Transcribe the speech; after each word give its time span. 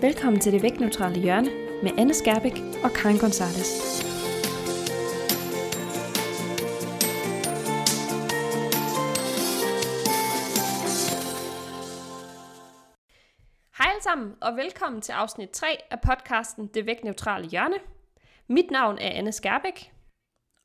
Velkommen 0.00 0.40
til 0.40 0.52
det 0.52 0.62
vægtneutrale 0.62 1.20
hjørne 1.20 1.50
med 1.82 1.90
Anne 1.98 2.14
Skærbæk 2.14 2.52
og 2.84 2.90
Karin 2.90 3.16
Gonzalez. 3.18 3.70
Hej 13.78 13.90
alle 13.90 14.02
sammen, 14.02 14.34
og 14.40 14.56
velkommen 14.56 15.00
til 15.00 15.12
afsnit 15.12 15.50
3 15.50 15.66
af 15.90 16.00
podcasten 16.00 16.66
Det 16.66 16.86
vægtneutrale 16.86 17.46
hjørne. 17.46 17.76
Mit 18.48 18.70
navn 18.70 18.98
er 18.98 19.10
Anne 19.10 19.32
Skærbæk. 19.32 19.92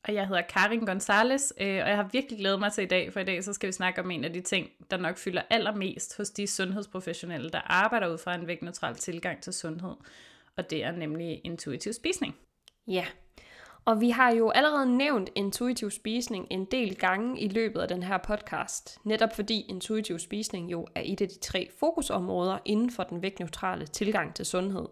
Og 0.08 0.14
jeg 0.14 0.28
hedder 0.28 0.42
Karin 0.42 0.86
Gonzales, 0.86 1.54
øh, 1.62 1.68
og 1.68 1.90
jeg 1.90 1.96
har 1.96 2.10
virkelig 2.12 2.40
glædet 2.40 2.60
mig 2.60 2.72
til 2.72 2.84
i 2.84 2.88
dag, 2.88 3.14
for 3.14 3.20
i 3.20 3.24
dag 3.24 3.44
så 3.44 3.54
skal 3.54 3.68
vi 3.68 3.74
snakke 3.74 4.02
om 4.02 4.12
en 4.12 4.24
af 4.24 4.34
de 4.34 4.42
ting, 4.42 4.70
der 4.92 4.98
nok 4.98 5.18
fylder 5.18 5.42
allermest 5.50 6.18
hos 6.18 6.30
de 6.30 6.48
sundhedsprofessionelle, 6.48 7.50
der 7.50 7.62
arbejder 7.66 8.08
ud 8.14 8.18
fra 8.18 8.36
en 8.36 8.48
vægtneutral 8.48 8.96
tilgang 8.96 9.42
til 9.42 9.54
sundhed. 9.54 9.96
Og 10.58 10.70
det 10.70 10.84
er 10.84 10.92
nemlig 10.92 11.42
intuitiv 11.44 11.94
spisning. 11.94 12.36
Ja, 12.88 13.06
og 13.86 14.02
vi 14.02 14.10
har 14.10 14.34
jo 14.34 14.50
allerede 14.50 14.98
nævnt 14.98 15.30
intuitiv 15.36 15.92
spisning 15.92 16.48
en 16.52 16.66
del 16.66 16.96
gange 16.96 17.42
i 17.42 17.48
løbet 17.48 17.82
af 17.82 17.88
den 17.88 18.04
her 18.04 18.18
podcast, 18.18 18.98
netop 19.04 19.36
fordi 19.36 19.62
intuitiv 19.62 20.20
spisning 20.20 20.72
jo 20.72 20.88
er 20.96 21.02
et 21.06 21.22
af 21.22 21.28
de 21.28 21.40
tre 21.40 21.70
fokusområder 21.80 22.58
inden 22.66 22.92
for 22.92 23.04
den 23.04 23.22
vægtneutrale 23.22 23.88
tilgang 23.88 24.36
til 24.36 24.46
sundhed. 24.46 24.86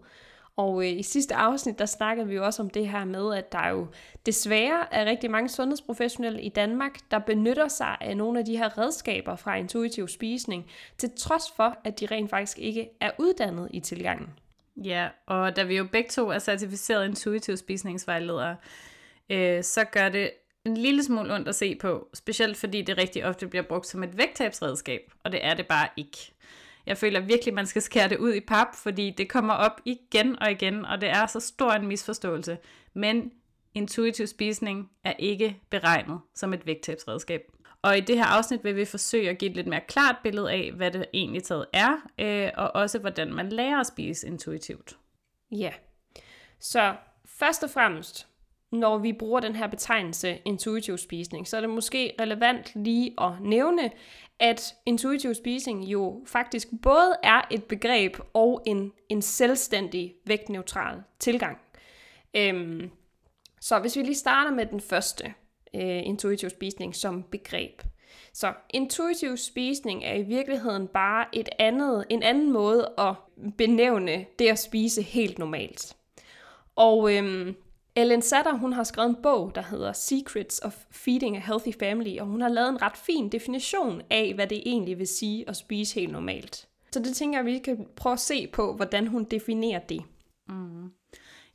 Og 0.62 0.84
øh, 0.84 1.00
i 1.00 1.04
sidste 1.04 1.36
afsnit, 1.36 1.80
der 1.80 1.86
snakkede 1.86 2.28
vi 2.28 2.36
jo 2.36 2.46
også 2.46 2.62
om 2.62 2.70
det 2.70 2.90
her 2.90 3.06
med, 3.06 3.36
at 3.36 3.52
der 3.52 3.68
jo 3.68 3.88
desværre 4.26 4.94
er 4.94 5.06
rigtig 5.06 5.32
mange 5.32 5.50
sundhedsprofessionelle 5.50 6.42
i 6.42 6.50
Danmark, 6.50 7.00
der 7.12 7.20
benytter 7.20 7.68
sig 7.68 7.98
af 8.02 8.18
nogle 8.18 8.40
af 8.40 8.46
de 8.46 8.58
her 8.58 8.78
redskaber 8.78 9.36
fra 9.36 9.56
intuitiv 9.56 10.08
spisning, 10.08 10.66
til 10.98 11.12
trods 11.18 11.44
for, 11.56 11.78
at 11.84 12.00
de 12.00 12.06
rent 12.06 12.30
faktisk 12.30 12.60
ikke 12.60 12.90
er 13.00 13.12
uddannet 13.18 13.68
i 13.74 13.80
tilgangen. 13.80 14.30
Ja, 14.78 15.08
og 15.26 15.56
da 15.56 15.64
vi 15.64 15.78
jo 15.78 15.88
begge 15.92 16.10
to 16.10 16.30
er 16.30 16.40
certificeret 16.40 17.06
intuitiv 17.06 17.58
spisningsvejledere, 17.58 18.56
øh, 19.30 19.64
så 19.64 19.84
gør 19.84 20.10
det 20.10 20.32
en 20.66 20.78
lille 20.78 21.04
smule 21.04 21.36
ondt 21.36 21.48
at 21.48 21.56
se 21.56 21.76
på, 21.76 22.08
specielt 22.14 22.58
fordi 22.58 22.82
det 22.82 22.98
rigtig 22.98 23.26
ofte 23.26 23.48
bliver 23.48 23.64
brugt 23.64 23.88
som 23.88 24.04
et 24.04 24.18
vægttabsredskab, 24.18 25.12
og 25.24 25.32
det 25.32 25.46
er 25.46 25.54
det 25.54 25.68
bare 25.68 25.88
ikke. 25.98 26.34
Jeg 26.86 26.98
føler 26.98 27.20
virkelig, 27.20 27.54
man 27.54 27.66
skal 27.66 27.82
skære 27.82 28.10
det 28.10 28.18
ud 28.18 28.34
i 28.34 28.40
pap, 28.40 28.68
fordi 28.76 29.14
det 29.18 29.30
kommer 29.30 29.54
op 29.54 29.82
igen 29.86 30.42
og 30.42 30.52
igen, 30.52 30.86
og 30.86 31.02
det 31.02 31.10
er 31.10 31.26
så 31.26 31.40
stor 31.40 31.72
en 31.72 31.88
misforståelse. 31.88 32.58
Men 32.94 33.32
intuitiv 33.74 34.28
spisning 34.28 34.90
er 35.04 35.14
ikke 35.20 35.62
beregnet 35.70 36.20
som 36.36 36.54
et 36.54 36.66
vægttabsredskab. 36.66 37.42
Og 37.82 37.98
i 37.98 38.02
det 38.02 38.18
her 38.18 38.26
afsnit 38.26 38.64
vil 38.64 38.76
vi 38.76 38.86
forsøge 38.86 39.30
at 39.30 39.38
give 39.38 39.50
et 39.50 39.56
lidt 39.56 39.68
mere 39.68 39.82
klart 39.88 40.16
billede 40.24 40.52
af, 40.52 40.72
hvad 40.72 40.92
det 40.92 41.06
egentlig 41.14 41.44
taget 41.44 41.66
er, 41.74 41.94
øh, 42.20 42.50
og 42.58 42.76
også 42.76 43.00
hvordan 43.00 43.34
man 43.34 43.50
lærer 43.50 43.80
at 43.80 43.88
spise 43.88 44.28
intuitivt. 44.28 44.98
Ja, 45.52 45.72
så 46.60 46.96
først 47.26 47.64
og 47.64 47.70
fremmest, 47.70 48.28
når 48.72 48.98
vi 48.98 49.14
bruger 49.14 49.40
den 49.40 49.56
her 49.56 49.68
betegnelse 49.68 50.40
intuitiv 50.46 50.98
spisning, 50.98 51.48
så 51.48 51.58
er 51.58 51.62
det 51.62 51.70
måske 51.70 52.14
relevant 52.22 52.72
lige 52.76 53.14
at 53.22 53.32
nævne, 53.42 53.92
at 54.40 54.76
intuitiv 54.86 55.34
spisning 55.34 55.84
jo 55.84 56.22
faktisk 56.28 56.68
både 56.82 57.14
er 57.24 57.42
et 57.52 57.64
begreb 57.64 58.18
og 58.34 58.62
en, 58.66 58.92
en 59.10 59.22
selvstændig 59.22 60.16
vægtneutral 60.26 61.04
tilgang. 61.20 61.58
Øhm, 62.34 62.92
så 63.62 63.80
hvis 63.80 63.98
vi 63.98 64.02
lige 64.02 64.16
starter 64.16 64.52
med 64.52 64.66
den 64.66 64.82
første, 64.82 65.34
øh, 65.74 66.06
intuitiv 66.06 66.50
spisning 66.50 66.96
som 66.96 67.24
begreb. 67.24 67.82
Så 68.34 68.54
intuitiv 68.70 69.38
spisning 69.38 70.04
er 70.04 70.14
i 70.14 70.22
virkeligheden 70.22 70.88
bare 70.88 71.26
et 71.34 71.50
andet, 71.60 72.06
en 72.10 72.24
anden 72.24 72.52
måde 72.52 72.94
at 72.98 73.14
benævne 73.58 74.26
det 74.40 74.48
at 74.48 74.60
spise 74.60 75.02
helt 75.02 75.40
normalt. 75.40 75.96
Og 76.76 77.16
øhm, 77.16 77.56
Ellen 77.96 78.22
Satter, 78.22 78.58
hun 78.58 78.74
har 78.74 78.84
skrevet 78.84 79.10
en 79.10 79.22
bog, 79.24 79.52
der 79.56 79.62
hedder 79.62 79.94
Secrets 79.94 80.60
of 80.60 80.76
Feeding 80.92 81.38
a 81.38 81.40
Healthy 81.40 81.80
Family, 81.80 82.20
og 82.20 82.28
hun 82.28 82.42
har 82.42 82.50
lavet 82.50 82.70
en 82.70 82.82
ret 82.82 82.98
fin 82.98 83.30
definition 83.30 84.02
af, 84.10 84.34
hvad 84.36 84.48
det 84.48 84.64
egentlig 84.66 85.00
vil 85.00 85.08
sige 85.08 85.50
at 85.50 85.56
spise 85.56 86.00
helt 86.00 86.12
normalt. 86.12 86.68
Så 86.92 87.00
det 87.00 87.16
tænker 87.16 87.40
jeg, 87.40 87.48
at 87.48 87.54
vi 87.54 87.60
kan 87.60 87.88
prøve 87.96 88.14
at 88.14 88.20
se 88.20 88.48
på, 88.48 88.74
hvordan 88.74 89.08
hun 89.08 89.24
definerer 89.24 89.80
det. 89.80 90.02
Mm. 90.50 90.92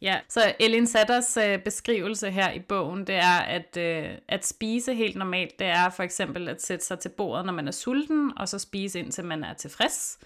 Ja, 0.02 0.20
så 0.28 0.54
Ellen 0.60 0.86
Satters 0.86 1.36
øh, 1.36 1.58
beskrivelse 1.58 2.30
her 2.30 2.52
i 2.52 2.60
bogen, 2.60 3.06
det 3.06 3.14
er, 3.14 3.38
at, 3.38 3.76
øh, 3.76 4.18
at 4.28 4.46
spise 4.46 4.94
helt 4.94 5.16
normalt, 5.16 5.58
det 5.58 5.66
er 5.66 5.90
for 5.90 6.02
eksempel 6.02 6.48
at 6.48 6.62
sætte 6.62 6.84
sig 6.84 6.98
til 6.98 7.08
bordet, 7.08 7.46
når 7.46 7.52
man 7.52 7.68
er 7.68 7.72
sulten, 7.72 8.32
og 8.36 8.48
så 8.48 8.58
spise 8.58 8.98
indtil 8.98 9.24
man 9.24 9.44
er 9.44 9.54
tilfreds. 9.54 10.18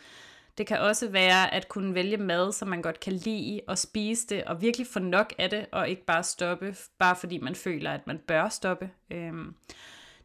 Det 0.59 0.67
kan 0.67 0.79
også 0.79 1.09
være 1.09 1.55
at 1.55 1.69
kunne 1.69 1.95
vælge 1.95 2.17
mad, 2.17 2.53
som 2.53 2.69
man 2.69 2.83
godt 2.83 3.01
kan 3.01 3.13
lide, 3.13 3.61
og 3.67 3.79
spise 3.79 4.27
det, 4.27 4.45
og 4.45 4.63
virkelig 4.63 4.87
få 4.87 4.99
nok 4.99 5.33
af 5.39 5.51
det, 5.51 5.67
og 5.73 5.89
ikke 5.89 6.05
bare 6.05 6.23
stoppe, 6.23 6.77
bare 6.99 7.17
fordi 7.17 7.39
man 7.39 7.55
føler, 7.55 7.91
at 7.93 8.07
man 8.07 8.19
bør 8.19 8.49
stoppe. 8.49 8.91
Øhm, 9.11 9.55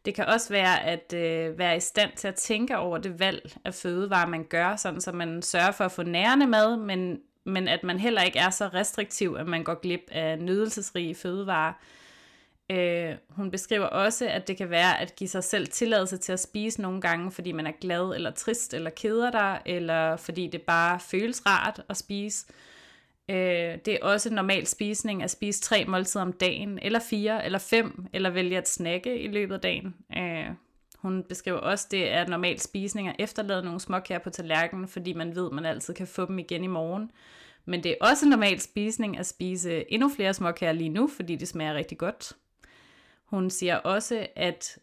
det 0.04 0.14
kan 0.14 0.26
også 0.26 0.48
være 0.48 0.84
at 0.84 1.12
øh, 1.12 1.58
være 1.58 1.76
i 1.76 1.80
stand 1.80 2.10
til 2.16 2.28
at 2.28 2.34
tænke 2.34 2.78
over 2.78 2.98
det 2.98 3.20
valg 3.20 3.56
af 3.64 3.74
fødevarer, 3.74 4.28
man 4.28 4.44
gør, 4.44 4.76
sådan 4.76 5.00
så 5.00 5.12
man 5.12 5.42
sørger 5.42 5.72
for 5.72 5.84
at 5.84 5.92
få 5.92 6.02
nærende 6.02 6.46
mad, 6.46 6.76
men, 6.76 7.20
men 7.44 7.68
at 7.68 7.82
man 7.84 7.98
heller 7.98 8.22
ikke 8.22 8.38
er 8.38 8.50
så 8.50 8.68
restriktiv, 8.68 9.36
at 9.38 9.46
man 9.46 9.64
går 9.64 9.74
glip 9.74 10.02
af 10.10 10.38
nydelsesrige 10.38 11.14
fødevarer. 11.14 11.72
Øh, 12.70 13.14
hun 13.28 13.50
beskriver 13.50 13.86
også, 13.86 14.28
at 14.28 14.48
det 14.48 14.56
kan 14.56 14.70
være 14.70 15.00
at 15.00 15.16
give 15.16 15.28
sig 15.28 15.44
selv 15.44 15.66
tilladelse 15.66 16.16
til 16.16 16.32
at 16.32 16.40
spise 16.40 16.82
nogle 16.82 17.00
gange, 17.00 17.30
fordi 17.30 17.52
man 17.52 17.66
er 17.66 17.72
glad 17.80 18.14
eller 18.14 18.30
trist 18.30 18.74
eller 18.74 18.90
keder 18.90 19.30
dig, 19.30 19.60
eller 19.66 20.16
fordi 20.16 20.46
det 20.46 20.62
bare 20.62 21.00
føles 21.00 21.46
rart 21.46 21.82
at 21.88 21.96
spise. 21.96 22.46
Øh, 23.28 23.78
det 23.84 23.88
er 23.88 23.98
også 24.02 24.34
normal 24.34 24.66
spisning 24.66 25.22
at 25.22 25.30
spise 25.30 25.60
tre 25.60 25.84
måltider 25.84 26.24
om 26.24 26.32
dagen, 26.32 26.78
eller 26.82 26.98
fire, 26.98 27.44
eller 27.44 27.58
fem, 27.58 28.06
eller 28.12 28.30
vælge 28.30 28.58
at 28.58 28.68
snakke 28.68 29.18
i 29.20 29.28
løbet 29.28 29.54
af 29.54 29.60
dagen. 29.60 29.94
Øh, 30.16 30.46
hun 30.98 31.22
beskriver 31.22 31.58
også, 31.58 31.86
det 31.90 32.12
er 32.12 32.26
normal 32.26 32.60
spisning 32.60 33.08
at 33.08 33.16
efterlade 33.18 33.62
nogle 33.62 33.80
småkager 33.80 34.18
på 34.18 34.30
tallerkenen, 34.30 34.88
fordi 34.88 35.12
man 35.12 35.36
ved, 35.36 35.46
at 35.46 35.52
man 35.52 35.64
altid 35.64 35.94
kan 35.94 36.06
få 36.06 36.26
dem 36.26 36.38
igen 36.38 36.64
i 36.64 36.66
morgen. 36.66 37.10
Men 37.64 37.82
det 37.82 37.90
er 37.90 38.06
også 38.08 38.28
normal 38.28 38.60
spisning 38.60 39.18
at 39.18 39.26
spise 39.26 39.92
endnu 39.92 40.08
flere 40.08 40.34
småkager 40.34 40.72
lige 40.72 40.90
nu, 40.90 41.08
fordi 41.16 41.36
det 41.36 41.48
smager 41.48 41.74
rigtig 41.74 41.98
godt. 41.98 42.32
Hun 43.26 43.50
siger 43.50 43.76
også, 43.76 44.26
at 44.36 44.78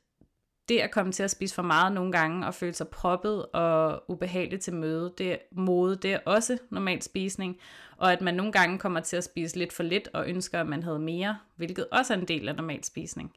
det 0.69 0.79
at 0.79 0.91
komme 0.91 1.11
til 1.11 1.23
at 1.23 1.31
spise 1.31 1.55
for 1.55 1.61
meget 1.61 1.93
nogle 1.93 2.11
gange 2.11 2.47
og 2.47 2.53
føle 2.53 2.73
sig 2.73 2.87
proppet 2.87 3.45
og 3.45 4.03
ubehageligt 4.07 4.61
til 4.61 4.73
møde, 4.73 5.13
det 5.17 5.39
mode, 5.51 5.95
det 5.95 6.13
er 6.13 6.19
også 6.25 6.57
normal 6.71 7.01
spisning, 7.01 7.57
og 7.97 8.11
at 8.11 8.21
man 8.21 8.33
nogle 8.33 8.51
gange 8.51 8.79
kommer 8.79 8.99
til 8.99 9.17
at 9.17 9.23
spise 9.23 9.57
lidt 9.57 9.73
for 9.73 9.83
lidt 9.83 10.09
og 10.13 10.29
ønsker, 10.29 10.59
at 10.59 10.67
man 10.67 10.83
havde 10.83 10.99
mere, 10.99 11.37
hvilket 11.55 11.87
også 11.91 12.13
er 12.13 12.17
en 12.17 12.27
del 12.27 12.49
af 12.49 12.55
normal 12.55 12.83
spisning. 12.83 13.31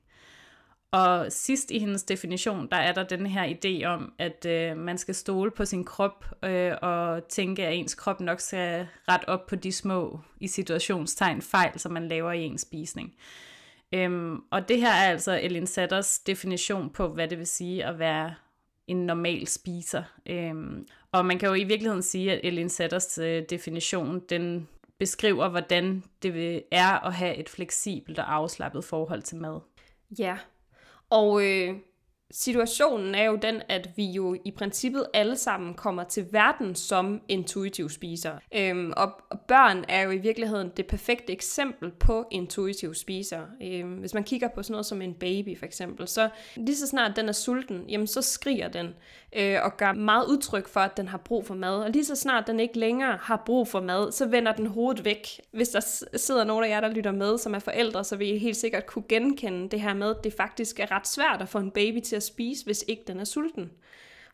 Og 0.91 1.27
sidst 1.33 1.71
i 1.71 1.79
hendes 1.79 2.03
definition, 2.03 2.69
der 2.71 2.77
er 2.77 2.93
der 2.93 3.03
den 3.05 3.27
her 3.27 3.55
idé 3.55 3.87
om, 3.87 4.13
at 4.19 4.47
øh, 4.49 4.77
man 4.77 4.99
skal 4.99 5.15
stole 5.15 5.51
på 5.51 5.65
sin 5.65 5.85
krop 5.85 6.25
øh, 6.45 6.73
og 6.83 7.29
tænke, 7.29 7.67
at 7.67 7.75
ens 7.75 7.95
krop 7.95 8.21
nok 8.21 8.41
skal 8.41 8.89
ret 9.09 9.25
op 9.25 9.47
på 9.47 9.57
de 9.57 9.73
små, 9.73 10.21
i 10.41 10.49
situationstegn, 10.49 11.43
fejl, 11.43 11.79
som 11.79 11.93
man 11.93 12.09
laver 12.09 12.33
i 12.33 12.43
ens 12.43 12.61
spisning. 12.61 13.15
Øhm, 13.93 14.43
og 14.51 14.69
det 14.69 14.81
her 14.81 14.91
er 14.91 15.11
altså 15.11 15.41
Elin 15.43 15.67
Satters 15.67 16.19
definition 16.19 16.91
på, 16.91 17.09
hvad 17.09 17.29
det 17.29 17.39
vil 17.39 17.47
sige 17.47 17.85
at 17.85 17.99
være 17.99 18.35
en 18.87 19.07
normal 19.07 19.47
spiser. 19.47 20.03
Øhm, 20.27 20.87
og 21.13 21.27
man 21.27 21.39
kan 21.39 21.49
jo 21.49 21.55
i 21.55 21.65
virkeligheden 21.65 22.03
sige, 22.03 22.33
at 22.33 22.41
Elin 22.45 22.69
Satters 22.69 23.19
øh, 23.19 23.43
definition, 23.51 24.21
den 24.21 24.69
beskriver, 24.99 25.49
hvordan 25.49 26.03
det 26.23 26.35
vil, 26.35 26.63
er 26.71 27.07
at 27.07 27.15
have 27.15 27.37
et 27.37 27.49
fleksibelt 27.49 28.19
og 28.19 28.35
afslappet 28.35 28.85
forhold 28.85 29.23
til 29.23 29.37
mad. 29.37 29.61
Ja, 30.19 30.39
og 31.11 31.45
øh, 31.45 31.75
situationen 32.31 33.15
er 33.15 33.25
jo 33.25 33.37
den, 33.37 33.63
at 33.69 33.91
vi 33.97 34.05
jo 34.05 34.37
i 34.45 34.51
princippet 34.51 35.07
alle 35.15 35.37
sammen 35.37 35.75
kommer 35.75 36.05
til 36.05 36.27
verden 36.31 36.75
som 36.75 37.21
intuitive 37.29 37.91
spisere. 37.91 38.39
Øhm, 38.55 38.93
og 38.97 39.11
børn 39.49 39.85
er 39.89 40.03
jo 40.03 40.11
i 40.11 40.19
virkeligheden 40.19 40.73
det 40.77 40.87
perfekte 40.87 41.33
eksempel 41.33 41.91
på 41.91 42.27
intuitiv 42.31 42.95
spiser. 42.95 43.41
Øhm, 43.63 43.93
hvis 43.93 44.15
man 44.15 44.25
kigger 44.25 44.49
på 44.49 44.63
sådan 44.63 44.73
noget 44.73 44.87
som 44.87 45.03
en 45.03 45.15
baby 45.15 45.59
for 45.59 45.67
eksempel, 45.67 46.09
så 46.09 46.29
lige 46.57 46.77
så 46.77 46.87
snart 46.87 47.17
den 47.17 47.29
er 47.29 47.33
sulten, 47.33 47.85
jamen 47.89 48.07
så 48.07 48.23
skriger 48.23 48.69
den 48.69 48.95
øh, 49.37 49.59
og 49.63 49.77
gør 49.77 49.93
meget 49.93 50.27
udtryk 50.27 50.69
for, 50.69 50.81
at 50.81 50.97
den 50.97 51.09
har 51.09 51.19
brug 51.19 51.47
for 51.47 51.55
mad. 51.55 51.77
Og 51.77 51.91
lige 51.91 52.05
så 52.05 52.17
snart 52.17 52.47
den 52.47 52.61
ikke 52.61 52.79
længere 52.79 53.19
har 53.21 53.43
brug 53.47 53.69
for 53.69 53.81
mad, 53.81 54.13
så 54.13 54.27
vender 54.27 54.53
den 54.53 54.67
hovedet 54.67 55.05
væk. 55.05 55.29
Hvis 55.53 55.69
der 55.69 55.81
sidder 56.17 56.45
nogen 56.45 56.65
af 56.65 56.69
jer, 56.69 56.81
der 56.81 56.89
lytter 56.89 57.13
med, 57.13 57.39
som 57.39 57.55
er 57.55 57.59
forældre, 57.59 58.05
så 58.05 58.17
vil 58.17 58.35
I 58.35 58.39
helt 58.39 58.57
sikkert 58.57 58.87
kunne 58.87 59.05
genkende 59.09 59.69
det 59.69 59.81
her 59.81 59.95
med, 59.95 60.11
at 60.11 60.25
det 60.25 60.33
faktisk 60.33 60.81
er 60.81 60.91
ret 60.91 61.09
svært 61.09 61.43
at 61.43 61.49
få 61.49 61.59
en 61.59 61.71
baby 61.71 62.01
til 62.01 62.16
at 62.17 62.23
spise, 62.23 62.65
hvis 62.65 62.85
ikke 62.89 63.05
den 63.07 63.21
er 63.21 63.25
sulten. 63.25 63.71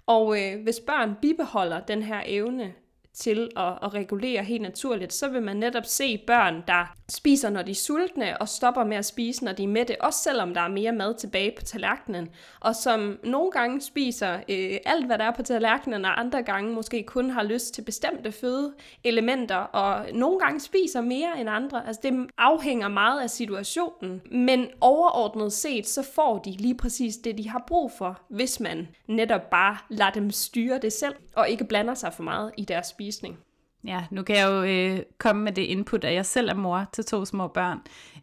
Og 0.07 0.41
øh, 0.43 0.63
hvis 0.63 0.81
børn 0.81 1.15
bibeholder 1.23 1.81
den 1.81 2.03
her 2.03 2.23
evne 2.27 2.75
til 3.15 3.51
at, 3.57 3.73
at 3.83 3.95
regulere 3.95 4.45
helt 4.45 4.63
naturligt, 4.63 5.13
så 5.13 5.29
vil 5.29 5.43
man 5.43 5.57
netop 5.57 5.85
se 5.87 6.19
børn, 6.27 6.63
der 6.67 6.95
spiser, 7.09 7.51
når 7.51 7.63
de 7.63 7.71
er 7.71 7.75
sultne, 7.75 8.41
og 8.41 8.49
stopper 8.49 8.85
med 8.85 8.97
at 8.97 9.05
spise, 9.05 9.45
når 9.45 9.53
de 9.53 9.63
er 9.63 9.69
mætte, 9.69 10.01
også 10.01 10.19
selvom 10.19 10.55
der 10.55 10.61
er 10.61 10.69
mere 10.69 10.93
mad 10.93 11.15
tilbage 11.15 11.53
på 11.59 11.63
tallerkenen, 11.63 12.29
og 12.61 12.77
som 12.77 13.19
nogle 13.25 13.51
gange 13.51 13.81
spiser 13.81 14.35
øh, 14.35 14.77
alt, 14.85 15.07
hvad 15.07 15.19
der 15.19 15.25
er 15.25 15.31
på 15.31 15.43
tallerkenen, 15.43 16.05
og 16.05 16.21
andre 16.21 16.43
gange 16.43 16.73
måske 16.73 17.03
kun 17.03 17.31
har 17.31 17.43
lyst 17.43 17.75
til 17.75 17.83
bestemte 17.83 18.33
fødeelementer, 18.33 19.57
og 19.57 20.07
nogle 20.15 20.39
gange 20.39 20.61
spiser 20.61 21.01
mere 21.01 21.41
end 21.41 21.51
andre. 21.51 21.87
Altså 21.87 22.01
det 22.03 22.31
afhænger 22.39 22.89
meget 22.89 23.21
af 23.21 23.31
situationen, 23.31 24.23
men 24.31 24.67
overordnet 24.81 25.53
set, 25.53 25.87
så 25.87 26.03
får 26.03 26.39
de 26.39 26.51
lige 26.51 26.77
præcis 26.77 27.17
det, 27.17 27.39
de 27.39 27.49
har 27.49 27.65
brug 27.67 27.93
for, 27.99 28.21
hvis 28.29 28.61
man 28.61 28.89
netop 29.07 29.51
bare 29.51 29.77
lader 29.89 30.11
dem 30.11 30.31
styre 30.31 30.79
det 30.79 30.93
selv, 30.93 31.15
og 31.37 31.49
ikke 31.49 31.65
blander 31.65 31.95
sig 31.95 32.13
for 32.13 32.23
meget 32.23 32.53
i 32.59 32.65
deres 32.65 32.87
spisning. 32.87 33.39
Ja, 33.85 34.05
nu 34.11 34.23
kan 34.23 34.37
jeg 34.37 34.49
jo 34.49 34.63
øh, 34.63 35.03
komme 35.19 35.43
med 35.43 35.53
det 35.53 35.63
input, 35.63 36.05
at 36.05 36.15
jeg 36.15 36.27
selv 36.27 36.49
er 36.49 36.55
mor 36.55 36.89
til 36.93 37.05
to 37.05 37.25
små 37.25 37.49
børn, 37.49 37.79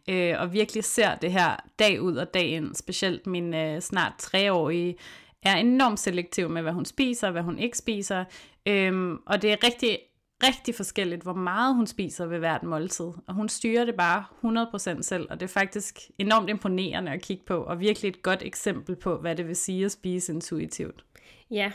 øh, 0.08 0.34
og 0.40 0.52
virkelig 0.52 0.84
ser 0.84 1.14
det 1.14 1.32
her 1.32 1.56
dag 1.78 2.02
ud 2.02 2.16
og 2.16 2.34
dag 2.34 2.46
ind. 2.46 2.74
Specielt 2.74 3.26
min 3.26 3.54
øh, 3.54 3.80
snart 3.80 4.12
treårige 4.18 4.96
er 5.42 5.56
enormt 5.56 6.00
selektiv 6.00 6.48
med, 6.48 6.62
hvad 6.62 6.72
hun 6.72 6.84
spiser 6.84 7.26
og 7.26 7.32
hvad 7.32 7.42
hun 7.42 7.58
ikke 7.58 7.78
spiser. 7.78 8.24
Øh, 8.66 9.12
og 9.26 9.42
det 9.42 9.52
er 9.52 9.64
rigtig, 9.64 9.98
rigtig 10.42 10.74
forskelligt, 10.74 11.22
hvor 11.22 11.34
meget 11.34 11.74
hun 11.74 11.86
spiser 11.86 12.26
ved 12.26 12.38
hvert 12.38 12.62
måltid. 12.62 13.10
Og 13.26 13.34
hun 13.34 13.48
styrer 13.48 13.84
det 13.84 13.94
bare 13.94 14.24
100% 14.98 15.02
selv, 15.02 15.26
og 15.30 15.40
det 15.40 15.46
er 15.46 15.52
faktisk 15.52 16.00
enormt 16.18 16.50
imponerende 16.50 17.12
at 17.12 17.22
kigge 17.22 17.44
på, 17.46 17.56
og 17.56 17.80
virkelig 17.80 18.08
et 18.08 18.22
godt 18.22 18.42
eksempel 18.42 18.96
på, 18.96 19.16
hvad 19.16 19.36
det 19.36 19.48
vil 19.48 19.56
sige 19.56 19.84
at 19.84 19.92
spise 19.92 20.32
intuitivt. 20.32 21.04
Ja, 21.50 21.72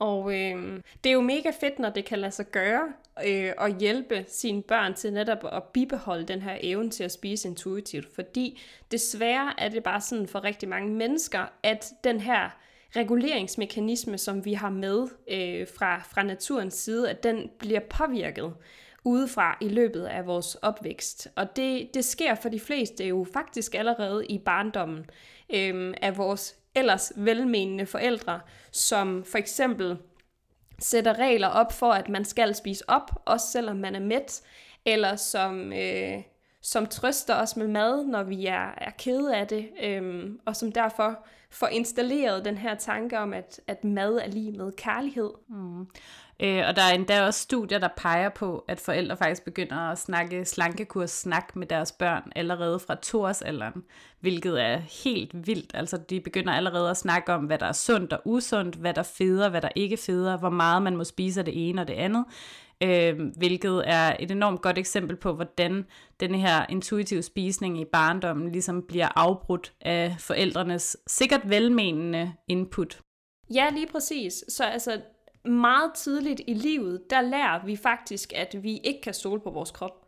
og 0.00 0.34
øh, 0.34 0.80
det 1.04 1.10
er 1.10 1.14
jo 1.14 1.20
mega 1.20 1.50
fedt, 1.60 1.78
når 1.78 1.90
det 1.90 2.04
kan 2.04 2.18
lade 2.18 2.32
sig 2.32 2.46
gøre 2.46 2.92
øh, 3.26 3.52
at 3.58 3.76
hjælpe 3.78 4.24
sine 4.28 4.62
børn 4.62 4.94
til 4.94 5.12
netop 5.12 5.44
at 5.52 5.62
bibeholde 5.62 6.24
den 6.24 6.42
her 6.42 6.58
evne 6.60 6.90
til 6.90 7.04
at 7.04 7.12
spise 7.12 7.48
intuitivt. 7.48 8.14
Fordi 8.14 8.60
desværre 8.90 9.54
er 9.58 9.68
det 9.68 9.82
bare 9.82 10.00
sådan 10.00 10.28
for 10.28 10.44
rigtig 10.44 10.68
mange 10.68 10.94
mennesker, 10.94 11.52
at 11.62 11.92
den 12.04 12.20
her 12.20 12.50
reguleringsmekanisme, 12.96 14.18
som 14.18 14.44
vi 14.44 14.52
har 14.52 14.70
med 14.70 15.08
øh, 15.30 15.66
fra, 15.78 15.98
fra 15.98 16.22
naturens 16.22 16.74
side, 16.74 17.10
at 17.10 17.22
den 17.22 17.50
bliver 17.58 17.80
påvirket 17.80 18.54
udefra 19.04 19.58
i 19.60 19.68
løbet 19.68 20.04
af 20.04 20.26
vores 20.26 20.54
opvækst. 20.54 21.28
Og 21.36 21.56
det, 21.56 21.94
det 21.94 22.04
sker 22.04 22.34
for 22.34 22.48
de 22.48 22.60
fleste 22.60 23.04
jo 23.04 23.26
faktisk 23.32 23.74
allerede 23.74 24.26
i 24.26 24.38
barndommen 24.38 25.06
øh, 25.54 25.94
af 26.02 26.18
vores 26.18 26.59
ellers 26.74 27.12
velmenende 27.16 27.86
forældre, 27.86 28.40
som 28.72 29.24
for 29.24 29.38
eksempel 29.38 29.98
sætter 30.78 31.18
regler 31.18 31.48
op 31.48 31.72
for, 31.72 31.92
at 31.92 32.08
man 32.08 32.24
skal 32.24 32.54
spise 32.54 32.90
op, 32.90 33.10
også 33.24 33.46
selvom 33.46 33.76
man 33.76 33.94
er 33.94 34.00
mæt, 34.00 34.42
eller 34.84 35.16
som, 35.16 35.72
øh, 35.72 36.22
som 36.62 36.86
trøster 36.86 37.34
os 37.34 37.56
med 37.56 37.68
mad, 37.68 38.04
når 38.04 38.22
vi 38.22 38.46
er, 38.46 38.74
er 38.76 38.90
kede 38.98 39.36
af 39.36 39.46
det, 39.46 39.68
øh, 39.82 40.30
og 40.46 40.56
som 40.56 40.72
derfor 40.72 41.26
får 41.50 41.66
installeret 41.66 42.44
den 42.44 42.58
her 42.58 42.74
tanke 42.74 43.18
om, 43.18 43.34
at, 43.34 43.60
at 43.66 43.84
mad 43.84 44.14
er 44.14 44.26
lige 44.28 44.52
med 44.52 44.72
kærlighed. 44.72 45.30
Mm. 45.48 45.86
Øh, 46.42 46.62
og 46.68 46.76
der 46.76 46.82
er 46.82 46.94
endda 46.94 47.26
også 47.26 47.40
studier, 47.40 47.78
der 47.78 47.88
peger 47.96 48.28
på, 48.28 48.64
at 48.68 48.80
forældre 48.80 49.16
faktisk 49.16 49.44
begynder 49.44 49.76
at 49.76 49.98
snakke 49.98 50.44
slankekurs 50.44 51.10
snak 51.10 51.56
med 51.56 51.66
deres 51.66 51.92
børn 51.92 52.32
allerede 52.36 52.78
fra 52.78 52.94
toårsalderen, 52.94 53.84
hvilket 54.20 54.62
er 54.62 54.76
helt 55.04 55.46
vildt. 55.46 55.70
Altså 55.74 55.96
de 55.96 56.20
begynder 56.20 56.52
allerede 56.52 56.90
at 56.90 56.96
snakke 56.96 57.32
om, 57.32 57.44
hvad 57.44 57.58
der 57.58 57.66
er 57.66 57.72
sundt 57.72 58.12
og 58.12 58.20
usundt, 58.24 58.74
hvad 58.74 58.94
der 58.94 59.02
feder, 59.02 59.48
hvad 59.48 59.60
der 59.60 59.68
ikke 59.76 59.96
feder, 59.96 60.38
hvor 60.38 60.50
meget 60.50 60.82
man 60.82 60.96
må 60.96 61.04
spise 61.04 61.40
af 61.40 61.44
det 61.44 61.68
ene 61.68 61.80
og 61.80 61.88
det 61.88 61.94
andet. 61.94 62.24
Øh, 62.82 63.18
hvilket 63.36 63.82
er 63.86 64.16
et 64.20 64.30
enormt 64.30 64.62
godt 64.62 64.78
eksempel 64.78 65.16
på, 65.16 65.32
hvordan 65.32 65.86
denne 66.20 66.38
her 66.38 66.66
intuitive 66.68 67.22
spisning 67.22 67.80
i 67.80 67.84
barndommen 67.84 68.52
ligesom 68.52 68.82
bliver 68.88 69.08
afbrudt 69.16 69.72
af 69.80 70.16
forældrenes 70.18 70.96
sikkert 71.06 71.50
velmenende 71.50 72.32
input. 72.48 73.00
Ja, 73.54 73.66
lige 73.72 73.86
præcis. 73.86 74.44
Så 74.48 74.64
altså, 74.64 75.00
meget 75.44 75.94
tidligt 75.94 76.40
i 76.46 76.54
livet, 76.54 77.10
der 77.10 77.20
lærer 77.20 77.64
vi 77.64 77.76
faktisk, 77.76 78.32
at 78.36 78.56
vi 78.62 78.76
ikke 78.76 79.00
kan 79.00 79.14
stole 79.14 79.40
på 79.40 79.50
vores 79.50 79.70
krop. 79.70 80.06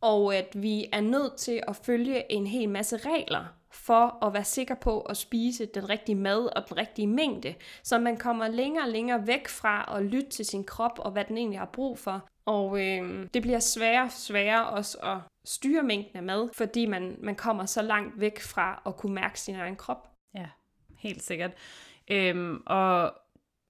Og 0.00 0.36
at 0.36 0.48
vi 0.54 0.86
er 0.92 1.00
nødt 1.00 1.36
til 1.36 1.62
at 1.68 1.76
følge 1.76 2.32
en 2.32 2.46
hel 2.46 2.68
masse 2.68 2.96
regler 2.96 3.44
for 3.70 4.24
at 4.24 4.32
være 4.32 4.44
sikker 4.44 4.74
på 4.74 5.00
at 5.00 5.16
spise 5.16 5.66
den 5.66 5.88
rigtige 5.88 6.16
mad 6.16 6.56
og 6.56 6.68
den 6.68 6.76
rigtige 6.76 7.06
mængde. 7.06 7.54
Så 7.82 7.98
man 7.98 8.16
kommer 8.16 8.48
længere 8.48 8.84
og 8.84 8.90
længere 8.90 9.26
væk 9.26 9.48
fra 9.48 9.96
at 9.96 10.04
lytte 10.04 10.30
til 10.30 10.44
sin 10.44 10.64
krop 10.64 10.98
og 10.98 11.10
hvad 11.10 11.24
den 11.24 11.38
egentlig 11.38 11.58
har 11.58 11.70
brug 11.72 11.98
for. 11.98 12.28
Og 12.46 12.80
øh, 12.80 13.26
det 13.34 13.42
bliver 13.42 13.58
sværere 13.58 14.04
og 14.04 14.12
sværere 14.12 14.66
også 14.66 14.98
at 14.98 15.18
styre 15.44 15.82
mængden 15.82 16.16
af 16.16 16.22
mad, 16.22 16.48
fordi 16.52 16.86
man, 16.86 17.16
man 17.22 17.34
kommer 17.34 17.66
så 17.66 17.82
langt 17.82 18.20
væk 18.20 18.40
fra 18.40 18.82
at 18.86 18.96
kunne 18.96 19.14
mærke 19.14 19.40
sin 19.40 19.54
egen 19.54 19.76
krop. 19.76 20.08
Ja, 20.34 20.46
helt 20.98 21.22
sikkert. 21.22 21.52
Øhm, 22.10 22.62
og 22.66 23.14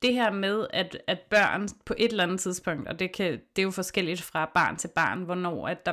det 0.05 0.15
her 0.15 0.31
med, 0.31 0.67
at, 0.71 0.99
at 1.06 1.19
børn 1.19 1.69
på 1.85 1.95
et 1.99 2.11
eller 2.11 2.25
andet 2.25 2.41
tidspunkt, 2.41 2.89
og 2.89 2.99
det, 2.99 3.12
kan, 3.12 3.33
det 3.33 3.62
er 3.62 3.62
jo 3.62 3.71
forskelligt 3.71 4.23
fra 4.23 4.51
barn 4.55 4.77
til 4.77 4.89
barn, 4.89 5.23
hvornår 5.23 5.69
at 5.69 5.87
der 5.87 5.93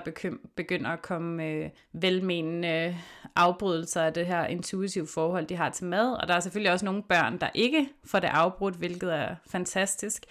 begynder 0.56 0.90
at 0.90 1.02
komme 1.02 1.46
øh, 1.46 1.69
velmenende 1.94 2.98
afbrydelser 3.36 4.02
af 4.02 4.13
det 4.13 4.25
her 4.25 4.46
intuitive 4.46 5.08
forhold, 5.08 5.46
de 5.46 5.56
har 5.56 5.69
til 5.69 5.86
mad. 5.86 6.13
Og 6.13 6.28
der 6.28 6.34
er 6.34 6.40
selvfølgelig 6.40 6.72
også 6.72 6.86
nogle 6.86 7.04
børn, 7.04 7.38
der 7.38 7.50
ikke 7.54 7.90
får 8.06 8.19
det 8.19 8.28
afbrudt, 8.28 8.75
hvilket 8.75 9.16
er 9.16 9.36
fantastisk. 9.52 10.24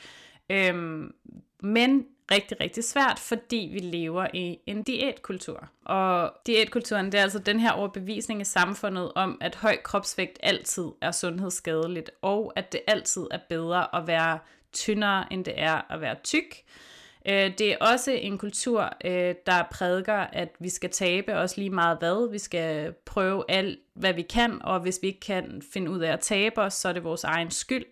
Øhm, 0.51 1.15
men 1.63 2.07
rigtig, 2.31 2.61
rigtig 2.61 2.85
svært, 2.85 3.19
fordi 3.19 3.71
vi 3.73 3.79
lever 3.79 4.27
i 4.35 4.59
en 4.67 4.83
diætkultur. 4.83 5.69
Og 5.85 6.33
diætkulturen, 6.47 7.07
det 7.07 7.15
er 7.15 7.23
altså 7.23 7.39
den 7.39 7.61
her 7.61 7.73
overbevisning 7.73 8.41
i 8.41 8.45
samfundet 8.45 9.13
om, 9.15 9.39
at 9.41 9.55
høj 9.55 9.77
kropsvægt 9.77 10.39
altid 10.43 10.85
er 11.01 11.11
sundhedsskadeligt, 11.11 12.11
og 12.23 12.53
at 12.57 12.73
det 12.73 12.81
altid 12.87 13.27
er 13.31 13.39
bedre 13.49 13.97
at 13.97 14.07
være 14.07 14.39
tyndere, 14.73 15.33
end 15.33 15.45
det 15.45 15.55
er 15.57 15.93
at 15.93 16.01
være 16.01 16.17
tyk. 16.25 16.65
Øh, 17.29 17.51
det 17.59 17.73
er 17.73 17.77
også 17.81 18.11
en 18.11 18.39
kultur, 18.39 18.93
øh, 19.05 19.35
der 19.47 19.63
prædiker, 19.73 20.15
at 20.15 20.49
vi 20.59 20.69
skal 20.69 20.91
tabe 20.91 21.35
os 21.35 21.57
lige 21.57 21.71
meget 21.71 21.99
hvad. 21.99 22.31
Vi 22.31 22.39
skal 22.39 22.93
prøve 23.05 23.45
alt, 23.49 23.79
hvad 23.95 24.13
vi 24.13 24.23
kan, 24.23 24.63
og 24.63 24.81
hvis 24.81 24.99
vi 25.03 25.07
ikke 25.07 25.21
kan 25.21 25.63
finde 25.73 25.91
ud 25.91 26.01
af 26.01 26.13
at 26.13 26.21
tabe 26.21 26.61
os, 26.61 26.75
så 26.75 26.89
er 26.89 26.93
det 26.93 27.05
vores 27.05 27.25
egen 27.25 27.51
skyld. 27.51 27.85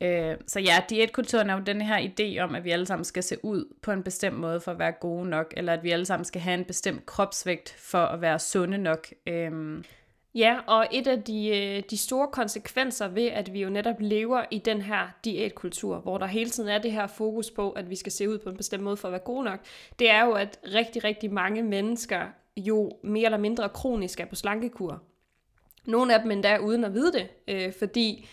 Øh, 0.00 0.36
så 0.46 0.60
ja, 0.60 0.82
diætkulturen 0.90 1.50
er 1.50 1.54
jo 1.54 1.62
den 1.66 1.80
her 1.80 2.08
idé 2.08 2.38
om, 2.40 2.54
at 2.54 2.64
vi 2.64 2.70
alle 2.70 2.86
sammen 2.86 3.04
skal 3.04 3.22
se 3.22 3.44
ud 3.44 3.74
på 3.82 3.92
en 3.92 4.02
bestemt 4.02 4.36
måde 4.36 4.60
for 4.60 4.70
at 4.70 4.78
være 4.78 4.92
gode 4.92 5.28
nok, 5.28 5.54
eller 5.56 5.72
at 5.72 5.82
vi 5.82 5.90
alle 5.90 6.04
sammen 6.04 6.24
skal 6.24 6.40
have 6.40 6.54
en 6.58 6.64
bestemt 6.64 7.06
kropsvægt 7.06 7.74
for 7.78 7.98
at 7.98 8.20
være 8.20 8.38
sunde 8.38 8.78
nok. 8.78 9.06
Øh, 9.26 9.82
Ja, 10.34 10.58
og 10.66 10.86
et 10.92 11.06
af 11.06 11.22
de, 11.22 11.48
øh, 11.48 11.82
de 11.90 11.96
store 11.96 12.28
konsekvenser 12.28 13.08
ved, 13.08 13.26
at 13.26 13.52
vi 13.52 13.62
jo 13.62 13.70
netop 13.70 13.96
lever 13.98 14.44
i 14.50 14.58
den 14.58 14.82
her 14.82 15.08
diætkultur, 15.24 15.98
hvor 15.98 16.18
der 16.18 16.26
hele 16.26 16.50
tiden 16.50 16.68
er 16.68 16.78
det 16.78 16.92
her 16.92 17.06
fokus 17.06 17.50
på, 17.50 17.70
at 17.70 17.90
vi 17.90 17.96
skal 17.96 18.12
se 18.12 18.28
ud 18.28 18.38
på 18.38 18.48
en 18.48 18.56
bestemt 18.56 18.82
måde 18.82 18.96
for 18.96 19.08
at 19.08 19.12
være 19.12 19.20
gode 19.20 19.44
nok, 19.44 19.60
det 19.98 20.10
er 20.10 20.24
jo, 20.24 20.32
at 20.32 20.58
rigtig, 20.74 21.04
rigtig 21.04 21.32
mange 21.32 21.62
mennesker 21.62 22.26
jo 22.56 22.90
mere 23.02 23.24
eller 23.24 23.38
mindre 23.38 23.68
kronisk 23.68 24.20
er 24.20 24.24
på 24.24 24.34
slankekur. 24.34 25.02
Nogle 25.86 26.14
af 26.14 26.20
dem 26.20 26.30
endda 26.30 26.58
uden 26.58 26.84
at 26.84 26.94
vide 26.94 27.12
det, 27.12 27.28
øh, 27.48 27.72
fordi 27.78 28.28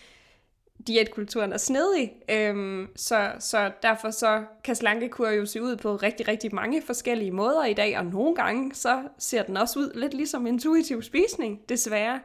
diætkulturen 0.86 1.52
er 1.52 1.56
snedig, 1.56 2.12
øhm, 2.30 2.88
så, 2.96 3.32
så 3.38 3.70
derfor 3.82 4.10
så 4.10 4.42
kan 4.64 4.74
slankekur 4.74 5.28
jo 5.28 5.46
se 5.46 5.62
ud 5.62 5.76
på 5.76 5.96
rigtig, 5.96 6.28
rigtig 6.28 6.54
mange 6.54 6.82
forskellige 6.82 7.30
måder 7.30 7.64
i 7.64 7.74
dag, 7.74 7.98
og 7.98 8.06
nogle 8.06 8.34
gange 8.34 8.74
så 8.74 9.02
ser 9.18 9.42
den 9.42 9.56
også 9.56 9.78
ud 9.78 9.92
lidt 9.94 10.14
ligesom 10.14 10.46
intuitiv 10.46 11.02
spisning, 11.02 11.68
desværre. 11.68 12.20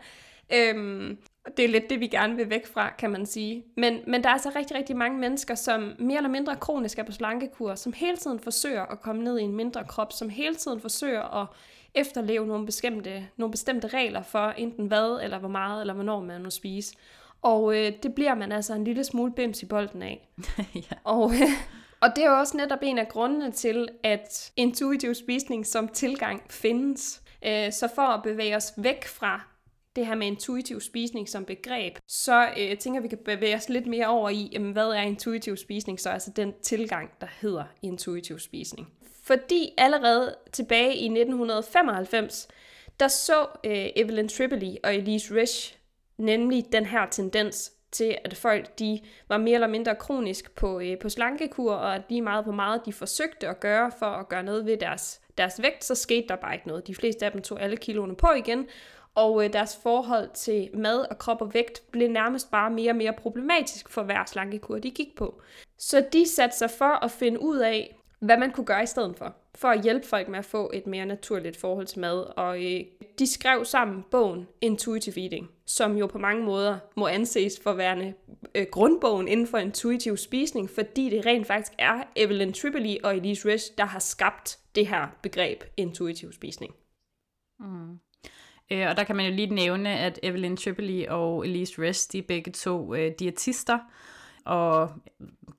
Øhm, 0.53 1.17
det 1.57 1.65
er 1.65 1.69
lidt 1.69 1.89
det, 1.89 2.00
vi 2.00 2.07
gerne 2.07 2.35
vil 2.35 2.50
væk 2.50 2.67
fra, 2.67 2.93
kan 2.97 3.12
man 3.12 3.25
sige. 3.25 3.63
Men, 3.77 4.00
men 4.07 4.24
der 4.24 4.29
er 4.29 4.33
altså 4.33 4.51
rigtig, 4.55 4.77
rigtig 4.77 4.97
mange 4.97 5.19
mennesker, 5.19 5.55
som 5.55 5.93
mere 6.00 6.17
eller 6.17 6.29
mindre 6.29 6.55
kronisk 6.55 7.00
er 7.00 7.03
på 7.03 7.12
slankekur, 7.12 7.75
som 7.75 7.93
hele 7.93 8.17
tiden 8.17 8.39
forsøger 8.39 8.81
at 8.85 9.01
komme 9.01 9.24
ned 9.24 9.39
i 9.39 9.43
en 9.43 9.55
mindre 9.55 9.83
krop, 9.83 10.13
som 10.13 10.29
hele 10.29 10.55
tiden 10.55 10.81
forsøger 10.81 11.41
at 11.41 11.47
efterleve 11.95 12.47
nogle 12.47 12.65
bestemte, 12.65 13.27
nogle 13.38 13.51
bestemte 13.51 13.88
regler 13.88 14.21
for 14.21 14.47
enten 14.47 14.88
hvad, 14.88 15.19
eller 15.24 15.39
hvor 15.39 15.50
meget, 15.50 15.81
eller 15.81 15.93
hvornår 15.93 16.21
man 16.21 16.43
må 16.43 16.50
spise. 16.50 16.95
Og 17.46 17.78
øh, 17.78 17.92
det 18.04 18.16
bliver 18.16 18.36
man 18.36 18.52
altså 18.52 18.74
en 18.74 18.84
lille 18.84 19.04
smule 19.04 19.32
bims 19.32 19.64
i 19.64 19.66
bolden 19.66 20.02
af. 20.02 20.30
ja. 20.75 20.96
Og, 21.04 21.34
øh, 21.34 21.50
og 22.02 22.10
det 22.16 22.24
er 22.24 22.30
jo 22.30 22.38
også 22.40 22.58
netop 22.58 22.80
en 22.82 22.98
af 22.98 23.08
grundene 23.08 23.52
til, 23.52 23.90
at 24.04 24.52
intuitiv 24.56 25.16
spisning 25.16 25.66
som 25.66 25.88
tilgang 25.88 26.42
findes. 26.50 27.22
Øh, 27.46 27.72
så 27.72 27.90
for 27.96 28.02
at 28.02 28.24
bevæge 28.24 28.56
os 28.56 28.74
væk 28.78 29.06
fra 29.06 29.42
det 29.96 30.08
her 30.08 30.16
med 30.16 30.28
intuitiv 30.28 30.82
spisning 30.82 31.30
som 31.30 31.46
begreb, 31.46 31.98
så 32.08 32.50
øh, 32.58 32.78
tænker 32.78 33.02
vi 33.02 33.08
kan 33.08 33.20
bevæge 33.25 33.56
os 33.56 33.70
lidt 33.70 33.88
mere 33.88 34.08
over 34.08 34.30
i, 34.30 34.50
jamen, 34.52 34.72
hvad 34.72 34.88
er 34.88 35.02
intuitiv 35.02 35.58
spisning, 35.58 36.00
så 36.00 36.10
altså 36.10 36.32
den 36.36 36.54
tilgang, 36.62 37.12
der 37.22 37.28
hedder 37.42 37.64
intuitiv 37.82 38.40
spisning. 38.40 38.88
Fordi 39.24 39.74
allerede 39.78 40.36
tilbage 40.52 40.96
i 40.96 41.06
1995, 41.06 42.48
der 43.00 43.08
så 43.08 43.48
øh, 43.64 43.88
Evelyn 43.96 44.28
Tripoli 44.28 44.78
og 44.84 44.96
Elise 44.96 45.36
Rich 45.36 45.75
nemlig 46.17 46.65
den 46.72 46.86
her 46.86 47.05
tendens 47.10 47.72
til, 47.91 48.17
at 48.24 48.36
folk 48.36 48.79
de 48.79 49.00
var 49.29 49.38
mere 49.38 49.53
eller 49.53 49.67
mindre 49.67 49.95
kronisk 49.95 50.55
på, 50.55 50.79
øh, 50.79 51.00
på 51.00 51.10
slankekur, 51.10 51.74
og 51.74 51.95
at 51.95 52.01
lige 52.10 52.22
meget 52.22 52.45
på 52.45 52.51
meget 52.51 52.86
de 52.86 52.93
forsøgte 52.93 53.48
at 53.48 53.60
gøre 53.60 53.91
for 54.00 54.05
at 54.05 54.29
gøre 54.29 54.43
noget 54.43 54.65
ved 54.65 54.77
deres, 54.77 55.22
deres 55.38 55.62
vægt, 55.62 55.84
så 55.84 55.95
skete 55.95 56.27
der 56.27 56.36
bare 56.36 56.53
ikke 56.53 56.67
noget. 56.67 56.88
De 56.88 56.95
fleste 56.95 57.25
af 57.25 57.31
dem 57.31 57.41
tog 57.41 57.62
alle 57.62 57.77
kiloene 57.77 58.15
på 58.15 58.27
igen, 58.38 58.67
og 59.15 59.43
øh, 59.43 59.53
deres 59.53 59.79
forhold 59.84 60.29
til 60.34 60.69
mad 60.74 61.05
og 61.10 61.17
krop 61.17 61.41
og 61.41 61.53
vægt 61.53 61.91
blev 61.91 62.10
nærmest 62.10 62.51
bare 62.51 62.72
mere 62.72 62.91
og 62.91 62.95
mere 62.95 63.13
problematisk 63.13 63.89
for 63.89 64.03
hver 64.03 64.25
slankekur, 64.25 64.79
de 64.79 64.91
gik 64.91 65.15
på. 65.15 65.41
Så 65.77 66.05
de 66.13 66.27
satte 66.27 66.57
sig 66.57 66.69
for 66.69 67.03
at 67.05 67.12
finde 67.12 67.41
ud 67.41 67.57
af, 67.57 68.00
hvad 68.19 68.38
man 68.38 68.51
kunne 68.51 68.65
gøre 68.65 68.84
i 68.84 68.86
stedet 68.86 69.17
for, 69.17 69.36
for 69.55 69.67
at 69.67 69.81
hjælpe 69.81 70.07
folk 70.07 70.27
med 70.27 70.39
at 70.39 70.45
få 70.45 70.72
et 70.74 70.88
mere 70.88 71.05
naturligt 71.05 71.57
forhold 71.57 71.86
til 71.86 72.00
mad. 72.00 72.38
Og 72.38 72.63
øh, 72.63 72.81
de 73.19 73.27
skrev 73.27 73.65
sammen 73.65 74.03
bogen 74.12 74.48
Intuitive 74.62 75.22
Eating, 75.24 75.50
som 75.65 75.98
jo 75.98 76.07
på 76.07 76.17
mange 76.17 76.43
måder 76.43 76.79
må 76.95 77.07
anses 77.07 77.60
for 77.63 77.74
værende 77.74 78.13
øh, 78.55 78.65
grundbogen 78.72 79.27
inden 79.27 79.48
for 79.48 79.57
intuitiv 79.57 80.17
spisning, 80.17 80.69
fordi 80.69 81.10
det 81.10 81.25
rent 81.25 81.48
faktisk 81.48 81.74
er 81.77 82.03
Evelyn 82.15 82.53
Tripoli 82.53 82.98
og 83.03 83.17
Elise 83.17 83.50
Resch, 83.50 83.77
der 83.77 83.86
har 83.86 84.00
skabt 84.00 84.60
det 84.75 84.88
her 84.88 85.07
begreb 85.22 85.63
intuitiv 85.77 86.31
spisning. 86.31 86.74
Mm. 87.60 88.00
Øh, 88.72 88.89
og 88.89 88.98
der 88.98 89.03
kan 89.03 89.15
man 89.15 89.25
jo 89.25 89.31
lige 89.31 89.55
nævne, 89.55 89.89
at 89.89 90.19
Evelyn 90.24 90.57
Tripoli 90.57 91.05
og 91.10 91.48
Elise 91.48 91.81
Resch, 91.81 92.12
de 92.12 92.17
er 92.17 92.24
begge 92.27 92.51
to 92.51 92.95
øh, 92.95 93.12
diætister, 93.19 93.79
og 94.45 94.89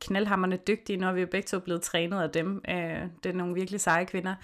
knaldhammerne 0.00 0.56
dygtige, 0.56 0.96
når 0.96 1.12
vi 1.12 1.22
er 1.22 1.26
begge 1.26 1.46
to 1.46 1.58
blevet 1.58 1.82
trænet 1.82 2.22
af 2.22 2.30
dem. 2.30 2.62
Øh, 2.68 3.02
det 3.22 3.28
er 3.28 3.32
nogle 3.32 3.54
virkelig 3.54 3.80
seje 3.80 4.04
kvinder. 4.04 4.34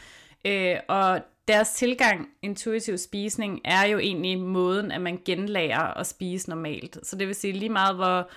Øh, 0.46 0.76
og 0.88 1.20
deres 1.48 1.70
tilgang, 1.72 2.28
intuitiv 2.42 2.98
spisning, 2.98 3.60
er 3.64 3.86
jo 3.86 3.98
egentlig 3.98 4.38
måden, 4.38 4.92
at 4.92 5.00
man 5.00 5.20
genlærer 5.24 5.98
at 5.98 6.06
spise 6.06 6.48
normalt. 6.48 6.98
Så 7.02 7.16
det 7.16 7.26
vil 7.26 7.34
sige 7.34 7.52
lige 7.52 7.68
meget, 7.68 7.96
hvor 7.96 8.30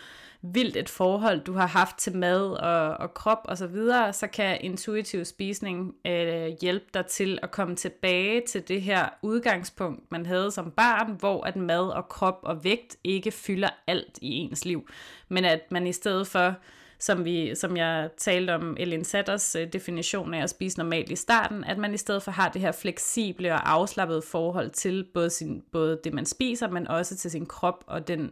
vildt 0.53 0.77
et 0.77 0.89
forhold, 0.89 1.39
du 1.39 1.53
har 1.53 1.67
haft 1.67 1.97
til 1.97 2.15
mad 2.17 2.51
og, 2.51 2.97
og 2.97 3.13
krop 3.13 3.41
og 3.43 3.57
så 3.57 3.67
videre, 3.67 4.13
så 4.13 4.27
kan 4.27 4.61
intuitiv 4.61 5.25
spisning 5.25 5.95
øh, 6.07 6.47
hjælpe 6.61 6.85
dig 6.93 7.05
til 7.05 7.39
at 7.43 7.51
komme 7.51 7.75
tilbage 7.75 8.41
til 8.47 8.67
det 8.67 8.81
her 8.81 9.09
udgangspunkt, 9.21 10.11
man 10.11 10.25
havde 10.25 10.51
som 10.51 10.71
barn, 10.71 11.15
hvor 11.19 11.43
at 11.43 11.55
mad 11.55 11.89
og 11.89 12.09
krop 12.09 12.39
og 12.43 12.63
vægt 12.63 12.97
ikke 13.03 13.31
fylder 13.31 13.69
alt 13.87 14.19
i 14.21 14.31
ens 14.31 14.65
liv, 14.65 14.87
men 15.29 15.45
at 15.45 15.71
man 15.71 15.87
i 15.87 15.93
stedet 15.93 16.27
for 16.27 16.55
som, 16.99 17.25
vi, 17.25 17.55
som 17.55 17.77
jeg 17.77 18.09
talte 18.17 18.55
om 18.55 18.77
Elin 18.79 19.03
Satters 19.03 19.55
øh, 19.55 19.67
definition 19.73 20.33
af 20.33 20.43
at 20.43 20.49
spise 20.49 20.77
normalt 20.77 21.11
i 21.11 21.15
starten, 21.15 21.63
at 21.63 21.77
man 21.77 21.93
i 21.93 21.97
stedet 21.97 22.23
for 22.23 22.31
har 22.31 22.49
det 22.49 22.61
her 22.61 22.71
fleksible 22.71 23.53
og 23.53 23.71
afslappede 23.71 24.21
forhold 24.21 24.69
til 24.69 25.07
både, 25.13 25.29
sin, 25.29 25.63
både 25.71 25.99
det, 26.03 26.13
man 26.13 26.25
spiser, 26.25 26.69
men 26.69 26.87
også 26.87 27.17
til 27.17 27.31
sin 27.31 27.45
krop 27.45 27.83
og 27.87 28.07
den, 28.07 28.31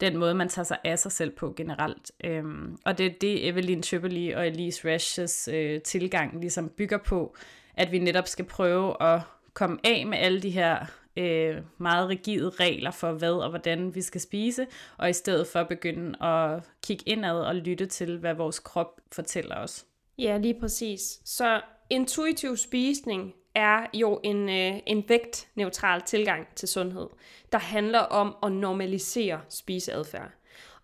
den 0.00 0.16
måde, 0.16 0.34
man 0.34 0.48
tager 0.48 0.64
sig 0.64 0.78
af 0.84 0.98
sig 0.98 1.12
selv 1.12 1.30
på 1.30 1.54
generelt. 1.56 2.10
Øhm, 2.24 2.78
og 2.84 2.98
det 2.98 3.06
er 3.06 3.14
det, 3.20 3.48
Evelyn 3.48 3.82
Tripoli 3.82 4.30
og 4.30 4.46
Elise 4.46 4.92
Rashes 4.92 5.48
øh, 5.52 5.80
tilgang 5.80 6.40
ligesom 6.40 6.68
bygger 6.68 6.98
på, 6.98 7.36
at 7.74 7.92
vi 7.92 7.98
netop 7.98 8.28
skal 8.28 8.44
prøve 8.44 9.02
at 9.02 9.20
komme 9.54 9.78
af 9.84 10.06
med 10.06 10.18
alle 10.18 10.42
de 10.42 10.50
her 10.50 10.86
øh, 11.16 11.56
meget 11.78 12.08
rigide 12.08 12.50
regler 12.50 12.90
for, 12.90 13.12
hvad 13.12 13.32
og 13.32 13.50
hvordan 13.50 13.94
vi 13.94 14.02
skal 14.02 14.20
spise, 14.20 14.66
og 14.98 15.10
i 15.10 15.12
stedet 15.12 15.46
for 15.46 15.62
begynde 15.62 16.22
at 16.24 16.64
kigge 16.82 17.04
indad 17.06 17.40
og 17.40 17.54
lytte 17.54 17.86
til, 17.86 18.18
hvad 18.18 18.34
vores 18.34 18.58
krop 18.58 19.00
fortæller 19.12 19.56
os. 19.56 19.86
Ja, 20.18 20.38
lige 20.38 20.60
præcis. 20.60 21.20
Så 21.24 21.60
intuitiv 21.90 22.56
spisning 22.56 23.34
er 23.54 23.86
jo 23.94 24.20
en, 24.24 24.48
øh, 24.48 24.80
en 24.86 25.04
vægtneutral 25.08 26.02
tilgang 26.02 26.46
til 26.54 26.68
sundhed, 26.68 27.06
der 27.52 27.58
handler 27.58 27.98
om 27.98 28.36
at 28.42 28.52
normalisere 28.52 29.40
spiseadfærd. 29.48 30.30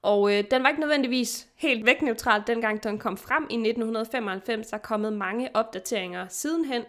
Og 0.02 0.35
øh, 0.35 0.44
den 0.50 0.62
var 0.62 0.68
ikke 0.68 0.80
nødvendigvis 0.80 1.49
helt 1.56 1.87
vægtneutral 1.87 2.42
dengang 2.47 2.82
den 2.82 2.99
kom 2.99 3.16
frem 3.16 3.42
i 3.42 3.54
1995. 3.54 4.66
Der 4.66 4.76
er 4.76 4.80
kommet 4.80 5.12
mange 5.12 5.56
opdateringer 5.56 6.26
sidenhen, 6.28 6.82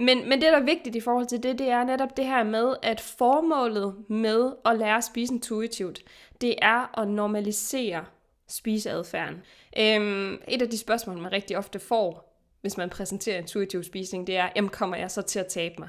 men, 0.00 0.28
men 0.28 0.40
det, 0.40 0.52
der 0.52 0.58
er 0.58 0.64
vigtigt 0.64 0.96
i 0.96 1.00
forhold 1.00 1.26
til 1.26 1.42
det, 1.42 1.58
det 1.58 1.68
er 1.68 1.84
netop 1.84 2.16
det 2.16 2.26
her 2.26 2.44
med, 2.44 2.74
at 2.82 3.00
formålet 3.00 3.94
med 4.08 4.52
at 4.64 4.78
lære 4.78 4.96
at 4.96 5.04
spise 5.04 5.34
intuitivt, 5.34 6.00
det 6.40 6.54
er 6.62 7.00
at 7.00 7.08
normalisere 7.08 8.04
spiseadfærden. 8.48 9.42
Øhm, 9.78 10.38
et 10.48 10.62
af 10.62 10.70
de 10.70 10.78
spørgsmål, 10.78 11.18
man 11.18 11.32
rigtig 11.32 11.58
ofte 11.58 11.78
får, 11.78 12.30
hvis 12.60 12.76
man 12.76 12.90
præsenterer 12.90 13.38
intuitiv 13.38 13.82
spisning, 13.82 14.26
det 14.26 14.36
er, 14.36 14.48
jamen 14.56 14.68
kommer 14.68 14.96
jeg 14.96 15.10
så 15.10 15.22
til 15.22 15.38
at 15.38 15.46
tabe 15.46 15.74
mig? 15.78 15.88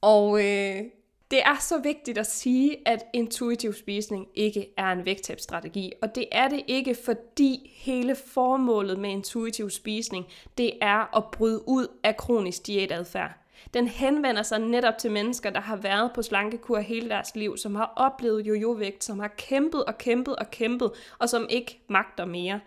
Og 0.00 0.44
øh, 0.44 0.82
det 1.30 1.42
er 1.42 1.56
så 1.60 1.78
vigtigt 1.78 2.18
at 2.18 2.26
sige, 2.26 2.76
at 2.86 3.04
intuitiv 3.12 3.72
spisning 3.72 4.28
ikke 4.34 4.66
er 4.76 4.92
en 4.92 5.04
vægttabsstrategi, 5.04 5.92
og 6.02 6.14
det 6.14 6.26
er 6.32 6.48
det 6.48 6.62
ikke, 6.66 6.94
fordi 7.04 7.72
hele 7.76 8.14
formålet 8.14 8.98
med 8.98 9.10
intuitiv 9.10 9.70
spisning, 9.70 10.26
det 10.58 10.72
er 10.82 11.16
at 11.16 11.24
bryde 11.32 11.68
ud 11.68 11.86
af 12.04 12.16
kronisk 12.16 12.66
diætadfærd. 12.66 13.34
Den 13.74 13.88
henvender 13.88 14.42
sig 14.42 14.58
netop 14.58 14.98
til 14.98 15.10
mennesker, 15.10 15.50
der 15.50 15.60
har 15.60 15.76
været 15.76 16.10
på 16.14 16.22
slankekur 16.22 16.78
hele 16.78 17.08
deres 17.08 17.36
liv, 17.36 17.56
som 17.56 17.74
har 17.74 17.92
oplevet 17.96 18.46
jojovægt, 18.46 19.04
som 19.04 19.18
har 19.18 19.28
kæmpet 19.28 19.84
og 19.84 19.98
kæmpet 19.98 20.36
og 20.36 20.50
kæmpet, 20.50 20.90
og 21.18 21.28
som 21.28 21.46
ikke 21.50 21.80
magter 21.88 22.24
mere. 22.24 22.60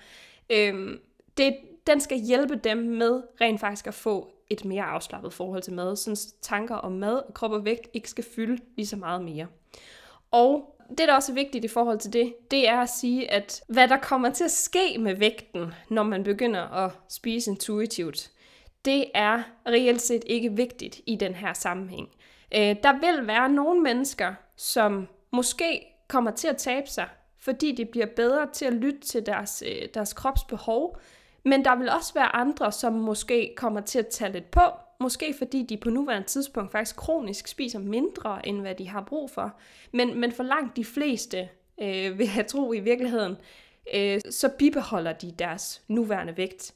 Øhm, 0.50 1.00
det, 1.38 1.56
den 1.88 2.02
skal 2.02 2.18
hjælpe 2.18 2.56
dem 2.56 2.78
med 2.78 3.24
rent 3.42 3.60
faktisk 3.60 3.88
at 3.88 3.94
få 3.94 4.32
et 4.50 4.66
mere 4.66 4.84
afslappet 4.84 5.34
forhold 5.34 5.62
til 5.62 5.74
mad, 5.74 5.96
så 5.96 6.34
tanker 6.42 6.76
om 6.76 6.92
mad 6.92 7.16
og 7.16 7.34
krop 7.34 7.52
og 7.52 7.66
vægt 7.66 7.88
ikke 7.94 8.10
skal 8.10 8.24
fylde 8.36 8.62
lige 8.76 8.88
så 8.88 8.96
meget 8.96 9.24
mere. 9.24 9.48
Og 10.32 10.76
det, 10.90 11.08
der 11.08 11.16
også 11.16 11.32
er 11.32 11.36
vigtigt 11.36 11.66
i 11.66 11.68
forhold 11.68 12.00
til 12.00 12.14
det, 12.14 12.34
det 12.52 12.70
er 12.70 12.80
at 12.80 12.90
sige, 12.90 13.32
at 13.32 13.64
hvad 13.68 13.88
der 13.88 13.98
kommer 13.98 14.30
til 14.30 14.44
at 14.44 14.52
ske 14.52 14.98
med 15.00 15.16
vægten, 15.16 15.74
når 15.90 16.04
man 16.04 16.24
begynder 16.24 16.62
at 16.62 16.92
spise 17.10 17.52
intuitivt, 17.52 18.32
det 18.86 19.06
er 19.14 19.44
reelt 19.68 20.02
set 20.02 20.24
ikke 20.26 20.52
vigtigt 20.52 21.02
i 21.06 21.16
den 21.16 21.36
her 21.36 21.54
sammenhæng. 21.54 22.10
Øh, 22.56 22.76
der 22.84 23.00
vil 23.00 23.28
være 23.28 23.50
nogle 23.50 23.82
mennesker, 23.82 24.34
som 24.56 25.08
måske 25.32 25.82
kommer 26.08 26.32
til 26.32 26.48
at 26.48 26.58
tabe 26.58 26.88
sig, 26.88 27.08
fordi 27.40 27.72
de 27.72 27.86
bliver 27.86 28.06
bedre 28.06 28.48
til 28.54 28.66
at 28.66 28.74
lytte 28.74 29.00
til 29.00 29.26
deres, 29.26 29.64
øh, 29.68 29.88
deres 29.94 30.14
kropsbehov, 30.14 30.98
men 31.44 31.66
der 31.66 31.76
vil 31.76 31.90
også 31.90 32.14
være 32.14 32.36
andre, 32.36 32.72
som 32.72 32.94
måske 32.94 33.54
kommer 33.58 33.82
til 33.82 34.00
at 34.00 34.08
tage 34.08 34.32
lidt 34.32 34.52
på, 34.52 34.62
måske 35.00 35.36
fordi 35.38 35.64
de 35.64 35.78
på 35.78 35.90
nuværende 35.90 36.28
tidspunkt 36.28 36.72
faktisk 36.72 36.96
kronisk 36.96 37.48
spiser 37.48 37.80
mindre, 37.80 38.48
end 38.48 38.62
hvad 38.62 38.76
de 38.76 38.90
har 38.90 39.02
brug 39.02 39.32
for. 39.32 39.54
Men, 39.92 40.20
men 40.20 40.32
for 40.32 40.44
langt 40.44 40.76
de 40.76 40.86
fleste, 40.86 41.50
øh, 41.82 42.20
vil 42.20 42.30
jeg 42.36 42.48
tro 42.48 42.74
i 42.74 42.80
virkeligheden, 42.80 43.38
øh, 43.96 44.22
så 44.30 44.50
bibeholder 44.50 45.14
de 45.14 45.32
deres 45.40 45.82
nuværende 45.88 46.38
vægt. 46.38 46.74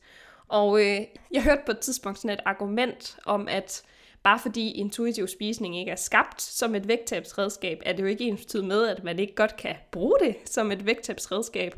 Og 0.47 0.79
øh, 0.81 1.01
jeg 1.31 1.43
hørte 1.43 1.61
på 1.65 1.71
et 1.71 1.79
tidspunkt 1.79 2.19
sådan 2.19 2.37
et 2.37 2.43
argument 2.45 3.17
om, 3.25 3.47
at 3.47 3.83
bare 4.23 4.39
fordi 4.39 4.71
intuitiv 4.71 5.27
spisning 5.27 5.79
ikke 5.79 5.91
er 5.91 5.95
skabt 5.95 6.41
som 6.41 6.75
et 6.75 6.87
vægttabsredskab, 6.87 7.81
er 7.85 7.93
det 7.93 8.03
jo 8.03 8.07
ikke 8.07 8.23
ens 8.23 8.53
med, 8.53 8.87
at 8.87 9.03
man 9.03 9.19
ikke 9.19 9.35
godt 9.35 9.55
kan 9.55 9.75
bruge 9.91 10.15
det 10.23 10.35
som 10.45 10.71
et 10.71 10.85
vægttabsredskab. 10.85 11.75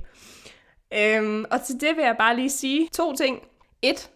Øhm, 0.94 1.46
og 1.52 1.62
til 1.64 1.82
det 1.82 1.96
vil 1.96 2.04
jeg 2.04 2.16
bare 2.18 2.36
lige 2.36 2.50
sige 2.50 2.90
to 2.94 3.16
ting. 3.16 3.44
Et, 3.82 4.10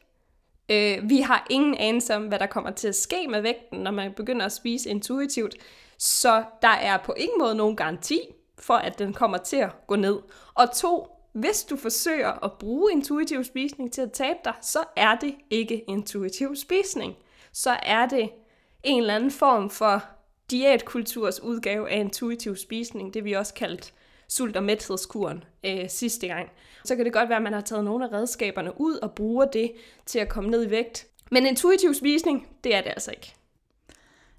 øh, 0.70 1.10
vi 1.10 1.18
har 1.18 1.48
ingen 1.50 1.78
anelse 1.78 2.16
om, 2.16 2.28
hvad 2.28 2.40
der 2.40 2.46
kommer 2.46 2.72
til 2.72 2.88
at 2.88 2.96
ske 2.96 3.28
med 3.28 3.42
vægten, 3.42 3.80
når 3.80 3.92
man 3.92 4.14
begynder 4.14 4.46
at 4.46 4.52
spise 4.52 4.90
intuitivt. 4.90 5.56
Så 5.98 6.44
der 6.62 6.68
er 6.68 6.98
på 6.98 7.14
ingen 7.18 7.40
måde 7.40 7.56
nogen 7.56 7.76
garanti 7.76 8.20
for, 8.60 8.74
at 8.74 9.00
den 9.00 9.14
kommer 9.14 9.38
til 9.38 9.58
at 9.58 9.88
gå 9.88 9.96
ned. 9.96 10.20
Og 10.54 10.76
to, 10.76 11.08
hvis 11.34 11.64
du 11.64 11.78
forsøger 11.78 12.44
at 12.44 12.52
bruge 12.60 12.92
intuitiv 12.92 13.44
spisning 13.44 13.94
til 13.94 14.02
at 14.02 14.12
tabe 14.12 14.40
dig, 14.46 14.54
så 14.62 14.80
er 14.96 15.16
det 15.16 15.36
ikke 15.50 15.84
intuitiv 15.88 16.56
spisning. 16.56 17.16
Så 17.54 17.78
er 17.84 18.06
det 18.06 18.30
en 18.84 19.02
eller 19.02 19.16
anden 19.16 19.32
form 19.32 19.70
for 19.70 20.04
diætkulturs 20.52 21.42
udgave 21.44 21.90
af 21.90 22.00
intuitiv 22.00 22.56
spisning, 22.56 23.14
det 23.14 23.26
vi 23.26 23.34
også 23.34 23.54
kaldt 23.54 23.94
sult- 24.32 24.58
og 24.58 24.64
mæthedskuren 24.64 25.44
øh, 25.66 25.90
sidste 25.90 26.28
gang. 26.28 26.50
Så 26.86 26.96
kan 26.96 27.06
det 27.06 27.14
godt 27.14 27.30
være, 27.30 27.38
at 27.38 27.44
man 27.44 27.54
har 27.54 27.62
taget 27.62 27.86
nogle 27.86 28.06
af 28.06 28.12
redskaberne 28.12 28.82
ud 28.82 28.96
og 28.96 29.12
bruger 29.12 29.46
det 29.46 29.72
til 30.06 30.20
at 30.20 30.30
komme 30.30 30.50
ned 30.50 30.68
i 30.68 30.70
vægt. 30.70 31.08
Men 31.32 31.46
intuitiv 31.46 31.94
spisning, 31.94 32.48
det 32.64 32.76
er 32.76 32.82
det 32.82 32.90
altså 32.90 33.12
ikke. 33.12 33.34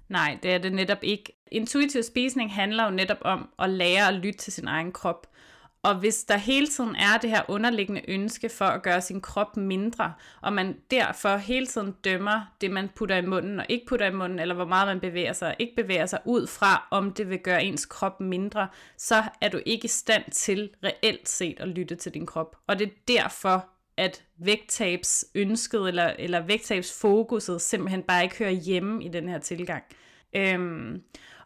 Nej, 0.09 0.37
det 0.43 0.53
er 0.53 0.57
det 0.57 0.73
netop 0.73 0.97
ikke. 1.01 1.39
Intuitiv 1.51 2.03
spisning 2.03 2.53
handler 2.53 2.83
jo 2.83 2.91
netop 2.91 3.17
om 3.21 3.49
at 3.59 3.69
lære 3.69 4.07
at 4.07 4.13
lytte 4.13 4.39
til 4.39 4.53
sin 4.53 4.67
egen 4.67 4.91
krop. 4.91 5.27
Og 5.83 5.95
hvis 5.95 6.23
der 6.23 6.37
hele 6.37 6.67
tiden 6.67 6.95
er 6.95 7.17
det 7.21 7.29
her 7.29 7.41
underliggende 7.47 8.01
ønske 8.07 8.49
for 8.49 8.65
at 8.65 8.83
gøre 8.83 9.01
sin 9.01 9.21
krop 9.21 9.57
mindre, 9.57 10.13
og 10.41 10.53
man 10.53 10.75
derfor 10.91 11.37
hele 11.37 11.65
tiden 11.67 11.91
dømmer 12.03 12.41
det, 12.61 12.71
man 12.71 12.89
putter 12.95 13.15
i 13.15 13.25
munden 13.25 13.59
og 13.59 13.65
ikke 13.69 13.85
putter 13.85 14.05
i 14.05 14.11
munden, 14.11 14.39
eller 14.39 14.55
hvor 14.55 14.65
meget 14.65 14.87
man 14.87 14.99
bevæger 14.99 15.33
sig 15.33 15.47
og 15.47 15.55
ikke 15.59 15.75
bevæger 15.75 16.05
sig 16.05 16.19
ud 16.25 16.47
fra, 16.47 16.87
om 16.91 17.13
det 17.13 17.29
vil 17.29 17.39
gøre 17.39 17.63
ens 17.63 17.85
krop 17.85 18.21
mindre, 18.21 18.67
så 18.97 19.23
er 19.41 19.49
du 19.49 19.59
ikke 19.65 19.85
i 19.85 19.87
stand 19.87 20.31
til 20.31 20.69
reelt 20.83 21.29
set 21.29 21.59
at 21.59 21.67
lytte 21.67 21.95
til 21.95 22.13
din 22.13 22.25
krop. 22.25 22.55
Og 22.67 22.79
det 22.79 22.87
er 22.87 22.91
derfor, 23.07 23.69
at 23.97 24.23
vægttabs 24.37 25.25
ønsket 25.35 25.87
eller, 25.87 26.13
eller 26.19 26.41
vægttabs 26.41 26.99
fokuset 27.01 27.61
simpelthen 27.61 28.03
bare 28.03 28.23
ikke 28.23 28.37
hører 28.37 28.51
hjemme 28.51 29.03
i 29.03 29.07
den 29.07 29.29
her 29.29 29.39
tilgang. 29.39 29.83
Øhm, 30.35 31.03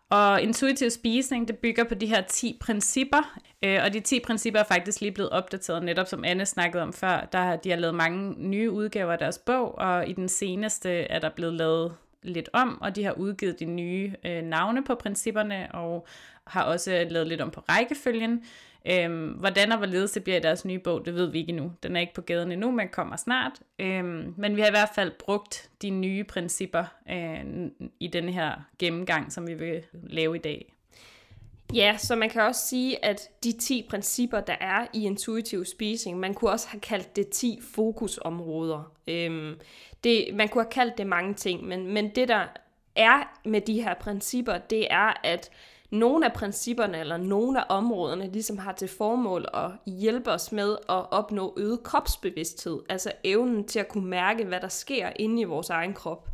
og 0.10 0.42
intuitiv 0.42 0.90
spisning, 0.90 1.48
det 1.48 1.58
bygger 1.58 1.84
på 1.84 1.96
de 1.96 2.08
her 2.08 2.22
10 2.22 2.58
principper, 2.62 3.40
øh, 3.64 3.80
og 3.84 3.94
de 3.94 4.00
10 4.00 4.20
principper 4.20 4.60
er 4.60 4.64
faktisk 4.64 5.02
lige 5.02 5.12
blevet 5.12 5.30
opdateret, 5.30 5.84
netop 5.84 6.08
som 6.08 6.24
Anne 6.24 6.46
snakkede 6.46 6.84
om 6.84 6.94
før. 6.94 7.28
Der, 7.32 7.40
har 7.40 7.56
de 7.56 7.70
har 7.70 7.78
lavet 7.78 7.96
mange 7.96 8.50
nye 8.50 8.72
udgaver 8.72 9.12
af 9.12 9.20
deres 9.20 9.38
bog, 9.38 9.78
og 9.78 10.08
i 10.10 10.14
den 10.14 10.30
seneste 10.30 10.90
er 10.90 11.20
der 11.20 11.30
blevet 11.30 11.54
lavet 11.54 11.94
lidt 12.24 12.50
om, 12.54 12.82
og 12.82 12.96
de 12.96 13.04
har 13.04 13.12
udgivet 13.12 13.60
de 13.60 13.66
nye 13.66 14.14
øh, 14.26 14.42
navne 14.42 14.84
på 14.84 14.96
principperne, 14.96 15.68
og 15.74 16.08
har 16.48 16.64
også 16.64 17.08
lavet 17.10 17.28
lidt 17.28 17.42
om 17.42 17.52
på 17.52 17.64
rækkefølgen. 17.70 18.44
Øhm, 18.90 19.28
hvordan 19.28 19.72
og 19.72 19.78
hvorledes 19.78 20.12
det 20.12 20.24
bliver 20.24 20.38
i 20.38 20.42
deres 20.42 20.66
nye 20.66 20.80
bog, 20.80 21.06
det 21.06 21.16
ved 21.16 21.32
vi 21.32 21.40
ikke 21.40 21.50
endnu. 21.50 21.72
Den 21.84 21.96
er 21.96 22.00
ikke 22.00 22.14
på 22.14 22.22
gaden 22.22 22.52
endnu, 22.52 22.72
men 22.72 22.90
kommer 22.90 23.16
snart. 23.16 23.52
Øhm, 23.80 24.34
men 24.38 24.56
vi 24.56 24.62
har 24.62 24.68
i 24.68 24.72
hvert 24.72 24.92
fald 24.96 25.12
brugt 25.12 25.70
de 25.82 25.90
nye 25.90 26.24
principper 26.24 26.84
øh, 27.12 27.70
i 28.00 28.08
den 28.08 28.30
her 28.30 28.52
gennemgang, 28.80 29.32
som 29.32 29.48
vi 29.48 29.54
vil 29.54 29.84
lave 29.94 30.36
i 30.36 30.40
dag. 30.40 30.74
Ja, 31.74 31.96
så 31.98 32.16
man 32.16 32.30
kan 32.30 32.42
også 32.42 32.68
sige, 32.68 33.06
at 33.06 33.30
de 33.44 33.52
10 33.52 33.88
principper, 33.90 34.40
der 34.40 34.56
er 34.60 34.88
i 34.94 35.06
intuitiv 35.06 35.66
spising, 35.66 36.20
man 36.20 36.34
kunne 36.34 36.52
også 36.52 36.68
have 36.68 36.82
kaldt 36.82 37.16
det 37.16 37.30
10 37.30 37.60
fokusområder. 37.76 38.92
Øhm, 39.08 39.60
det, 40.04 40.28
man 40.34 40.48
kunne 40.48 40.64
have 40.64 40.72
kaldt 40.72 40.98
det 40.98 41.08
mange 41.08 41.34
ting, 41.34 41.68
men, 41.68 41.94
men 41.94 42.10
det 42.16 42.28
der 42.28 42.46
er 42.96 43.40
med 43.46 43.62
de 43.62 43.82
her 43.82 43.94
principper, 43.94 44.58
det 44.58 44.88
er, 44.90 45.14
at 45.24 45.52
nogle 45.90 46.26
af 46.26 46.34
principperne 46.34 47.00
eller 47.00 47.18
nogle 47.18 47.60
af 47.60 47.66
områderne 47.70 48.32
ligesom 48.32 48.58
har 48.58 48.72
til 48.72 48.88
formål 48.88 49.46
at 49.54 49.72
hjælpe 49.86 50.32
os 50.32 50.52
med 50.52 50.72
at 50.90 51.12
opnå 51.12 51.54
øget 51.58 51.84
kropsbevidsthed, 51.84 52.80
altså 52.90 53.12
evnen 53.24 53.68
til 53.68 53.80
at 53.80 53.88
kunne 53.88 54.10
mærke, 54.10 54.46
hvad 54.46 54.60
der 54.60 54.68
sker 54.68 55.10
inde 55.16 55.42
i 55.42 55.44
vores 55.44 55.70
egen 55.70 55.94
krop. 55.94 56.30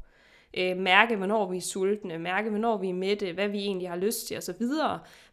Øh, 0.57 0.77
mærke, 0.77 1.15
hvornår 1.15 1.49
vi 1.49 1.57
er 1.57 1.61
sultne, 1.61 2.19
mærke, 2.19 2.49
hvornår 2.49 2.77
vi 2.77 2.89
er 2.89 2.93
mætte, 2.93 3.33
hvad 3.33 3.47
vi 3.47 3.57
egentlig 3.57 3.89
har 3.89 3.95
lyst 3.95 4.27
til 4.27 4.37
osv., 4.37 4.65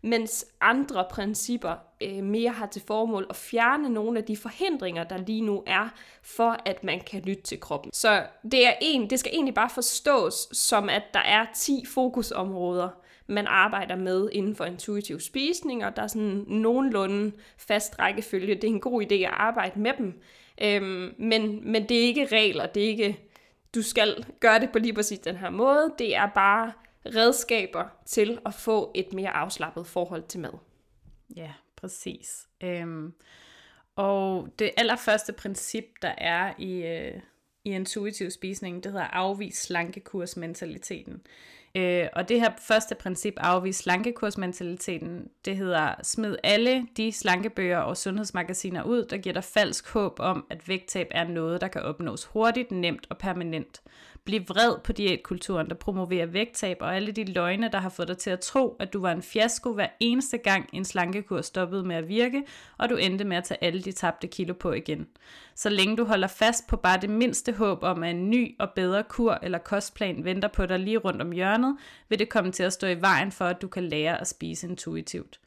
mens 0.03 0.47
andre 0.61 1.05
principper 1.11 1.75
øh, 2.01 2.25
mere 2.25 2.51
har 2.51 2.67
til 2.67 2.83
formål 2.87 3.27
at 3.31 3.37
fjerne 3.37 3.89
nogle 3.89 4.19
af 4.19 4.25
de 4.25 4.37
forhindringer, 4.37 5.05
der 5.05 5.17
lige 5.17 5.41
nu 5.41 5.63
er, 5.67 5.89
for 6.23 6.57
at 6.67 6.85
man 6.85 7.01
kan 7.01 7.23
lytte 7.23 7.43
til 7.43 7.61
kroppen. 7.61 7.93
Så 7.93 8.27
det, 8.43 8.67
er 8.67 8.73
en, 8.81 9.11
det 9.11 9.21
skal 9.21 9.33
egentlig 9.35 9.55
bare 9.55 9.71
forstås 9.71 10.49
som, 10.53 10.89
at 10.89 11.03
der 11.15 11.21
er 11.21 11.47
10 11.55 11.85
fokusområder, 11.95 12.89
man 13.31 13.47
arbejder 13.47 13.97
med 13.97 14.29
inden 14.33 14.57
for 14.57 14.65
intuitiv 14.65 15.21
spisning, 15.21 15.85
og 15.85 15.97
der 15.97 16.03
er 16.03 16.07
sådan 16.07 16.45
nogenlunde 16.47 17.33
fast 17.57 17.99
rækkefølge. 17.99 18.55
Det 18.55 18.65
er 18.65 18.69
en 18.69 18.81
god 18.81 19.03
idé 19.03 19.15
at 19.15 19.33
arbejde 19.33 19.81
med 19.81 19.93
dem, 19.99 20.23
øhm, 20.63 21.15
men, 21.19 21.73
men 21.73 21.89
det 21.89 21.97
er 21.97 22.03
ikke 22.03 22.29
regler, 22.33 22.67
det 22.67 22.85
er 22.85 22.89
ikke, 22.89 23.21
du 23.75 23.83
skal 23.83 24.27
gøre 24.41 24.61
det 24.61 24.73
på 24.73 24.79
lige 24.79 24.93
præcis 24.93 25.19
den 25.19 25.37
her 25.37 25.51
måde. 25.51 25.95
Det 25.99 26.17
er 26.17 26.27
bare 26.27 26.73
redskaber 27.07 27.85
til 28.07 28.39
at 28.47 28.55
få 28.55 28.91
et 28.95 29.13
mere 29.13 29.31
afslappet 29.31 29.87
forhold 29.87 30.23
til 30.23 30.41
mad. 30.41 30.59
Ja, 31.37 31.53
præcis. 31.77 32.49
Øhm, 32.61 33.13
og 33.97 34.49
det 34.59 34.71
allerførste 34.77 35.33
princip, 35.33 35.85
der 36.03 36.15
er 36.19 36.53
i, 36.59 36.83
øh, 36.83 37.21
i 37.65 37.71
intuitiv 37.71 38.31
spisning, 38.31 38.85
det 38.85 38.93
hedder 38.93 39.07
afvis 39.07 39.57
slankekursmentaliteten. 39.57 41.23
Øh, 41.75 42.07
og 42.13 42.29
det 42.29 42.41
her 42.41 42.51
første 42.59 42.95
princip, 42.95 43.35
afvis 43.37 43.77
slankekursmentaliteten, 43.77 45.29
det 45.45 45.57
hedder 45.57 45.95
smid 46.03 46.37
alle 46.45 46.87
de 46.97 47.13
slankebøger 47.13 47.79
og 47.79 47.97
sundhedsmagasiner 47.97 48.83
ud, 48.83 49.05
der 49.05 49.17
giver 49.17 49.33
dig 49.33 49.45
falsk 49.45 49.93
håb 49.93 50.21
om, 50.21 50.47
at 50.51 50.69
vægttab 50.69 51.07
er 51.11 51.29
noget, 51.29 51.61
der 51.61 51.69
kan 51.69 51.83
opnås 51.83 52.25
hurtigt, 52.25 52.71
nemt 52.71 53.07
og 53.11 53.19
permanent 53.19 53.81
blive 54.31 54.47
vred 54.49 54.79
på 54.85 54.93
diætkulturen, 54.93 55.69
der 55.69 55.75
promoverer 55.75 56.27
vægttab 56.27 56.77
og 56.81 56.97
alle 56.97 57.13
de 57.13 57.25
løgne, 57.25 57.71
der 57.73 57.79
har 57.79 57.89
fået 57.89 58.09
dig 58.09 58.19
til 58.19 58.31
at 58.31 58.41
tro, 58.41 58.77
at 58.79 58.93
du 58.93 59.01
var 59.01 59.13
en 59.13 59.23
fiasko 59.23 59.73
hver 59.73 59.89
eneste 60.01 60.39
gang 60.39 60.69
en 60.73 60.85
slankekur 60.85 61.41
stoppede 61.41 61.85
med 61.85 61.97
at 61.97 62.09
virke, 62.09 62.45
og 62.79 62.89
du 62.89 62.97
endte 62.97 63.25
med 63.25 63.37
at 63.37 63.45
tage 63.45 63.65
alle 63.65 63.83
de 63.83 63.93
tabte 63.93 64.27
kilo 64.27 64.55
på 64.55 64.73
igen. 64.73 65.07
Så 65.55 65.69
længe 65.69 65.97
du 65.97 66.05
holder 66.05 66.29
fast 66.29 66.67
på 66.69 66.77
bare 66.77 67.01
det 67.01 67.11
mindste 67.11 67.53
håb 67.53 67.83
om, 67.83 68.03
at 68.03 68.11
en 68.11 68.31
ny 68.31 68.57
og 68.59 68.71
bedre 68.77 69.03
kur 69.03 69.39
eller 69.43 69.59
kostplan 69.59 70.25
venter 70.25 70.49
på 70.49 70.67
dig 70.67 70.79
lige 70.79 70.99
rundt 70.99 71.23
om 71.23 71.33
hjørnet, 71.33 71.77
vil 72.09 72.19
det 72.19 72.29
komme 72.29 72.53
til 72.53 72.63
at 72.63 72.73
stå 72.73 72.87
i 72.87 73.01
vejen 73.01 73.33
for, 73.33 73.45
at 73.45 73.63
du 73.63 73.69
kan 73.69 73.89
lære 73.89 74.21
at 74.21 74.29
spise 74.29 74.67
intuitivt. 74.67 75.41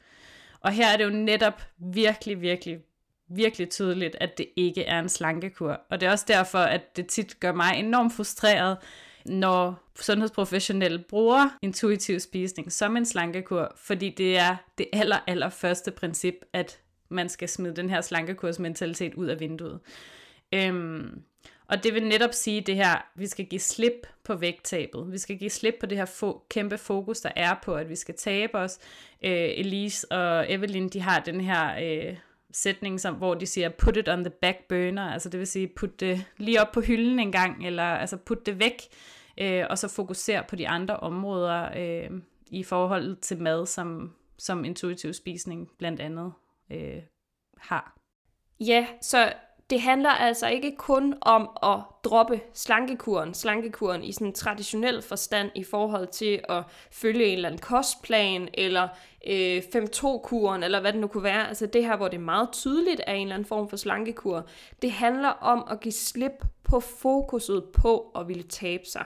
Og 0.60 0.72
her 0.72 0.86
er 0.92 0.96
det 0.96 1.04
jo 1.04 1.10
netop 1.10 1.62
virkelig, 1.78 2.40
virkelig 2.40 2.78
virkelig 3.28 3.70
tydeligt, 3.70 4.16
at 4.20 4.38
det 4.38 4.46
ikke 4.56 4.84
er 4.84 4.98
en 4.98 5.08
slankekur. 5.08 5.80
Og 5.90 6.00
det 6.00 6.06
er 6.06 6.10
også 6.10 6.24
derfor, 6.28 6.58
at 6.58 6.96
det 6.96 7.06
tit 7.06 7.40
gør 7.40 7.52
mig 7.52 7.72
enormt 7.76 8.12
frustreret, 8.12 8.78
når 9.26 9.90
sundhedsprofessionelle 10.00 11.04
bruger 11.08 11.58
intuitiv 11.62 12.20
spisning 12.20 12.72
som 12.72 12.96
en 12.96 13.06
slankekur, 13.06 13.72
fordi 13.76 14.10
det 14.10 14.38
er 14.38 14.56
det 14.78 14.86
aller, 14.92 15.18
aller 15.26 15.48
første 15.48 15.90
princip, 15.90 16.34
at 16.52 16.80
man 17.08 17.28
skal 17.28 17.48
smide 17.48 17.76
den 17.76 17.90
her 17.90 18.00
slankekursmentalitet 18.00 19.14
ud 19.14 19.26
af 19.26 19.40
vinduet. 19.40 19.80
Øhm, 20.54 21.22
og 21.68 21.84
det 21.84 21.94
vil 21.94 22.06
netop 22.06 22.32
sige 22.32 22.60
det 22.60 22.76
her, 22.76 23.06
vi 23.14 23.26
skal 23.26 23.46
give 23.46 23.60
slip 23.60 24.06
på 24.24 24.34
vægttabet. 24.34 25.12
Vi 25.12 25.18
skal 25.18 25.38
give 25.38 25.50
slip 25.50 25.74
på 25.80 25.86
det 25.86 25.98
her 25.98 26.06
fo- 26.06 26.46
kæmpe 26.50 26.78
fokus, 26.78 27.20
der 27.20 27.30
er 27.36 27.54
på, 27.62 27.74
at 27.74 27.88
vi 27.88 27.96
skal 27.96 28.14
tabe 28.14 28.58
os. 28.58 28.78
Øh, 29.24 29.32
Elise 29.32 30.12
og 30.12 30.52
Evelyn, 30.52 30.88
de 30.88 31.00
har 31.00 31.20
den 31.20 31.40
her 31.40 31.74
øh, 31.82 32.16
sætning, 32.54 33.00
som, 33.00 33.14
hvor 33.14 33.34
de 33.34 33.46
siger, 33.46 33.68
put 33.68 33.96
it 33.96 34.08
on 34.08 34.24
the 34.24 34.30
back 34.30 34.58
burner, 34.68 35.02
altså 35.02 35.28
det 35.28 35.40
vil 35.40 35.46
sige, 35.46 35.68
put 35.68 36.00
det 36.00 36.26
lige 36.36 36.60
op 36.60 36.72
på 36.72 36.80
hylden 36.80 37.18
en 37.18 37.32
gang, 37.32 37.66
eller 37.66 37.82
altså 37.82 38.16
put 38.16 38.46
det 38.46 38.58
væk, 38.58 38.82
øh, 39.38 39.64
og 39.70 39.78
så 39.78 39.88
fokusere 39.88 40.44
på 40.48 40.56
de 40.56 40.68
andre 40.68 40.96
områder 40.96 41.68
øh, 41.76 42.20
i 42.50 42.62
forhold 42.62 43.16
til 43.16 43.42
mad, 43.42 43.66
som, 43.66 44.14
som 44.38 44.64
intuitiv 44.64 45.12
spisning 45.12 45.70
blandt 45.78 46.00
andet 46.00 46.32
øh, 46.70 47.02
har. 47.58 47.96
Ja, 48.60 48.86
så 49.02 49.32
det 49.70 49.80
handler 49.80 50.10
altså 50.10 50.48
ikke 50.48 50.76
kun 50.76 51.14
om 51.20 51.50
at 51.62 51.78
droppe 52.04 52.40
slankekuren, 52.54 53.34
slankekuren 53.34 54.04
i 54.04 54.12
sådan 54.12 54.26
en 54.26 54.32
traditionel 54.32 55.02
forstand 55.02 55.50
i 55.54 55.64
forhold 55.64 56.06
til 56.06 56.40
at 56.48 56.62
følge 56.92 57.26
en 57.26 57.34
eller 57.34 57.48
anden 57.48 57.60
kostplan, 57.60 58.48
eller 58.54 58.88
øh, 59.26 59.62
5-2-kuren, 59.76 60.62
eller 60.62 60.80
hvad 60.80 60.92
det 60.92 61.00
nu 61.00 61.06
kunne 61.06 61.22
være. 61.22 61.48
Altså 61.48 61.66
det 61.66 61.84
her, 61.84 61.96
hvor 61.96 62.08
det 62.08 62.16
er 62.16 62.20
meget 62.20 62.48
tydeligt 62.52 63.00
er 63.06 63.14
en 63.14 63.22
eller 63.22 63.34
anden 63.34 63.48
form 63.48 63.68
for 63.68 63.76
slankekur. 63.76 64.46
Det 64.82 64.92
handler 64.92 65.28
om 65.28 65.66
at 65.70 65.80
give 65.80 65.92
slip 65.92 66.44
på 66.64 66.80
fokuset 66.80 67.64
på 67.64 68.12
at 68.16 68.28
ville 68.28 68.42
tabe 68.42 68.84
sig. 68.92 69.04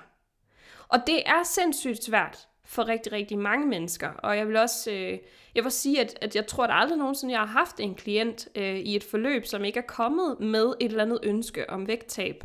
Og 0.89 0.99
det 1.07 1.23
er 1.27 1.43
sindssygt 1.43 2.05
svært 2.05 2.49
for 2.69 2.89
rigtig, 2.89 3.13
rigtig 3.13 3.39
mange 3.39 3.67
mennesker. 3.67 4.09
Og 4.09 4.37
jeg 4.37 4.49
vil 4.49 4.57
også 4.57 4.91
øh, 4.91 5.19
jeg 5.55 5.65
vil 5.65 5.73
sige, 5.73 6.01
at, 6.01 6.19
at 6.21 6.37
jeg 6.37 6.47
tror, 6.47 6.65
at 6.65 6.71
aldrig 6.73 6.99
nogensinde 6.99 7.33
jeg 7.33 7.41
har 7.41 7.47
haft 7.47 7.81
en 7.81 7.95
klient 7.95 8.49
øh, 8.55 8.79
i 8.79 8.97
et 8.97 9.05
forløb, 9.05 9.47
som 9.47 9.65
ikke 9.65 9.79
er 9.79 9.87
kommet 9.87 10.41
med 10.41 10.73
et 10.81 10.91
eller 10.91 11.03
andet 11.03 11.19
ønske 11.23 11.71
om 11.71 11.89
vægttab. 11.89 12.45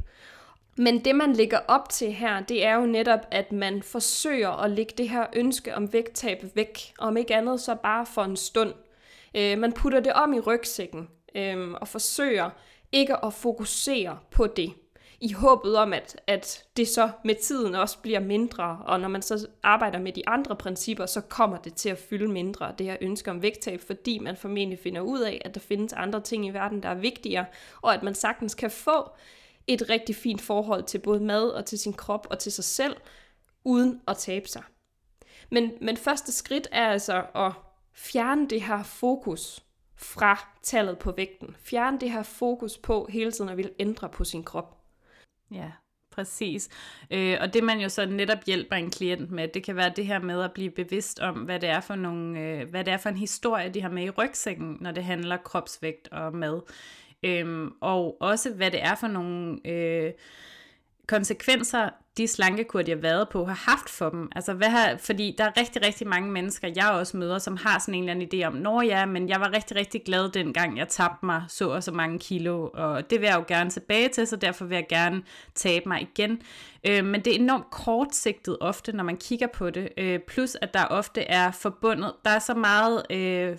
Men 0.77 1.05
det, 1.05 1.15
man 1.15 1.33
ligger 1.33 1.59
op 1.67 1.89
til 1.89 2.11
her, 2.11 2.39
det 2.39 2.65
er 2.65 2.75
jo 2.75 2.85
netop, 2.85 3.19
at 3.31 3.51
man 3.51 3.83
forsøger 3.83 4.49
at 4.49 4.71
lægge 4.71 4.93
det 4.97 5.09
her 5.09 5.25
ønske 5.35 5.75
om 5.75 5.93
vægttab 5.93 6.43
væk, 6.55 6.93
om 6.99 7.17
ikke 7.17 7.35
andet 7.35 7.61
så 7.61 7.75
bare 7.75 8.05
for 8.05 8.23
en 8.23 8.35
stund. 8.35 8.73
Øh, 9.35 9.59
man 9.59 9.73
putter 9.73 9.99
det 9.99 10.13
om 10.13 10.33
i 10.33 10.39
rygsækken 10.39 11.09
øh, 11.35 11.71
og 11.71 11.87
forsøger 11.87 12.49
ikke 12.91 13.25
at 13.25 13.33
fokusere 13.33 14.19
på 14.31 14.47
det 14.47 14.73
i 15.23 15.31
håbet 15.31 15.77
om, 15.77 15.93
at, 15.93 16.21
at 16.27 16.63
det 16.77 16.87
så 16.87 17.09
med 17.23 17.35
tiden 17.35 17.75
også 17.75 17.97
bliver 17.99 18.19
mindre, 18.19 18.79
og 18.85 18.99
når 18.99 19.07
man 19.07 19.21
så 19.21 19.47
arbejder 19.63 19.99
med 19.99 20.13
de 20.13 20.27
andre 20.27 20.55
principper, 20.55 21.05
så 21.05 21.21
kommer 21.21 21.57
det 21.57 21.73
til 21.73 21.89
at 21.89 21.97
fylde 21.97 22.27
mindre, 22.27 22.73
det 22.77 22.85
her 22.85 22.97
ønske 23.01 23.31
om 23.31 23.41
vægttab, 23.41 23.81
fordi 23.81 24.19
man 24.19 24.37
formentlig 24.37 24.79
finder 24.79 25.01
ud 25.01 25.19
af, 25.19 25.41
at 25.45 25.55
der 25.55 25.59
findes 25.59 25.93
andre 25.93 26.21
ting 26.21 26.45
i 26.45 26.49
verden, 26.49 26.83
der 26.83 26.89
er 26.89 26.95
vigtigere, 26.95 27.45
og 27.81 27.93
at 27.93 28.03
man 28.03 28.15
sagtens 28.15 28.55
kan 28.55 28.71
få 28.71 29.11
et 29.67 29.89
rigtig 29.89 30.15
fint 30.15 30.41
forhold 30.41 30.83
til 30.83 30.99
både 30.99 31.19
mad 31.19 31.49
og 31.49 31.65
til 31.65 31.79
sin 31.79 31.93
krop 31.93 32.27
og 32.29 32.39
til 32.39 32.51
sig 32.51 32.63
selv, 32.63 32.95
uden 33.63 34.01
at 34.07 34.17
tabe 34.17 34.47
sig. 34.47 34.63
Men, 35.51 35.71
men 35.81 35.97
første 35.97 36.31
skridt 36.31 36.67
er 36.71 36.87
altså 36.87 37.25
at 37.35 37.51
fjerne 37.93 38.47
det 38.47 38.61
her 38.61 38.83
fokus 38.83 39.63
fra 39.95 40.47
tallet 40.63 40.97
på 40.97 41.11
vægten. 41.11 41.55
Fjerne 41.59 41.99
det 41.99 42.11
her 42.11 42.23
fokus 42.23 42.77
på 42.77 43.07
hele 43.09 43.31
tiden 43.31 43.49
at 43.49 43.57
ville 43.57 43.71
ændre 43.79 44.09
på 44.09 44.23
sin 44.23 44.43
krop. 44.43 44.82
Ja, 45.51 45.71
præcis. 46.11 46.69
Øh, 47.11 47.37
og 47.41 47.53
det 47.53 47.63
man 47.63 47.79
jo 47.79 47.89
så 47.89 48.05
netop 48.05 48.37
hjælper 48.45 48.75
en 48.75 48.91
klient 48.91 49.31
med, 49.31 49.47
det 49.47 49.63
kan 49.63 49.75
være 49.75 49.93
det 49.95 50.05
her 50.05 50.19
med 50.19 50.41
at 50.41 50.51
blive 50.51 50.71
bevidst 50.71 51.19
om, 51.19 51.35
hvad 51.35 51.59
det 51.59 51.69
er 51.69 51.81
for, 51.81 51.95
nogle, 51.95 52.39
øh, 52.39 52.69
hvad 52.69 52.83
det 52.83 52.93
er 52.93 52.97
for 52.97 53.09
en 53.09 53.17
historie, 53.17 53.69
de 53.69 53.81
har 53.81 53.89
med 53.89 54.03
i 54.03 54.09
rygsækken, 54.09 54.77
når 54.81 54.91
det 54.91 55.03
handler 55.03 55.37
kropsvægt 55.37 56.07
og 56.07 56.35
mad. 56.35 56.61
Øh, 57.23 57.71
og 57.81 58.21
også 58.21 58.53
hvad 58.53 58.71
det 58.71 58.83
er 58.83 58.95
for 58.95 59.07
nogle... 59.07 59.67
Øh, 59.67 60.11
konsekvenser, 61.07 61.89
de 62.17 62.27
slankekur, 62.27 62.81
de 62.81 62.91
har 62.91 62.97
været 62.97 63.29
på, 63.29 63.45
har 63.45 63.71
haft 63.71 63.89
for 63.89 64.09
dem. 64.09 64.29
Altså, 64.35 64.53
hvad 64.53 64.69
har, 64.69 64.97
fordi 64.97 65.35
der 65.37 65.43
er 65.43 65.57
rigtig, 65.57 65.85
rigtig 65.85 66.07
mange 66.07 66.31
mennesker, 66.31 66.67
jeg 66.75 66.89
også 66.91 67.17
møder, 67.17 67.39
som 67.39 67.57
har 67.57 67.79
sådan 67.79 67.93
en 67.93 67.99
eller 67.99 68.13
anden 68.13 68.29
idé 68.33 68.47
om, 68.47 68.53
når 68.53 68.81
ja, 68.81 69.05
men 69.05 69.29
jeg 69.29 69.39
var 69.39 69.53
rigtig, 69.53 69.77
rigtig 69.77 70.03
glad 70.05 70.29
dengang, 70.29 70.77
jeg 70.77 70.87
tabte 70.87 71.25
mig 71.25 71.43
så 71.47 71.69
og 71.69 71.83
så 71.83 71.91
mange 71.91 72.19
kilo, 72.19 72.69
og 72.73 73.09
det 73.09 73.21
vil 73.21 73.27
jeg 73.27 73.35
jo 73.35 73.45
gerne 73.47 73.69
tilbage 73.69 74.09
til, 74.09 74.27
så 74.27 74.35
derfor 74.35 74.65
vil 74.65 74.75
jeg 74.75 74.85
gerne 74.89 75.23
tabe 75.55 75.89
mig 75.89 76.01
igen. 76.01 76.41
Øh, 76.83 77.05
men 77.05 77.21
det 77.21 77.35
er 77.35 77.39
enormt 77.39 77.71
kortsigtet 77.71 78.57
ofte, 78.61 78.91
når 78.91 79.03
man 79.03 79.17
kigger 79.17 79.47
på 79.47 79.69
det. 79.69 79.89
Øh, 79.97 80.19
plus, 80.27 80.57
at 80.61 80.73
der 80.73 80.85
ofte 80.85 81.21
er 81.21 81.51
forbundet, 81.51 82.13
der 82.25 82.31
er 82.31 82.39
så 82.39 82.53
meget... 82.53 83.03
Øh, 83.09 83.57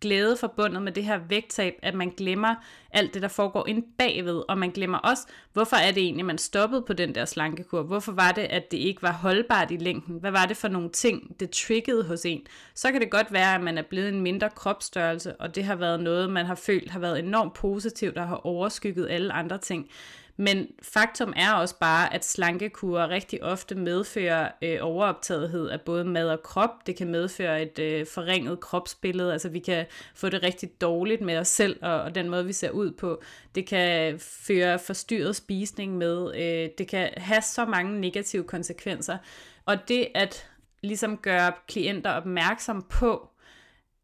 glæde 0.00 0.36
forbundet 0.36 0.82
med 0.82 0.92
det 0.92 1.04
her 1.04 1.18
vægttab, 1.28 1.74
at 1.82 1.94
man 1.94 2.10
glemmer 2.16 2.54
alt 2.90 3.14
det, 3.14 3.22
der 3.22 3.28
foregår 3.28 3.66
ind 3.68 3.84
bagved, 3.98 4.42
og 4.48 4.58
man 4.58 4.70
glemmer 4.70 4.98
også, 4.98 5.22
hvorfor 5.52 5.76
er 5.76 5.92
det 5.92 6.02
egentlig, 6.02 6.26
man 6.26 6.38
stoppede 6.38 6.82
på 6.82 6.92
den 6.92 7.14
der 7.14 7.24
slankekur? 7.24 7.82
Hvorfor 7.82 8.12
var 8.12 8.32
det, 8.32 8.42
at 8.42 8.70
det 8.70 8.76
ikke 8.78 9.02
var 9.02 9.12
holdbart 9.12 9.70
i 9.70 9.76
længden? 9.76 10.20
Hvad 10.20 10.30
var 10.30 10.46
det 10.46 10.56
for 10.56 10.68
nogle 10.68 10.90
ting, 10.90 11.40
det 11.40 11.50
triggede 11.50 12.04
hos 12.04 12.24
en? 12.24 12.46
Så 12.74 12.92
kan 12.92 13.00
det 13.00 13.10
godt 13.10 13.32
være, 13.32 13.54
at 13.54 13.60
man 13.60 13.78
er 13.78 13.82
blevet 13.82 14.08
en 14.08 14.20
mindre 14.20 14.50
kropsstørrelse, 14.50 15.36
og 15.36 15.54
det 15.54 15.64
har 15.64 15.76
været 15.76 16.00
noget, 16.00 16.30
man 16.30 16.46
har 16.46 16.54
følt 16.54 16.90
har 16.90 17.00
været 17.00 17.18
enormt 17.18 17.54
positivt, 17.54 18.18
og 18.18 18.28
har 18.28 18.46
overskygget 18.46 19.10
alle 19.10 19.32
andre 19.32 19.58
ting. 19.58 19.90
Men 20.36 20.66
faktum 20.82 21.32
er 21.36 21.52
også 21.52 21.78
bare, 21.78 22.14
at 22.14 22.24
slankekurer 22.24 23.08
rigtig 23.08 23.42
ofte 23.42 23.74
medfører 23.74 24.50
øh, 24.62 24.78
overoptagethed 24.80 25.68
af 25.68 25.80
både 25.80 26.04
mad 26.04 26.30
og 26.30 26.42
krop. 26.42 26.86
Det 26.86 26.96
kan 26.96 27.08
medføre 27.08 27.62
et 27.62 27.78
øh, 27.78 28.06
forringet 28.06 28.60
kropsbillede, 28.60 29.32
altså 29.32 29.48
vi 29.48 29.58
kan 29.58 29.86
få 30.14 30.28
det 30.28 30.42
rigtig 30.42 30.80
dårligt 30.80 31.20
med 31.20 31.38
os 31.38 31.48
selv 31.48 31.78
og, 31.82 32.00
og 32.00 32.14
den 32.14 32.30
måde, 32.30 32.46
vi 32.46 32.52
ser 32.52 32.70
ud 32.70 32.90
på. 32.90 33.22
Det 33.54 33.66
kan 33.66 34.18
føre 34.18 34.78
forstyrret 34.78 35.36
spisning 35.36 35.96
med. 35.96 36.34
Øh, 36.36 36.70
det 36.78 36.88
kan 36.88 37.10
have 37.16 37.42
så 37.42 37.64
mange 37.64 38.00
negative 38.00 38.44
konsekvenser. 38.44 39.18
Og 39.66 39.88
det 39.88 40.08
at 40.14 40.48
ligesom 40.82 41.16
gøre 41.16 41.52
klienter 41.68 42.10
opmærksom 42.10 42.86
på, 42.90 43.30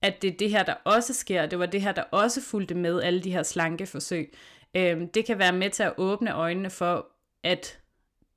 at 0.02 0.22
det 0.22 0.32
er 0.32 0.36
det 0.36 0.50
her, 0.50 0.62
der 0.62 0.74
også 0.84 1.14
sker, 1.14 1.46
det 1.46 1.58
var 1.58 1.66
det 1.66 1.82
her, 1.82 1.92
der 1.92 2.02
også 2.02 2.40
fulgte 2.40 2.74
med 2.74 3.02
alle 3.02 3.22
de 3.22 3.32
her 3.32 3.42
slankeforsøg, 3.42 4.34
øh, 4.76 5.00
det 5.14 5.24
kan 5.24 5.38
være 5.38 5.52
med 5.52 5.70
til 5.70 5.82
at 5.82 5.94
åbne 5.96 6.34
øjnene 6.34 6.70
for, 6.70 7.06
at 7.44 7.78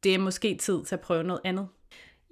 det 0.03 0.13
er 0.13 0.19
måske 0.19 0.55
tid 0.55 0.83
til 0.83 0.95
at 0.95 1.01
prøve 1.01 1.23
noget 1.23 1.41
andet. 1.43 1.67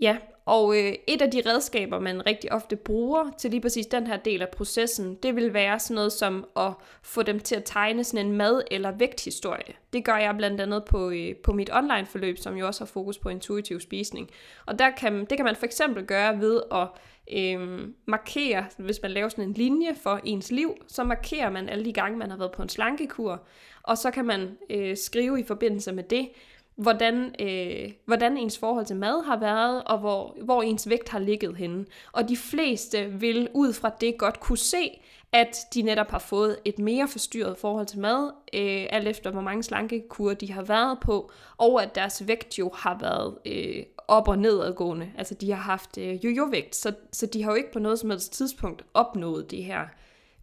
Ja, 0.02 0.18
og 0.46 0.78
øh, 0.78 0.94
et 1.08 1.22
af 1.22 1.32
de 1.32 1.42
redskaber, 1.46 2.00
man 2.00 2.26
rigtig 2.26 2.54
ofte 2.54 2.76
bruger 2.76 3.32
til 3.38 3.52
lige 3.52 3.62
præcis 3.62 3.86
den 3.86 4.08
her 4.08 4.18
del 4.18 4.42
af 4.42 4.50
processen, 4.50 5.16
det 5.16 5.36
vil 5.36 5.54
være 5.54 5.80
sådan 5.80 5.96
noget 5.96 6.12
som 6.12 6.46
at 6.56 6.74
få 7.04 7.24
dem 7.24 7.40
til 7.40 7.56
at 7.56 7.64
tegne 7.66 8.04
sådan 8.04 8.26
en 8.26 8.32
mad- 8.38 8.64
eller 8.72 8.92
vægthistorie. 8.92 9.74
Det 9.94 10.06
gør 10.06 10.18
jeg 10.18 10.36
blandt 10.38 10.62
andet 10.62 10.86
på, 10.86 11.10
øh, 11.10 11.36
på 11.36 11.54
mit 11.54 11.70
online-forløb, 11.74 12.38
som 12.38 12.56
jo 12.56 12.68
også 12.68 12.82
har 12.82 12.86
fokus 12.86 13.18
på 13.18 13.30
intuitiv 13.30 13.80
spisning. 13.80 14.30
Og 14.66 14.80
der 14.80 14.90
kan, 14.90 15.26
det 15.26 15.38
kan 15.38 15.46
man 15.46 15.56
for 15.56 15.66
eksempel 15.66 16.06
gøre 16.06 16.40
ved 16.40 16.62
at 16.72 16.88
øh, 17.32 17.88
markere, 18.06 18.66
hvis 18.78 19.00
man 19.02 19.12
laver 19.12 19.30
sådan 19.30 19.44
en 19.44 19.54
linje 19.54 19.96
for 19.96 20.20
ens 20.24 20.52
liv, 20.52 20.74
så 20.88 21.04
markerer 21.04 21.50
man 21.50 21.70
alle 21.70 21.86
de 21.86 21.94
gange, 21.94 22.18
man 22.18 22.30
har 22.30 22.38
været 22.38 22.52
på 22.52 22.62
en 22.62 22.70
slankekur, 22.70 23.44
og 23.84 23.98
så 23.98 24.12
kan 24.12 24.26
man 24.26 24.58
øh, 24.70 24.98
skrive 24.98 25.40
i 25.40 25.44
forbindelse 25.44 25.92
med 25.92 26.04
det, 26.04 26.30
hvordan, 26.76 27.36
øh, 27.40 27.92
hvordan 28.06 28.38
ens 28.38 28.58
forhold 28.58 28.86
til 28.86 28.96
mad 28.96 29.26
har 29.26 29.40
været, 29.40 29.84
og 29.84 30.00
hvor, 30.00 30.38
hvor 30.44 30.62
ens 30.62 30.90
vægt 30.90 31.10
har 31.10 31.20
ligget 31.20 31.58
henne. 31.58 31.86
Og 32.12 32.30
de 32.30 32.38
fleste 32.38 33.12
vil 33.12 33.50
ud 33.54 33.74
fra 33.74 33.92
det 34.02 34.18
godt 34.18 34.40
kunne 34.40 34.58
se, 34.58 35.02
at 35.34 35.58
de 35.74 35.82
netop 35.82 36.12
har 36.12 36.20
fået 36.20 36.58
et 36.66 36.80
mere 36.80 37.08
forstyrret 37.08 37.58
forhold 37.58 37.86
til 37.86 38.00
mad, 38.00 38.32
øh, 38.54 38.86
alt 38.90 39.08
efter 39.08 39.32
hvor 39.32 39.42
mange 39.42 39.64
slankekurer 39.64 40.34
de 40.34 40.52
har 40.52 40.62
været 40.62 40.98
på, 41.00 41.32
og 41.58 41.84
at 41.84 41.96
deres 41.96 42.28
vægt 42.28 42.60
jo 42.60 42.72
har 42.76 42.98
været 43.00 43.38
øh, 43.46 43.84
op- 44.08 44.28
og 44.28 44.40
nedadgående. 44.40 45.12
Altså 45.18 45.34
de 45.34 45.52
har 45.52 45.62
haft 45.62 45.98
øh, 45.98 46.26
jojo-vægt, 46.26 46.76
så, 46.76 46.94
så 47.12 47.26
de 47.26 47.44
har 47.44 47.52
jo 47.52 47.56
ikke 47.56 47.72
på 47.72 47.80
noget 47.80 48.00
som 48.00 48.10
helst 48.10 48.34
tidspunkt 48.34 48.86
opnået 48.94 49.52
det 49.52 49.64
her 49.64 49.82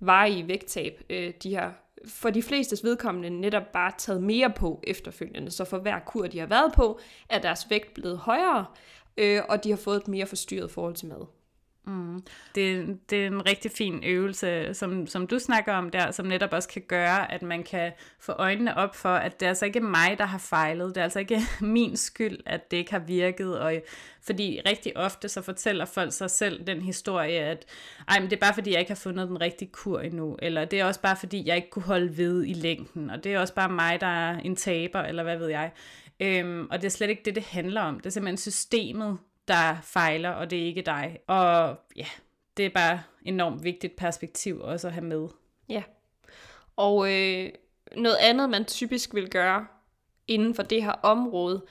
varige 0.01 0.49
vægttab. 0.49 1.03
Øh, 1.11 1.33
de 1.43 1.55
har 1.55 1.87
for 2.07 2.31
de 2.31 2.43
flestes 2.43 2.85
vedkommende 2.85 3.31
netop 3.31 3.73
bare 3.73 3.93
taget 3.99 4.23
mere 4.23 4.51
på 4.51 4.81
efterfølgende. 4.85 5.51
Så 5.51 5.65
for 5.65 5.79
hver 5.79 5.99
kur, 5.99 6.27
de 6.27 6.39
har 6.39 6.47
været 6.47 6.73
på, 6.73 7.01
er 7.29 7.39
deres 7.39 7.71
vægt 7.71 7.95
blevet 7.95 8.19
højere, 8.19 8.67
øh, 9.17 9.43
og 9.49 9.65
de 9.65 9.71
har 9.71 9.77
fået 9.77 9.97
et 9.97 10.09
mere 10.09 10.27
forstyrret 10.27 10.71
forhold 10.71 10.95
til 10.95 11.09
mad. 11.09 11.27
Mm. 11.87 12.23
Det, 12.55 12.99
det 13.11 13.23
er 13.23 13.27
en 13.27 13.47
rigtig 13.47 13.71
fin 13.71 14.05
øvelse, 14.05 14.75
som, 14.75 15.07
som 15.07 15.27
du 15.27 15.39
snakker 15.39 15.73
om 15.73 15.91
der, 15.91 16.11
som 16.11 16.27
netop 16.27 16.53
også 16.53 16.69
kan 16.69 16.83
gøre, 16.89 17.33
at 17.33 17.43
man 17.43 17.63
kan 17.63 17.93
få 18.21 18.33
øjnene 18.33 18.77
op 18.77 18.97
for, 18.97 19.09
at 19.09 19.41
det 19.41 19.47
er 19.47 19.51
altså 19.51 19.67
ikke 19.67 19.81
mig, 19.81 20.19
der 20.19 20.25
har 20.25 20.39
fejlet. 20.39 20.95
Det 20.95 20.97
er 20.97 21.05
altså 21.05 21.19
ikke 21.19 21.41
min 21.61 21.97
skyld, 21.97 22.39
at 22.47 22.71
det 22.71 22.77
ikke 22.77 22.91
har 22.91 22.99
virket. 22.99 23.59
Og, 23.61 23.75
fordi 24.23 24.61
rigtig 24.67 24.97
ofte 24.97 25.29
så 25.29 25.43
fortæller 25.43 25.85
folk 25.85 26.13
sig 26.13 26.31
selv 26.31 26.67
den 26.67 26.83
historie, 26.83 27.39
at 27.39 27.67
Ej, 28.09 28.21
men 28.21 28.31
det 28.31 28.37
er 28.37 28.41
bare 28.41 28.55
fordi, 28.55 28.71
jeg 28.71 28.81
ikke 28.81 28.91
har 28.91 28.97
fundet 28.97 29.29
den 29.29 29.41
rigtige 29.41 29.71
kur 29.73 30.01
endnu. 30.01 30.37
Eller 30.43 30.65
det 30.65 30.81
er 30.81 30.85
også 30.85 31.01
bare 31.01 31.17
fordi, 31.17 31.47
jeg 31.47 31.57
ikke 31.57 31.71
kunne 31.71 31.83
holde 31.83 32.17
ved 32.17 32.45
i 32.45 32.53
længden. 32.53 33.11
Og 33.11 33.25
det 33.25 33.35
er 33.35 33.39
også 33.39 33.55
bare 33.55 33.69
mig, 33.69 34.01
der 34.01 34.07
er 34.07 34.39
en 34.39 34.57
taber, 34.57 35.01
eller 35.01 35.23
hvad 35.23 35.39
ved 35.39 35.49
jeg. 35.49 35.71
Øhm, 36.21 36.69
og 36.71 36.79
det 36.79 36.85
er 36.87 36.91
slet 36.91 37.11
ikke 37.11 37.23
det, 37.25 37.35
det 37.35 37.43
handler 37.43 37.81
om. 37.81 37.97
Det 37.97 38.07
er 38.07 38.11
simpelthen 38.11 38.37
systemet, 38.37 39.19
der 39.49 39.77
fejler, 39.83 40.31
og 40.31 40.51
det 40.51 40.63
er 40.63 40.65
ikke 40.65 40.83
dig. 40.83 41.19
Og 41.27 41.77
ja, 41.97 42.07
det 42.57 42.67
er 42.67 42.71
bare 42.71 43.03
enormt 43.23 43.65
vigtigt 43.65 43.97
perspektiv 43.97 44.61
også 44.61 44.87
at 44.87 44.93
have 44.93 45.05
med. 45.05 45.29
Ja. 45.69 45.83
Og 46.77 47.13
øh, 47.13 47.51
noget 47.97 48.17
andet, 48.21 48.51
man 48.51 48.65
typisk 48.65 49.15
vil 49.15 49.31
gøre 49.31 49.67
inden 50.29 50.55
for 50.55 50.63
det 50.63 50.83
her 50.83 50.93
område, 50.93 51.63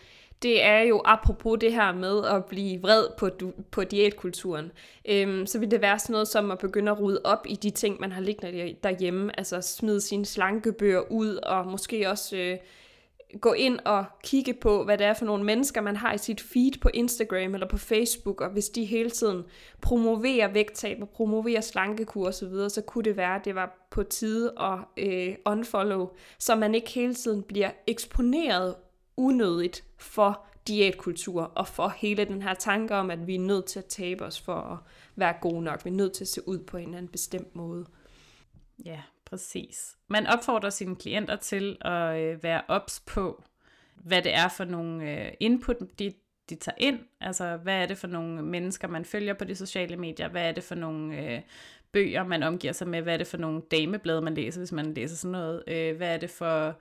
det 0.42 0.64
er 0.64 0.80
jo 0.80 1.02
apropos 1.06 1.60
det 1.62 1.74
her 1.74 1.92
med 1.92 2.26
at 2.26 2.46
blive 2.46 2.82
vred 2.82 3.08
på, 3.18 3.30
på 3.72 3.84
diætkulturen, 3.84 4.72
øhm, 5.06 5.46
så 5.46 5.60
vil 5.60 5.72
det 5.72 5.82
være 5.82 6.00
sådan 6.00 6.14
noget 6.14 6.28
som 6.28 6.52
at 6.52 6.60
begynde 6.60 6.92
at 6.92 7.02
rydde 7.02 7.22
op 7.24 7.46
i 7.50 7.56
de 7.56 7.70
ting, 7.70 8.00
man 8.00 8.12
har 8.12 8.22
liggende 8.22 8.76
derhjemme, 8.84 9.40
altså 9.40 9.62
smide 9.62 10.02
sine 10.02 10.26
slankebøger 10.26 11.12
ud, 11.12 11.36
og 11.36 11.68
måske 11.68 12.10
også 12.10 12.36
øh, 12.36 12.58
gå 13.42 13.54
ind 13.54 13.80
og 13.86 14.06
kigge 14.24 14.54
på, 14.54 14.84
hvad 14.84 14.98
det 14.98 15.08
er 15.08 15.14
for 15.14 15.26
nogle 15.26 15.44
mennesker, 15.44 15.82
man 15.82 15.96
har 15.96 16.14
i 16.14 16.18
sit 16.18 16.42
feed 16.42 16.72
på 16.82 16.90
Instagram 16.94 17.54
eller 17.54 17.68
på 17.68 17.78
Facebook, 17.78 18.42
og 18.42 18.50
hvis 18.50 18.70
de 18.70 18.86
hele 18.86 19.10
tiden 19.10 19.44
promoverer 19.82 20.48
vægttab 20.48 21.02
og 21.02 21.10
promoverer 21.10 21.62
slankekur 21.62 22.28
og 22.28 22.34
så 22.34 22.48
videre, 22.48 22.70
så 22.70 22.82
kunne 22.82 23.04
det 23.04 23.18
være, 23.18 23.36
at 23.36 23.46
det 23.46 23.56
var 23.56 23.88
på 23.92 24.04
tide 24.04 24.54
at 24.60 24.80
øh, 24.98 25.36
unfollow, 25.46 26.10
så 26.40 26.56
man 26.56 26.76
ikke 26.76 26.90
hele 26.90 27.14
tiden 27.14 27.44
bliver 27.44 27.72
eksponeret 27.88 28.76
unødigt 29.18 29.84
for 29.98 30.46
diætkultur 30.68 31.42
og 31.42 31.68
for 31.68 31.94
hele 31.98 32.26
den 32.26 32.42
her 32.42 32.54
tanke 32.54 32.96
om, 32.96 33.12
at 33.12 33.28
vi 33.28 33.36
er 33.36 33.40
nødt 33.40 33.66
til 33.66 33.80
at 33.80 33.86
tabe 33.86 34.26
os 34.26 34.42
for 34.42 34.54
at 34.54 34.78
være 35.16 35.34
gode 35.42 35.62
nok. 35.64 35.86
Vi 35.86 35.90
er 35.90 35.94
nødt 35.94 36.14
til 36.14 36.24
at 36.24 36.28
se 36.28 36.48
ud 36.48 36.60
på 36.60 36.78
en 36.78 36.84
eller 36.84 36.98
anden 36.98 37.12
bestemt 37.12 37.56
måde. 37.56 37.86
Ja, 38.86 39.02
Præcis. 39.30 39.98
Man 40.08 40.28
opfordrer 40.28 40.70
sine 40.70 40.96
klienter 40.96 41.36
til 41.36 41.78
at 41.82 42.20
øh, 42.20 42.44
være 42.44 42.62
ops 42.68 43.00
på, 43.00 43.44
hvad 43.96 44.22
det 44.22 44.36
er 44.36 44.48
for 44.48 44.66
nogle 44.66 45.12
øh, 45.12 45.34
input, 45.40 45.76
de, 46.00 46.14
de 46.50 46.56
tager 46.56 46.76
ind. 46.78 47.00
Altså, 47.22 47.58
hvad 47.58 47.82
er 47.82 47.86
det 47.86 47.98
for 47.98 48.08
nogle 48.08 48.42
mennesker, 48.42 48.88
man 48.88 49.06
følger 49.06 49.34
på 49.34 49.44
de 49.44 49.56
sociale 49.56 49.98
medier? 49.98 50.30
Hvad 50.30 50.42
er 50.42 50.52
det 50.52 50.64
for 50.64 50.76
nogle 50.76 51.18
øh, 51.18 51.42
bøger, 51.92 52.24
man 52.24 52.44
omgiver 52.44 52.74
sig 52.74 52.88
med? 52.88 53.02
Hvad 53.02 53.14
er 53.14 53.18
det 53.18 53.28
for 53.28 53.38
nogle 53.38 53.62
dameblade, 53.72 54.22
man 54.22 54.34
læser, 54.34 54.60
hvis 54.60 54.72
man 54.72 54.94
læser 54.94 55.16
sådan 55.16 55.32
noget? 55.32 55.64
Øh, 55.68 55.98
hvad 55.98 56.14
er 56.14 56.18
det 56.18 56.30
for... 56.30 56.76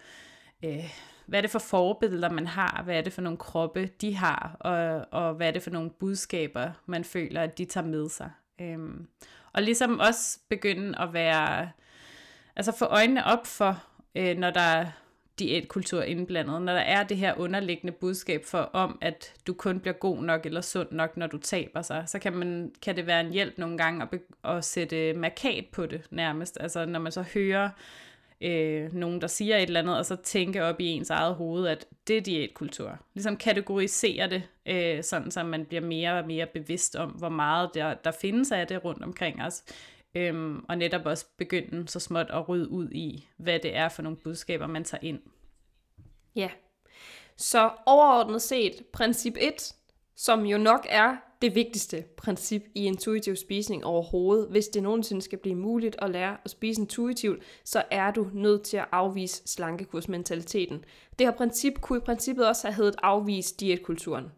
Øh, 0.64 0.90
hvad 1.26 1.38
er 1.38 1.40
det 1.40 1.50
for 1.50 1.58
forbilleder, 1.58 2.30
man 2.30 2.46
har? 2.46 2.82
Hvad 2.84 2.96
er 2.96 3.00
det 3.00 3.12
for 3.12 3.22
nogle 3.22 3.38
kroppe, 3.38 3.90
de 4.00 4.14
har? 4.14 4.56
Og, 4.60 5.06
og 5.10 5.34
hvad 5.34 5.48
er 5.48 5.50
det 5.50 5.62
for 5.62 5.70
nogle 5.70 5.90
budskaber, 5.90 6.70
man 6.86 7.04
føler, 7.04 7.40
at 7.40 7.58
de 7.58 7.64
tager 7.64 7.86
med 7.86 8.08
sig? 8.08 8.30
Øhm, 8.60 9.08
og 9.52 9.62
ligesom 9.62 9.98
også 9.98 10.38
begynde 10.48 10.98
at 10.98 11.12
være 11.12 11.70
altså 12.58 12.72
få 12.72 12.84
øjnene 12.84 13.24
op 13.24 13.46
for, 13.46 13.82
øh, 14.14 14.36
når 14.36 14.50
der 14.50 14.60
er 14.60 14.86
diætkultur 15.38 16.02
indblandet, 16.02 16.62
når 16.62 16.72
der 16.72 16.80
er 16.80 17.04
det 17.04 17.16
her 17.16 17.34
underliggende 17.36 17.92
budskab 17.92 18.44
for 18.44 18.58
om, 18.58 18.98
at 19.00 19.34
du 19.46 19.54
kun 19.54 19.80
bliver 19.80 19.94
god 19.94 20.22
nok 20.22 20.46
eller 20.46 20.60
sund 20.60 20.88
nok, 20.90 21.16
når 21.16 21.26
du 21.26 21.38
taber 21.38 21.82
sig, 21.82 22.04
så 22.06 22.18
kan, 22.18 22.32
man, 22.32 22.72
kan 22.82 22.96
det 22.96 23.06
være 23.06 23.20
en 23.20 23.32
hjælp 23.32 23.58
nogle 23.58 23.78
gange 23.78 24.06
at, 24.12 24.20
at 24.56 24.64
sætte 24.64 25.12
markat 25.12 25.64
på 25.72 25.86
det 25.86 26.02
nærmest. 26.10 26.58
Altså 26.60 26.86
når 26.86 26.98
man 26.98 27.12
så 27.12 27.22
hører 27.34 27.70
øh, 28.40 28.94
nogen, 28.94 29.20
der 29.20 29.26
siger 29.26 29.56
et 29.56 29.62
eller 29.62 29.80
andet, 29.80 29.98
og 29.98 30.06
så 30.06 30.16
tænke 30.16 30.64
op 30.64 30.80
i 30.80 30.86
ens 30.86 31.10
eget 31.10 31.34
hoved, 31.34 31.66
at 31.66 31.86
det 32.08 32.16
er 32.16 32.20
diætkultur. 32.20 32.98
Ligesom 33.14 33.36
kategorisere 33.36 34.30
det, 34.30 34.42
øh, 34.66 35.04
sådan 35.04 35.30
så 35.30 35.42
man 35.42 35.64
bliver 35.64 35.82
mere 35.82 36.18
og 36.18 36.26
mere 36.26 36.46
bevidst 36.46 36.96
om, 36.96 37.10
hvor 37.10 37.28
meget 37.28 37.70
der, 37.74 37.94
der 37.94 38.10
findes 38.10 38.52
af 38.52 38.66
det 38.66 38.84
rundt 38.84 39.04
omkring 39.04 39.42
os. 39.42 39.64
Øhm, 40.14 40.64
og 40.68 40.78
netop 40.78 41.06
også 41.06 41.26
begynde 41.36 41.88
så 41.88 42.00
småt 42.00 42.26
at 42.30 42.48
rydde 42.48 42.70
ud 42.70 42.90
i, 42.90 43.28
hvad 43.36 43.58
det 43.58 43.76
er 43.76 43.88
for 43.88 44.02
nogle 44.02 44.18
budskaber, 44.24 44.66
man 44.66 44.84
tager 44.84 45.04
ind. 45.04 45.20
Ja. 46.36 46.50
Så 47.36 47.70
overordnet 47.86 48.42
set, 48.42 48.72
princip 48.92 49.36
1, 49.40 49.74
som 50.16 50.44
jo 50.46 50.58
nok 50.58 50.86
er 50.88 51.16
det 51.42 51.54
vigtigste 51.54 52.04
princip 52.16 52.62
i 52.74 52.84
intuitiv 52.84 53.36
spisning 53.36 53.84
overhovedet. 53.84 54.48
Hvis 54.50 54.68
det 54.68 54.82
nogensinde 54.82 55.22
skal 55.22 55.38
blive 55.38 55.54
muligt 55.54 55.96
at 55.98 56.10
lære 56.10 56.36
at 56.44 56.50
spise 56.50 56.80
intuitivt, 56.80 57.42
så 57.64 57.82
er 57.90 58.10
du 58.10 58.30
nødt 58.32 58.62
til 58.62 58.76
at 58.76 58.88
afvise 58.92 59.42
slankekursmentaliteten. 59.46 60.84
Det 61.18 61.26
her 61.26 61.34
princip 61.34 61.80
kunne 61.80 61.98
i 61.98 62.04
princippet 62.04 62.48
også 62.48 62.66
have 62.66 62.74
heddet 62.74 62.96
afvise 63.02 63.56
diætkulturen. 63.56 64.32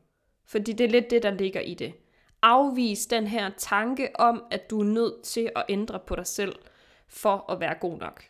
Fordi 0.47 0.73
det 0.73 0.85
er 0.85 0.91
lidt 0.91 1.11
det, 1.11 1.23
der 1.23 1.31
ligger 1.31 1.61
i 1.61 1.75
det 1.75 1.93
afvise 2.43 3.09
den 3.09 3.27
her 3.27 3.51
tanke 3.57 4.09
om, 4.15 4.45
at 4.51 4.71
du 4.71 4.81
er 4.81 4.85
nødt 4.85 5.23
til 5.23 5.51
at 5.57 5.65
ændre 5.69 5.99
på 5.99 6.17
dig 6.17 6.27
selv 6.27 6.55
for 7.09 7.53
at 7.53 7.61
være 7.61 7.75
god 7.75 7.99
nok. 7.99 8.25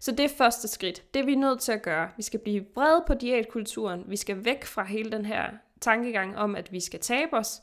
Så 0.00 0.12
det 0.12 0.24
er 0.24 0.28
første 0.38 0.68
skridt. 0.68 1.14
Det 1.14 1.20
er 1.20 1.24
vi 1.24 1.34
nødt 1.34 1.60
til 1.60 1.72
at 1.72 1.82
gøre. 1.82 2.10
Vi 2.16 2.22
skal 2.22 2.40
blive 2.40 2.66
vrede 2.74 3.04
på 3.06 3.14
diætkulturen. 3.14 4.04
Vi 4.06 4.16
skal 4.16 4.44
væk 4.44 4.64
fra 4.64 4.84
hele 4.84 5.12
den 5.12 5.24
her 5.24 5.50
tankegang 5.80 6.38
om, 6.38 6.56
at 6.56 6.72
vi 6.72 6.80
skal 6.80 7.00
tabe 7.00 7.36
os. 7.36 7.62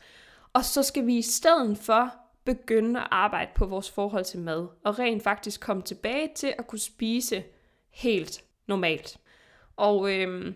Og 0.53 0.65
så 0.65 0.83
skal 0.83 1.05
vi 1.05 1.17
i 1.17 1.21
stedet 1.21 1.77
for 1.77 2.11
begynde 2.45 2.99
at 2.99 3.07
arbejde 3.11 3.51
på 3.55 3.65
vores 3.65 3.91
forhold 3.91 4.25
til 4.25 4.39
mad. 4.39 4.67
Og 4.83 4.99
rent 4.99 5.23
faktisk 5.23 5.61
komme 5.61 5.83
tilbage 5.83 6.29
til 6.35 6.53
at 6.57 6.67
kunne 6.67 6.79
spise 6.79 7.43
helt 7.89 8.43
normalt. 8.67 9.17
Og 9.75 10.13
øhm, 10.13 10.55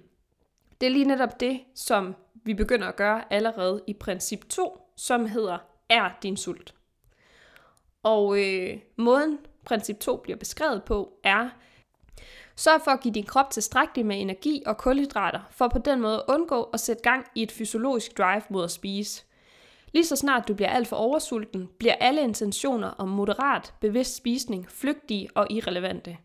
det 0.81 0.87
er 0.87 0.91
lige 0.91 1.05
netop 1.05 1.39
det, 1.39 1.59
som 1.75 2.15
vi 2.43 2.53
begynder 2.53 2.87
at 2.87 2.95
gøre 2.95 3.33
allerede 3.33 3.83
i 3.87 3.93
princip 3.93 4.49
2, 4.49 4.77
som 4.97 5.25
hedder 5.25 5.57
Er 5.89 6.09
din 6.23 6.37
sult? 6.37 6.73
Og 8.03 8.39
øh, 8.39 8.77
måden 8.97 9.39
princip 9.65 9.99
2 9.99 10.15
bliver 10.15 10.37
beskrevet 10.37 10.83
på, 10.83 11.13
er, 11.23 11.49
Sørg 12.55 12.81
for 12.83 12.91
at 12.91 13.01
give 13.01 13.13
din 13.13 13.25
krop 13.25 13.49
tilstrækkeligt 13.49 14.07
med 14.07 14.21
energi 14.21 14.63
og 14.65 14.77
kulhydrater, 14.77 15.39
for 15.51 15.67
på 15.67 15.79
den 15.79 16.01
måde 16.01 16.15
at 16.15 16.23
undgå 16.27 16.63
at 16.63 16.79
sætte 16.79 17.03
gang 17.03 17.25
i 17.35 17.43
et 17.43 17.51
fysiologisk 17.51 18.17
drive 18.17 18.41
mod 18.49 18.63
at 18.63 18.71
spise. 18.71 19.23
Lige 19.93 20.05
så 20.05 20.15
snart 20.15 20.47
du 20.47 20.53
bliver 20.53 20.69
alt 20.69 20.87
for 20.87 20.95
oversulten, 20.95 21.69
bliver 21.79 21.95
alle 21.95 22.21
intentioner 22.21 22.87
om 22.87 23.09
moderat, 23.09 23.73
bevidst 23.79 24.15
spisning 24.15 24.69
flygtige 24.69 25.29
og 25.35 25.47
irrelevante. 25.49 26.17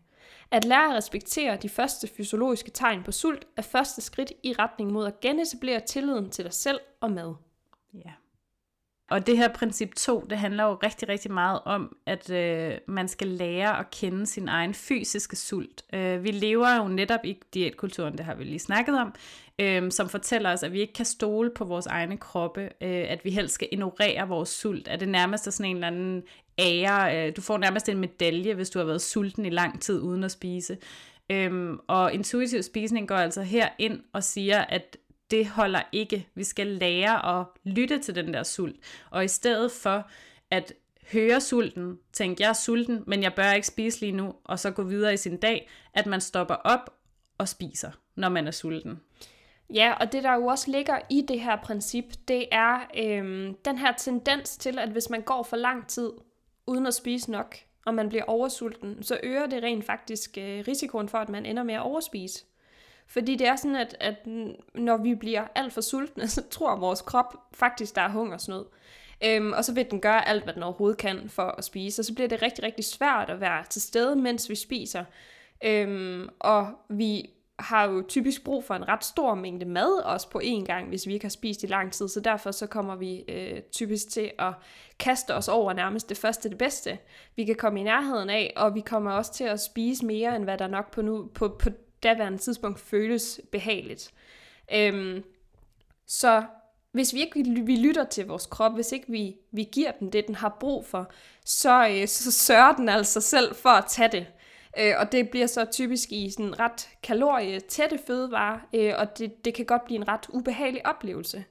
At 0.51 0.65
lære 0.65 0.89
at 0.89 0.95
respektere 0.95 1.57
de 1.57 1.69
første 1.69 2.07
fysiologiske 2.07 2.71
tegn 2.71 3.03
på 3.03 3.11
sult 3.11 3.47
er 3.57 3.61
første 3.61 4.01
skridt 4.01 4.31
i 4.43 4.53
retning 4.53 4.91
mod 4.91 5.07
at 5.07 5.19
genetablere 5.19 5.79
tilliden 5.79 6.29
til 6.29 6.45
dig 6.45 6.53
selv 6.53 6.79
og 7.01 7.11
mad. 7.11 7.35
Ja. 7.93 8.11
Og 9.09 9.27
det 9.27 9.37
her 9.37 9.47
princip 9.47 9.95
2, 9.95 10.25
det 10.29 10.37
handler 10.37 10.63
jo 10.63 10.73
rigtig, 10.83 11.09
rigtig 11.09 11.31
meget 11.31 11.59
om, 11.65 11.95
at 12.05 12.29
øh, 12.29 12.77
man 12.87 13.07
skal 13.07 13.27
lære 13.27 13.79
at 13.79 13.91
kende 13.91 14.25
sin 14.25 14.47
egen 14.47 14.73
fysiske 14.73 15.35
sult. 15.35 15.83
Øh, 15.93 16.23
vi 16.23 16.31
lever 16.31 16.75
jo 16.75 16.87
netop 16.87 17.25
i 17.25 17.39
diætkulturen, 17.53 18.17
det 18.17 18.25
har 18.25 18.35
vi 18.35 18.43
lige 18.43 18.59
snakket 18.59 18.99
om, 18.99 19.13
øh, 19.59 19.91
som 19.91 20.09
fortæller 20.09 20.51
os, 20.51 20.63
at 20.63 20.73
vi 20.73 20.79
ikke 20.79 20.93
kan 20.93 21.05
stole 21.05 21.51
på 21.55 21.65
vores 21.65 21.85
egne 21.85 22.17
kroppe, 22.17 22.61
øh, 22.61 23.05
at 23.09 23.25
vi 23.25 23.31
helst 23.31 23.53
skal 23.53 23.67
ignorere 23.71 24.27
vores 24.27 24.49
sult, 24.49 24.87
at 24.87 24.99
det 24.99 25.09
nærmest 25.09 25.47
er 25.47 25.51
sådan 25.51 25.69
en 25.69 25.75
eller 25.75 25.87
anden 25.87 26.23
ære, 26.59 27.27
øh, 27.27 27.35
du 27.35 27.41
får 27.41 27.57
nærmest 27.57 27.89
en 27.89 27.97
medalje, 27.97 28.53
hvis 28.53 28.69
du 28.69 28.79
har 28.79 28.85
været 28.85 29.01
sulten 29.01 29.45
i 29.45 29.49
lang 29.49 29.81
tid 29.81 30.01
uden 30.01 30.23
at 30.23 30.31
spise. 30.31 30.77
Øhm, 31.29 31.79
og 31.87 32.13
intuitiv 32.13 32.63
spisning 32.63 33.07
går 33.07 33.15
altså 33.15 33.41
her 33.41 33.69
ind 33.79 34.03
og 34.13 34.23
siger, 34.23 34.61
at 34.61 34.97
det 35.31 35.47
holder 35.47 35.81
ikke. 35.91 36.27
Vi 36.35 36.43
skal 36.43 36.67
lære 36.67 37.39
at 37.39 37.45
lytte 37.63 37.99
til 37.99 38.15
den 38.15 38.33
der 38.33 38.43
sult. 38.43 38.75
Og 39.11 39.25
i 39.25 39.27
stedet 39.27 39.71
for 39.71 40.09
at 40.51 40.73
høre 41.11 41.41
sulten, 41.41 41.99
tænke, 42.13 42.43
jeg 42.43 42.49
er 42.49 42.53
sulten, 42.53 43.03
men 43.07 43.23
jeg 43.23 43.33
bør 43.33 43.51
ikke 43.51 43.67
spise 43.67 43.99
lige 43.99 44.11
nu, 44.11 44.33
og 44.43 44.59
så 44.59 44.71
gå 44.71 44.83
videre 44.83 45.13
i 45.13 45.17
sin 45.17 45.37
dag, 45.37 45.69
at 45.93 46.05
man 46.05 46.21
stopper 46.21 46.55
op 46.55 46.89
og 47.37 47.47
spiser, 47.47 47.91
når 48.15 48.29
man 48.29 48.47
er 48.47 48.51
sulten. 48.51 48.99
Ja, 49.73 49.93
og 49.99 50.11
det 50.11 50.23
der 50.23 50.33
jo 50.33 50.45
også 50.45 50.71
ligger 50.71 50.99
i 51.09 51.25
det 51.27 51.39
her 51.39 51.55
princip, 51.55 52.05
det 52.27 52.45
er 52.51 52.79
øhm, 52.97 53.55
den 53.65 53.77
her 53.77 53.91
tendens 53.97 54.57
til, 54.57 54.79
at 54.79 54.89
hvis 54.89 55.09
man 55.09 55.21
går 55.21 55.43
for 55.43 55.57
lang 55.57 55.87
tid 55.87 56.11
uden 56.67 56.87
at 56.87 56.93
spise 56.93 57.31
nok, 57.31 57.55
og 57.85 57.93
man 57.93 58.09
bliver 58.09 58.23
oversulten, 58.23 59.03
så 59.03 59.19
øger 59.23 59.45
det 59.45 59.63
rent 59.63 59.85
faktisk 59.85 60.37
øh, 60.37 60.63
risikoen 60.67 61.09
for, 61.09 61.17
at 61.17 61.29
man 61.29 61.45
ender 61.45 61.63
med 61.63 61.73
at 61.73 61.81
overspise. 61.81 62.45
Fordi 63.07 63.35
det 63.35 63.47
er 63.47 63.55
sådan, 63.55 63.75
at, 63.75 63.97
at 63.99 64.27
når 64.73 64.97
vi 64.97 65.15
bliver 65.15 65.47
alt 65.55 65.73
for 65.73 65.81
sultne, 65.81 66.27
så 66.37 66.41
tror 66.49 66.75
vores 66.75 67.01
krop 67.01 67.33
faktisk, 67.53 67.95
der 67.95 68.01
er 68.01 68.09
hungersnød. 68.09 68.65
Øhm, 69.23 69.53
og 69.53 69.65
så 69.65 69.73
vil 69.73 69.91
den 69.91 70.01
gøre 70.01 70.27
alt, 70.27 70.43
hvad 70.43 70.53
den 70.53 70.63
overhovedet 70.63 70.97
kan 70.97 71.29
for 71.29 71.55
at 71.57 71.63
spise. 71.63 72.01
Og 72.01 72.05
så 72.05 72.13
bliver 72.13 72.27
det 72.27 72.41
rigtig, 72.41 72.63
rigtig 72.63 72.85
svært 72.85 73.29
at 73.29 73.41
være 73.41 73.63
til 73.69 73.81
stede, 73.81 74.15
mens 74.15 74.49
vi 74.49 74.55
spiser. 74.55 75.03
Øhm, 75.63 76.29
og 76.39 76.71
vi 76.89 77.29
har 77.59 77.85
jo 77.85 78.03
typisk 78.07 78.43
brug 78.43 78.63
for 78.63 78.73
en 78.73 78.87
ret 78.87 79.05
stor 79.05 79.35
mængde 79.35 79.65
mad 79.65 80.03
også 80.03 80.29
på 80.29 80.41
én 80.43 80.65
gang, 80.65 80.87
hvis 80.87 81.07
vi 81.07 81.13
ikke 81.13 81.25
har 81.25 81.29
spist 81.29 81.63
i 81.63 81.67
lang 81.67 81.93
tid. 81.93 82.07
Så 82.07 82.19
derfor 82.19 82.51
så 82.51 82.67
kommer 82.67 82.95
vi 82.95 83.23
øh, 83.27 83.61
typisk 83.71 84.09
til 84.09 84.31
at 84.39 84.53
kaste 84.99 85.35
os 85.35 85.47
over 85.47 85.73
nærmest 85.73 86.09
det 86.09 86.17
første 86.17 86.49
det 86.49 86.57
bedste, 86.57 86.97
vi 87.35 87.45
kan 87.45 87.55
komme 87.55 87.79
i 87.79 87.83
nærheden 87.83 88.29
af, 88.29 88.53
og 88.55 88.75
vi 88.75 88.81
kommer 88.81 89.11
også 89.11 89.33
til 89.33 89.43
at 89.43 89.59
spise 89.59 90.05
mere, 90.05 90.35
end 90.35 90.43
hvad 90.43 90.57
der 90.57 90.67
nok 90.67 90.91
på, 90.91 91.01
nu, 91.01 91.29
på, 91.33 91.47
på 91.47 91.69
daværende 92.03 92.37
tidspunkt 92.37 92.79
føles 92.79 93.41
behageligt. 93.51 94.13
Øhm, 94.73 95.23
så 96.07 96.43
hvis 96.91 97.13
vi 97.13 97.19
ikke 97.19 97.43
vi 97.65 97.75
lytter 97.75 98.03
til 98.03 98.27
vores 98.27 98.45
krop, 98.45 98.73
hvis 98.73 98.91
ikke 98.91 99.11
vi, 99.11 99.35
vi 99.51 99.63
giver 99.71 99.91
den 99.91 100.13
det, 100.13 100.27
den 100.27 100.35
har 100.35 100.57
brug 100.59 100.85
for, 100.85 101.11
så, 101.45 101.87
øh, 101.89 102.07
så 102.07 102.31
sørger 102.31 102.75
den 102.75 102.89
altså 102.89 103.21
selv 103.21 103.55
for 103.55 103.69
at 103.69 103.85
tage 103.87 104.09
det. 104.11 104.27
Øh, 104.79 104.93
og 104.97 105.11
det 105.11 105.29
bliver 105.29 105.47
så 105.47 105.65
typisk 105.71 106.11
i 106.11 106.29
sådan 106.29 106.59
ret 106.59 106.89
kalorietætte 107.03 107.99
fødevarer, 108.07 108.59
øh, 108.73 108.93
og 108.97 109.17
det, 109.17 109.45
det 109.45 109.53
kan 109.53 109.65
godt 109.65 109.85
blive 109.85 109.95
en 109.95 110.07
ret 110.07 110.25
ubehagelig 110.29 110.87
oplevelse. 110.87 111.45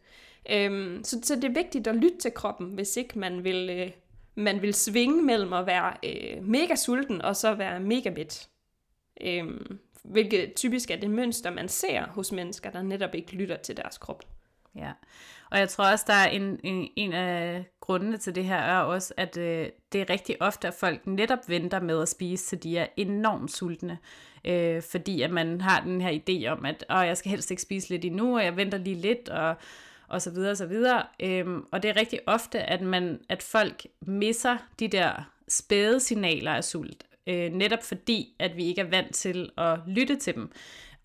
Øh, 0.50 1.00
så, 1.04 1.20
så 1.22 1.34
det 1.34 1.44
er 1.44 1.54
vigtigt 1.54 1.86
at 1.86 1.96
lytte 1.96 2.18
til 2.18 2.32
kroppen, 2.32 2.66
hvis 2.66 2.96
ikke 2.96 3.18
man 3.18 3.44
vil, 3.44 3.70
øh, 3.70 3.90
man 4.34 4.62
vil 4.62 4.74
svinge 4.74 5.22
mellem 5.22 5.52
at 5.52 5.66
være 5.66 5.92
øh, 6.04 6.44
mega 6.44 6.74
sulten 6.74 7.22
og 7.22 7.36
så 7.36 7.54
være 7.54 7.80
mega 7.80 8.10
mæt. 8.10 8.48
Øh, 9.20 9.44
hvilket 10.04 10.54
typisk 10.54 10.90
er 10.90 10.96
det 10.96 11.10
mønster, 11.10 11.50
man 11.50 11.68
ser 11.68 12.06
hos 12.06 12.32
mennesker, 12.32 12.70
der 12.70 12.82
netop 12.82 13.14
ikke 13.14 13.32
lytter 13.32 13.56
til 13.56 13.76
deres 13.76 13.98
krop. 13.98 14.24
Ja, 14.76 14.92
og 15.50 15.58
jeg 15.58 15.68
tror 15.68 15.90
også, 15.92 16.04
der 16.08 16.14
er 16.14 16.28
en, 16.28 16.60
en, 16.64 16.88
en 16.96 17.12
af 17.12 17.64
grundene 17.80 18.18
til 18.18 18.34
det 18.34 18.44
her, 18.44 18.56
er 18.56 18.78
også, 18.78 19.14
at 19.16 19.36
øh, 19.36 19.68
det 19.92 20.00
er 20.00 20.10
rigtig 20.10 20.42
ofte, 20.42 20.68
at 20.68 20.74
folk 20.74 21.06
netop 21.06 21.48
venter 21.48 21.80
med 21.80 22.02
at 22.02 22.08
spise, 22.08 22.46
til 22.46 22.62
de 22.62 22.78
er 22.78 22.86
enormt 22.96 23.50
sultne. 23.50 23.98
Øh, 24.44 24.82
fordi 24.82 25.22
at 25.22 25.30
man 25.30 25.60
har 25.60 25.80
den 25.80 26.00
her 26.00 26.18
idé 26.20 26.46
om, 26.48 26.64
at 26.64 26.84
Åh, 26.90 27.06
jeg 27.06 27.16
skal 27.16 27.30
helst 27.30 27.50
ikke 27.50 27.62
spise 27.62 27.88
lidt 27.88 28.04
endnu, 28.04 28.36
og 28.36 28.44
jeg 28.44 28.56
venter 28.56 28.78
lige 28.78 28.96
lidt, 28.96 29.28
og, 29.28 29.54
og 30.08 30.22
så 30.22 30.30
videre, 30.30 30.50
og 30.50 30.56
så 30.56 30.66
videre. 30.66 31.02
Øhm, 31.20 31.64
og 31.72 31.82
det 31.82 31.88
er 31.88 31.96
rigtig 31.96 32.20
ofte, 32.26 32.58
at, 32.58 32.80
man, 32.80 33.20
at 33.28 33.42
folk 33.42 33.86
misser 34.00 34.56
de 34.80 34.88
der 34.88 35.30
spæde 35.48 36.00
signaler 36.00 36.52
af 36.52 36.64
sult 36.64 37.04
øh, 37.26 37.52
netop 37.52 37.82
fordi, 37.82 38.34
at 38.38 38.56
vi 38.56 38.64
ikke 38.64 38.80
er 38.80 38.90
vant 38.90 39.14
til 39.14 39.50
at 39.58 39.78
lytte 39.86 40.16
til 40.16 40.34
dem. 40.34 40.50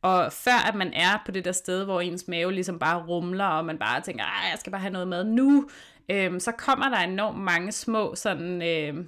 Og 0.02 0.34
før 0.34 0.68
at 0.68 0.76
man 0.76 0.94
er 0.94 1.22
på 1.26 1.32
det 1.32 1.46
der 1.46 1.52
sted, 1.52 1.86
hvor 1.86 2.02
ens 2.02 2.28
mave 2.28 2.52
ligesom 2.52 2.80
bare 2.80 3.04
rumler, 3.04 3.46
og 3.46 3.66
man 3.66 3.78
bare 3.78 4.02
tænker, 4.02 4.24
jeg 4.24 4.60
skal 4.60 4.72
bare 4.72 4.82
have 4.82 4.94
noget 4.94 5.08
mad 5.08 5.24
nu, 5.24 5.70
øh, 6.10 6.42
så 6.42 6.52
kommer 6.52 6.90
der 6.90 6.98
enormt 6.98 7.40
mange 7.40 7.72
små 7.72 8.16
sådan... 8.16 8.62
Øh, 8.62 9.06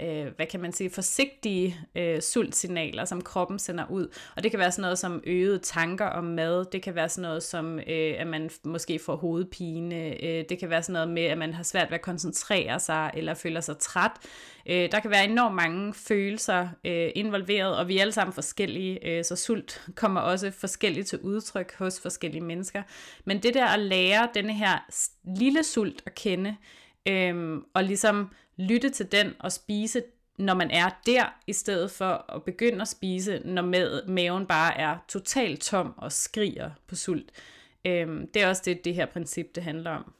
øh, 0.00 0.26
hvad 0.36 0.46
kan 0.46 0.60
man 0.60 0.72
sige, 0.72 0.90
forsigtige 0.90 1.76
øh, 1.94 2.20
sultsignaler, 2.20 3.04
som 3.04 3.20
kroppen 3.20 3.58
sender 3.58 3.90
ud. 3.90 4.08
Og 4.36 4.42
det 4.42 4.50
kan 4.50 4.60
være 4.60 4.72
sådan 4.72 4.82
noget 4.82 4.98
som 4.98 5.22
øgede 5.26 5.58
tanker 5.58 6.06
om 6.06 6.24
mad, 6.24 6.64
det 6.72 6.82
kan 6.82 6.94
være 6.94 7.08
sådan 7.08 7.22
noget 7.28 7.42
som, 7.42 7.78
øh, 7.78 8.14
at 8.18 8.26
man 8.26 8.50
måske 8.64 8.98
får 8.98 9.16
hovedpine, 9.16 10.24
øh, 10.24 10.44
det 10.48 10.58
kan 10.58 10.70
være 10.70 10.82
sådan 10.82 10.92
noget 10.92 11.08
med, 11.08 11.24
at 11.24 11.38
man 11.38 11.54
har 11.54 11.62
svært 11.62 11.90
ved 11.90 11.94
at 11.94 12.02
koncentrere 12.02 12.80
sig, 12.80 13.10
eller 13.14 13.34
føler 13.34 13.60
sig 13.60 13.78
træt. 13.78 14.12
Øh, 14.66 14.92
der 14.92 15.00
kan 15.00 15.10
være 15.10 15.24
enormt 15.24 15.54
mange 15.54 15.94
følelser 15.94 16.68
øh, 16.84 17.10
involveret, 17.14 17.76
og 17.76 17.88
vi 17.88 17.96
er 17.96 18.00
alle 18.00 18.12
sammen 18.12 18.34
forskellige, 18.34 19.08
øh, 19.08 19.24
så 19.24 19.36
sult 19.36 19.86
kommer 19.94 20.20
også 20.20 20.50
forskelligt 20.50 21.08
til 21.08 21.18
udtryk 21.18 21.74
hos 21.78 22.00
forskellige 22.00 22.44
mennesker. 22.44 22.82
Men 23.24 23.42
det 23.42 23.54
der 23.54 23.66
at 23.66 23.80
lære 23.80 24.28
denne 24.34 24.54
her 24.54 24.78
lille 25.38 25.64
sult 25.64 26.02
at 26.06 26.14
kende, 26.14 26.56
øhm, 27.08 27.64
og 27.74 27.84
ligesom 27.84 28.30
lytte 28.62 28.90
til 28.90 29.12
den 29.12 29.34
og 29.38 29.52
spise, 29.52 30.02
når 30.38 30.54
man 30.54 30.70
er 30.70 30.90
der, 31.06 31.24
i 31.46 31.52
stedet 31.52 31.90
for 31.90 32.32
at 32.34 32.42
begynde 32.42 32.80
at 32.82 32.88
spise, 32.88 33.40
når 33.44 33.62
maven 34.06 34.46
bare 34.46 34.78
er 34.78 34.96
totalt 35.08 35.60
tom 35.60 35.94
og 35.96 36.12
skriger 36.12 36.70
på 36.86 36.94
sult. 36.94 37.30
Øhm, 37.84 38.26
det 38.34 38.42
er 38.42 38.48
også 38.48 38.62
det, 38.64 38.84
det 38.84 38.94
her 38.94 39.06
princip, 39.06 39.54
det 39.54 39.62
handler 39.62 39.90
om. 39.90 40.12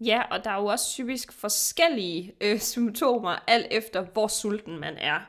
Ja, 0.00 0.22
og 0.30 0.44
der 0.44 0.50
er 0.50 0.60
jo 0.60 0.66
også 0.66 0.90
typisk 0.90 1.32
forskellige 1.32 2.32
øh, 2.40 2.58
symptomer, 2.60 3.44
alt 3.46 3.66
efter 3.70 4.02
hvor 4.12 4.26
sulten 4.26 4.80
man 4.80 4.96
er. 4.96 5.20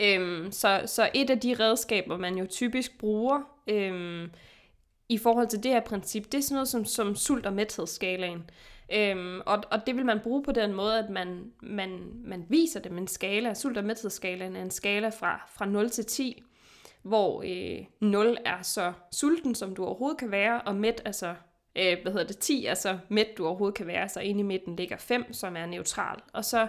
Øhm, 0.00 0.52
så, 0.52 0.82
så 0.86 1.10
et 1.14 1.30
af 1.30 1.40
de 1.40 1.54
redskaber, 1.54 2.16
man 2.16 2.38
jo 2.38 2.46
typisk 2.46 2.98
bruger 2.98 3.40
øhm, 3.66 4.30
i 5.08 5.18
forhold 5.18 5.48
til 5.48 5.62
det 5.62 5.70
her 5.70 5.80
princip, 5.80 6.24
det 6.24 6.34
er 6.34 6.42
sådan 6.42 6.54
noget 6.54 6.68
som, 6.68 6.84
som 6.84 7.16
sult- 7.16 7.46
og 7.46 7.52
mæthedsskalaen. 7.52 8.50
Øhm, 8.92 9.40
og, 9.46 9.62
og 9.70 9.86
det 9.86 9.96
vil 9.96 10.06
man 10.06 10.20
bruge 10.20 10.42
på 10.42 10.52
den 10.52 10.72
måde, 10.72 10.98
at 10.98 11.10
man, 11.10 11.52
man, 11.62 12.12
man 12.24 12.46
viser 12.48 12.80
det 12.80 12.92
med 12.92 13.00
en 13.00 13.08
skala. 13.08 13.54
Sult- 13.54 13.78
og 13.78 13.84
mæthedsskalaen 13.84 14.56
er 14.56 14.62
en 14.62 14.70
skala 14.70 15.08
fra, 15.08 15.48
fra 15.54 15.66
0 15.66 15.90
til 15.90 16.06
10, 16.06 16.42
hvor 17.02 17.42
øh, 17.46 17.84
0 18.00 18.36
er 18.44 18.62
så 18.62 18.92
sulten, 19.12 19.54
som 19.54 19.74
du 19.74 19.84
overhovedet 19.84 20.18
kan 20.18 20.30
være, 20.30 20.60
og 20.60 20.76
mæt 20.76 21.02
er 21.04 21.12
så 21.12 21.34
øh, 21.76 21.96
hvad 22.02 22.12
hedder 22.12 22.26
det, 22.26 22.38
10 22.38 22.66
er 22.66 22.74
så 22.74 22.98
mæt, 23.08 23.28
du 23.38 23.46
overhovedet 23.46 23.76
kan 23.76 23.86
være, 23.86 24.08
så 24.08 24.20
inde 24.20 24.40
i 24.40 24.42
midten 24.42 24.76
ligger 24.76 24.96
5, 24.96 25.32
som 25.32 25.56
er 25.56 25.66
neutral. 25.66 26.18
Og 26.32 26.44
så 26.44 26.68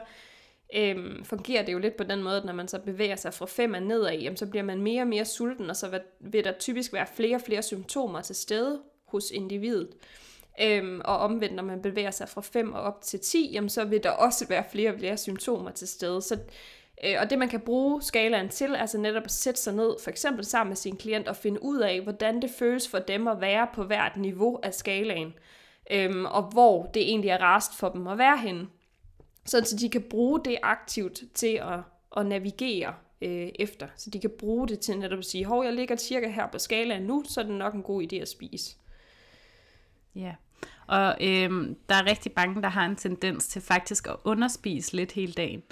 øhm, 0.75 1.25
fungerer 1.25 1.65
det 1.65 1.73
jo 1.73 1.79
lidt 1.79 1.97
på 1.97 2.03
den 2.03 2.23
måde, 2.23 2.37
at 2.37 2.45
når 2.45 2.53
man 2.53 2.67
så 2.67 2.79
bevæger 2.79 3.15
sig 3.15 3.33
fra 3.33 3.45
5 3.45 3.73
og 3.73 3.81
nedad, 3.81 4.13
jamen, 4.13 4.37
så 4.37 4.45
bliver 4.45 4.63
man 4.63 4.81
mere 4.81 5.01
og 5.01 5.07
mere 5.07 5.25
sulten, 5.25 5.69
og 5.69 5.75
så 5.75 5.99
vil 6.19 6.43
der 6.43 6.51
typisk 6.51 6.93
være 6.93 7.07
flere 7.15 7.35
og 7.35 7.41
flere 7.41 7.61
symptomer 7.61 8.21
til 8.21 8.35
stede 8.35 8.81
hos 9.05 9.31
individet. 9.31 9.89
Øhm, 10.61 11.01
og 11.05 11.17
omvendt, 11.17 11.55
når 11.55 11.63
man 11.63 11.81
bevæger 11.81 12.11
sig 12.11 12.29
fra 12.29 12.41
5 12.41 12.73
og 12.73 12.81
op 12.81 13.01
til 13.01 13.19
10, 13.19 13.51
jamen, 13.53 13.69
så 13.69 13.85
vil 13.85 14.03
der 14.03 14.09
også 14.09 14.47
være 14.47 14.63
flere 14.71 14.93
og 14.93 14.99
flere 14.99 15.17
symptomer 15.17 15.71
til 15.71 15.87
stede. 15.87 16.21
Så, 16.21 16.39
øh, 17.03 17.15
og 17.21 17.29
det 17.29 17.39
man 17.39 17.49
kan 17.49 17.59
bruge 17.59 18.01
skalaen 18.01 18.49
til, 18.49 18.75
altså 18.75 18.97
netop 18.97 19.23
at 19.23 19.31
sætte 19.31 19.61
sig 19.61 19.73
ned, 19.73 19.95
for 20.03 20.09
eksempel 20.09 20.45
sammen 20.45 20.69
med 20.69 20.75
sin 20.77 20.97
klient, 20.97 21.27
og 21.27 21.35
finde 21.35 21.63
ud 21.63 21.79
af, 21.79 22.01
hvordan 22.01 22.41
det 22.41 22.49
føles 22.59 22.87
for 22.87 22.99
dem 22.99 23.27
at 23.27 23.41
være 23.41 23.67
på 23.73 23.83
hvert 23.83 24.17
niveau 24.17 24.59
af 24.63 24.73
skalaen. 24.73 25.33
Øhm, 25.91 26.25
og 26.25 26.43
hvor 26.43 26.85
det 26.93 27.01
egentlig 27.01 27.29
er 27.29 27.41
rast 27.41 27.77
for 27.77 27.89
dem 27.89 28.07
at 28.07 28.17
være 28.17 28.37
henne. 28.37 28.67
Så 29.45 29.77
de 29.79 29.89
kan 29.89 30.01
bruge 30.09 30.39
det 30.45 30.57
aktivt 30.63 31.23
til 31.33 31.61
at, 31.61 31.79
at 32.17 32.25
navigere 32.25 32.93
øh, 33.21 33.49
efter. 33.59 33.87
Så 33.95 34.09
de 34.09 34.19
kan 34.19 34.31
bruge 34.39 34.67
det 34.67 34.79
til 34.79 34.99
netop 34.99 35.19
at 35.19 35.25
sige, 35.25 35.45
hov, 35.45 35.63
jeg 35.63 35.73
ligger 35.73 35.95
cirka 35.95 36.29
her 36.29 36.47
på 36.47 36.59
skalaen 36.59 37.03
nu, 37.03 37.23
så 37.27 37.41
er 37.41 37.45
det 37.45 37.53
nok 37.53 37.73
en 37.73 37.83
god 37.83 38.03
idé 38.03 38.15
at 38.15 38.27
spise. 38.27 38.75
Ja, 40.15 40.35
og 40.89 41.15
øhm, 41.21 41.75
der 41.89 41.95
er 41.95 42.05
rigtig 42.05 42.31
mange, 42.35 42.61
der 42.61 42.69
har 42.69 42.85
en 42.85 42.95
tendens 42.95 43.47
til 43.47 43.61
faktisk 43.61 44.07
at 44.07 44.15
underspise 44.23 44.95
lidt 44.95 45.11
hele 45.11 45.33
dagen. 45.33 45.63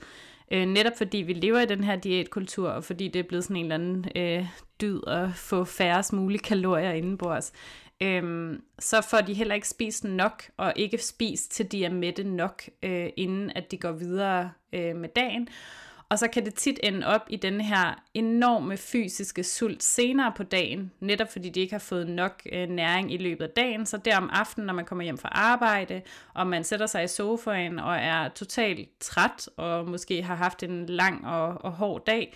Øh, 0.51 0.65
netop 0.65 0.97
fordi 0.97 1.17
vi 1.17 1.33
lever 1.33 1.59
i 1.59 1.65
den 1.65 1.83
her 1.83 1.95
diætkultur, 1.95 2.69
og 2.69 2.83
fordi 2.83 3.07
det 3.07 3.19
er 3.19 3.27
blevet 3.27 3.43
sådan 3.43 3.57
en 3.57 3.71
eller 3.71 3.75
anden 3.75 4.05
øh, 4.15 4.47
dyd 4.81 5.01
at 5.07 5.29
få 5.35 5.63
færrest 5.63 6.13
mulige 6.13 6.39
kalorier 6.39 6.91
indenbords, 6.91 7.53
øhm, 8.01 8.61
så 8.79 9.07
får 9.09 9.21
de 9.21 9.33
heller 9.33 9.55
ikke 9.55 9.69
spist 9.69 10.03
nok, 10.03 10.43
og 10.57 10.73
ikke 10.75 10.97
spist 10.97 11.51
til 11.51 11.71
de 11.71 11.85
er 11.85 11.89
mætte 11.89 12.23
nok, 12.23 12.63
øh, 12.83 13.09
inden 13.17 13.51
at 13.55 13.71
de 13.71 13.77
går 13.77 13.91
videre 13.91 14.51
øh, 14.73 14.95
med 14.95 15.09
dagen. 15.15 15.47
Og 16.09 16.19
så 16.19 16.27
kan 16.27 16.45
det 16.45 16.53
tit 16.53 16.79
ende 16.83 17.07
op 17.07 17.21
i 17.29 17.35
den 17.35 17.61
her 17.61 18.03
enorme 18.13 18.77
fysiske 18.77 19.43
sult 19.43 19.83
senere 19.83 20.33
på 20.37 20.43
dagen, 20.43 20.91
netop 20.99 21.31
fordi 21.31 21.49
de 21.49 21.59
ikke 21.59 21.73
har 21.73 21.79
fået 21.79 22.07
nok 22.09 22.41
øh, 22.51 22.69
næring 22.69 23.13
i 23.13 23.17
løbet 23.17 23.45
af 23.45 23.49
dagen. 23.49 23.85
Så 23.85 23.97
der 23.97 24.17
om 24.17 24.29
aftenen, 24.33 24.67
når 24.67 24.73
man 24.73 24.85
kommer 24.85 25.03
hjem 25.03 25.17
fra 25.17 25.29
arbejde, 25.31 26.01
og 26.33 26.47
man 26.47 26.63
sætter 26.63 26.85
sig 26.85 27.03
i 27.03 27.07
sofaen 27.07 27.79
og 27.79 27.95
er 27.95 28.29
totalt 28.29 28.89
træt, 28.99 29.49
og 29.57 29.87
måske 29.87 30.23
har 30.23 30.35
haft 30.35 30.63
en 30.63 30.85
lang 30.85 31.27
og, 31.27 31.65
og 31.65 31.71
hård 31.71 32.05
dag, 32.05 32.35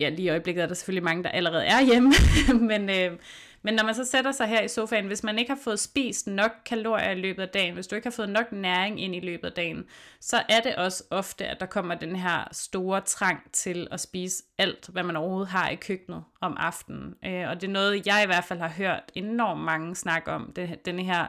ja, 0.00 0.08
lige 0.08 0.26
i 0.26 0.28
øjeblikket 0.28 0.62
er 0.62 0.66
der 0.66 0.74
selvfølgelig 0.74 1.04
mange, 1.04 1.22
der 1.22 1.30
allerede 1.30 1.66
er 1.66 1.82
hjemme, 1.82 2.12
men, 2.68 2.90
øh, 2.90 3.18
men 3.62 3.74
når 3.74 3.84
man 3.84 3.94
så 3.94 4.04
sætter 4.04 4.32
sig 4.32 4.46
her 4.46 4.62
i 4.62 4.68
sofaen, 4.68 5.06
hvis 5.06 5.22
man 5.22 5.38
ikke 5.38 5.50
har 5.50 5.58
fået 5.64 5.80
spist 5.80 6.26
nok 6.26 6.50
kalorier 6.64 7.10
i 7.10 7.20
løbet 7.20 7.42
af 7.42 7.48
dagen, 7.48 7.74
hvis 7.74 7.86
du 7.86 7.94
ikke 7.94 8.06
har 8.06 8.12
fået 8.12 8.28
nok 8.28 8.52
næring 8.52 9.00
ind 9.00 9.14
i 9.14 9.20
løbet 9.20 9.48
af 9.48 9.52
dagen, 9.52 9.84
så 10.20 10.42
er 10.48 10.60
det 10.60 10.76
også 10.76 11.04
ofte, 11.10 11.46
at 11.46 11.60
der 11.60 11.66
kommer 11.66 11.94
den 11.94 12.16
her 12.16 12.48
store 12.52 13.00
trang 13.00 13.52
til 13.52 13.88
at 13.90 14.00
spise 14.00 14.42
alt, 14.58 14.88
hvad 14.92 15.02
man 15.02 15.16
overhovedet 15.16 15.48
har 15.48 15.68
i 15.68 15.74
køkkenet 15.74 16.24
om 16.40 16.56
aftenen. 16.58 17.14
Øh, 17.24 17.48
og 17.48 17.60
det 17.60 17.66
er 17.66 17.72
noget, 17.72 18.06
jeg 18.06 18.22
i 18.22 18.26
hvert 18.26 18.44
fald 18.44 18.58
har 18.58 18.68
hørt 18.68 19.02
enormt 19.14 19.60
mange 19.60 19.96
snakke 19.96 20.30
om, 20.30 20.52
det, 20.56 20.86
den 20.86 20.98
her... 20.98 21.26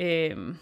Øh, 0.00 0.54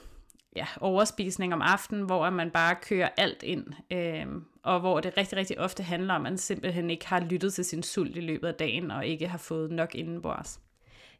ja, 0.56 0.66
overspisning 0.80 1.54
om 1.54 1.62
aftenen, 1.62 2.02
hvor 2.02 2.30
man 2.30 2.50
bare 2.50 2.74
kører 2.74 3.08
alt 3.16 3.42
ind, 3.42 3.66
øh, 3.90 4.26
og 4.62 4.80
hvor 4.80 5.00
det 5.00 5.16
rigtig, 5.16 5.38
rigtig 5.38 5.60
ofte 5.60 5.82
handler 5.82 6.14
om, 6.14 6.26
at 6.26 6.32
man 6.32 6.38
simpelthen 6.38 6.90
ikke 6.90 7.06
har 7.06 7.20
lyttet 7.20 7.54
til 7.54 7.64
sin 7.64 7.82
sult 7.82 8.16
i 8.16 8.20
løbet 8.20 8.48
af 8.48 8.54
dagen, 8.54 8.90
og 8.90 9.06
ikke 9.06 9.28
har 9.28 9.38
fået 9.38 9.70
nok 9.70 9.94
indenbords. 9.94 10.60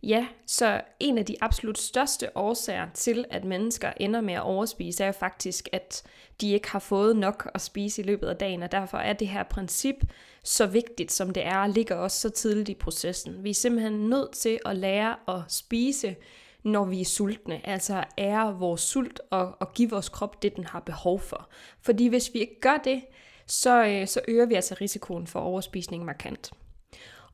Ja, 0.07 0.27
så 0.47 0.81
en 1.01 1.19
af 1.19 1.27
de 1.27 1.37
absolut 1.41 1.79
største 1.79 2.37
årsager 2.37 2.87
til, 2.95 3.25
at 3.31 3.45
mennesker 3.45 3.93
ender 3.97 4.21
med 4.21 4.35
at 4.35 4.43
overspise, 4.43 5.03
er 5.03 5.07
jo 5.07 5.13
faktisk, 5.13 5.69
at 5.73 6.03
de 6.41 6.53
ikke 6.53 6.71
har 6.71 6.79
fået 6.79 7.17
nok 7.17 7.51
at 7.55 7.61
spise 7.61 8.03
i 8.03 8.05
løbet 8.05 8.27
af 8.27 8.37
dagen, 8.37 8.63
og 8.63 8.73
derfor 8.73 8.99
er 8.99 9.13
det 9.13 9.29
her 9.29 9.43
princip 9.43 9.95
så 10.43 10.67
vigtigt, 10.67 11.13
som 11.13 11.31
det 11.31 11.47
er, 11.47 11.59
og 11.59 11.69
ligger 11.69 11.95
også 11.97 12.21
så 12.21 12.31
tidligt 12.31 12.69
i 12.69 12.75
processen. 12.75 13.45
Vi 13.45 13.51
er 13.51 13.55
simpelthen 13.55 13.93
nødt 13.93 14.33
til 14.33 14.59
at 14.65 14.77
lære 14.77 15.17
at 15.29 15.43
spise, 15.49 16.17
når 16.63 16.85
vi 16.85 17.01
er 17.01 17.05
sultne, 17.05 17.67
altså 17.67 18.05
ære 18.19 18.59
vores 18.59 18.81
sult 18.81 19.21
og, 19.31 19.57
og 19.61 19.73
give 19.75 19.91
vores 19.91 20.09
krop 20.09 20.43
det, 20.43 20.57
den 20.57 20.65
har 20.65 20.81
behov 20.81 21.21
for. 21.21 21.49
Fordi 21.81 22.07
hvis 22.07 22.35
vi 22.35 22.39
ikke 22.39 22.61
gør 22.61 22.77
det, 22.85 23.03
så, 23.47 23.85
øh, 23.87 24.07
så 24.07 24.21
øger 24.29 24.47
vi 24.47 24.55
altså 24.55 24.77
risikoen 24.81 25.27
for 25.27 25.41
overspisning 25.41 26.05
markant. 26.05 26.53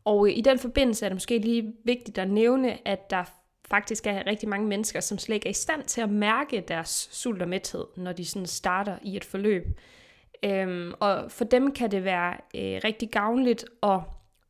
Og 0.04 0.30
i 0.30 0.40
den 0.40 0.58
forbindelse 0.58 1.04
er 1.04 1.08
det 1.08 1.16
måske 1.16 1.38
lige 1.38 1.72
vigtigt 1.84 2.18
at 2.18 2.30
nævne, 2.30 2.88
at 2.88 3.10
der 3.10 3.24
faktisk 3.70 4.06
er 4.06 4.26
rigtig 4.26 4.48
mange 4.48 4.68
mennesker, 4.68 5.00
som 5.00 5.18
slet 5.18 5.34
ikke 5.34 5.46
er 5.46 5.50
i 5.50 5.54
stand 5.54 5.84
til 5.84 6.00
at 6.00 6.10
mærke 6.10 6.64
deres 6.68 7.08
sult 7.12 7.42
og 7.42 7.48
mæthed, 7.48 7.84
når 7.96 8.12
de 8.12 8.24
sådan 8.24 8.46
starter 8.46 8.96
i 9.02 9.16
et 9.16 9.24
forløb. 9.24 9.64
Øhm, 10.42 10.92
og 11.00 11.30
for 11.30 11.44
dem 11.44 11.72
kan 11.72 11.90
det 11.90 12.04
være 12.04 12.32
øh, 12.32 12.80
rigtig 12.84 13.10
gavnligt 13.10 13.64
at 13.82 14.00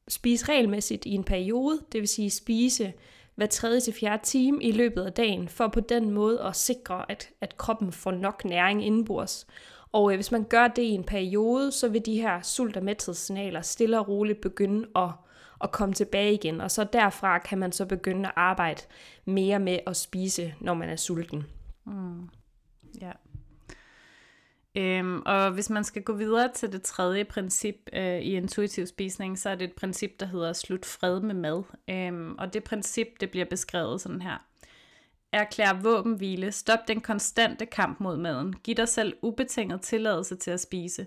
spise 0.08 0.48
regelmæssigt 0.48 1.06
i 1.06 1.10
en 1.10 1.24
periode, 1.24 1.80
det 1.92 2.00
vil 2.00 2.08
sige 2.08 2.30
spise 2.30 2.92
hver 3.34 3.46
tredje 3.46 3.80
til 3.80 3.92
fjerde 3.92 4.24
time 4.24 4.62
i 4.62 4.72
løbet 4.72 5.04
af 5.04 5.12
dagen, 5.12 5.48
for 5.48 5.68
på 5.68 5.80
den 5.80 6.10
måde 6.10 6.42
at 6.42 6.56
sikre, 6.56 7.10
at, 7.10 7.30
at 7.40 7.56
kroppen 7.56 7.92
får 7.92 8.10
nok 8.10 8.44
næring 8.44 8.86
indenbords. 8.86 9.46
Og 9.92 10.12
øh, 10.12 10.16
hvis 10.16 10.32
man 10.32 10.44
gør 10.44 10.68
det 10.68 10.82
i 10.82 10.90
en 10.90 11.04
periode, 11.04 11.72
så 11.72 11.88
vil 11.88 12.06
de 12.06 12.20
her 12.20 12.42
sult- 12.42 12.76
og 12.76 12.84
mæthedssignaler 12.84 13.60
stille 13.60 13.98
og 13.98 14.08
roligt 14.08 14.40
begynde 14.40 14.88
at 14.96 15.10
og 15.60 15.72
komme 15.72 15.94
tilbage 15.94 16.34
igen. 16.34 16.60
Og 16.60 16.70
så 16.70 16.84
derfra 16.84 17.38
kan 17.38 17.58
man 17.58 17.72
så 17.72 17.86
begynde 17.86 18.28
at 18.28 18.34
arbejde 18.36 18.82
mere 19.24 19.58
med 19.58 19.78
at 19.86 19.96
spise, 19.96 20.54
når 20.60 20.74
man 20.74 20.88
er 20.88 20.96
sulten. 20.96 21.46
Mm. 21.84 22.28
Ja. 23.00 23.12
Øhm, 24.74 25.22
og 25.26 25.50
hvis 25.50 25.70
man 25.70 25.84
skal 25.84 26.02
gå 26.02 26.12
videre 26.12 26.52
til 26.54 26.72
det 26.72 26.82
tredje 26.82 27.24
princip 27.24 27.76
øh, 27.92 28.20
i 28.20 28.36
intuitiv 28.36 28.86
spisning, 28.86 29.38
så 29.38 29.50
er 29.50 29.54
det 29.54 29.64
et 29.64 29.74
princip, 29.74 30.20
der 30.20 30.26
hedder 30.26 30.52
slut 30.52 30.84
fred 30.84 31.20
med 31.20 31.34
mad. 31.34 31.62
Øhm, 31.90 32.34
og 32.38 32.52
det 32.52 32.64
princip, 32.64 33.06
det 33.20 33.30
bliver 33.30 33.46
beskrevet 33.46 34.00
sådan 34.00 34.22
her. 34.22 34.46
Erklær 35.32 35.72
våbenhvile. 35.82 36.52
Stop 36.52 36.78
den 36.88 37.00
konstante 37.00 37.66
kamp 37.66 38.00
mod 38.00 38.16
maden. 38.16 38.52
Giv 38.52 38.74
dig 38.74 38.88
selv 38.88 39.16
ubetinget 39.22 39.80
tilladelse 39.80 40.36
til 40.36 40.50
at 40.50 40.60
spise. 40.60 41.06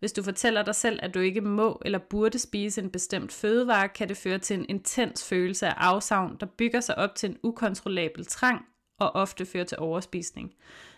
Hvis 0.00 0.12
du 0.12 0.22
fortæller 0.22 0.62
dig 0.62 0.74
selv, 0.74 0.98
at 1.02 1.14
du 1.14 1.18
ikke 1.18 1.40
må 1.40 1.82
eller 1.84 1.98
burde 1.98 2.38
spise 2.38 2.80
en 2.82 2.90
bestemt 2.90 3.32
fødevare, 3.32 3.88
kan 3.88 4.08
det 4.08 4.16
føre 4.16 4.38
til 4.38 4.58
en 4.58 4.66
intens 4.68 5.24
følelse 5.24 5.66
af 5.66 5.74
afsavn, 5.76 6.36
der 6.40 6.46
bygger 6.46 6.80
sig 6.80 6.98
op 6.98 7.14
til 7.14 7.30
en 7.30 7.38
ukontrollabel 7.42 8.26
trang 8.26 8.64
og 9.00 9.14
ofte 9.14 9.46
fører 9.46 9.64
til 9.64 9.78
overspisning. 9.78 10.54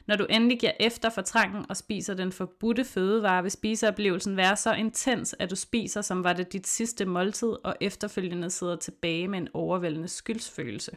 Når 0.06 0.16
du 0.16 0.26
endelig 0.30 0.60
giver 0.60 0.72
efter 0.80 1.10
for 1.10 1.22
trangen 1.22 1.66
og 1.68 1.76
spiser 1.76 2.14
den 2.14 2.32
forbudte 2.32 2.84
fødevare, 2.84 3.42
vil 3.42 3.50
spiseoplevelsen 3.50 4.36
være 4.36 4.56
så 4.56 4.74
intens, 4.74 5.34
at 5.38 5.50
du 5.50 5.56
spiser, 5.56 6.02
som 6.02 6.24
var 6.24 6.32
det 6.32 6.52
dit 6.52 6.66
sidste 6.66 7.04
måltid, 7.04 7.56
og 7.64 7.76
efterfølgende 7.80 8.50
sidder 8.50 8.76
tilbage 8.76 9.28
med 9.28 9.38
en 9.38 9.48
overvældende 9.54 10.08
skyldsfølelse. 10.08 10.96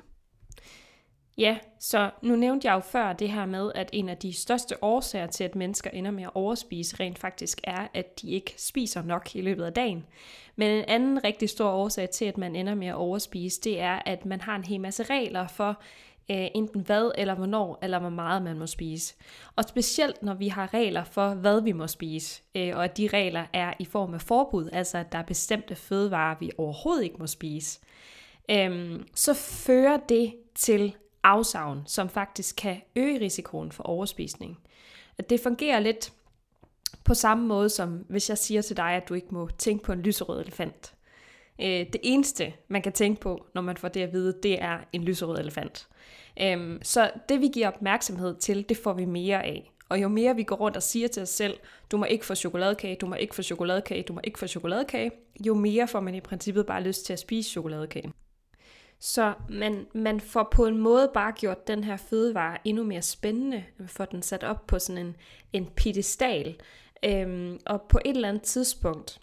Ja, 1.38 1.58
så 1.80 2.10
nu 2.22 2.36
nævnte 2.36 2.68
jeg 2.68 2.76
jo 2.76 2.80
før 2.80 3.14
det 3.14 3.30
her 3.30 3.46
med, 3.46 3.72
at 3.76 3.90
en 3.94 4.10
af 4.10 4.18
de 4.18 4.34
største 4.34 4.84
årsager 4.84 5.28
til, 5.28 5.44
at 5.44 5.56
mennesker 5.56 5.90
ender 5.90 6.12
med 6.12 6.24
at 6.24 6.30
overspise, 6.34 6.96
rent 7.00 7.20
faktisk 7.20 7.62
er, 7.64 7.88
at 7.94 8.22
de 8.22 8.32
ikke 8.32 8.54
spiser 8.58 9.02
nok 9.02 9.36
i 9.36 9.42
løbet 9.42 9.64
af 9.64 9.74
dagen. 9.74 10.06
Men 10.56 10.72
en 10.72 10.86
anden 10.88 11.24
rigtig 11.24 11.50
stor 11.50 11.70
årsag 11.70 12.10
til, 12.10 12.26
at 12.26 12.38
man 12.38 12.56
ender 12.56 12.76
med 12.76 12.88
at 12.88 12.96
overspise, 12.96 13.62
det 13.62 13.80
er, 13.80 14.00
at 14.06 14.26
man 14.26 14.42
har 14.42 14.56
en 14.56 14.64
hel 14.64 14.82
masse 14.82 15.04
regler 15.04 15.48
for, 15.48 15.82
øh, 16.32 16.48
enten 16.56 16.82
hvad 16.82 17.12
eller 17.18 17.36
hvornår 17.36 17.80
eller 17.82 18.00
hvor 18.00 18.10
meget 18.10 18.42
man 18.42 18.60
må 18.60 18.68
spise. 18.68 19.16
Og 19.56 19.64
specielt 19.64 20.24
når 20.24 20.34
vi 20.34 20.48
har 20.48 20.74
regler 20.74 21.04
for, 21.04 21.34
hvad 21.34 21.62
vi 21.62 21.72
må 21.72 21.88
spise, 21.88 22.42
øh, 22.56 22.78
og 22.78 22.84
at 22.84 22.98
de 22.98 23.08
regler 23.08 23.46
er 23.54 23.74
i 23.80 23.86
form 23.86 24.14
af 24.14 24.22
forbud, 24.22 24.70
altså 24.74 24.98
at 24.98 25.12
der 25.12 25.18
er 25.18 25.24
bestemte 25.24 25.76
fødevarer, 25.76 26.36
vi 26.40 26.52
overhovedet 26.58 27.04
ikke 27.04 27.18
må 27.20 27.28
spise, 27.28 27.80
øh, 28.52 29.00
så 29.16 29.34
fører 29.34 29.98
det 29.98 30.36
til 30.56 30.96
afsavn, 31.26 31.84
som 31.86 32.10
faktisk 32.10 32.56
kan 32.56 32.82
øge 32.96 33.20
risikoen 33.20 33.72
for 33.72 33.84
overspisning. 33.84 34.60
At 35.18 35.30
det 35.30 35.40
fungerer 35.40 35.80
lidt 35.80 36.14
på 37.04 37.14
samme 37.14 37.48
måde 37.48 37.70
som 37.70 38.06
hvis 38.10 38.30
jeg 38.30 38.38
siger 38.38 38.62
til 38.62 38.78
dig, 38.78 38.90
at 38.90 39.10
du 39.10 39.14
ikke 39.14 39.28
må 39.32 39.50
tænke 39.58 39.84
på 39.84 39.92
en 39.92 40.02
lyserød 40.02 40.42
elefant. 40.42 40.94
Øh, 41.62 41.68
det 41.68 41.98
eneste, 42.04 42.54
man 42.68 42.82
kan 42.82 42.92
tænke 42.92 43.22
på, 43.22 43.46
når 43.54 43.62
man 43.62 43.78
får 43.78 43.88
det 43.88 44.02
at 44.02 44.14
vide, 44.14 44.40
det 44.44 44.62
er 44.62 44.80
en 44.94 45.04
lyserød 45.04 45.40
elefant. 45.40 45.88
Øhm, 46.42 46.80
så 46.84 47.12
det 47.30 47.42
vi 47.42 47.48
giver 47.48 47.68
opmærksomhed 47.68 48.36
til, 48.36 48.70
det 48.70 48.78
får 48.78 48.94
vi 48.94 49.06
mere 49.06 49.44
af. 49.44 49.72
Og 49.90 50.02
jo 50.02 50.08
mere 50.08 50.36
vi 50.36 50.44
går 50.44 50.56
rundt 50.56 50.78
og 50.78 50.84
siger 50.84 51.08
til 51.08 51.24
os 51.24 51.30
selv, 51.30 51.58
du 51.92 51.98
må 51.98 52.06
ikke 52.06 52.26
få 52.26 52.36
chokoladekage, 52.36 52.98
du 53.02 53.06
må 53.06 53.16
ikke 53.16 53.36
få 53.36 53.42
chokoladekage, 53.42 54.04
du 54.04 54.14
må 54.14 54.20
ikke 54.24 54.40
få 54.40 54.48
chokoladekage, 54.48 55.12
jo 55.46 55.54
mere 55.54 55.88
får 55.88 56.00
man 56.00 56.16
i 56.16 56.22
princippet 56.22 56.66
bare 56.66 56.84
lyst 56.84 57.06
til 57.06 57.14
at 57.14 57.20
spise 57.20 57.50
chokoladekage. 57.50 58.14
Så 59.06 59.34
man, 59.50 59.88
man 59.94 60.20
får 60.20 60.48
på 60.52 60.66
en 60.66 60.78
måde 60.78 61.12
bare 61.14 61.32
gjort 61.32 61.68
den 61.68 61.84
her 61.84 61.98
fødevare 61.98 62.58
endnu 62.64 62.84
mere 62.84 63.02
spændende, 63.02 63.64
får 63.88 64.06
den 64.06 64.22
sat 64.22 64.44
op 64.44 64.68
på 64.68 64.80
sådan 64.80 65.06
en, 65.06 65.16
en 65.54 65.66
pedestal. 65.76 66.56
Øhm, 67.06 67.60
og 67.66 67.82
på 67.82 68.00
et 68.06 68.16
eller 68.16 68.30
andet 68.30 68.44
tidspunkt, 68.44 69.20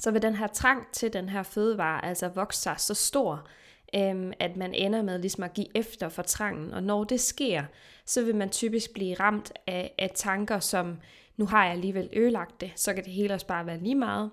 så 0.00 0.10
vil 0.10 0.22
den 0.22 0.34
her 0.34 0.46
trang 0.46 0.86
til 0.92 1.12
den 1.12 1.28
her 1.28 1.42
fødevare 1.42 2.04
altså 2.04 2.28
vokse 2.28 2.60
sig 2.60 2.74
så 2.78 2.94
stor, 2.94 3.48
øhm, 3.94 4.32
at 4.40 4.56
man 4.56 4.74
ender 4.74 5.02
med 5.02 5.18
ligesom 5.18 5.44
at 5.44 5.54
give 5.54 5.76
efter 5.76 6.08
for 6.08 6.22
trangen. 6.22 6.74
Og 6.74 6.82
når 6.82 7.04
det 7.04 7.20
sker, 7.20 7.64
så 8.06 8.24
vil 8.24 8.36
man 8.36 8.50
typisk 8.50 8.92
blive 8.92 9.14
ramt 9.14 9.52
af, 9.66 9.94
af 9.98 10.10
tanker 10.14 10.58
som, 10.58 10.98
nu 11.36 11.46
har 11.46 11.64
jeg 11.64 11.72
alligevel 11.72 12.08
ødelagt 12.12 12.60
det, 12.60 12.72
så 12.76 12.94
kan 12.94 13.04
det 13.04 13.12
hele 13.12 13.34
også 13.34 13.46
bare 13.46 13.66
være 13.66 13.78
lige 13.78 13.94
meget. 13.94 14.30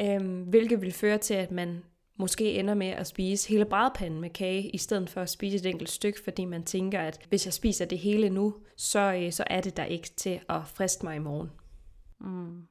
Øhm, 0.00 0.42
hvilket 0.42 0.82
vil 0.82 0.92
føre 0.92 1.18
til, 1.18 1.34
at 1.34 1.50
man 1.50 1.82
måske 2.16 2.52
ender 2.52 2.74
med 2.74 2.86
at 2.86 3.06
spise 3.06 3.48
hele 3.48 3.64
brædpanden 3.64 4.20
med 4.20 4.30
kage, 4.30 4.70
i 4.70 4.78
stedet 4.78 5.10
for 5.10 5.20
at 5.20 5.30
spise 5.30 5.56
et 5.56 5.66
enkelt 5.66 5.90
stykke, 5.90 6.20
fordi 6.24 6.44
man 6.44 6.64
tænker, 6.64 7.00
at 7.00 7.18
hvis 7.28 7.46
jeg 7.46 7.52
spiser 7.52 7.84
det 7.84 7.98
hele 7.98 8.30
nu, 8.30 8.54
så, 8.76 9.14
øh, 9.22 9.32
så 9.32 9.44
er 9.46 9.60
det 9.60 9.76
der 9.76 9.84
ikke 9.84 10.08
til 10.16 10.40
at 10.48 10.60
friste 10.64 11.06
mig 11.06 11.16
i 11.16 11.18
morgen. 11.18 11.50
Mm. 12.20 12.66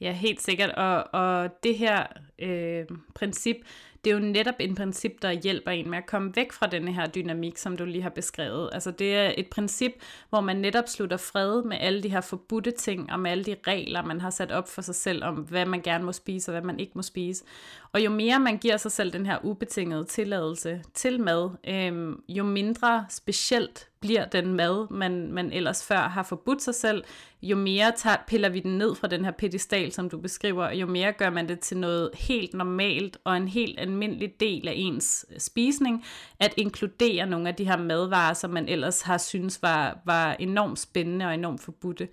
Ja, 0.00 0.12
helt 0.12 0.42
sikkert. 0.42 0.70
Og, 0.70 1.04
og 1.12 1.50
det 1.62 1.78
her 1.78 2.06
øh, 2.38 2.86
princip, 3.14 3.56
det 4.04 4.10
er 4.10 4.14
jo 4.14 4.20
netop 4.20 4.54
en 4.60 4.74
princip, 4.74 5.22
der 5.22 5.32
hjælper 5.32 5.70
en 5.70 5.90
med 5.90 5.98
at 5.98 6.06
komme 6.06 6.32
væk 6.36 6.52
fra 6.52 6.66
den 6.66 6.88
her 6.88 7.06
dynamik, 7.06 7.56
som 7.56 7.76
du 7.76 7.84
lige 7.84 8.02
har 8.02 8.10
beskrevet. 8.10 8.70
Altså 8.72 8.90
det 8.90 9.16
er 9.16 9.32
et 9.36 9.46
princip, 9.50 9.92
hvor 10.28 10.40
man 10.40 10.56
netop 10.56 10.88
slutter 10.88 11.16
fred 11.16 11.62
med 11.62 11.76
alle 11.80 12.02
de 12.02 12.08
her 12.08 12.20
forbudte 12.20 12.70
ting, 12.70 13.12
og 13.12 13.20
med 13.20 13.30
alle 13.30 13.44
de 13.44 13.56
regler, 13.66 14.04
man 14.04 14.20
har 14.20 14.30
sat 14.30 14.52
op 14.52 14.68
for 14.68 14.82
sig 14.82 14.94
selv, 14.94 15.24
om 15.24 15.34
hvad 15.34 15.66
man 15.66 15.82
gerne 15.82 16.04
må 16.04 16.12
spise, 16.12 16.50
og 16.50 16.52
hvad 16.52 16.62
man 16.62 16.80
ikke 16.80 16.92
må 16.94 17.02
spise. 17.02 17.44
Og 17.92 18.04
jo 18.04 18.10
mere 18.10 18.40
man 18.40 18.58
giver 18.58 18.76
sig 18.76 18.92
selv 18.92 19.12
den 19.12 19.26
her 19.26 19.38
ubetingede 19.44 20.04
tilladelse 20.04 20.82
til 20.94 21.20
mad, 21.20 21.50
øh, 21.68 22.16
jo 22.28 22.44
mindre 22.44 23.06
specielt 23.08 23.88
bliver 24.00 24.24
den 24.24 24.54
mad, 24.54 24.90
man, 24.90 25.32
man 25.32 25.52
ellers 25.52 25.86
før 25.86 25.98
har 25.98 26.22
forbudt 26.22 26.62
sig 26.62 26.74
selv, 26.74 27.04
jo 27.42 27.56
mere 27.56 27.92
tager, 27.96 28.16
piller 28.26 28.48
vi 28.48 28.60
den 28.60 28.78
ned 28.78 28.94
fra 28.94 29.08
den 29.08 29.24
her 29.24 29.32
pedestal, 29.32 29.92
som 29.92 30.10
du 30.10 30.18
beskriver, 30.18 30.72
jo 30.72 30.86
mere 30.86 31.12
gør 31.12 31.30
man 31.30 31.48
det 31.48 31.60
til 31.60 31.76
noget 31.76 32.10
helt 32.14 32.54
normalt 32.54 33.18
og 33.24 33.36
en 33.36 33.48
helt 33.48 33.80
almindelig 33.80 34.40
del 34.40 34.68
af 34.68 34.72
ens 34.76 35.26
spisning, 35.38 36.04
at 36.38 36.54
inkludere 36.56 37.26
nogle 37.26 37.48
af 37.48 37.54
de 37.54 37.64
her 37.64 37.76
madvarer, 37.76 38.34
som 38.34 38.50
man 38.50 38.68
ellers 38.68 39.02
har 39.02 39.18
synes 39.18 39.62
var, 39.62 39.98
var 40.04 40.32
enormt 40.32 40.78
spændende 40.78 41.26
og 41.26 41.34
enormt 41.34 41.62
forbudte. 41.62 42.08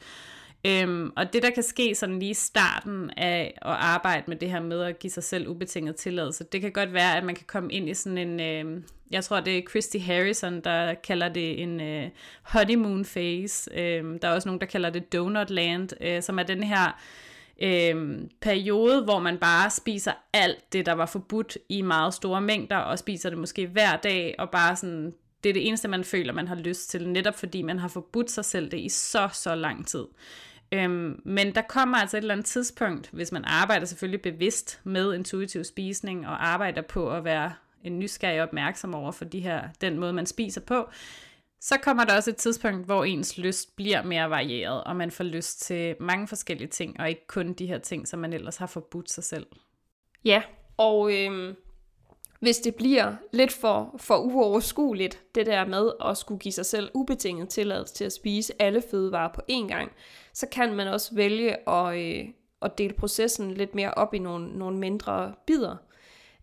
Øhm, 0.66 1.12
og 1.16 1.34
det, 1.34 1.44
der 1.44 1.50
kan 1.50 1.64
ske 1.64 1.96
sådan 1.96 2.20
lige 2.20 2.32
i 2.32 2.34
starten 2.34 3.10
af 3.18 3.58
at 3.62 3.72
arbejde 3.72 4.24
med 4.28 4.36
det 4.36 4.50
her 4.50 4.60
med 4.60 4.82
at 4.82 5.00
give 5.00 5.12
sig 5.12 5.24
selv 5.24 5.48
ubetinget 5.48 5.96
tilladelse, 5.96 6.44
det 6.44 6.62
kan 6.62 6.72
godt 6.72 6.94
være, 6.94 7.18
at 7.18 7.24
man 7.24 7.36
kan 7.36 7.46
komme 7.48 7.74
ind 7.74 7.90
i 7.90 7.94
sådan 7.94 8.18
en, 8.18 8.40
øh, 8.40 8.82
jeg 9.12 9.24
tror 9.24 9.40
det 9.40 9.58
er 9.58 9.62
Christy 9.70 9.98
Harrison, 9.98 10.62
der 10.62 10.94
kalder 10.94 11.30
det 11.30 11.62
en 11.62 11.82
øh, 11.82 12.10
honeymoon 12.44 13.06
phase. 13.06 13.72
Øh, 13.74 14.04
der 14.22 14.28
er 14.28 14.34
også 14.34 14.50
nogen, 14.50 14.62
der 14.62 14.68
kalder 14.68 14.90
det 14.90 15.14
donut 15.14 15.50
land, 15.50 15.90
øh, 16.02 16.22
som 16.22 16.40
er 16.40 16.44
den 16.44 16.64
her 16.64 17.02
øh, 17.62 18.20
periode, 18.42 19.04
hvor 19.04 19.20
man 19.20 19.38
bare 19.38 19.70
spiser 19.70 20.12
alt 20.34 20.74
det, 20.74 20.86
der 20.86 20.94
var 20.94 21.06
forbudt 21.06 21.58
i 21.70 21.82
meget 21.82 22.14
store 22.14 22.42
mængder, 22.42 22.78
og 22.78 23.00
spiser 23.00 23.30
det 23.30 23.40
måske 23.40 23.68
hver 23.68 23.96
dag, 23.96 24.36
og 24.40 24.50
bare 24.50 24.76
sådan 24.76 25.14
det 25.44 25.50
er 25.50 25.54
det 25.54 25.68
eneste, 25.68 25.88
man 25.88 26.04
føler, 26.04 26.34
man 26.34 26.48
har 26.48 26.56
lyst 26.56 26.90
til, 26.90 27.10
netop 27.10 27.36
fordi 27.36 27.62
man 27.62 27.80
har 27.80 27.88
forbudt 27.88 28.32
sig 28.32 28.46
selv 28.46 28.72
det 28.72 28.80
i 28.80 28.90
så, 28.90 29.30
så 29.34 29.56
lang 29.56 29.88
tid. 29.88 30.06
Øhm, 30.72 31.22
men 31.26 31.56
der 31.56 31.62
kommer 31.62 31.98
altså 31.98 32.18
et 32.18 32.22
eller 32.22 32.34
andet 32.34 32.46
tidspunkt, 32.46 33.10
hvis 33.14 33.32
man 33.32 33.46
arbejder 33.46 33.86
selvfølgelig 33.86 34.22
bevidst 34.22 34.80
med 34.84 35.14
intuitiv 35.14 35.64
spisning 35.64 36.28
og 36.28 36.48
arbejder 36.48 36.82
på 36.82 37.12
at 37.12 37.24
være 37.24 37.54
en 37.84 38.00
nysgerrig 38.00 38.42
opmærksom 38.42 38.96
over 38.96 39.12
for 39.12 39.26
de 39.26 39.40
her, 39.40 39.70
den 39.82 40.00
måde, 40.00 40.14
man 40.14 40.26
spiser 40.26 40.62
på, 40.62 40.90
så 41.60 41.78
kommer 41.78 42.04
der 42.04 42.16
også 42.16 42.30
et 42.30 42.36
tidspunkt, 42.36 42.86
hvor 42.86 43.04
ens 43.04 43.38
lyst 43.38 43.76
bliver 43.76 44.04
mere 44.04 44.30
varieret, 44.30 44.84
og 44.84 44.96
man 44.96 45.12
får 45.12 45.24
lyst 45.24 45.62
til 45.62 45.96
mange 46.00 46.28
forskellige 46.28 46.68
ting, 46.68 47.00
og 47.00 47.10
ikke 47.10 47.28
kun 47.28 47.54
de 47.54 47.66
her 47.66 47.78
ting, 47.78 48.08
som 48.08 48.20
man 48.20 48.34
ellers 48.34 48.58
har 48.58 48.68
forbudt 48.68 49.12
sig 49.12 49.24
selv. 49.24 49.46
Ja, 50.26 50.42
og 50.78 51.14
øhm, 51.14 51.56
hvis 52.40 52.58
det 52.58 52.76
bliver 52.76 53.14
lidt 53.34 53.52
for, 53.52 53.96
for 53.98 54.18
uoverskueligt, 54.18 55.22
det 55.36 55.46
der 55.46 55.66
med 55.66 55.92
at 56.06 56.18
skulle 56.18 56.40
give 56.40 56.52
sig 56.52 56.66
selv 56.66 56.90
ubetinget 56.94 57.50
tilladelse 57.50 57.94
til 57.94 58.06
at 58.06 58.14
spise 58.14 58.54
alle 58.60 58.84
fødevarer 58.92 59.34
på 59.34 59.42
én 59.52 59.68
gang, 59.68 59.92
så 60.34 60.48
kan 60.52 60.76
man 60.76 60.88
også 60.88 61.16
vælge 61.16 61.70
at, 61.70 61.98
øh, 61.98 62.26
at 62.62 62.78
dele 62.78 62.94
processen 62.94 63.52
lidt 63.52 63.76
mere 63.76 63.92
op 63.94 64.14
i 64.14 64.20
nogle, 64.20 64.58
nogle 64.58 64.78
mindre 64.78 65.34
bidder. 65.48 65.76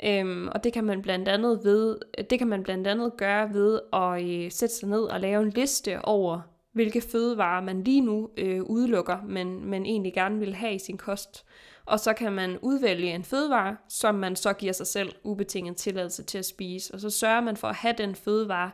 Øhm, 0.04 0.48
og 0.48 0.64
det 0.64 0.72
kan 0.72 0.84
man 0.84 1.02
blandt 1.02 1.28
andet 1.28 1.60
ved, 1.64 1.98
det 2.30 2.38
kan 2.38 2.48
man 2.48 2.62
blandt 2.62 2.86
andet 2.86 3.16
gøre 3.16 3.54
ved 3.54 3.80
at 3.92 4.24
øh, 4.24 4.50
sætte 4.50 4.74
sig 4.74 4.88
ned 4.88 5.02
og 5.02 5.20
lave 5.20 5.42
en 5.42 5.50
liste 5.50 6.04
over, 6.04 6.40
hvilke 6.72 7.00
fødevarer 7.00 7.62
man 7.62 7.84
lige 7.84 8.00
nu 8.00 8.30
øh, 8.36 8.62
udelukker, 8.62 9.18
men, 9.26 9.70
men 9.70 9.86
egentlig 9.86 10.14
gerne 10.14 10.38
vil 10.38 10.54
have 10.54 10.74
i 10.74 10.78
sin 10.78 10.98
kost. 10.98 11.44
Og 11.86 12.00
så 12.00 12.12
kan 12.12 12.32
man 12.32 12.58
udvælge 12.62 13.14
en 13.14 13.24
fødevare, 13.24 13.76
som 13.88 14.14
man 14.14 14.36
så 14.36 14.52
giver 14.52 14.72
sig 14.72 14.86
selv 14.86 15.12
ubetinget 15.22 15.76
tilladelse 15.76 16.22
til 16.22 16.38
at 16.38 16.46
spise. 16.46 16.94
Og 16.94 17.00
så 17.00 17.10
sørger 17.10 17.40
man 17.40 17.56
for 17.56 17.68
at 17.68 17.74
have 17.74 17.94
den 17.98 18.14
fødevare 18.14 18.70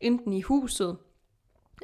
enten 0.00 0.32
i 0.32 0.40
huset, 0.40 0.96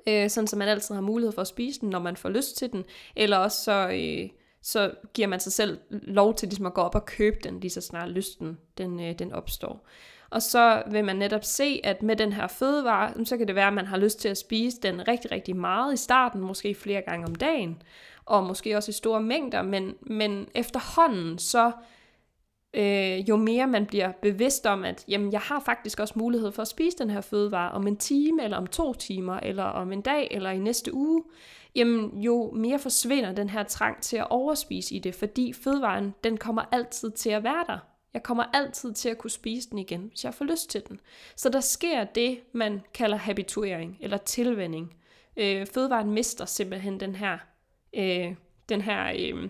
øh, 0.07 0.31
sådan 0.31 0.47
så 0.47 0.57
man 0.57 0.69
altid 0.69 0.95
har 0.95 1.03
mulighed 1.03 1.33
for 1.33 1.41
at 1.41 1.47
spise 1.47 1.81
den, 1.81 1.91
når 1.91 1.99
man 1.99 2.17
får 2.17 2.29
lyst 2.29 2.57
til 2.57 2.73
den, 2.73 2.85
eller 3.17 3.37
også 3.37 3.65
så, 3.65 3.89
øh, 3.89 4.29
så 4.63 4.91
giver 5.15 5.29
man 5.29 5.41
sig 5.41 5.53
selv 5.53 5.79
lov 5.91 6.35
til 6.35 6.49
ligesom 6.49 6.67
at 6.67 6.75
gå 6.75 6.81
op 6.81 6.95
og 6.95 7.07
købe 7.07 7.37
den, 7.45 7.61
lige 7.61 7.71
så 7.71 7.81
snart 7.81 8.09
lysten 8.09 8.59
den, 8.79 9.01
øh, 9.01 9.19
den 9.19 9.33
opstår. 9.33 9.87
Og 10.31 10.43
så 10.43 10.83
vil 10.91 11.05
man 11.05 11.17
netop 11.17 11.45
se, 11.45 11.81
at 11.85 12.03
med 12.03 12.17
den 12.17 12.33
her 12.33 12.47
fødevare, 12.47 13.25
så 13.25 13.37
kan 13.37 13.47
det 13.47 13.55
være, 13.55 13.67
at 13.67 13.73
man 13.73 13.87
har 13.87 13.97
lyst 13.97 14.21
til 14.21 14.29
at 14.29 14.39
spise 14.39 14.81
den 14.83 15.09
rigtig, 15.09 15.33
rigtig 15.33 15.57
meget 15.57 15.95
i 15.95 15.97
starten, 15.97 16.41
måske 16.41 16.75
flere 16.75 17.03
gange 17.03 17.27
om 17.27 17.35
dagen 17.35 17.83
og 18.29 18.45
måske 18.45 18.77
også 18.77 18.91
i 18.91 18.93
store 18.93 19.23
mængder, 19.23 19.63
men, 19.63 19.95
men 20.01 20.49
efterhånden 20.55 21.39
så, 21.39 21.73
øh, 22.75 23.29
jo 23.29 23.37
mere 23.37 23.67
man 23.67 23.87
bliver 23.87 24.13
bevidst 24.23 24.67
om, 24.67 24.85
at 24.85 25.05
jamen, 25.09 25.33
jeg 25.33 25.41
har 25.41 25.61
faktisk 25.61 26.01
også 26.01 26.15
mulighed 26.17 26.53
for 26.53 26.63
at 26.63 26.69
spise 26.69 26.99
den 26.99 27.11
her 27.11 27.21
fødevare 27.21 27.73
om 27.73 27.87
en 27.87 27.97
time, 27.97 28.45
eller 28.45 28.57
om 28.57 28.67
to 28.67 28.95
timer, 28.95 29.37
eller 29.41 29.65
om 29.65 29.93
en 29.93 30.01
dag, 30.01 30.29
eller 30.31 30.51
i 30.51 30.59
næste 30.59 30.95
uge, 30.95 31.23
jamen, 31.75 32.23
jo 32.23 32.51
mere 32.51 32.79
forsvinder 32.79 33.33
den 33.33 33.49
her 33.49 33.63
trang 33.63 34.03
til 34.03 34.17
at 34.17 34.31
overspise 34.31 34.95
i 34.95 34.99
det, 34.99 35.15
fordi 35.15 35.53
fødevaren, 35.53 36.15
den 36.25 36.37
kommer 36.37 36.63
altid 36.73 37.11
til 37.11 37.31
at 37.31 37.45
være 37.45 37.65
der. 37.67 37.79
Jeg 38.15 38.23
kommer 38.23 38.45
altid 38.53 38.93
til 38.93 39.09
at 39.09 39.19
kunne 39.19 39.31
spise 39.31 39.71
den 39.71 39.79
igen, 39.79 40.07
hvis 40.09 40.25
jeg 40.25 40.35
får 40.35 40.45
lyst 40.45 40.71
til 40.71 40.83
den. 40.89 41.01
Så 41.37 41.49
der 41.49 41.61
sker 41.61 42.05
det, 42.05 42.41
man 42.53 42.81
kalder 42.95 43.17
habituering 43.17 43.99
eller 44.01 44.17
tilvænding. 44.17 44.95
Øh, 45.37 45.67
fødevaren 45.67 46.11
mister 46.11 46.45
simpelthen 46.45 47.01
den 47.01 47.15
her 47.15 47.39
øh, 47.95 48.35
den 48.69 48.81
her 48.81 49.13
øh, 49.19 49.49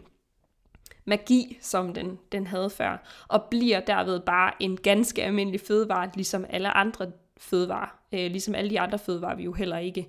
magi, 1.04 1.58
som 1.60 1.94
den, 1.94 2.18
den 2.32 2.46
havde 2.46 2.70
før, 2.70 3.24
og 3.28 3.42
bliver 3.50 3.80
derved 3.80 4.20
bare 4.20 4.52
en 4.60 4.76
ganske 4.76 5.24
almindelig 5.24 5.60
fødevare, 5.60 6.10
ligesom 6.14 6.46
alle 6.48 6.70
andre 6.70 7.12
fødevarer, 7.36 7.98
øh, 8.12 8.30
ligesom 8.30 8.54
alle 8.54 8.70
de 8.70 8.80
andre 8.80 8.98
fødevarer, 8.98 9.36
vi 9.36 9.44
jo 9.44 9.52
heller 9.52 9.78
ikke 9.78 10.08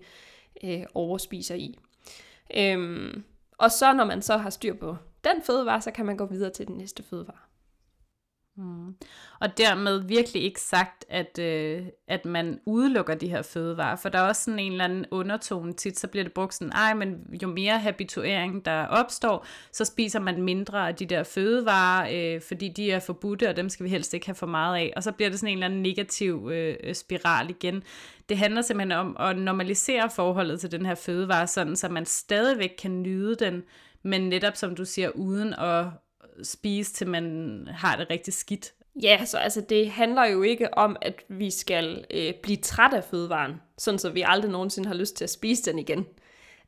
øh, 0.63 0.84
overspiser 0.93 1.55
i. 1.55 1.80
Øhm, 2.57 3.23
og 3.57 3.71
så 3.71 3.93
når 3.93 4.05
man 4.05 4.21
så 4.21 4.38
har 4.38 4.49
styr 4.49 4.73
på 4.73 4.97
den 5.23 5.41
fødevare, 5.45 5.82
så 5.82 5.91
kan 5.91 6.05
man 6.05 6.17
gå 6.17 6.25
videre 6.25 6.49
til 6.49 6.67
den 6.67 6.77
næste 6.77 7.03
fødevare. 7.03 7.49
Mm. 8.58 8.95
Og 9.39 9.58
dermed 9.58 10.00
virkelig 10.00 10.43
ikke 10.43 10.62
sagt, 10.62 11.06
at, 11.10 11.39
øh, 11.39 11.86
at 12.08 12.26
man 12.26 12.60
udelukker 12.66 13.16
de 13.16 13.28
her 13.28 13.41
fødevarer, 13.41 13.95
for 13.95 14.10
der 14.10 14.20
er 14.20 14.28
også 14.28 14.43
sådan 14.43 14.60
en 14.60 14.72
eller 14.72 14.86
anden 14.86 15.06
undertone 15.12 15.74
tit, 15.74 16.00
så 16.00 16.08
bliver 16.08 16.24
det 16.24 16.34
brugt 16.34 16.54
sådan, 16.54 16.72
ej, 16.72 16.93
men 16.93 17.38
jo 17.41 17.47
mere 17.47 17.80
habituering 17.80 18.66
der 18.66 18.86
opstår, 18.86 19.45
så 19.72 19.86
spiser 19.86 20.20
man 20.20 20.41
mindre 20.41 20.88
af 20.88 20.95
de 20.95 21.06
der 21.06 21.24
fødevarer, 21.24 22.10
øh, 22.36 22.41
fordi 22.41 22.70
de 22.70 22.91
er 22.91 23.00
forbudte, 23.00 23.50
og 23.50 23.56
dem 23.56 23.70
skal 23.70 23.84
vi 23.84 23.89
helst 23.89 24.14
ikke 24.14 24.26
have 24.26 24.36
for 24.36 24.47
meget 24.47 24.78
af, 24.78 24.93
og 24.95 25.04
så 25.04 25.12
bliver 25.12 25.30
det 25.30 25.39
sådan 25.39 25.52
en 25.52 25.58
eller 25.58 25.68
anden 25.68 25.82
negativ 25.82 26.50
øh, 26.52 26.95
spiral 26.95 27.50
igen. 27.50 27.84
Det 28.30 28.38
handler 28.38 28.62
simpelthen 28.62 29.00
om 29.00 29.18
at 29.20 29.38
normalisere 29.38 30.10
forholdet 30.10 30.60
til 30.60 30.72
den 30.72 30.86
her 30.86 30.95
fødevare, 30.95 31.47
sådan 31.47 31.76
så 31.76 31.89
man 31.89 32.06
stadigvæk 32.06 32.76
kan 32.80 33.02
nyde 33.02 33.36
den, 33.36 33.64
men 34.04 34.30
netop 34.30 34.56
som 34.56 34.76
du 34.76 34.86
siger, 34.86 35.10
uden 35.10 35.54
at 35.54 35.86
spise, 36.43 36.93
til 36.93 37.07
man 37.07 37.67
har 37.71 37.95
det 37.95 38.09
rigtig 38.09 38.33
skidt. 38.33 38.73
Ja, 39.01 39.25
så 39.25 39.37
altså 39.37 39.61
det 39.61 39.89
handler 39.91 40.25
jo 40.25 40.41
ikke 40.41 40.73
om, 40.73 40.95
at 41.01 41.23
vi 41.27 41.51
skal 41.51 42.05
øh, 42.11 42.33
blive 42.43 42.57
træt 42.57 42.93
af 42.93 43.03
fødevaren, 43.03 43.53
sådan 43.77 43.99
så 43.99 44.09
vi 44.09 44.23
aldrig 44.27 44.51
nogensinde 44.51 44.87
har 44.87 44.95
lyst 44.95 45.15
til 45.15 45.23
at 45.23 45.29
spise 45.29 45.71
den 45.71 45.79
igen. 45.79 46.05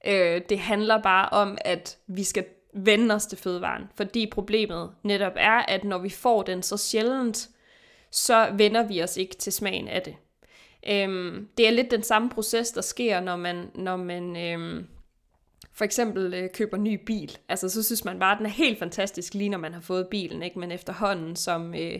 Øh, 0.07 0.41
det 0.49 0.59
handler 0.59 1.01
bare 1.01 1.30
om, 1.30 1.57
at 1.61 1.97
vi 2.07 2.24
skal 2.24 2.45
vende 2.74 3.15
os 3.15 3.26
til 3.26 3.38
fødevaren, 3.38 3.84
fordi 3.95 4.30
problemet 4.32 4.91
netop 5.03 5.34
er, 5.36 5.65
at 5.67 5.84
når 5.84 5.97
vi 5.97 6.09
får 6.09 6.43
den 6.43 6.63
så 6.63 6.78
sjældent, 6.78 7.49
så 8.11 8.49
vender 8.53 8.84
vi 8.88 9.03
os 9.03 9.17
ikke 9.17 9.36
til 9.36 9.53
smagen 9.53 9.88
af 9.88 10.01
det. 10.01 10.15
Øhm, 10.88 11.47
det 11.57 11.67
er 11.67 11.72
lidt 11.72 11.91
den 11.91 12.03
samme 12.03 12.30
proces, 12.30 12.72
der 12.72 12.82
sker, 12.82 13.19
når 13.19 13.36
man, 13.36 13.72
når 13.76 13.95
man 13.95 14.38
øhm, 14.38 14.88
for 15.74 15.86
eksempel 15.86 16.34
øh, 16.34 16.49
køber 16.53 16.78
ny 16.78 17.03
bil, 17.05 17.38
altså 17.49 17.69
så 17.69 17.84
synes 17.84 18.05
man 18.05 18.19
bare, 18.19 18.32
at 18.32 18.38
den 18.38 18.45
er 18.45 18.49
helt 18.49 18.80
fantastisk, 18.80 19.34
lige 19.34 19.49
når 19.49 19.57
man 19.57 19.74
har 19.74 19.82
fået 19.82 20.07
bilen, 20.07 20.43
ikke? 20.43 20.59
men 20.59 20.72
efterhånden, 20.72 21.36
som, 21.36 21.76
øh, 21.76 21.99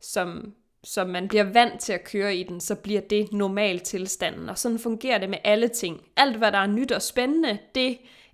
som, 0.00 0.54
som 0.84 1.08
man 1.08 1.28
bliver 1.28 1.44
vant 1.44 1.80
til 1.80 1.92
at 1.92 2.04
køre 2.04 2.36
i 2.36 2.42
den, 2.42 2.60
så 2.60 2.74
bliver 2.74 3.00
det 3.00 3.32
normal 3.32 3.80
tilstanden. 3.80 4.48
Og 4.48 4.58
sådan 4.58 4.78
fungerer 4.78 5.18
det 5.18 5.30
med 5.30 5.38
alle 5.44 5.68
ting. 5.68 6.00
Alt, 6.16 6.36
hvad 6.36 6.52
der 6.52 6.58
er 6.58 6.66
nyt 6.66 6.92
og 6.92 7.02
spændende, 7.02 7.58
det 7.74 7.90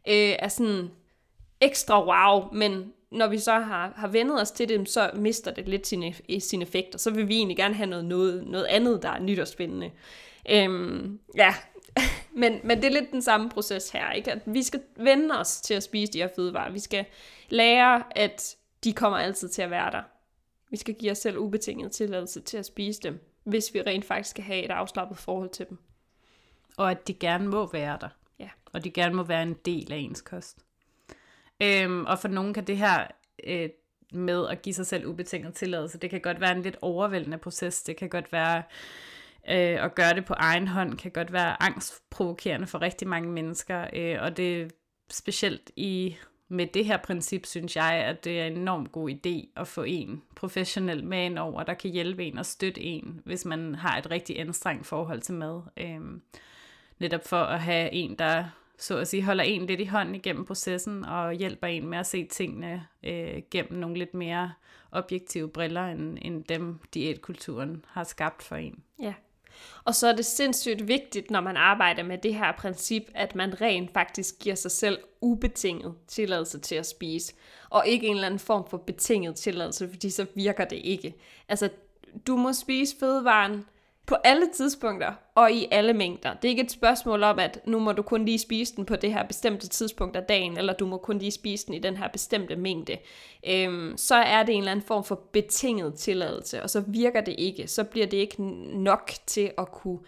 øh, 0.08 0.34
er 0.38 0.48
sådan 0.48 0.90
ekstra 1.60 2.06
wow, 2.06 2.52
men 2.52 2.92
når 3.10 3.26
vi 3.26 3.38
så 3.38 3.52
har, 3.52 3.92
har 3.96 4.08
vendet 4.08 4.40
os 4.40 4.50
til 4.50 4.68
det, 4.68 4.88
så 4.88 5.10
mister 5.14 5.50
det 5.50 5.68
lidt 5.68 5.86
sin, 5.86 6.04
øh, 6.04 6.40
sin 6.40 6.62
effekt, 6.62 6.94
og 6.94 7.00
så 7.00 7.10
vil 7.10 7.28
vi 7.28 7.36
egentlig 7.36 7.56
gerne 7.56 7.74
have 7.74 7.90
noget, 7.90 8.04
noget, 8.04 8.46
noget 8.46 8.64
andet, 8.64 9.02
der 9.02 9.08
er 9.08 9.20
nyt 9.20 9.38
og 9.38 9.48
spændende. 9.48 9.90
Øhm, 10.50 11.18
ja, 11.36 11.54
men, 12.42 12.60
men 12.64 12.82
det 12.82 12.84
er 12.84 13.00
lidt 13.00 13.12
den 13.12 13.22
samme 13.22 13.50
proces 13.50 13.90
her, 13.90 14.12
ikke? 14.12 14.32
At 14.32 14.42
vi 14.46 14.62
skal 14.62 14.82
vende 14.96 15.38
os 15.38 15.60
til 15.60 15.74
at 15.74 15.82
spise 15.82 16.12
de 16.12 16.18
her 16.18 16.28
fødevarer. 16.36 16.70
Vi 16.72 16.78
skal 16.78 17.04
lære, 17.48 18.02
at 18.10 18.56
de 18.84 18.92
kommer 18.92 19.18
altid 19.18 19.48
til 19.48 19.62
at 19.62 19.70
være 19.70 19.90
der. 19.90 20.02
Vi 20.70 20.76
skal 20.76 20.94
give 20.94 21.10
os 21.10 21.18
selv 21.18 21.38
ubetinget 21.38 21.92
tilladelse 21.92 22.40
til 22.40 22.56
at 22.56 22.66
spise 22.66 23.00
dem, 23.02 23.20
hvis 23.44 23.74
vi 23.74 23.82
rent 23.82 24.04
faktisk 24.04 24.30
skal 24.30 24.44
have 24.44 24.64
et 24.64 24.70
afslappet 24.70 25.18
forhold 25.18 25.50
til 25.50 25.66
dem. 25.68 25.78
Og 26.76 26.90
at 26.90 27.08
de 27.08 27.14
gerne 27.14 27.48
må 27.48 27.70
være 27.72 27.98
der. 28.00 28.08
Ja. 28.38 28.48
Og 28.72 28.84
de 28.84 28.90
gerne 28.90 29.14
må 29.14 29.22
være 29.22 29.42
en 29.42 29.56
del 29.64 29.92
af 29.92 29.96
ens 29.96 30.20
kost. 30.20 30.58
Øhm, 31.62 32.04
og 32.04 32.18
for 32.18 32.28
nogen 32.28 32.54
kan 32.54 32.64
det 32.64 32.76
her 32.76 33.06
øh, 33.44 33.68
med 34.12 34.48
at 34.48 34.62
give 34.62 34.74
sig 34.74 34.86
selv 34.86 35.06
ubetinget 35.06 35.54
tilladelse, 35.54 35.98
det 35.98 36.10
kan 36.10 36.20
godt 36.20 36.40
være 36.40 36.56
en 36.56 36.62
lidt 36.62 36.76
overvældende 36.80 37.38
proces. 37.38 37.82
Det 37.82 37.96
kan 37.96 38.08
godt 38.08 38.32
være 38.32 38.62
øh, 39.48 39.84
at 39.84 39.94
gøre 39.94 40.14
det 40.14 40.24
på 40.24 40.34
egen 40.36 40.68
hånd, 40.68 40.96
kan 40.96 41.10
godt 41.10 41.32
være 41.32 41.62
angstprovokerende 41.62 42.66
for 42.66 42.82
rigtig 42.82 43.08
mange 43.08 43.28
mennesker. 43.28 43.86
Øh, 43.92 44.18
og 44.20 44.36
det 44.36 44.62
er 44.62 44.68
specielt 45.10 45.70
i 45.76 46.16
med 46.48 46.66
det 46.66 46.84
her 46.84 46.96
princip, 46.96 47.46
synes 47.46 47.76
jeg, 47.76 47.92
at 47.94 48.24
det 48.24 48.40
er 48.40 48.46
en 48.46 48.56
enormt 48.56 48.92
god 48.92 49.10
idé 49.10 49.60
at 49.60 49.68
få 49.68 49.82
en 49.82 50.22
professionel 50.36 51.04
med 51.04 51.24
ind 51.24 51.38
over, 51.38 51.62
der 51.62 51.74
kan 51.74 51.90
hjælpe 51.90 52.24
en 52.24 52.38
og 52.38 52.46
støtte 52.46 52.80
en, 52.80 53.20
hvis 53.24 53.44
man 53.44 53.74
har 53.74 53.98
et 53.98 54.10
rigtig 54.10 54.40
anstrengt 54.40 54.86
forhold 54.86 55.20
til 55.20 55.34
mad. 55.34 55.62
Øhm, 55.76 56.22
netop 56.98 57.26
for 57.26 57.36
at 57.36 57.60
have 57.60 57.92
en, 57.92 58.18
der 58.18 58.44
så 58.78 58.98
at 58.98 59.08
sige, 59.08 59.24
holder 59.24 59.44
en 59.44 59.66
lidt 59.66 59.80
i 59.80 59.84
hånden 59.84 60.14
igennem 60.14 60.44
processen 60.44 61.04
og 61.04 61.32
hjælper 61.32 61.66
en 61.66 61.86
med 61.86 61.98
at 61.98 62.06
se 62.06 62.24
tingene 62.24 62.86
øh, 63.02 63.42
gennem 63.50 63.80
nogle 63.80 63.98
lidt 63.98 64.14
mere 64.14 64.52
objektive 64.92 65.48
briller, 65.48 65.86
end, 65.86 66.18
end 66.22 66.44
dem 66.44 66.80
diætkulturen 66.94 67.84
har 67.88 68.04
skabt 68.04 68.42
for 68.42 68.56
en. 68.56 68.82
Ja. 69.02 69.14
Og 69.84 69.94
så 69.94 70.06
er 70.06 70.12
det 70.12 70.26
sindssygt 70.26 70.88
vigtigt, 70.88 71.30
når 71.30 71.40
man 71.40 71.56
arbejder 71.56 72.02
med 72.02 72.18
det 72.18 72.34
her 72.34 72.52
princip, 72.52 73.02
at 73.14 73.34
man 73.34 73.60
rent 73.60 73.92
faktisk 73.92 74.38
giver 74.38 74.54
sig 74.54 74.70
selv 74.70 74.98
ubetinget 75.20 75.94
tilladelse 76.08 76.58
til 76.58 76.74
at 76.74 76.86
spise, 76.86 77.32
og 77.70 77.86
ikke 77.86 78.06
en 78.06 78.14
eller 78.14 78.26
anden 78.26 78.40
form 78.40 78.64
for 78.70 78.76
betinget 78.76 79.34
tilladelse, 79.34 79.88
fordi 79.88 80.10
så 80.10 80.26
virker 80.34 80.64
det 80.64 80.80
ikke. 80.84 81.14
Altså, 81.48 81.68
du 82.26 82.36
må 82.36 82.52
spise 82.52 82.96
fødevaren, 83.00 83.64
på 84.06 84.14
alle 84.24 84.48
tidspunkter 84.54 85.12
og 85.34 85.52
i 85.52 85.68
alle 85.70 85.92
mængder. 85.92 86.34
Det 86.34 86.44
er 86.44 86.48
ikke 86.48 86.62
et 86.62 86.70
spørgsmål 86.70 87.22
om, 87.22 87.38
at 87.38 87.60
nu 87.66 87.78
må 87.78 87.92
du 87.92 88.02
kun 88.02 88.24
lige 88.24 88.38
spise 88.38 88.76
den 88.76 88.84
på 88.84 88.96
det 88.96 89.12
her 89.12 89.26
bestemte 89.26 89.68
tidspunkt 89.68 90.16
af 90.16 90.22
dagen, 90.22 90.58
eller 90.58 90.72
du 90.72 90.86
må 90.86 90.96
kun 90.96 91.18
lige 91.18 91.30
spise 91.30 91.66
den 91.66 91.74
i 91.74 91.78
den 91.78 91.96
her 91.96 92.08
bestemte 92.08 92.56
mængde. 92.56 92.98
Øhm, 93.46 93.96
så 93.96 94.14
er 94.14 94.42
det 94.42 94.52
en 94.52 94.58
eller 94.58 94.72
anden 94.72 94.86
form 94.86 95.04
for 95.04 95.14
betinget 95.32 95.94
tilladelse, 95.94 96.62
og 96.62 96.70
så 96.70 96.80
virker 96.86 97.20
det 97.20 97.34
ikke. 97.38 97.68
Så 97.68 97.84
bliver 97.84 98.06
det 98.06 98.16
ikke 98.16 98.42
nok 98.82 99.12
til 99.26 99.50
at 99.58 99.72
kunne 99.72 99.98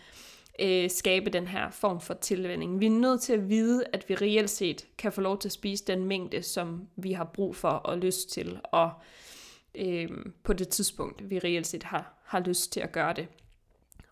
øh, 0.61 0.91
skabe 0.91 1.31
den 1.31 1.47
her 1.47 1.71
form 1.71 2.01
for 2.01 2.15
tilvænding. 2.15 2.81
Vi 2.81 2.87
er 2.87 2.91
nødt 2.91 3.21
til 3.21 3.33
at 3.33 3.49
vide, 3.49 3.85
at 3.93 4.09
vi 4.09 4.15
reelt 4.15 4.51
set 4.51 4.87
kan 4.99 5.13
få 5.13 5.21
lov 5.21 5.39
til 5.39 5.49
at 5.49 5.53
spise 5.53 5.85
den 5.85 6.05
mængde, 6.05 6.43
som 6.43 6.89
vi 6.97 7.13
har 7.13 7.25
brug 7.25 7.57
for 7.57 7.69
og 7.69 7.99
lyst 7.99 8.31
til, 8.31 8.61
og 8.65 8.91
øh, 9.75 10.09
på 10.43 10.53
det 10.53 10.69
tidspunkt, 10.69 11.31
vi 11.31 11.39
reelt 11.39 11.67
set 11.67 11.83
har, 11.83 12.23
har 12.25 12.41
lyst 12.41 12.73
til 12.73 12.81
at 12.81 12.93
gøre 12.93 13.13
det. 13.13 13.29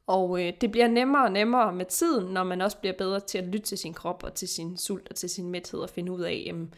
Og 0.07 0.43
øh, 0.43 0.53
det 0.61 0.71
bliver 0.71 0.89
nemmere 0.89 1.25
og 1.25 1.33
nemmere 1.33 1.73
med 1.73 1.87
tiden, 1.87 2.35
når 2.35 2.45
man 2.45 2.61
også 2.61 2.79
bliver 2.79 2.95
bedre 2.99 3.21
til 3.21 3.39
at 3.39 3.45
lytte 3.45 3.67
til 3.67 3.79
sin 3.79 3.95
krop 3.95 4.23
og 4.25 4.35
til 4.35 4.49
sin 4.49 4.77
sult 4.77 5.09
og 5.09 5.17
til 5.17 5.31
sin 5.31 5.51
mæthed 5.51 5.81
og 5.81 5.91
finde 5.91 6.13
ud 6.13 6.21
af, 6.21 6.43
jamen, 6.47 6.75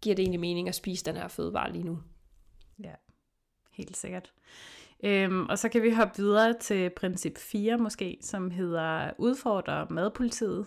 giver 0.00 0.16
det 0.16 0.22
egentlig 0.22 0.40
mening 0.40 0.68
at 0.68 0.74
spise 0.74 1.04
den 1.04 1.16
her 1.16 1.28
fødevare 1.28 1.72
lige 1.72 1.84
nu? 1.84 1.98
Ja, 2.82 2.92
helt 3.72 3.96
sikkert. 3.96 4.32
Øhm, 5.04 5.46
og 5.46 5.58
så 5.58 5.68
kan 5.68 5.82
vi 5.82 5.90
hoppe 5.90 6.16
videre 6.16 6.54
til 6.60 6.90
princip 6.90 7.38
4 7.38 7.78
måske, 7.78 8.18
som 8.22 8.50
hedder 8.50 9.10
udfordre 9.18 9.86
madpolitiet. 9.90 10.66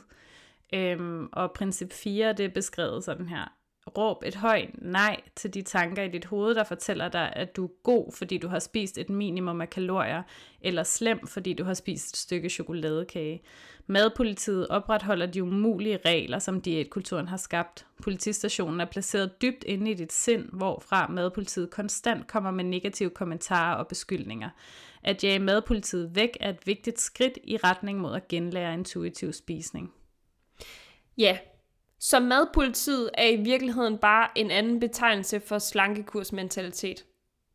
Øhm, 0.74 1.30
og 1.32 1.52
princip 1.52 1.94
4, 1.94 2.34
det 2.34 2.46
er 2.46 2.50
beskrevet 2.50 3.04
sådan 3.04 3.28
her. 3.28 3.59
Råb 3.98 4.24
et 4.26 4.36
højt 4.36 4.70
nej 4.82 5.22
til 5.36 5.54
de 5.54 5.62
tanker 5.62 6.04
i 6.04 6.08
dit 6.08 6.26
hoved, 6.26 6.56
der 6.56 6.64
fortæller 6.64 7.10
dig, 7.10 7.34
at 7.36 7.56
du 7.56 7.66
er 7.66 7.70
god, 7.84 8.12
fordi 8.14 8.38
du 8.38 8.48
har 8.48 8.60
spist 8.60 8.98
et 8.98 9.10
minimum 9.10 9.62
af 9.62 9.70
kalorier, 9.70 10.24
eller 10.62 10.84
slem, 10.84 11.28
fordi 11.28 11.54
du 11.54 11.64
har 11.64 11.74
spist 11.74 12.10
et 12.10 12.18
stykke 12.18 12.50
chokoladekage. 12.50 13.42
Madpolitiet 13.88 14.68
opretholder 14.68 15.26
de 15.26 15.44
umulige 15.44 16.00
regler, 16.06 16.40
som 16.40 16.62
diætkulturen 16.62 17.28
har 17.28 17.38
skabt. 17.38 17.86
Politistationen 18.04 18.82
er 18.82 18.86
placeret 18.86 19.42
dybt 19.42 19.64
inde 19.64 19.92
i 19.92 19.94
dit 19.94 20.14
sind, 20.14 20.50
hvorfra 20.54 21.08
madpolitiet 21.08 21.70
konstant 21.70 22.28
kommer 22.28 22.52
med 22.52 22.64
negative 22.64 23.10
kommentarer 23.10 23.76
og 23.76 23.88
beskyldninger. 23.88 24.50
At 25.04 25.24
jage 25.24 25.40
madpolitiet 25.40 26.16
væk 26.16 26.38
er 26.40 26.50
et 26.50 26.68
vigtigt 26.68 27.00
skridt 27.00 27.38
i 27.44 27.58
retning 27.58 28.00
mod 28.00 28.16
at 28.16 28.28
genlære 28.28 28.74
intuitiv 28.74 29.34
spisning. 29.34 29.94
Ja, 31.18 31.38
så 32.00 32.20
madpolitiet 32.20 33.10
er 33.14 33.28
i 33.28 33.36
virkeligheden 33.36 33.98
bare 33.98 34.28
en 34.36 34.52
anden 34.52 34.80
betegnelse 34.80 35.40
for 35.40 35.60
slankekursmentalitet. 35.60 37.06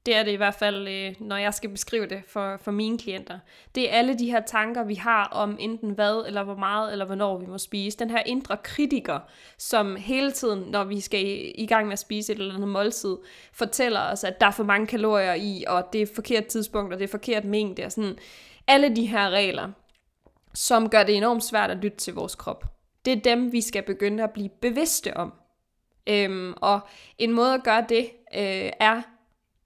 Det 0.06 0.16
er 0.16 0.22
det 0.22 0.32
i 0.32 0.36
hvert 0.36 0.54
fald, 0.54 0.88
øh, 0.88 1.14
når 1.20 1.36
jeg 1.36 1.54
skal 1.54 1.70
beskrive 1.70 2.06
det 2.06 2.22
for, 2.28 2.56
for 2.56 2.70
mine 2.70 2.98
klienter. 2.98 3.38
Det 3.74 3.90
er 3.90 3.94
alle 3.98 4.18
de 4.18 4.30
her 4.30 4.40
tanker, 4.40 4.84
vi 4.84 4.94
har 4.94 5.24
om 5.24 5.56
enten 5.60 5.90
hvad, 5.90 6.24
eller 6.26 6.42
hvor 6.42 6.56
meget, 6.56 6.92
eller 6.92 7.04
hvornår 7.04 7.38
vi 7.38 7.46
må 7.46 7.58
spise. 7.58 7.98
Den 7.98 8.10
her 8.10 8.22
indre 8.26 8.56
kritiker, 8.56 9.18
som 9.58 9.96
hele 9.96 10.32
tiden, 10.32 10.58
når 10.70 10.84
vi 10.84 11.00
skal 11.00 11.52
i 11.54 11.66
gang 11.66 11.86
med 11.86 11.92
at 11.92 11.98
spise 11.98 12.32
et 12.32 12.38
eller 12.38 12.54
andet 12.54 12.68
måltid, 12.68 13.16
fortæller 13.52 14.00
os, 14.00 14.24
at 14.24 14.40
der 14.40 14.46
er 14.46 14.50
for 14.50 14.64
mange 14.64 14.86
kalorier 14.86 15.34
i, 15.34 15.64
og 15.66 15.92
det 15.92 16.02
er 16.02 16.06
forkert 16.14 16.46
tidspunkt, 16.46 16.92
og 16.92 16.98
det 16.98 17.04
er 17.04 17.10
forkert 17.10 17.44
mængde, 17.44 17.84
og 17.84 17.92
sådan 17.92 18.18
alle 18.66 18.96
de 18.96 19.06
her 19.06 19.30
regler, 19.30 19.68
som 20.54 20.88
gør 20.88 21.02
det 21.02 21.14
enormt 21.14 21.44
svært 21.44 21.70
at 21.70 21.76
lytte 21.76 21.96
til 21.96 22.14
vores 22.14 22.34
krop. 22.34 22.73
Det 23.04 23.12
er 23.12 23.20
dem, 23.20 23.52
vi 23.52 23.60
skal 23.60 23.82
begynde 23.82 24.24
at 24.24 24.30
blive 24.30 24.48
bevidste 24.48 25.16
om. 25.16 25.32
Øhm, 26.06 26.54
og 26.56 26.80
en 27.18 27.32
måde 27.32 27.54
at 27.54 27.64
gøre 27.64 27.86
det 27.88 28.04
øh, 28.34 28.70
er 28.80 29.02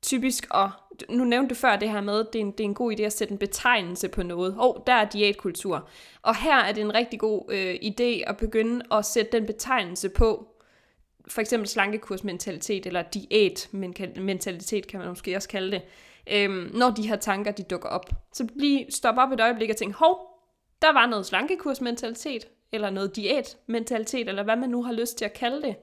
typisk 0.03 0.47
at, 0.55 0.71
nu 1.09 1.25
nævnte 1.25 1.55
du 1.55 1.55
før 1.55 1.77
det 1.77 1.91
her 1.91 2.01
med, 2.01 2.25
det 2.33 2.35
er 2.35 2.41
en, 2.41 2.51
det 2.51 2.61
er 2.61 2.65
en 2.65 2.75
god 2.75 2.93
idé 2.93 3.03
at 3.03 3.13
sætte 3.13 3.33
en 3.33 3.39
betegnelse 3.39 4.09
på 4.09 4.23
noget. 4.23 4.53
Åh, 4.53 4.59
oh, 4.59 4.77
der 4.87 4.93
er 4.93 5.05
diætkultur. 5.05 5.89
Og 6.23 6.37
her 6.37 6.57
er 6.57 6.73
det 6.73 6.81
en 6.81 6.95
rigtig 6.95 7.21
god 7.21 7.53
øh, 7.53 7.75
idé 7.75 8.31
at 8.31 8.37
begynde 8.37 8.85
at 8.93 9.05
sætte 9.05 9.33
den 9.33 9.47
betegnelse 9.47 10.09
på, 10.09 10.47
for 11.29 11.41
eksempel 11.41 11.69
slankekursmentalitet, 11.69 12.87
eller 12.87 13.03
diætmentalitet 13.03 14.87
kan 14.87 15.01
man 15.01 15.09
måske 15.09 15.37
også 15.37 15.49
kalde 15.49 15.71
det, 15.71 15.83
øhm, 16.33 16.71
når 16.75 16.91
de 16.91 17.09
her 17.09 17.17
tanker 17.17 17.51
de 17.51 17.63
dukker 17.63 17.89
op. 17.89 18.11
Så 18.33 18.47
bliv, 18.59 18.87
stop 18.91 19.15
op 19.19 19.33
et 19.33 19.41
øjeblik 19.41 19.71
og 19.71 19.77
tænk, 19.77 19.95
hov, 19.95 20.19
der 20.83 20.93
var 20.93 21.07
noget 21.07 21.27
slankekursmentalitet, 21.27 22.49
eller 22.73 22.91
noget 22.91 23.17
diætmentalitet, 23.17 24.29
eller 24.29 24.43
hvad 24.43 24.57
man 24.57 24.71
nu 24.71 24.83
har 24.83 24.93
lyst 24.93 25.19
til 25.19 25.25
at 25.25 25.33
kalde 25.33 25.63
det. 25.63 25.77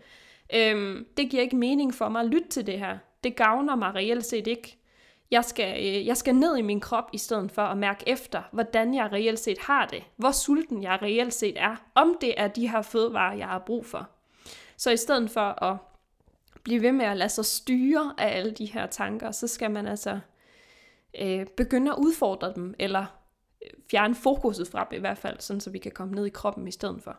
Øhm, 0.54 1.06
det 1.18 1.30
giver 1.30 1.44
ikke 1.44 1.56
mening 1.56 1.94
for 1.94 2.10
mig 2.10 2.22
at 2.22 2.28
lytte 2.28 2.50
til 2.50 2.68
det 2.68 2.80
her. 2.80 2.98
Det 3.24 3.36
gavner 3.36 3.76
mig 3.76 3.96
reelt 3.96 4.26
set 4.26 4.48
ikke. 4.48 4.78
Jeg 5.32 5.46
skal, 5.46 5.86
øh, 5.86 6.06
jeg 6.06 6.18
skal 6.18 6.36
ned 6.36 6.58
i 6.58 6.62
min 6.62 6.80
krop 6.80 7.10
i 7.14 7.18
stedet 7.18 7.52
for 7.52 7.62
at 7.62 7.78
mærke 7.78 8.04
efter, 8.10 8.42
hvordan 8.52 8.94
jeg 8.94 9.12
reelt 9.12 9.40
set 9.40 9.60
har 9.60 9.86
det. 9.86 10.04
Hvor 10.16 10.32
sulten 10.32 10.84
jeg 10.84 11.00
reelt 11.02 11.34
set 11.34 11.56
er. 11.58 11.76
Om 11.96 12.18
det 12.22 12.34
er 12.38 12.48
de 12.48 12.70
her 12.70 12.82
fødevarer, 12.82 13.36
jeg 13.36 13.48
har 13.48 13.60
brug 13.60 13.86
for. 13.86 14.10
Så 14.78 14.92
i 14.92 14.98
stedet 14.98 15.30
for 15.30 15.64
at 15.64 15.78
blive 16.64 16.82
ved 16.82 16.92
med 16.92 17.06
at 17.06 17.18
lade 17.18 17.30
sig 17.30 17.46
styre 17.46 18.14
af 18.18 18.38
alle 18.38 18.52
de 18.52 18.66
her 18.66 18.86
tanker, 18.88 19.32
så 19.32 19.48
skal 19.48 19.72
man 19.72 19.88
altså 19.88 20.20
øh, 21.22 21.46
begynde 21.58 21.92
at 21.92 21.98
udfordre 21.98 22.54
dem, 22.56 22.76
eller 22.80 23.06
fjerne 23.92 24.16
fokuset 24.16 24.68
fra 24.68 24.88
dem 24.92 24.98
i 24.98 25.00
hvert 25.00 25.18
fald, 25.18 25.40
sådan 25.40 25.60
så 25.60 25.70
vi 25.70 25.78
kan 25.78 25.92
komme 25.92 26.16
ned 26.16 26.26
i 26.26 26.30
kroppen 26.30 26.68
i 26.68 26.72
stedet 26.72 27.04
for. 27.04 27.18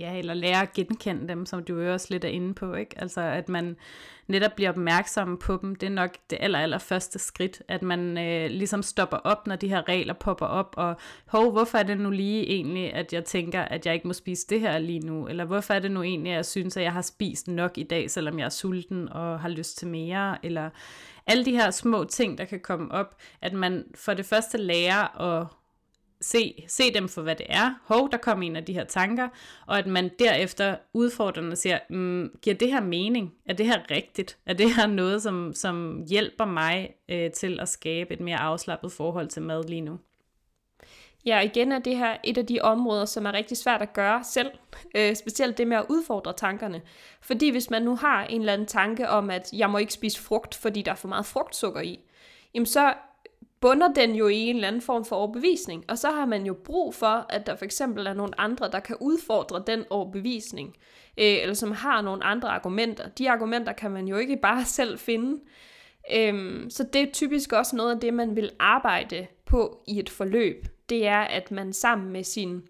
Ja, 0.00 0.18
eller 0.18 0.34
lære 0.34 0.62
at 0.62 0.72
genkende 0.72 1.28
dem, 1.28 1.46
som 1.46 1.64
du 1.64 1.82
også 1.82 2.06
lidt 2.10 2.24
er 2.24 2.28
inde 2.28 2.54
på, 2.54 2.74
ikke? 2.74 3.00
Altså, 3.00 3.20
at 3.20 3.48
man 3.48 3.76
netop 4.26 4.52
bliver 4.56 4.70
opmærksom 4.70 5.38
på 5.38 5.58
dem, 5.62 5.76
det 5.76 5.86
er 5.86 5.90
nok 5.90 6.10
det 6.30 6.38
aller, 6.40 6.58
aller 6.58 6.78
første 6.78 7.18
skridt, 7.18 7.62
at 7.68 7.82
man 7.82 8.18
øh, 8.18 8.50
ligesom 8.50 8.82
stopper 8.82 9.16
op, 9.16 9.46
når 9.46 9.56
de 9.56 9.68
her 9.68 9.88
regler 9.88 10.14
popper 10.14 10.46
op, 10.46 10.74
og 10.76 10.96
hov, 11.26 11.52
hvorfor 11.52 11.78
er 11.78 11.82
det 11.82 11.98
nu 11.98 12.10
lige 12.10 12.46
egentlig, 12.46 12.92
at 12.92 13.12
jeg 13.12 13.24
tænker, 13.24 13.62
at 13.62 13.86
jeg 13.86 13.94
ikke 13.94 14.06
må 14.06 14.12
spise 14.12 14.46
det 14.46 14.60
her 14.60 14.78
lige 14.78 15.00
nu, 15.00 15.28
eller 15.28 15.44
hvorfor 15.44 15.74
er 15.74 15.78
det 15.78 15.90
nu 15.90 16.02
egentlig, 16.02 16.32
at 16.32 16.36
jeg 16.36 16.46
synes, 16.46 16.76
at 16.76 16.82
jeg 16.82 16.92
har 16.92 17.02
spist 17.02 17.48
nok 17.48 17.78
i 17.78 17.82
dag, 17.82 18.10
selvom 18.10 18.38
jeg 18.38 18.44
er 18.44 18.48
sulten 18.48 19.08
og 19.08 19.40
har 19.40 19.48
lyst 19.48 19.78
til 19.78 19.88
mere, 19.88 20.36
eller 20.42 20.70
alle 21.26 21.44
de 21.44 21.50
her 21.50 21.70
små 21.70 22.04
ting, 22.04 22.38
der 22.38 22.44
kan 22.44 22.60
komme 22.60 22.92
op, 22.92 23.16
at 23.42 23.52
man 23.52 23.84
for 23.94 24.14
det 24.14 24.26
første 24.26 24.58
lærer 24.58 25.20
at 25.20 25.46
se, 26.20 26.64
se 26.68 26.94
dem 26.94 27.08
for, 27.08 27.22
hvad 27.22 27.36
det 27.36 27.46
er. 27.48 27.74
Hov, 27.84 28.10
der 28.12 28.18
kom 28.18 28.42
en 28.42 28.56
af 28.56 28.64
de 28.64 28.72
her 28.72 28.84
tanker, 28.84 29.28
og 29.66 29.78
at 29.78 29.86
man 29.86 30.10
derefter 30.18 30.76
udfordrende 30.92 31.52
og 31.52 31.58
siger, 31.58 31.78
mm, 31.90 32.30
giver 32.42 32.56
det 32.56 32.72
her 32.72 32.80
mening? 32.80 33.34
Er 33.46 33.54
det 33.54 33.66
her 33.66 33.90
rigtigt? 33.90 34.38
Er 34.46 34.54
det 34.54 34.74
her 34.74 34.86
noget, 34.86 35.22
som, 35.22 35.54
som 35.54 36.04
hjælper 36.08 36.44
mig 36.44 36.94
øh, 37.08 37.30
til 37.30 37.60
at 37.60 37.68
skabe 37.68 38.14
et 38.14 38.20
mere 38.20 38.38
afslappet 38.38 38.92
forhold 38.92 39.28
til 39.28 39.42
mad 39.42 39.64
lige 39.64 39.80
nu? 39.80 39.98
Ja, 41.26 41.40
igen 41.40 41.72
er 41.72 41.78
det 41.78 41.96
her 41.96 42.16
et 42.24 42.38
af 42.38 42.46
de 42.46 42.60
områder, 42.60 43.04
som 43.04 43.26
er 43.26 43.32
rigtig 43.32 43.56
svært 43.56 43.82
at 43.82 43.92
gøre 43.92 44.24
selv. 44.24 44.50
Øh, 44.94 45.16
specielt 45.16 45.58
det 45.58 45.66
med 45.66 45.76
at 45.76 45.86
udfordre 45.88 46.32
tankerne. 46.32 46.82
Fordi 47.20 47.50
hvis 47.50 47.70
man 47.70 47.82
nu 47.82 47.96
har 47.96 48.24
en 48.24 48.40
eller 48.40 48.52
anden 48.52 48.66
tanke 48.66 49.08
om, 49.08 49.30
at 49.30 49.52
jeg 49.52 49.70
må 49.70 49.78
ikke 49.78 49.92
spise 49.92 50.22
frugt, 50.22 50.54
fordi 50.54 50.82
der 50.82 50.90
er 50.90 50.96
for 50.96 51.08
meget 51.08 51.26
frugtsukker 51.26 51.80
i, 51.80 52.00
jamen 52.54 52.66
så 52.66 52.94
bunder 53.60 53.92
den 53.92 54.14
jo 54.14 54.28
i 54.28 54.36
en 54.36 54.56
eller 54.56 54.68
anden 54.68 54.82
form 54.82 55.04
for 55.04 55.16
overbevisning. 55.16 55.84
Og 55.88 55.98
så 55.98 56.10
har 56.10 56.26
man 56.26 56.46
jo 56.46 56.54
brug 56.54 56.94
for, 56.94 57.26
at 57.28 57.46
der 57.46 57.56
for 57.56 57.64
eksempel 57.64 58.06
er 58.06 58.14
nogle 58.14 58.40
andre, 58.40 58.70
der 58.70 58.80
kan 58.80 58.96
udfordre 59.00 59.62
den 59.66 59.84
overbevisning. 59.90 60.76
Øh, 61.18 61.42
eller 61.42 61.54
som 61.54 61.72
har 61.72 62.00
nogle 62.00 62.24
andre 62.24 62.48
argumenter. 62.48 63.08
De 63.08 63.30
argumenter 63.30 63.72
kan 63.72 63.90
man 63.90 64.08
jo 64.08 64.16
ikke 64.16 64.36
bare 64.36 64.64
selv 64.78 64.98
finde. 64.98 65.40
Øhm, 66.14 66.70
så 66.70 66.84
det 66.92 67.02
er 67.02 67.12
typisk 67.12 67.52
også 67.52 67.76
noget 67.76 67.94
af 67.94 68.00
det, 68.00 68.14
man 68.14 68.36
vil 68.36 68.50
arbejde 68.58 69.26
på 69.46 69.82
i 69.86 69.98
et 69.98 70.10
forløb. 70.10 70.66
Det 70.88 71.06
er, 71.06 71.20
at 71.20 71.50
man 71.50 71.72
sammen 71.72 72.12
med 72.12 72.24
sin, 72.24 72.62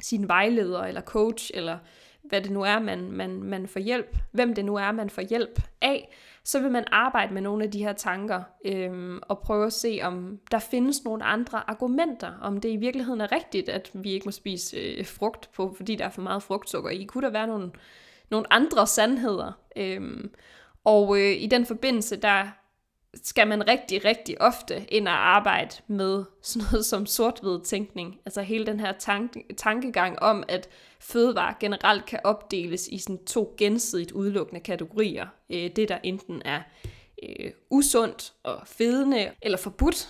sin 0.00 0.28
vejleder 0.28 0.82
eller 0.82 1.00
coach, 1.00 1.50
eller 1.54 1.78
hvad 2.24 2.40
det 2.40 2.50
nu 2.50 2.62
er, 2.62 2.78
man, 2.78 3.12
man, 3.12 3.42
man 3.42 3.68
får 3.68 3.80
hjælp, 3.80 4.16
hvem 4.32 4.54
det 4.54 4.64
nu 4.64 4.76
er, 4.76 4.92
man 4.92 5.10
får 5.10 5.22
hjælp 5.22 5.60
af, 5.80 6.14
så 6.44 6.60
vil 6.60 6.70
man 6.70 6.84
arbejde 6.90 7.34
med 7.34 7.42
nogle 7.42 7.64
af 7.64 7.70
de 7.70 7.84
her 7.84 7.92
tanker 7.92 8.42
øhm, 8.64 9.20
og 9.22 9.38
prøve 9.38 9.66
at 9.66 9.72
se, 9.72 10.00
om 10.02 10.40
der 10.50 10.58
findes 10.58 11.04
nogle 11.04 11.24
andre 11.24 11.70
argumenter, 11.70 12.32
om 12.40 12.60
det 12.60 12.68
i 12.68 12.76
virkeligheden 12.76 13.20
er 13.20 13.32
rigtigt, 13.32 13.68
at 13.68 13.90
vi 13.94 14.12
ikke 14.12 14.24
må 14.24 14.30
spise 14.30 14.76
øh, 14.76 15.06
frugt 15.06 15.50
på, 15.52 15.74
fordi 15.76 15.96
der 15.96 16.04
er 16.04 16.10
for 16.10 16.22
meget 16.22 16.42
frugtsukker 16.42 16.90
i. 16.90 17.04
Kunne 17.04 17.24
der 17.26 17.32
være 17.32 17.46
nogle, 17.46 17.70
nogle 18.30 18.52
andre 18.52 18.86
sandheder? 18.86 19.52
Øhm, 19.76 20.30
og 20.84 21.20
øh, 21.20 21.42
i 21.42 21.46
den 21.46 21.66
forbindelse, 21.66 22.16
der 22.16 22.48
skal 23.22 23.48
man 23.48 23.68
rigtig, 23.68 24.04
rigtig 24.04 24.40
ofte 24.40 24.84
ind 24.88 25.08
og 25.08 25.28
arbejde 25.28 25.76
med 25.86 26.24
sådan 26.42 26.68
noget 26.72 26.86
som 26.86 27.06
sort 27.06 27.62
tænkning. 27.64 28.20
Altså 28.26 28.42
hele 28.42 28.66
den 28.66 28.80
her 28.80 28.92
tanke, 28.92 29.44
tankegang 29.56 30.18
om, 30.18 30.44
at 30.48 30.68
fødevarer 31.00 31.54
generelt 31.60 32.06
kan 32.06 32.20
opdeles 32.24 32.88
i 32.88 32.98
sådan 32.98 33.24
to 33.24 33.54
gensidigt 33.58 34.12
udelukkende 34.12 34.60
kategorier. 34.60 35.26
Øh, 35.50 35.70
det, 35.76 35.88
der 35.88 35.98
enten 36.02 36.42
er 36.44 36.60
øh, 37.22 37.50
usundt 37.70 38.32
og 38.42 38.62
fedende 38.66 39.30
eller 39.42 39.58
forbudt, 39.58 40.08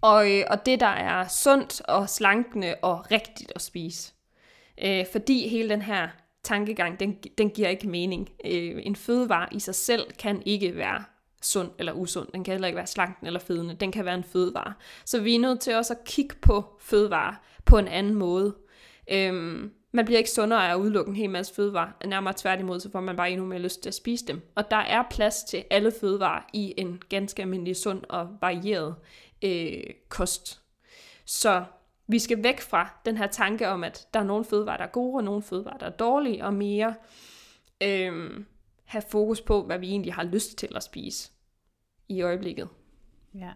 og, 0.00 0.30
øh, 0.30 0.44
og 0.50 0.66
det, 0.66 0.80
der 0.80 0.86
er 0.86 1.28
sundt 1.28 1.80
og 1.80 2.08
slankende 2.08 2.74
og 2.82 3.10
rigtigt 3.10 3.52
at 3.54 3.62
spise. 3.62 4.12
Øh, 4.84 5.04
fordi 5.12 5.48
hele 5.48 5.68
den 5.68 5.82
her 5.82 6.08
tankegang, 6.42 7.00
den, 7.00 7.12
den 7.38 7.50
giver 7.50 7.68
ikke 7.68 7.88
mening. 7.88 8.30
Øh, 8.44 8.82
en 8.82 8.96
fødevare 8.96 9.48
i 9.52 9.60
sig 9.60 9.74
selv 9.74 10.12
kan 10.18 10.42
ikke 10.46 10.76
være 10.76 11.04
sund 11.42 11.70
eller 11.78 11.92
usund. 11.92 12.28
Den 12.34 12.44
kan 12.44 12.52
heller 12.52 12.68
ikke 12.68 12.76
være 12.76 12.86
slanken 12.86 13.26
eller 13.26 13.40
fedende. 13.40 13.74
Den 13.74 13.92
kan 13.92 14.04
være 14.04 14.14
en 14.14 14.24
fødevare. 14.24 14.74
Så 15.04 15.20
vi 15.20 15.34
er 15.34 15.38
nødt 15.38 15.60
til 15.60 15.74
også 15.74 15.92
at 15.92 16.04
kigge 16.04 16.34
på 16.42 16.64
fødevare 16.80 17.36
på 17.64 17.78
en 17.78 17.88
anden 17.88 18.14
måde. 18.14 18.54
Øhm, 19.10 19.72
man 19.92 20.04
bliver 20.04 20.18
ikke 20.18 20.30
sundere 20.30 20.68
af 20.68 20.72
at 20.74 20.78
udelukke 20.78 21.08
en 21.08 21.16
hel 21.16 21.30
masse 21.30 21.54
fødevarer. 21.54 22.06
Nærmere 22.06 22.34
tværtimod, 22.36 22.80
så 22.80 22.90
får 22.90 23.00
man 23.00 23.16
bare 23.16 23.30
endnu 23.30 23.46
mere 23.46 23.58
lyst 23.58 23.82
til 23.82 23.90
at 23.90 23.94
spise 23.94 24.26
dem. 24.26 24.40
Og 24.54 24.70
der 24.70 24.76
er 24.76 25.02
plads 25.10 25.42
til 25.42 25.64
alle 25.70 25.92
fødevarer 26.00 26.42
i 26.52 26.74
en 26.76 27.02
ganske 27.08 27.42
almindelig 27.42 27.76
sund 27.76 28.02
og 28.08 28.28
varieret 28.40 28.94
øh, 29.44 29.94
kost. 30.08 30.60
Så 31.24 31.64
vi 32.06 32.18
skal 32.18 32.42
væk 32.42 32.60
fra 32.60 33.00
den 33.04 33.16
her 33.16 33.26
tanke 33.26 33.68
om, 33.68 33.84
at 33.84 34.08
der 34.14 34.20
er 34.20 34.24
nogle 34.24 34.44
fødevarer, 34.44 34.76
der 34.76 34.84
er 34.84 34.88
gode, 34.88 35.16
og 35.16 35.24
nogle 35.24 35.42
fødevarer, 35.42 35.78
der 35.78 35.86
er 35.86 35.90
dårlige, 35.90 36.44
og 36.44 36.54
mere 36.54 36.94
øh, 37.82 38.30
have 38.92 39.02
fokus 39.10 39.40
på, 39.40 39.62
hvad 39.66 39.78
vi 39.78 39.88
egentlig 39.88 40.14
har 40.14 40.24
lyst 40.24 40.58
til 40.58 40.76
at 40.76 40.82
spise 40.82 41.32
i 42.08 42.22
øjeblikket. 42.22 42.68
Ja, 43.34 43.52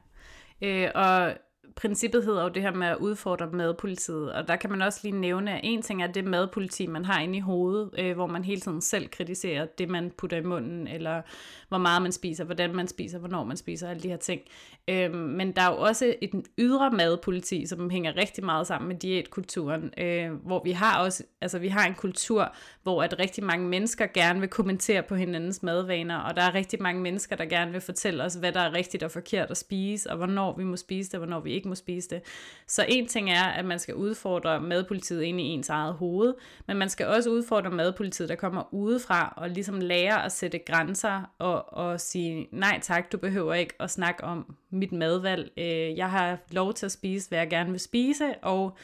øh, 0.63 0.91
og 0.95 1.39
princippet 1.77 2.25
hedder 2.25 2.43
jo 2.43 2.49
det 2.49 2.63
her 2.63 2.75
med 2.75 2.87
at 2.87 2.97
udfordre 2.97 3.51
madpolitiet, 3.53 4.33
og 4.33 4.49
der 4.49 4.57
kan 4.57 4.71
man 4.71 4.83
også 4.83 5.01
lige 5.03 5.21
nævne, 5.21 5.53
at 5.53 5.61
en 5.63 5.83
ting 5.83 6.03
er 6.03 6.07
det 6.07 6.25
madpoliti, 6.25 6.87
man 6.87 7.05
har 7.05 7.21
inde 7.21 7.37
i 7.37 7.41
hovedet, 7.41 7.91
øh, 7.99 8.15
hvor 8.15 8.27
man 8.27 8.45
hele 8.45 8.61
tiden 8.61 8.81
selv 8.81 9.09
kritiserer 9.09 9.67
det, 9.67 9.89
man 9.89 10.13
putter 10.19 10.37
i 10.37 10.43
munden, 10.43 10.87
eller 10.87 11.23
hvor 11.69 11.79
meget 11.79 12.03
man 12.03 12.13
spiser, 12.13 12.45
hvordan 12.45 12.77
man 12.77 12.89
spiser, 12.89 13.19
hvornår 13.19 13.45
man 13.45 13.57
spiser, 13.57 13.89
alle 13.89 14.03
de 14.03 14.09
her 14.09 14.17
ting. 14.17 14.41
Øh, 14.89 15.15
men 15.15 15.53
der 15.53 15.63
er 15.63 15.71
jo 15.71 15.79
også 15.79 16.15
et 16.21 16.43
ydre 16.59 16.91
madpoliti, 16.91 17.67
som 17.67 17.91
hænger 17.91 18.17
rigtig 18.17 18.45
meget 18.45 18.67
sammen 18.67 18.89
med 18.89 18.97
diætkulturen, 18.97 19.91
øh, 19.99 20.33
hvor 20.33 20.63
vi 20.65 20.71
har 20.71 21.05
også, 21.05 21.23
altså 21.41 21.59
vi 21.59 21.69
har 21.69 21.87
en 21.87 21.95
kultur, 21.95 22.55
hvor 22.83 23.03
at 23.03 23.19
rigtig 23.19 23.45
mange 23.45 23.69
mennesker 23.69 24.07
gerne 24.15 24.41
vil 24.41 24.49
kommentere 24.49 25.03
på 25.03 25.15
hinandens 25.15 25.63
madvaner, 25.63 26.19
og 26.19 26.37
der 26.37 26.43
er 26.43 26.55
rigtig 26.55 26.83
mange 26.83 27.03
mennesker, 27.03 27.37
der 27.37 27.45
gerne 27.45 27.73
vil 27.73 27.81
fortælle 27.81 28.25
os, 28.25 28.35
hvad 28.35 28.53
der 28.53 28.61
er 28.61 28.73
rigtigt 28.73 29.03
og 29.03 29.11
forkert 29.11 29.51
at 29.51 29.57
spise, 29.57 30.11
og 30.11 30.17
hvornår 30.17 30.57
vi 30.57 30.65
må 30.65 30.77
spise 30.77 31.11
det, 31.11 31.15
og 31.15 31.27
hvornår 31.27 31.41
vi 31.41 31.53
ikke 31.53 31.66
må 31.69 31.75
spise 31.75 32.09
det. 32.09 32.23
Så 32.67 32.85
en 32.89 33.07
ting 33.07 33.31
er, 33.31 33.45
at 33.45 33.65
man 33.65 33.79
skal 33.79 33.95
udfordre 33.95 34.61
madpolitiet 34.61 35.23
ind 35.23 35.41
i 35.41 35.45
ens 35.45 35.69
eget 35.69 35.95
hoved, 35.95 36.35
men 36.67 36.77
man 36.77 36.89
skal 36.89 37.07
også 37.07 37.31
udfordre 37.31 37.71
madpolitiet, 37.71 38.29
der 38.29 38.35
kommer 38.35 38.75
udefra, 38.75 39.35
og 39.37 39.51
ligesom 39.51 39.81
lære 39.81 40.25
at 40.25 40.33
sætte 40.33 40.59
grænser, 40.59 41.31
og, 41.39 41.73
og 41.73 42.01
sige, 42.01 42.49
nej 42.53 42.81
tak, 42.83 43.13
du 43.13 43.19
behøver 43.19 43.55
ikke 43.55 43.75
at 43.81 43.91
snakke 43.91 44.25
om 44.25 44.57
mit 44.71 44.93
madvalg. 44.93 45.51
Øh, 45.57 45.97
jeg 45.97 46.11
har 46.11 46.39
lov 46.51 46.75
til 46.75 46.87
at 46.87 46.93
spise, 46.93 47.29
hvad 47.29 47.39
jeg 47.39 47.51
gerne 47.51 47.71
vil 47.71 47.81
spise, 47.81 48.35
og 48.43 48.77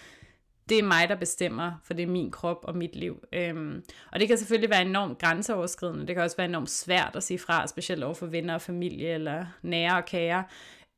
det 0.68 0.78
er 0.78 0.82
mig, 0.82 1.08
der 1.08 1.14
bestemmer, 1.14 1.72
for 1.84 1.94
det 1.94 2.02
er 2.02 2.06
min 2.06 2.30
krop 2.30 2.58
og 2.62 2.76
mit 2.76 2.96
liv. 2.96 3.24
Øhm, 3.32 3.82
og 4.12 4.20
det 4.20 4.28
kan 4.28 4.38
selvfølgelig 4.38 4.70
være 4.70 4.82
enormt 4.82 5.18
grænseoverskridende. 5.18 6.06
Det 6.06 6.14
kan 6.14 6.24
også 6.24 6.36
være 6.36 6.48
enormt 6.48 6.70
svært 6.70 7.16
at 7.16 7.22
sige 7.22 7.38
fra, 7.38 7.66
specielt 7.66 8.04
over 8.04 8.14
for 8.14 8.26
venner 8.26 8.54
og 8.54 8.60
familie 8.60 9.08
eller 9.08 9.44
nære 9.62 9.96
og 9.96 10.04
kære. 10.04 10.44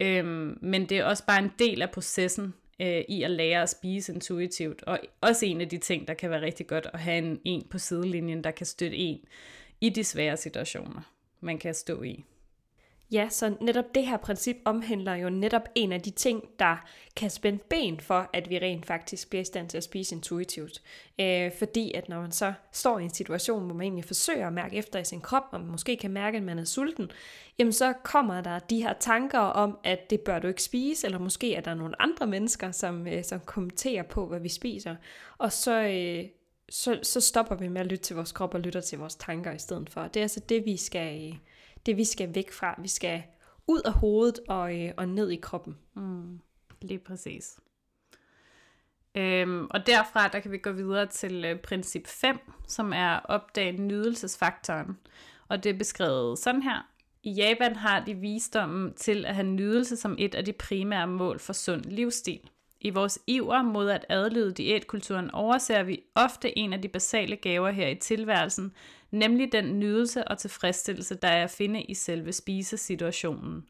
Øhm, 0.01 0.59
men 0.63 0.89
det 0.89 0.99
er 0.99 1.05
også 1.05 1.27
bare 1.27 1.43
en 1.43 1.53
del 1.59 1.83
af 1.83 1.91
processen 1.91 2.55
øh, 2.81 3.05
i 3.09 3.23
at 3.23 3.31
lære 3.31 3.63
at 3.63 3.71
spise 3.71 4.13
intuitivt. 4.13 4.83
Og 4.83 4.99
også 5.21 5.47
en 5.47 5.61
af 5.61 5.69
de 5.69 5.79
ting, 5.79 6.09
der 6.09 6.15
kan 6.15 6.31
være 6.31 6.41
rigtig 6.41 6.67
godt 6.67 6.87
at 6.93 7.01
have 7.01 7.19
en, 7.19 7.41
en 7.45 7.67
på 7.71 7.79
sidelinjen, 7.79 8.45
der 8.45 8.51
kan 8.51 8.67
støtte 8.67 8.97
en 8.97 9.21
i 9.81 9.89
de 9.89 10.05
svære 10.05 10.37
situationer, 10.37 11.01
man 11.41 11.59
kan 11.59 11.75
stå 11.75 12.03
i. 12.03 12.25
Ja, 13.13 13.29
så 13.31 13.55
netop 13.61 13.95
det 13.95 14.07
her 14.07 14.17
princip 14.17 14.57
omhandler 14.65 15.15
jo 15.15 15.31
netop 15.31 15.69
en 15.75 15.93
af 15.93 16.01
de 16.01 16.11
ting, 16.11 16.45
der 16.59 16.77
kan 17.17 17.31
spænde 17.31 17.59
ben 17.71 18.01
for, 18.01 18.31
at 18.33 18.51
vi 18.51 18.59
rent 18.59 18.87
faktisk 18.87 19.31
bliver 19.31 19.43
i 19.43 19.45
stand 19.45 19.69
til 19.69 19.77
at 19.77 19.85
spise 19.85 20.15
intuitivt. 20.15 20.83
Øh, 21.21 21.53
fordi 21.59 21.93
at 21.93 22.09
når 22.09 22.21
man 22.21 22.33
så 22.33 22.53
står 22.73 22.99
i 22.99 23.05
en 23.05 23.15
situation, 23.15 23.65
hvor 23.65 23.75
man 23.75 23.83
egentlig 23.83 24.05
forsøger 24.05 24.47
at 24.47 24.53
mærke 24.53 24.77
efter 24.77 24.99
i 24.99 25.05
sin 25.05 25.21
krop, 25.21 25.43
og 25.51 25.61
man 25.61 25.71
måske 25.71 25.97
kan 25.97 26.11
mærke, 26.11 26.37
at 26.37 26.43
man 26.43 26.59
er 26.59 26.65
sulten, 26.65 27.11
jamen 27.59 27.73
så 27.73 27.93
kommer 27.93 28.41
der 28.41 28.59
de 28.59 28.83
her 28.83 28.93
tanker 29.01 29.39
om, 29.39 29.79
at 29.85 30.11
det 30.11 30.21
bør 30.21 30.39
du 30.39 30.49
ikke 30.49 30.63
spise, 30.63 31.07
eller 31.07 31.19
måske 31.19 31.55
er 31.55 31.61
der 31.61 31.75
nogle 31.75 32.03
andre 32.03 32.27
mennesker, 32.27 32.71
som, 32.71 33.07
øh, 33.07 33.25
som 33.25 33.41
kommenterer 33.41 34.03
på, 34.03 34.27
hvad 34.27 34.41
vi 34.41 34.49
spiser. 34.49 34.97
Og 35.39 35.53
så, 35.53 35.81
øh, 35.81 36.25
så, 36.69 36.99
så 37.03 37.21
stopper 37.21 37.57
vi 37.57 37.69
med 37.69 37.81
at 37.81 37.87
lytte 37.87 38.05
til 38.05 38.17
vores 38.17 38.33
krop 38.33 38.55
og 38.55 38.61
lytter 38.61 38.81
til 38.81 38.99
vores 38.99 39.15
tanker 39.15 39.53
i 39.53 39.59
stedet 39.59 39.91
for. 39.91 40.03
Det 40.03 40.17
er 40.17 40.25
altså 40.25 40.41
det, 40.41 40.65
vi 40.65 40.77
skal... 40.77 41.29
Øh, 41.29 41.35
det, 41.87 41.97
vi 41.97 42.05
skal 42.05 42.35
væk 42.35 42.53
fra. 42.53 42.75
Vi 42.79 42.89
skal 42.89 43.23
ud 43.67 43.81
af 43.85 43.93
hovedet 43.93 44.41
og, 44.49 44.81
øh, 44.81 44.93
og 44.97 45.09
ned 45.09 45.31
i 45.31 45.37
kroppen. 45.37 45.79
Mm, 45.95 46.41
lige 46.83 46.99
præcis. 46.99 47.59
Øhm, 49.15 49.67
og 49.71 49.87
derfra, 49.87 50.29
der 50.29 50.41
kan 50.41 50.53
vi 50.53 50.59
gå 50.59 50.73
videre 50.73 51.07
til 51.07 51.45
øh, 51.45 51.59
princip 51.59 52.07
5, 52.07 52.39
som 52.69 52.93
er 52.93 53.17
opdag 53.17 53.73
nydelsesfaktoren. 53.73 54.99
Og 55.49 55.65
det 55.65 55.71
er 55.71 55.79
beskrevet 55.79 56.39
sådan 56.39 56.63
her. 56.63 56.91
I 57.23 57.31
Japan 57.31 57.77
har 57.77 58.05
de 58.05 58.15
visdommen 58.15 58.95
til 58.95 59.27
at 59.27 59.35
have 59.35 59.47
nydelse 59.47 59.97
som 59.97 60.17
et 60.19 60.35
af 60.35 60.45
de 60.45 60.53
primære 60.53 61.07
mål 61.07 61.39
for 61.39 61.53
sund 61.53 61.85
livsstil. 61.85 62.41
I 62.81 62.91
vores 62.91 63.19
iver 63.27 63.63
mod 63.63 63.91
at 63.91 64.07
adlyde 64.09 64.53
diætkulturen 64.53 65.31
overser 65.31 65.83
vi 65.83 66.03
ofte 66.15 66.59
en 66.59 66.73
af 66.73 66.83
de 66.83 66.89
basale 66.89 67.37
gaver 67.37 67.71
her 67.71 67.89
i 67.89 67.95
tilværelsen, 67.95 68.73
nemlig 69.15 69.53
den 69.53 69.79
nydelse 69.79 70.29
og 70.29 70.39
tilfredsstillelse, 70.39 71.15
der 71.15 71.29
er 71.29 71.45
at 71.45 71.51
finde 71.51 71.83
i 71.83 71.95
selve 71.95 72.33
spisesituationen. 72.33 73.69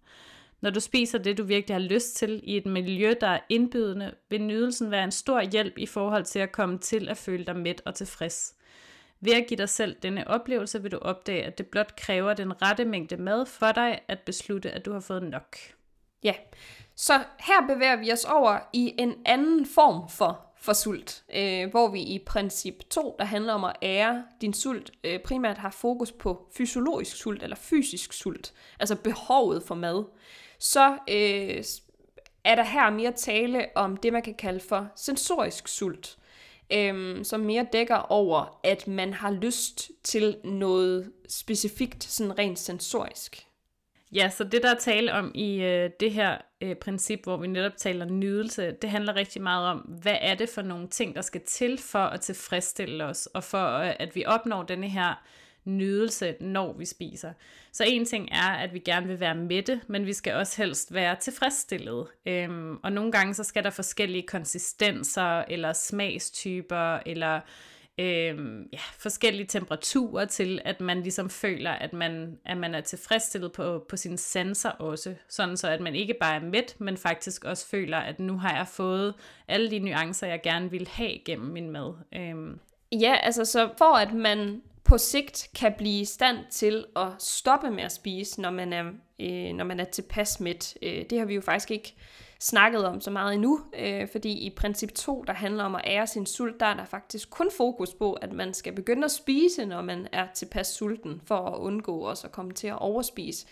Når 0.60 0.70
du 0.70 0.80
spiser 0.80 1.18
det, 1.18 1.38
du 1.38 1.44
virkelig 1.44 1.74
har 1.74 1.80
lyst 1.80 2.16
til 2.16 2.40
i 2.44 2.56
et 2.56 2.66
miljø, 2.66 3.14
der 3.20 3.26
er 3.26 3.40
indbydende, 3.48 4.14
vil 4.30 4.42
nydelsen 4.42 4.90
være 4.90 5.04
en 5.04 5.10
stor 5.10 5.40
hjælp 5.40 5.78
i 5.78 5.86
forhold 5.86 6.24
til 6.24 6.38
at 6.38 6.52
komme 6.52 6.78
til 6.78 7.08
at 7.08 7.16
føle 7.16 7.44
dig 7.44 7.56
mæt 7.56 7.82
og 7.84 7.94
tilfreds. 7.94 8.54
Ved 9.20 9.32
at 9.32 9.46
give 9.46 9.58
dig 9.58 9.68
selv 9.68 9.96
denne 10.02 10.28
oplevelse, 10.28 10.82
vil 10.82 10.92
du 10.92 10.98
opdage, 10.98 11.44
at 11.44 11.58
det 11.58 11.66
blot 11.66 11.96
kræver 11.96 12.34
den 12.34 12.62
rette 12.62 12.84
mængde 12.84 13.16
mad 13.16 13.46
for 13.46 13.72
dig 13.72 14.00
at 14.08 14.20
beslutte, 14.20 14.70
at 14.70 14.84
du 14.84 14.92
har 14.92 15.00
fået 15.00 15.22
nok. 15.22 15.56
Ja, 16.22 16.34
så 16.94 17.12
her 17.38 17.66
bevæger 17.74 17.96
vi 17.96 18.12
os 18.12 18.24
over 18.24 18.58
i 18.72 18.94
en 18.98 19.14
anden 19.26 19.66
form 19.66 20.08
for 20.08 20.53
for 20.64 20.72
sult, 20.72 21.24
øh, 21.34 21.70
hvor 21.70 21.88
vi 21.88 22.00
i 22.00 22.18
princip 22.26 22.84
2, 22.90 23.16
der 23.18 23.24
handler 23.24 23.52
om 23.52 23.64
at 23.64 23.76
ære 23.82 24.24
din 24.40 24.54
sult, 24.54 24.90
øh, 25.04 25.20
primært 25.20 25.58
har 25.58 25.70
fokus 25.70 26.12
på 26.12 26.48
fysiologisk 26.56 27.16
sult 27.16 27.42
eller 27.42 27.56
fysisk 27.56 28.12
sult, 28.12 28.52
altså 28.80 28.96
behovet 28.96 29.62
for 29.62 29.74
mad, 29.74 30.04
så 30.58 30.90
øh, 30.90 31.64
er 32.44 32.54
der 32.54 32.64
her 32.64 32.90
mere 32.90 33.12
tale 33.12 33.66
om 33.74 33.96
det, 33.96 34.12
man 34.12 34.22
kan 34.22 34.34
kalde 34.34 34.60
for 34.60 34.88
sensorisk 34.96 35.68
sult, 35.68 36.18
øh, 36.72 37.24
som 37.24 37.40
mere 37.40 37.66
dækker 37.72 37.96
over, 37.96 38.60
at 38.62 38.88
man 38.88 39.12
har 39.12 39.30
lyst 39.30 39.90
til 40.02 40.36
noget 40.44 41.12
specifikt, 41.28 42.04
sådan 42.04 42.38
rent 42.38 42.58
sensorisk. 42.58 43.46
Ja, 44.14 44.30
så 44.30 44.44
det 44.44 44.62
der 44.62 44.74
er 44.74 44.78
tale 44.78 45.12
om 45.12 45.32
i 45.34 45.62
øh, 45.62 45.90
det 46.00 46.12
her 46.12 46.38
øh, 46.60 46.76
princip, 46.76 47.22
hvor 47.22 47.36
vi 47.36 47.46
netop 47.46 47.76
taler 47.76 48.04
nydelse, 48.04 48.72
det 48.82 48.90
handler 48.90 49.16
rigtig 49.16 49.42
meget 49.42 49.68
om, 49.68 49.78
hvad 49.78 50.16
er 50.20 50.34
det 50.34 50.48
for 50.48 50.62
nogle 50.62 50.88
ting, 50.88 51.14
der 51.14 51.22
skal 51.22 51.40
til 51.46 51.78
for 51.78 51.98
at 51.98 52.20
tilfredsstille 52.20 53.04
os, 53.04 53.26
og 53.26 53.44
for 53.44 53.78
øh, 53.78 53.92
at 53.98 54.14
vi 54.16 54.24
opnår 54.26 54.62
denne 54.62 54.88
her 54.88 55.24
nydelse, 55.64 56.36
når 56.40 56.72
vi 56.72 56.84
spiser. 56.84 57.32
Så 57.72 57.84
en 57.86 58.04
ting 58.04 58.28
er, 58.32 58.50
at 58.50 58.74
vi 58.74 58.78
gerne 58.78 59.06
vil 59.06 59.20
være 59.20 59.34
mætte, 59.34 59.80
men 59.86 60.06
vi 60.06 60.12
skal 60.12 60.34
også 60.34 60.62
helst 60.62 60.94
være 60.94 61.16
tilfredsstillet. 61.16 62.06
Øhm, 62.26 62.76
og 62.82 62.92
nogle 62.92 63.12
gange 63.12 63.34
så 63.34 63.44
skal 63.44 63.64
der 63.64 63.70
forskellige 63.70 64.26
konsistenser, 64.26 65.38
eller 65.38 65.72
smagstyper, 65.72 66.98
eller 67.06 67.40
øh, 67.98 68.66
ja, 68.72 68.78
forskellige 68.98 69.46
temperaturer 69.46 70.24
til, 70.24 70.60
at 70.64 70.80
man 70.80 71.02
ligesom 71.02 71.30
føler, 71.30 71.70
at 71.70 71.92
man, 71.92 72.38
at 72.44 72.56
man 72.56 72.74
er 72.74 72.80
tilfredsstillet 72.80 73.52
på, 73.52 73.84
på 73.88 73.96
sine 73.96 74.18
sanser 74.18 74.70
også. 74.70 75.14
Sådan 75.28 75.56
så, 75.56 75.68
at 75.68 75.80
man 75.80 75.94
ikke 75.94 76.14
bare 76.20 76.36
er 76.36 76.40
mæt, 76.40 76.76
men 76.78 76.96
faktisk 76.96 77.44
også 77.44 77.66
føler, 77.66 77.98
at 77.98 78.20
nu 78.20 78.38
har 78.38 78.56
jeg 78.56 78.68
fået 78.68 79.14
alle 79.48 79.70
de 79.70 79.78
nuancer, 79.78 80.26
jeg 80.26 80.40
gerne 80.42 80.70
vil 80.70 80.88
have 80.88 81.18
gennem 81.24 81.52
min 81.52 81.70
mad. 81.70 81.94
Øh. 82.12 82.56
Ja, 83.00 83.16
altså 83.22 83.44
så 83.44 83.70
for 83.78 83.96
at 83.96 84.12
man 84.12 84.62
på 84.84 84.98
sigt 84.98 85.48
kan 85.54 85.74
blive 85.78 86.00
i 86.00 86.04
stand 86.04 86.38
til 86.50 86.84
at 86.96 87.08
stoppe 87.18 87.70
med 87.70 87.84
at 87.84 87.92
spise, 87.92 88.40
når 88.40 88.50
man 88.50 88.72
er, 88.72 88.84
øh, 89.20 89.54
når 89.54 89.64
man 89.64 89.80
er 89.80 89.84
tilpas 89.84 90.40
mæt. 90.40 90.74
Øh, 90.82 91.04
det 91.10 91.18
har 91.18 91.24
vi 91.26 91.34
jo 91.34 91.40
faktisk 91.40 91.70
ikke 91.70 91.94
snakket 92.44 92.84
om 92.84 93.00
så 93.00 93.10
meget 93.10 93.34
endnu, 93.34 93.60
øh, 93.78 94.08
fordi 94.12 94.32
i 94.32 94.50
princip 94.56 94.92
2, 94.94 95.24
der 95.26 95.32
handler 95.32 95.64
om 95.64 95.74
at 95.74 95.80
ære 95.84 96.06
sin 96.06 96.26
sult, 96.26 96.60
der 96.60 96.66
er 96.66 96.74
der 96.74 96.84
faktisk 96.84 97.30
kun 97.30 97.50
fokus 97.56 97.94
på, 97.94 98.12
at 98.12 98.32
man 98.32 98.54
skal 98.54 98.72
begynde 98.72 99.04
at 99.04 99.10
spise, 99.10 99.66
når 99.66 99.82
man 99.82 100.08
er 100.12 100.26
tilpas 100.34 100.66
sulten, 100.66 101.20
for 101.24 101.36
at 101.36 101.58
undgå 101.58 101.98
også 101.98 102.26
at 102.26 102.32
komme 102.32 102.52
til 102.52 102.66
at 102.66 102.78
overspise. 102.78 103.46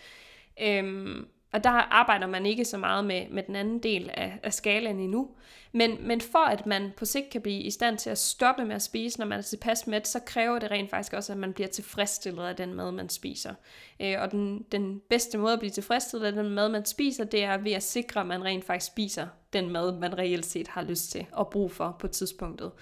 Øhm, 0.63 1.27
og 1.53 1.65
der 1.65 1.71
arbejder 1.71 2.27
man 2.27 2.47
ikke 2.47 2.65
så 2.65 2.77
meget 2.77 3.05
med, 3.05 3.29
med 3.31 3.43
den 3.43 3.57
anden 3.57 3.79
del 3.79 4.11
af, 4.15 4.39
af 4.43 4.55
skalaen 4.55 5.01
endnu. 5.01 5.31
Men, 5.73 6.07
men 6.07 6.21
for 6.21 6.45
at 6.45 6.67
man 6.67 6.93
på 6.97 7.05
sigt 7.05 7.31
kan 7.31 7.41
blive 7.41 7.63
i 7.63 7.71
stand 7.71 7.99
til 7.99 8.11
at 8.11 8.19
stoppe 8.19 8.65
med 8.65 8.75
at 8.75 8.83
spise, 8.83 9.19
når 9.19 9.27
man 9.27 9.39
er 9.39 9.43
tilpas 9.43 9.87
med, 9.87 10.01
så 10.05 10.21
kræver 10.27 10.59
det 10.59 10.71
rent 10.71 10.91
faktisk 10.91 11.13
også, 11.13 11.33
at 11.33 11.39
man 11.39 11.53
bliver 11.53 11.69
tilfredsstillet 11.69 12.43
af 12.43 12.57
den 12.57 12.75
mad, 12.75 12.93
man 12.93 13.09
spiser. 13.09 13.55
Øh, 14.01 14.15
og 14.21 14.31
den, 14.31 14.67
den 14.73 15.01
bedste 15.11 15.39
måde 15.39 15.53
at 15.53 15.59
blive 15.59 15.71
tilfredsstillet 15.71 16.27
af 16.27 16.33
den 16.33 16.51
mad, 16.51 16.69
man 16.69 16.85
spiser, 16.85 17.25
det 17.25 17.45
er 17.45 17.57
ved 17.59 17.73
at 17.73 17.83
sikre, 17.83 18.21
at 18.21 18.27
man 18.27 18.45
rent 18.45 18.65
faktisk 18.65 18.93
spiser 18.93 19.27
den 19.53 19.71
mad, 19.71 19.99
man 19.99 20.19
reelt 20.19 20.47
set 20.47 20.69
har 20.69 20.83
lyst 20.83 21.11
til 21.11 21.27
og 21.33 21.51
brug 21.51 21.73
for 21.73 21.97
på 21.99 22.09
tidspunktet. 22.09 22.73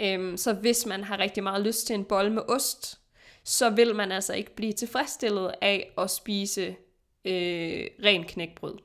Øh, 0.00 0.38
så 0.38 0.52
hvis 0.52 0.86
man 0.86 1.04
har 1.04 1.18
rigtig 1.18 1.42
meget 1.42 1.66
lyst 1.66 1.86
til 1.86 1.94
en 1.94 2.04
bold 2.04 2.30
med 2.30 2.42
ost, 2.48 2.98
så 3.44 3.70
vil 3.70 3.94
man 3.94 4.12
altså 4.12 4.34
ikke 4.34 4.54
blive 4.54 4.72
tilfredsstillet 4.72 5.54
af 5.60 5.92
at 5.98 6.10
spise 6.10 6.76
øh, 7.24 7.86
ren 8.04 8.24
knækbrød, 8.24 8.78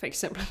for 0.00 0.06
eksempel. 0.06 0.42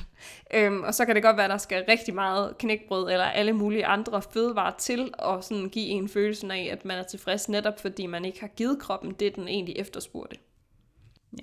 øhm, 0.54 0.84
og 0.84 0.94
så 0.94 1.06
kan 1.06 1.16
det 1.16 1.24
godt 1.24 1.38
være, 1.38 1.46
at 1.46 1.52
der 1.52 1.58
skal 1.58 1.86
rigtig 1.90 2.14
meget 2.14 2.58
knækbrød 2.58 3.12
eller 3.12 3.26
alle 3.26 3.54
mulige 3.54 3.86
andre 3.86 4.22
fødevarer 4.22 4.78
til 4.78 5.14
og 5.18 5.44
sådan 5.44 5.70
give 5.70 5.88
en 5.88 6.10
følelse 6.10 6.54
af, 6.54 6.70
at 6.72 6.86
man 6.86 7.00
er 7.00 7.04
tilfreds 7.04 7.50
netop 7.50 7.80
fordi 7.80 8.06
man 8.06 8.26
ikke 8.26 8.40
har 8.40 8.48
givet 8.48 8.80
kroppen 8.80 9.12
det, 9.12 9.36
den 9.36 9.48
egentlig 9.48 9.76
efterspurgte. 9.78 10.38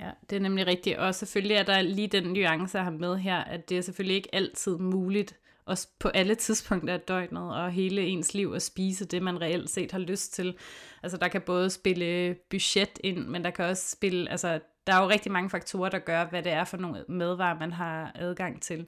Ja, 0.01 0.11
det 0.30 0.36
er 0.36 0.40
nemlig 0.40 0.66
rigtigt. 0.66 0.97
Og 0.97 1.14
selvfølgelig 1.14 1.57
er 1.57 1.62
der 1.62 1.82
lige 1.82 2.09
den 2.09 2.24
nuance, 2.24 2.78
jeg 2.78 2.84
har 2.84 2.90
med 2.90 3.16
her, 3.16 3.36
at 3.36 3.68
det 3.68 3.78
er 3.78 3.82
selvfølgelig 3.82 4.16
ikke 4.16 4.34
altid 4.34 4.76
muligt 4.76 5.36
også 5.66 5.88
på 5.99 6.09
alle 6.09 6.34
tidspunkter 6.34 6.94
af 6.94 7.01
døgnet 7.01 7.55
og 7.55 7.70
hele 7.70 8.03
ens 8.03 8.34
liv 8.34 8.53
at 8.57 8.62
spise 8.62 9.05
det, 9.05 9.22
man 9.22 9.40
reelt 9.40 9.70
set 9.70 9.92
har 9.92 9.99
lyst 9.99 10.32
til. 10.32 10.57
Altså 11.03 11.18
der 11.18 11.28
kan 11.28 11.40
både 11.40 11.70
spille 11.70 12.36
budget 12.51 12.99
ind, 13.05 13.18
men 13.18 13.44
der 13.44 13.51
kan 13.51 13.64
også 13.64 13.90
spille, 13.90 14.30
altså 14.30 14.61
der 14.87 14.95
er 14.95 15.03
jo 15.03 15.09
rigtig 15.09 15.32
mange 15.32 15.51
faktorer, 15.51 15.89
der 15.89 15.99
gør, 15.99 16.24
hvad 16.24 16.43
det 16.43 16.53
er 16.53 16.64
for 16.64 16.76
nogle 16.76 17.05
madvarer, 17.09 17.59
man 17.59 17.72
har 17.72 18.12
adgang 18.14 18.62
til. 18.62 18.87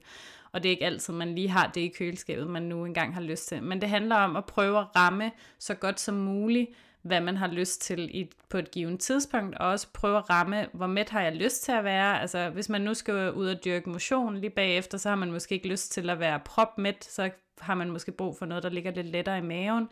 Og 0.51 0.63
det 0.63 0.69
er 0.69 0.73
ikke 0.73 0.85
altid, 0.85 1.13
man 1.13 1.35
lige 1.35 1.49
har 1.49 1.67
det 1.67 1.81
i 1.81 1.87
køleskabet, 1.87 2.47
man 2.47 2.63
nu 2.63 2.85
engang 2.85 3.13
har 3.13 3.21
lyst 3.21 3.47
til. 3.47 3.63
Men 3.63 3.81
det 3.81 3.89
handler 3.89 4.15
om 4.15 4.35
at 4.35 4.45
prøve 4.45 4.79
at 4.79 4.85
ramme 4.95 5.31
så 5.59 5.73
godt 5.73 5.99
som 5.99 6.15
muligt, 6.15 6.69
hvad 7.01 7.21
man 7.21 7.37
har 7.37 7.47
lyst 7.47 7.81
til 7.81 8.09
i, 8.17 8.29
på 8.49 8.57
et 8.57 8.71
givet 8.71 8.99
tidspunkt, 8.99 9.57
og 9.57 9.67
også 9.67 9.87
prøve 9.93 10.17
at 10.17 10.29
ramme, 10.29 10.67
hvor 10.73 10.87
mæt 10.87 11.09
har 11.09 11.21
jeg 11.21 11.35
lyst 11.35 11.63
til 11.63 11.71
at 11.71 11.83
være. 11.83 12.21
Altså, 12.21 12.49
hvis 12.49 12.69
man 12.69 12.81
nu 12.81 12.93
skal 12.93 13.33
ud 13.33 13.47
og 13.47 13.65
dyrke 13.65 13.89
motion 13.89 14.37
lige 14.37 14.49
bagefter, 14.49 14.97
så 14.97 15.09
har 15.09 15.15
man 15.15 15.31
måske 15.31 15.55
ikke 15.55 15.67
lyst 15.67 15.91
til 15.91 16.09
at 16.09 16.19
være 16.19 16.39
propmæt, 16.39 17.05
så 17.05 17.29
har 17.59 17.75
man 17.75 17.89
måske 17.89 18.11
brug 18.11 18.37
for 18.37 18.45
noget, 18.45 18.63
der 18.63 18.69
ligger 18.69 18.91
lidt 18.91 19.07
lettere 19.07 19.37
i 19.37 19.41
maven. 19.41 19.89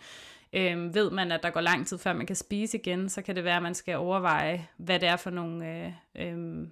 Øhm, 0.53 0.93
ved 0.93 1.11
man, 1.11 1.31
at 1.31 1.43
der 1.43 1.49
går 1.49 1.61
lang 1.61 1.87
tid, 1.87 1.97
før 1.97 2.13
man 2.13 2.25
kan 2.25 2.35
spise 2.35 2.77
igen, 2.77 3.09
så 3.09 3.21
kan 3.21 3.35
det 3.35 3.43
være, 3.43 3.55
at 3.55 3.63
man 3.63 3.75
skal 3.75 3.97
overveje, 3.97 4.67
hvad 4.77 4.99
det 4.99 5.09
er 5.09 5.15
for 5.15 5.29
nogle 5.29 5.85
øh, 5.85 5.91
øh, 6.15 6.67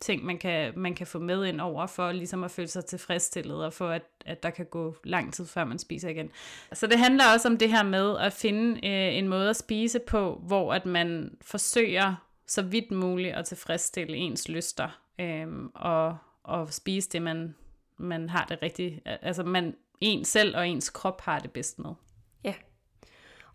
ting, 0.00 0.24
man 0.24 0.38
kan, 0.38 0.72
man 0.76 0.94
kan 0.94 1.06
få 1.06 1.18
med 1.18 1.44
ind 1.44 1.60
over, 1.60 1.86
for 1.86 2.12
ligesom 2.12 2.44
at 2.44 2.50
føle 2.50 2.68
sig 2.68 2.84
tilfredsstillet, 2.84 3.64
og 3.64 3.72
for 3.72 3.88
at, 3.88 4.02
at 4.26 4.42
der 4.42 4.50
kan 4.50 4.66
gå 4.66 4.96
lang 5.04 5.34
tid, 5.34 5.46
før 5.46 5.64
man 5.64 5.78
spiser 5.78 6.08
igen. 6.08 6.30
Så 6.72 6.86
det 6.86 6.98
handler 6.98 7.24
også 7.34 7.48
om 7.48 7.58
det 7.58 7.70
her 7.70 7.82
med 7.82 8.18
at 8.18 8.32
finde 8.32 8.86
øh, 8.86 9.18
en 9.18 9.28
måde 9.28 9.50
at 9.50 9.56
spise 9.56 9.98
på, 9.98 10.42
hvor 10.46 10.74
at 10.74 10.86
man 10.86 11.36
forsøger 11.42 12.14
så 12.46 12.62
vidt 12.62 12.90
muligt 12.90 13.34
at 13.34 13.44
tilfredsstille 13.44 14.16
ens 14.16 14.48
lyster, 14.48 15.00
øh, 15.18 15.46
og, 15.74 16.16
og 16.42 16.72
spise 16.72 17.08
det, 17.08 17.22
man, 17.22 17.54
man 17.96 18.28
har 18.28 18.44
det 18.44 18.58
rigtigt, 18.62 19.00
altså 19.04 19.42
man, 19.42 19.74
en 20.00 20.24
selv 20.24 20.56
og 20.56 20.68
ens 20.68 20.90
krop 20.90 21.20
har 21.20 21.38
det 21.38 21.50
bedst 21.50 21.78
med. 21.78 21.90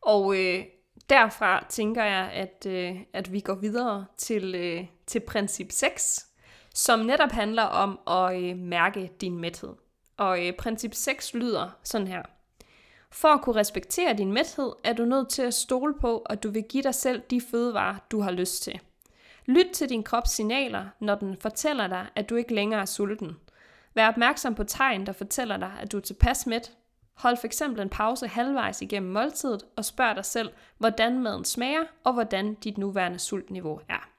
Og 0.05 0.35
øh, 0.37 0.63
derfra 1.09 1.65
tænker 1.69 2.03
jeg, 2.03 2.31
at, 2.33 2.65
øh, 2.69 2.95
at 3.13 3.31
vi 3.31 3.39
går 3.39 3.55
videre 3.55 4.05
til, 4.17 4.55
øh, 4.55 4.85
til 5.07 5.19
princip 5.19 5.71
6, 5.71 6.27
som 6.73 6.99
netop 6.99 7.31
handler 7.31 7.63
om 7.63 7.99
at 8.07 8.43
øh, 8.43 8.57
mærke 8.57 9.11
din 9.21 9.37
mæthed. 9.37 9.73
Og 10.17 10.47
øh, 10.47 10.53
princip 10.53 10.93
6 10.93 11.33
lyder 11.33 11.69
sådan 11.83 12.07
her. 12.07 12.23
For 13.11 13.27
at 13.27 13.41
kunne 13.41 13.55
respektere 13.55 14.13
din 14.13 14.33
mæthed, 14.33 14.71
er 14.83 14.93
du 14.93 15.05
nødt 15.05 15.29
til 15.29 15.41
at 15.41 15.53
stole 15.53 15.93
på, 16.01 16.17
at 16.17 16.43
du 16.43 16.51
vil 16.51 16.63
give 16.63 16.83
dig 16.83 16.95
selv 16.95 17.21
de 17.29 17.41
fødevarer, 17.51 17.95
du 18.11 18.21
har 18.21 18.31
lyst 18.31 18.63
til. 18.63 18.79
Lyt 19.45 19.67
til 19.73 19.89
din 19.89 20.03
krops 20.03 20.29
signaler, 20.29 20.85
når 20.99 21.15
den 21.15 21.37
fortæller 21.41 21.87
dig, 21.87 22.07
at 22.15 22.29
du 22.29 22.35
ikke 22.35 22.55
længere 22.55 22.81
er 22.81 22.85
sulten. 22.85 23.37
Vær 23.93 24.07
opmærksom 24.07 24.55
på 24.55 24.63
tegn, 24.63 25.05
der 25.05 25.11
fortæller 25.11 25.57
dig, 25.57 25.71
at 25.81 25.91
du 25.91 25.97
er 25.97 26.01
tilpas 26.01 26.47
mæt. 26.47 26.71
Hold 27.15 27.37
for 27.37 27.45
eksempel 27.45 27.81
en 27.81 27.89
pause 27.89 28.27
halvvejs 28.27 28.81
igennem 28.81 29.11
måltidet 29.11 29.63
og 29.75 29.85
spørg 29.85 30.15
dig 30.15 30.25
selv, 30.25 30.51
hvordan 30.77 31.19
maden 31.19 31.45
smager 31.45 31.83
og 32.03 32.13
hvordan 32.13 32.53
dit 32.53 32.77
nuværende 32.77 33.19
sultniveau 33.19 33.79
er. 33.89 34.09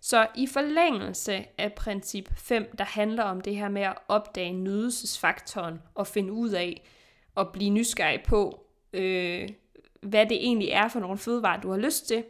Så 0.00 0.26
i 0.34 0.46
forlængelse 0.46 1.44
af 1.58 1.72
princip 1.72 2.28
5, 2.36 2.76
der 2.78 2.84
handler 2.84 3.22
om 3.22 3.40
det 3.40 3.56
her 3.56 3.68
med 3.68 3.82
at 3.82 3.94
opdage 4.08 4.52
nydelsesfaktoren 4.52 5.82
og 5.94 6.06
finde 6.06 6.32
ud 6.32 6.50
af 6.50 6.88
og 7.34 7.52
blive 7.52 7.70
nysgerrig 7.70 8.22
på, 8.22 8.66
øh, 8.92 9.48
hvad 10.02 10.26
det 10.26 10.36
egentlig 10.36 10.68
er 10.68 10.88
for 10.88 11.00
nogle 11.00 11.18
fødevarer, 11.18 11.60
du 11.60 11.70
har 11.70 11.78
lyst 11.78 12.06
til, 12.08 12.24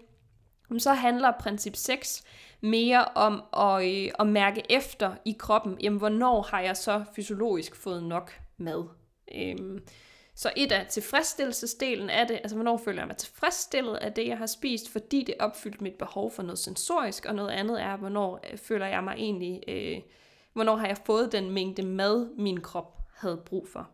så 0.78 0.92
handler 0.92 1.32
princip 1.40 1.76
6 1.76 2.24
mere 2.60 3.04
om 3.04 3.42
at, 3.56 3.88
øh, 3.88 4.10
at 4.18 4.26
mærke 4.26 4.62
efter 4.70 5.14
i 5.24 5.36
kroppen, 5.38 5.76
jamen 5.80 5.98
hvornår 5.98 6.42
har 6.42 6.60
jeg 6.60 6.76
så 6.76 7.04
fysiologisk 7.16 7.76
fået 7.76 8.02
nok 8.02 8.40
mad. 8.56 8.84
Øhm, 9.34 9.80
så 10.34 10.52
et 10.56 10.72
er 10.72 10.84
tilfredsstillelsesdelen 10.84 12.10
af 12.10 12.26
det, 12.26 12.34
altså 12.34 12.56
hvornår 12.56 12.76
føler 12.76 13.00
jeg 13.00 13.06
mig 13.06 13.16
tilfredsstillet 13.16 13.96
af 13.96 14.12
det, 14.12 14.26
jeg 14.26 14.38
har 14.38 14.46
spist, 14.46 14.92
fordi 14.92 15.24
det 15.24 15.34
opfyldte 15.40 15.82
mit 15.82 15.94
behov 15.94 16.30
for 16.30 16.42
noget 16.42 16.58
sensorisk, 16.58 17.26
og 17.26 17.34
noget 17.34 17.50
andet 17.50 17.82
er, 17.82 17.96
hvornår 17.96 18.40
øh, 18.52 18.58
føler 18.58 18.86
jeg 18.86 19.04
mig 19.04 19.14
egentlig, 19.18 19.62
øh, 19.68 20.00
hvornår 20.52 20.76
har 20.76 20.86
jeg 20.86 20.96
fået 21.06 21.32
den 21.32 21.50
mængde 21.50 21.82
mad, 21.82 22.36
min 22.38 22.60
krop 22.60 22.98
havde 23.16 23.42
brug 23.46 23.68
for. 23.68 23.90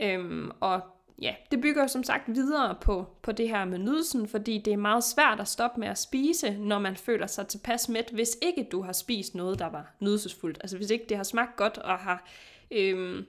Øhm, 0.00 0.50
og 0.60 0.80
ja, 1.22 1.34
det 1.50 1.60
bygger 1.60 1.86
som 1.86 2.04
sagt 2.04 2.34
videre 2.34 2.76
på, 2.80 3.06
på 3.22 3.32
det 3.32 3.48
her 3.48 3.64
med 3.64 3.78
nydelsen, 3.78 4.28
fordi 4.28 4.58
det 4.58 4.72
er 4.72 4.76
meget 4.76 5.04
svært 5.04 5.40
at 5.40 5.48
stoppe 5.48 5.80
med 5.80 5.88
at 5.88 5.98
spise, 5.98 6.50
når 6.58 6.78
man 6.78 6.96
føler 6.96 7.26
sig 7.26 7.46
tilpas 7.46 7.88
mæt, 7.88 8.10
hvis 8.12 8.36
ikke 8.42 8.68
du 8.72 8.82
har 8.82 8.92
spist 8.92 9.34
noget, 9.34 9.58
der 9.58 9.66
var 9.66 9.94
nydelsesfuldt. 10.00 10.58
Altså 10.60 10.76
hvis 10.76 10.90
ikke 10.90 11.06
det 11.08 11.16
har 11.16 11.24
smagt 11.24 11.56
godt 11.56 11.78
og 11.78 11.98
har 11.98 12.28
øhm, 12.70 13.26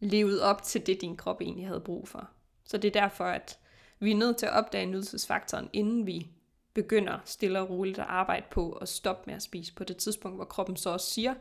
levet 0.00 0.42
op 0.42 0.62
til 0.62 0.86
det, 0.86 1.00
din 1.00 1.16
krop 1.16 1.40
egentlig 1.40 1.66
havde 1.66 1.80
brug 1.80 2.08
for. 2.08 2.30
Så 2.64 2.76
det 2.76 2.96
er 2.96 3.00
derfor, 3.00 3.24
at 3.24 3.58
vi 4.00 4.10
er 4.10 4.16
nødt 4.16 4.36
til 4.36 4.46
at 4.46 4.52
opdage 4.52 4.86
nydelsesfaktoren, 4.86 5.70
inden 5.72 6.06
vi 6.06 6.28
begynder 6.74 7.18
stille 7.24 7.60
og 7.60 7.70
roligt 7.70 7.98
at 7.98 8.06
arbejde 8.08 8.46
på 8.50 8.72
at 8.72 8.88
stoppe 8.88 9.22
med 9.26 9.34
at 9.34 9.42
spise 9.42 9.74
på 9.74 9.84
det 9.84 9.96
tidspunkt, 9.96 10.36
hvor 10.36 10.44
kroppen 10.44 10.76
så 10.76 10.90
også 10.90 11.06
siger, 11.10 11.34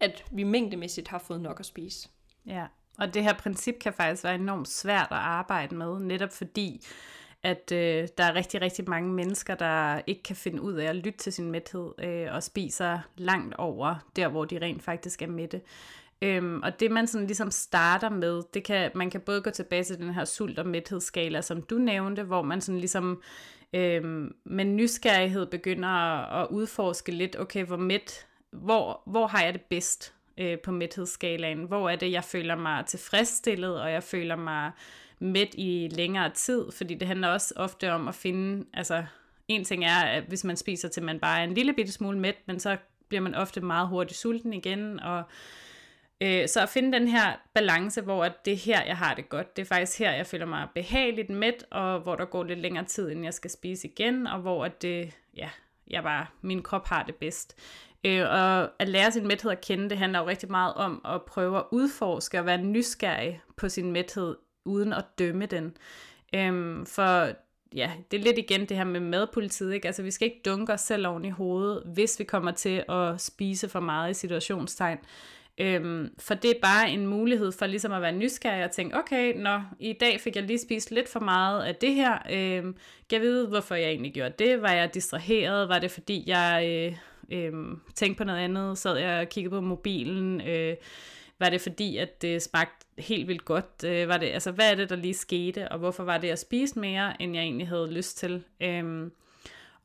at 0.00 0.24
vi 0.30 0.42
mængdemæssigt 0.42 1.08
har 1.08 1.18
fået 1.18 1.40
nok 1.40 1.60
at 1.60 1.66
spise. 1.66 2.08
Ja, 2.46 2.66
og 2.98 3.14
det 3.14 3.22
her 3.22 3.34
princip 3.34 3.78
kan 3.80 3.92
faktisk 3.92 4.24
være 4.24 4.34
enormt 4.34 4.68
svært 4.68 5.08
at 5.10 5.16
arbejde 5.16 5.74
med, 5.74 6.00
netop 6.00 6.32
fordi, 6.32 6.86
at 7.42 7.72
øh, 7.72 8.08
der 8.18 8.24
er 8.24 8.34
rigtig, 8.34 8.60
rigtig 8.60 8.88
mange 8.88 9.12
mennesker, 9.12 9.54
der 9.54 10.00
ikke 10.06 10.22
kan 10.22 10.36
finde 10.36 10.62
ud 10.62 10.72
af 10.72 10.86
at 10.86 10.96
lytte 10.96 11.18
til 11.18 11.32
sin 11.32 11.50
mæthed 11.50 11.92
øh, 11.98 12.34
og 12.34 12.42
spiser 12.42 12.98
langt 13.16 13.54
over 13.54 13.94
der, 14.16 14.28
hvor 14.28 14.44
de 14.44 14.58
rent 14.58 14.82
faktisk 14.82 15.22
er 15.22 15.26
mætte. 15.26 15.60
Øhm, 16.22 16.62
og 16.62 16.80
det 16.80 16.90
man 16.90 17.06
sådan 17.06 17.26
ligesom 17.26 17.50
starter 17.50 18.08
med, 18.08 18.42
det 18.54 18.64
kan, 18.64 18.90
man 18.94 19.10
kan 19.10 19.20
både 19.20 19.42
gå 19.42 19.50
tilbage 19.50 19.84
til 19.84 19.98
den 19.98 20.14
her 20.14 20.24
sult- 20.24 20.58
og 20.58 20.66
mæthedsskala, 20.66 21.40
som 21.40 21.62
du 21.62 21.78
nævnte, 21.78 22.22
hvor 22.22 22.42
man 22.42 22.60
sådan 22.60 22.78
ligesom 22.78 23.22
Øhm, 23.74 24.34
men 24.44 24.76
nysgerrighed 24.76 25.46
begynder 25.46 25.88
at, 25.88 26.42
at 26.42 26.48
udforske 26.50 27.12
lidt, 27.12 27.38
okay, 27.38 27.64
hvor 27.64 27.76
mæt, 27.76 28.26
hvor, 28.50 29.02
hvor 29.06 29.26
har 29.26 29.44
jeg 29.44 29.52
det 29.52 29.62
bedst 29.62 30.14
øh, 30.38 30.58
på 30.58 30.70
mæthedsskalaen? 30.70 31.62
Hvor 31.64 31.90
er 31.90 31.96
det, 31.96 32.12
jeg 32.12 32.24
føler 32.24 32.56
mig 32.56 32.86
tilfredsstillet, 32.86 33.80
og 33.80 33.92
jeg 33.92 34.02
føler 34.02 34.36
mig 34.36 34.70
mæt 35.18 35.54
i 35.54 35.88
længere 35.92 36.30
tid? 36.30 36.72
Fordi 36.72 36.94
det 36.94 37.08
handler 37.08 37.28
også 37.28 37.54
ofte 37.56 37.92
om 37.92 38.08
at 38.08 38.14
finde, 38.14 38.66
altså 38.74 39.04
en 39.48 39.64
ting 39.64 39.84
er, 39.84 40.00
at 40.00 40.24
hvis 40.28 40.44
man 40.44 40.56
spiser 40.56 40.88
til 40.88 41.02
man 41.02 41.20
bare 41.20 41.40
er 41.40 41.44
en 41.44 41.54
lille 41.54 41.72
bitte 41.72 41.92
smule 41.92 42.18
mæt, 42.18 42.36
men 42.46 42.60
så 42.60 42.76
bliver 43.08 43.22
man 43.22 43.34
ofte 43.34 43.60
meget 43.60 43.88
hurtigt 43.88 44.18
sulten 44.18 44.52
igen, 44.52 45.00
og 45.00 45.22
øh, 46.20 46.48
så 46.48 46.62
at 46.62 46.68
finde 46.68 46.98
den 46.98 47.08
her 47.08 47.32
balance, 47.54 48.00
hvor 48.00 48.28
det 48.44 48.52
er 48.52 48.56
her, 48.56 48.84
jeg 48.84 48.96
har 48.96 49.14
det 49.14 49.28
godt. 49.28 49.56
Det 49.56 49.62
er 49.62 49.66
faktisk 49.66 49.98
her, 49.98 50.12
jeg 50.12 50.26
føler 50.26 50.46
mig 50.46 50.68
behageligt 50.74 51.30
mæt, 51.30 51.64
og 51.70 52.00
hvor 52.00 52.16
der 52.16 52.24
går 52.24 52.44
lidt 52.44 52.58
længere 52.58 52.84
tid, 52.84 53.10
inden 53.10 53.24
jeg 53.24 53.34
skal 53.34 53.50
spise 53.50 53.88
igen, 53.88 54.26
og 54.26 54.40
hvor 54.40 54.64
at 54.64 54.82
det, 54.82 55.14
ja, 55.36 55.50
jeg 55.90 56.02
bare, 56.02 56.26
min 56.42 56.62
krop 56.62 56.86
har 56.86 57.02
det 57.02 57.14
bedst. 57.14 57.56
Øh, 58.04 58.22
og 58.30 58.70
at 58.78 58.88
lære 58.88 59.12
sin 59.12 59.26
mæthed 59.26 59.50
at 59.50 59.60
kende, 59.60 59.90
det 59.90 59.98
handler 59.98 60.18
jo 60.18 60.26
rigtig 60.26 60.50
meget 60.50 60.74
om 60.74 61.00
at 61.04 61.22
prøve 61.22 61.58
at 61.58 61.64
udforske 61.72 62.38
og 62.38 62.46
være 62.46 62.62
nysgerrig 62.62 63.40
på 63.56 63.68
sin 63.68 63.92
mæthed, 63.92 64.36
uden 64.64 64.92
at 64.92 65.04
dømme 65.18 65.46
den. 65.46 65.76
Øhm, 66.34 66.86
for 66.86 67.28
ja, 67.74 67.92
det 68.10 68.18
er 68.18 68.24
lidt 68.24 68.38
igen 68.38 68.60
det 68.60 68.76
her 68.76 68.84
med 68.84 69.00
madpolitiet, 69.00 69.74
ikke? 69.74 69.86
Altså, 69.86 70.02
vi 70.02 70.10
skal 70.10 70.28
ikke 70.28 70.40
dunke 70.44 70.72
os 70.72 70.80
selv 70.80 71.06
oven 71.06 71.24
i 71.24 71.30
hovedet, 71.30 71.82
hvis 71.94 72.18
vi 72.18 72.24
kommer 72.24 72.50
til 72.50 72.84
at 72.88 73.20
spise 73.20 73.68
for 73.68 73.80
meget 73.80 74.10
i 74.10 74.14
situationstegn. 74.14 74.98
Øhm, 75.58 76.14
for 76.18 76.34
det 76.34 76.50
er 76.50 76.60
bare 76.62 76.90
en 76.90 77.06
mulighed 77.06 77.52
for 77.52 77.66
ligesom 77.66 77.92
at 77.92 78.02
være 78.02 78.12
nysgerrig 78.12 78.64
og 78.64 78.70
tænke, 78.70 78.98
okay, 78.98 79.34
nå, 79.36 79.60
i 79.80 79.92
dag 79.92 80.20
fik 80.20 80.36
jeg 80.36 80.44
lige 80.44 80.58
spist 80.58 80.90
lidt 80.90 81.08
for 81.08 81.20
meget 81.20 81.64
af 81.64 81.74
det 81.74 81.94
her. 81.94 82.18
Øhm, 82.30 82.72
kan 83.10 83.16
jeg 83.16 83.20
vide, 83.20 83.48
hvorfor 83.48 83.74
jeg 83.74 83.88
egentlig 83.88 84.14
gjorde 84.14 84.34
det? 84.38 84.62
Var 84.62 84.72
jeg 84.72 84.94
distraheret? 84.94 85.68
Var 85.68 85.78
det 85.78 85.90
fordi, 85.90 86.24
jeg 86.26 86.64
øh, 87.30 87.38
øh, 87.38 87.52
tænkte 87.94 88.18
på 88.18 88.24
noget 88.24 88.40
andet? 88.40 88.78
Sad 88.78 88.96
jeg 88.96 89.20
og 89.20 89.28
kiggede 89.28 89.50
på 89.50 89.60
mobilen? 89.60 90.40
Øh, 90.40 90.76
var 91.38 91.50
det 91.50 91.60
fordi, 91.60 91.96
at 91.96 92.22
det 92.22 92.42
smagte 92.42 92.86
helt 92.98 93.28
vildt 93.28 93.44
godt? 93.44 93.84
Øh, 93.86 94.08
var 94.08 94.16
det, 94.16 94.26
altså, 94.26 94.50
hvad 94.50 94.70
er 94.70 94.74
det, 94.74 94.90
der 94.90 94.96
lige 94.96 95.14
skete? 95.14 95.68
Og 95.68 95.78
hvorfor 95.78 96.04
var 96.04 96.18
det, 96.18 96.24
at 96.24 96.30
jeg 96.30 96.38
spiste 96.38 96.78
mere, 96.78 97.22
end 97.22 97.34
jeg 97.34 97.42
egentlig 97.42 97.68
havde 97.68 97.92
lyst 97.92 98.18
til? 98.18 98.44
Øhm, 98.60 99.12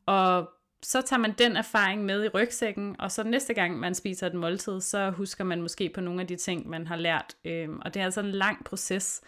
og 0.05 0.49
så 0.83 1.01
tager 1.01 1.19
man 1.19 1.33
den 1.37 1.57
erfaring 1.57 2.05
med 2.05 2.25
i 2.25 2.27
rygsækken, 2.27 2.95
og 2.99 3.11
så 3.11 3.23
næste 3.23 3.53
gang 3.53 3.79
man 3.79 3.95
spiser 3.95 4.27
et 4.27 4.33
måltid, 4.33 4.81
så 4.81 5.09
husker 5.09 5.43
man 5.43 5.61
måske 5.61 5.89
på 5.89 6.01
nogle 6.01 6.21
af 6.21 6.27
de 6.27 6.35
ting, 6.35 6.69
man 6.69 6.87
har 6.87 6.95
lært. 6.95 7.35
Øhm, 7.45 7.79
og 7.85 7.93
det 7.93 7.99
er 7.99 8.05
altså 8.05 8.19
en 8.19 8.31
lang 8.31 8.65
proces. 8.65 9.21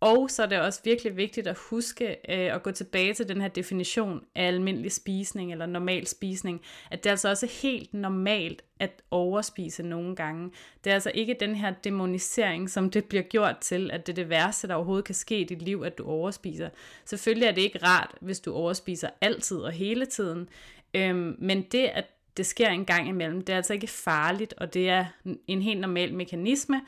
Og 0.00 0.30
så 0.30 0.42
er 0.42 0.46
det 0.46 0.60
også 0.60 0.80
virkelig 0.84 1.16
vigtigt 1.16 1.46
at 1.46 1.58
huske 1.70 2.08
øh, 2.08 2.54
at 2.54 2.62
gå 2.62 2.70
tilbage 2.70 3.14
til 3.14 3.28
den 3.28 3.40
her 3.40 3.48
definition 3.48 4.24
af 4.34 4.46
almindelig 4.46 4.92
spisning 4.92 5.52
eller 5.52 5.66
normal 5.66 6.06
spisning, 6.06 6.60
at 6.90 7.04
det 7.04 7.10
er 7.10 7.12
altså 7.12 7.28
også 7.28 7.46
helt 7.62 7.94
normalt 7.94 8.62
at 8.80 9.02
overspise 9.10 9.82
nogle 9.82 10.16
gange. 10.16 10.50
Det 10.84 10.90
er 10.90 10.94
altså 10.94 11.12
ikke 11.14 11.36
den 11.40 11.54
her 11.54 11.74
demonisering, 11.84 12.70
som 12.70 12.90
det 12.90 13.04
bliver 13.04 13.22
gjort 13.22 13.58
til, 13.60 13.90
at 13.90 14.06
det 14.06 14.12
er 14.12 14.14
det 14.14 14.28
værste, 14.28 14.68
der 14.68 14.74
overhovedet 14.74 15.04
kan 15.04 15.14
ske 15.14 15.40
i 15.40 15.44
dit 15.44 15.62
liv, 15.62 15.82
at 15.86 15.98
du 15.98 16.04
overspiser. 16.04 16.68
Selvfølgelig 17.04 17.46
er 17.46 17.52
det 17.52 17.62
ikke 17.62 17.78
rart, 17.82 18.14
hvis 18.20 18.40
du 18.40 18.54
overspiser 18.54 19.08
altid 19.20 19.56
og 19.56 19.72
hele 19.72 20.06
tiden, 20.06 20.48
øhm, 20.94 21.36
men 21.38 21.62
det, 21.62 21.84
at 21.84 22.04
det 22.36 22.46
sker 22.46 22.68
en 22.68 22.84
gang 22.84 23.08
imellem, 23.08 23.44
det 23.44 23.52
er 23.52 23.56
altså 23.56 23.72
ikke 23.72 23.86
farligt, 23.86 24.54
og 24.56 24.74
det 24.74 24.88
er 24.88 25.04
en 25.46 25.62
helt 25.62 25.80
normal 25.80 26.14
mekanisme, 26.14 26.80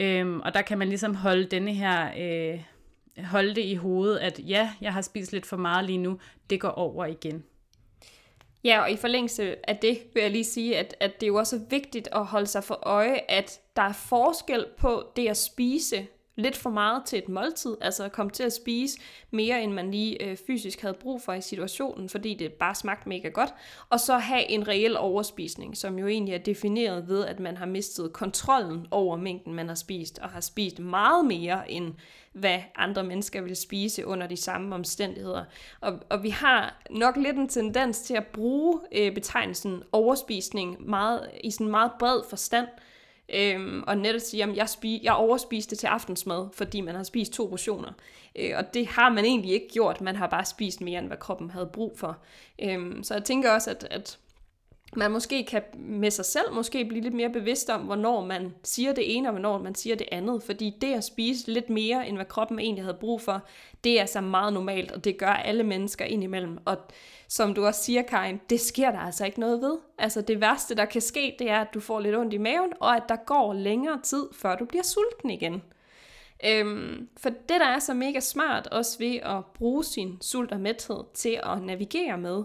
Øhm, 0.00 0.40
og 0.40 0.54
der 0.54 0.62
kan 0.62 0.78
man 0.78 0.88
ligesom 0.88 1.14
holde 1.14 1.44
denne 1.44 1.74
her, 1.74 2.10
øh, 2.18 2.60
holde 3.24 3.54
det 3.54 3.64
i 3.64 3.74
hovedet, 3.74 4.18
at 4.18 4.40
ja, 4.48 4.72
jeg 4.80 4.92
har 4.92 5.02
spist 5.02 5.32
lidt 5.32 5.46
for 5.46 5.56
meget 5.56 5.84
lige 5.84 5.98
nu, 5.98 6.18
det 6.50 6.60
går 6.60 6.68
over 6.68 7.06
igen. 7.06 7.44
Ja, 8.64 8.80
og 8.80 8.90
i 8.90 8.96
forlængelse 8.96 9.70
af 9.70 9.76
det 9.76 9.98
vil 10.14 10.22
jeg 10.22 10.30
lige 10.30 10.44
sige, 10.44 10.78
at, 10.78 10.94
at 11.00 11.14
det 11.14 11.22
er 11.22 11.28
jo 11.28 11.36
også 11.36 11.60
vigtigt 11.70 12.08
at 12.12 12.26
holde 12.26 12.46
sig 12.46 12.64
for 12.64 12.78
øje, 12.82 13.20
at 13.28 13.60
der 13.76 13.82
er 13.82 13.92
forskel 13.92 14.66
på 14.78 15.04
det 15.16 15.28
at 15.28 15.36
spise 15.36 16.06
lidt 16.40 16.56
for 16.56 16.70
meget 16.70 17.02
til 17.04 17.18
et 17.18 17.28
måltid, 17.28 17.76
altså 17.80 18.08
kom 18.08 18.20
komme 18.20 18.30
til 18.30 18.42
at 18.42 18.52
spise 18.52 18.98
mere, 19.30 19.62
end 19.62 19.72
man 19.72 19.90
lige 19.90 20.24
øh, 20.24 20.36
fysisk 20.46 20.80
havde 20.80 20.94
brug 20.94 21.22
for 21.22 21.32
i 21.32 21.40
situationen, 21.40 22.08
fordi 22.08 22.34
det 22.34 22.52
bare 22.52 22.74
smagte 22.74 23.08
mega 23.08 23.28
godt, 23.28 23.54
og 23.90 24.00
så 24.00 24.18
have 24.18 24.50
en 24.50 24.68
reel 24.68 24.96
overspisning, 24.96 25.76
som 25.76 25.98
jo 25.98 26.06
egentlig 26.06 26.34
er 26.34 26.38
defineret 26.38 27.08
ved, 27.08 27.24
at 27.24 27.40
man 27.40 27.56
har 27.56 27.66
mistet 27.66 28.12
kontrollen 28.12 28.86
over 28.90 29.16
mængden, 29.16 29.54
man 29.54 29.68
har 29.68 29.74
spist, 29.74 30.18
og 30.18 30.28
har 30.28 30.40
spist 30.40 30.78
meget 30.78 31.24
mere, 31.24 31.70
end 31.70 31.94
hvad 32.32 32.58
andre 32.76 33.04
mennesker 33.04 33.42
vil 33.42 33.56
spise 33.56 34.06
under 34.06 34.26
de 34.26 34.36
samme 34.36 34.74
omstændigheder. 34.74 35.44
Og, 35.80 35.98
og 36.10 36.22
vi 36.22 36.30
har 36.30 36.82
nok 36.90 37.16
lidt 37.16 37.36
en 37.36 37.48
tendens 37.48 38.00
til 38.00 38.14
at 38.14 38.26
bruge 38.26 38.80
øh, 38.92 39.14
betegnelsen 39.14 39.82
overspisning 39.92 40.88
meget, 40.88 41.30
i 41.44 41.50
sådan 41.50 41.70
meget 41.70 41.92
bred 41.98 42.20
forstand, 42.30 42.66
Øhm, 43.34 43.82
og 43.86 43.98
netop 43.98 44.20
sige, 44.20 44.42
at 44.44 44.56
jeg, 44.56 44.64
spi- 44.64 45.00
jeg 45.02 45.12
overspiste 45.12 45.76
til 45.76 45.86
aftensmad, 45.86 46.48
fordi 46.52 46.80
man 46.80 46.94
har 46.94 47.02
spist 47.02 47.32
to 47.32 47.46
portioner. 47.46 47.92
Øh, 48.36 48.52
og 48.56 48.74
det 48.74 48.86
har 48.86 49.08
man 49.08 49.24
egentlig 49.24 49.52
ikke 49.52 49.68
gjort, 49.72 50.00
man 50.00 50.16
har 50.16 50.26
bare 50.26 50.44
spist 50.44 50.80
mere, 50.80 50.98
end 50.98 51.06
hvad 51.06 51.16
kroppen 51.16 51.50
havde 51.50 51.70
brug 51.72 51.98
for. 51.98 52.18
Øhm, 52.62 53.02
så 53.02 53.14
jeg 53.14 53.24
tænker 53.24 53.50
også, 53.50 53.70
at, 53.70 53.86
at 53.90 54.18
man 54.96 55.10
måske 55.10 55.44
kan 55.44 55.62
med 55.74 56.10
sig 56.10 56.24
selv 56.24 56.52
måske 56.52 56.84
blive 56.84 57.02
lidt 57.02 57.14
mere 57.14 57.30
bevidst 57.30 57.70
om, 57.70 57.80
hvornår 57.80 58.24
man 58.24 58.54
siger 58.62 58.92
det 58.92 59.16
ene, 59.16 59.28
og 59.28 59.32
hvornår 59.32 59.58
man 59.58 59.74
siger 59.74 59.96
det 59.96 60.08
andet. 60.12 60.42
Fordi 60.42 60.76
det 60.80 60.94
at 60.94 61.04
spise 61.04 61.52
lidt 61.52 61.70
mere, 61.70 62.08
end 62.08 62.16
hvad 62.16 62.26
kroppen 62.26 62.58
egentlig 62.58 62.84
havde 62.84 62.96
brug 63.00 63.20
for, 63.20 63.42
det 63.84 63.96
er 63.96 64.00
altså 64.00 64.20
meget 64.20 64.52
normalt, 64.52 64.92
og 64.92 65.04
det 65.04 65.18
gør 65.18 65.26
alle 65.26 65.62
mennesker 65.62 66.04
indimellem. 66.04 66.58
Og 66.64 66.76
som 67.28 67.54
du 67.54 67.66
også 67.66 67.82
siger, 67.82 68.02
Karin, 68.02 68.40
det 68.50 68.60
sker 68.60 68.90
der 68.90 68.98
altså 68.98 69.24
ikke 69.24 69.40
noget 69.40 69.60
ved. 69.60 69.78
Altså 69.98 70.20
det 70.20 70.40
værste, 70.40 70.74
der 70.74 70.84
kan 70.84 71.00
ske, 71.00 71.36
det 71.38 71.50
er, 71.50 71.60
at 71.60 71.74
du 71.74 71.80
får 71.80 72.00
lidt 72.00 72.16
ondt 72.16 72.34
i 72.34 72.38
maven, 72.38 72.72
og 72.80 72.96
at 72.96 73.02
der 73.08 73.16
går 73.16 73.52
længere 73.52 74.00
tid, 74.02 74.26
før 74.32 74.56
du 74.56 74.64
bliver 74.64 74.84
sulten 74.84 75.30
igen. 75.30 75.62
Øhm, 76.44 77.08
for 77.16 77.28
det, 77.28 77.60
der 77.60 77.66
er 77.66 77.78
så 77.78 77.94
mega 77.94 78.20
smart, 78.20 78.66
også 78.66 78.98
ved 78.98 79.16
at 79.16 79.44
bruge 79.54 79.84
sin 79.84 80.18
sult 80.20 80.52
og 80.52 80.60
mæthed 80.60 81.04
til 81.14 81.40
at 81.42 81.62
navigere 81.62 82.18
med, 82.18 82.44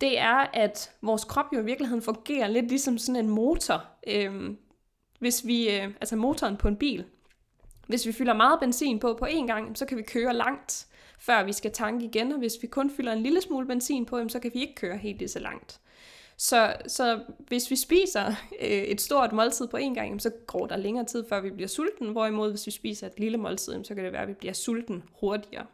det 0.00 0.18
er, 0.18 0.50
at 0.52 0.92
vores 1.02 1.24
krop 1.24 1.46
jo 1.52 1.60
i 1.60 1.64
virkeligheden 1.64 2.02
fungerer 2.02 2.48
lidt 2.48 2.68
ligesom 2.68 2.98
sådan 2.98 3.24
en 3.24 3.30
motor. 3.30 3.84
Øhm, 4.06 4.58
hvis 5.18 5.46
vi, 5.46 5.70
øh, 5.70 5.84
altså 5.84 6.16
motoren 6.16 6.56
på 6.56 6.68
en 6.68 6.76
bil. 6.76 7.04
Hvis 7.86 8.06
vi 8.06 8.12
fylder 8.12 8.34
meget 8.34 8.60
benzin 8.60 8.98
på 8.98 9.14
på 9.18 9.24
én 9.24 9.46
gang, 9.46 9.78
så 9.78 9.86
kan 9.86 9.96
vi 9.98 10.02
køre 10.02 10.34
langt, 10.34 10.86
før 11.18 11.44
vi 11.44 11.52
skal 11.52 11.72
tanke 11.72 12.04
igen. 12.04 12.32
Og 12.32 12.38
hvis 12.38 12.52
vi 12.62 12.66
kun 12.66 12.90
fylder 12.90 13.12
en 13.12 13.22
lille 13.22 13.40
smule 13.40 13.66
benzin 13.66 14.06
på, 14.06 14.28
så 14.28 14.38
kan 14.38 14.50
vi 14.54 14.60
ikke 14.60 14.74
køre 14.74 14.96
helt 14.96 15.18
lige 15.18 15.28
så 15.28 15.38
langt. 15.38 15.80
Så, 16.38 16.76
så 16.86 17.20
hvis 17.48 17.70
vi 17.70 17.76
spiser 17.76 18.26
øh, 18.60 18.68
et 18.68 19.00
stort 19.00 19.32
måltid 19.32 19.66
på 19.66 19.76
én 19.76 19.94
gang, 19.94 20.22
så 20.22 20.30
går 20.46 20.66
der 20.66 20.76
længere 20.76 21.04
tid, 21.04 21.24
før 21.28 21.40
vi 21.40 21.50
bliver 21.50 21.68
sulten. 21.68 22.12
Hvorimod 22.12 22.50
hvis 22.50 22.66
vi 22.66 22.70
spiser 22.70 23.06
et 23.06 23.20
lille 23.20 23.38
måltid, 23.38 23.84
så 23.84 23.94
kan 23.94 24.04
det 24.04 24.12
være, 24.12 24.22
at 24.22 24.28
vi 24.28 24.34
bliver 24.34 24.52
sulten 24.52 25.02
hurtigere. 25.20 25.66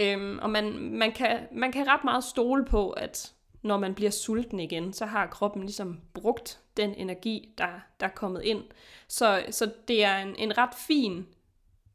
Øhm, 0.00 0.38
og 0.42 0.50
man, 0.50 0.78
man, 0.78 1.12
kan, 1.12 1.46
man 1.52 1.72
kan 1.72 1.86
ret 1.88 2.04
meget 2.04 2.24
stole 2.24 2.64
på, 2.64 2.90
at 2.90 3.34
når 3.62 3.78
man 3.78 3.94
bliver 3.94 4.10
sulten 4.10 4.60
igen, 4.60 4.92
så 4.92 5.06
har 5.06 5.26
kroppen 5.26 5.62
ligesom 5.62 6.00
brugt 6.14 6.60
den 6.76 6.94
energi, 6.94 7.54
der, 7.58 7.66
der 8.00 8.06
er 8.06 8.10
kommet 8.10 8.42
ind. 8.42 8.62
Så, 9.08 9.44
så 9.50 9.70
det 9.88 10.04
er 10.04 10.18
en, 10.18 10.36
en 10.36 10.58
ret 10.58 10.74
fin 10.86 11.26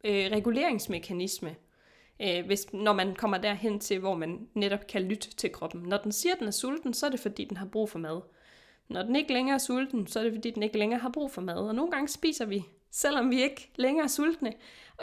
øh, 0.03 0.31
reguleringsmekanisme, 0.31 1.55
øh, 2.21 2.45
hvis, 2.45 2.73
når 2.73 2.93
man 2.93 3.15
kommer 3.15 3.37
derhen 3.37 3.79
til, 3.79 3.99
hvor 3.99 4.15
man 4.15 4.47
netop 4.53 4.87
kan 4.87 5.01
lytte 5.01 5.29
til 5.35 5.51
kroppen. 5.51 5.81
Når 5.81 5.97
den 5.97 6.11
siger, 6.11 6.33
at 6.33 6.39
den 6.39 6.47
er 6.47 6.51
sulten, 6.51 6.93
så 6.93 7.05
er 7.05 7.09
det 7.09 7.19
fordi, 7.19 7.45
den 7.45 7.57
har 7.57 7.65
brug 7.65 7.89
for 7.89 7.99
mad. 7.99 8.21
Når 8.87 9.03
den 9.03 9.15
ikke 9.15 9.33
længere 9.33 9.53
er 9.53 9.59
sulten, 9.59 10.07
så 10.07 10.19
er 10.19 10.23
det 10.23 10.33
fordi, 10.33 10.51
den 10.51 10.63
ikke 10.63 10.77
længere 10.77 10.99
har 10.99 11.09
brug 11.09 11.31
for 11.31 11.41
mad. 11.41 11.55
Og 11.55 11.75
nogle 11.75 11.91
gange 11.91 12.07
spiser 12.07 12.45
vi, 12.45 12.63
selvom 12.91 13.31
vi 13.31 13.43
ikke 13.43 13.71
længere 13.75 14.03
er 14.03 14.07
sultne. 14.09 14.53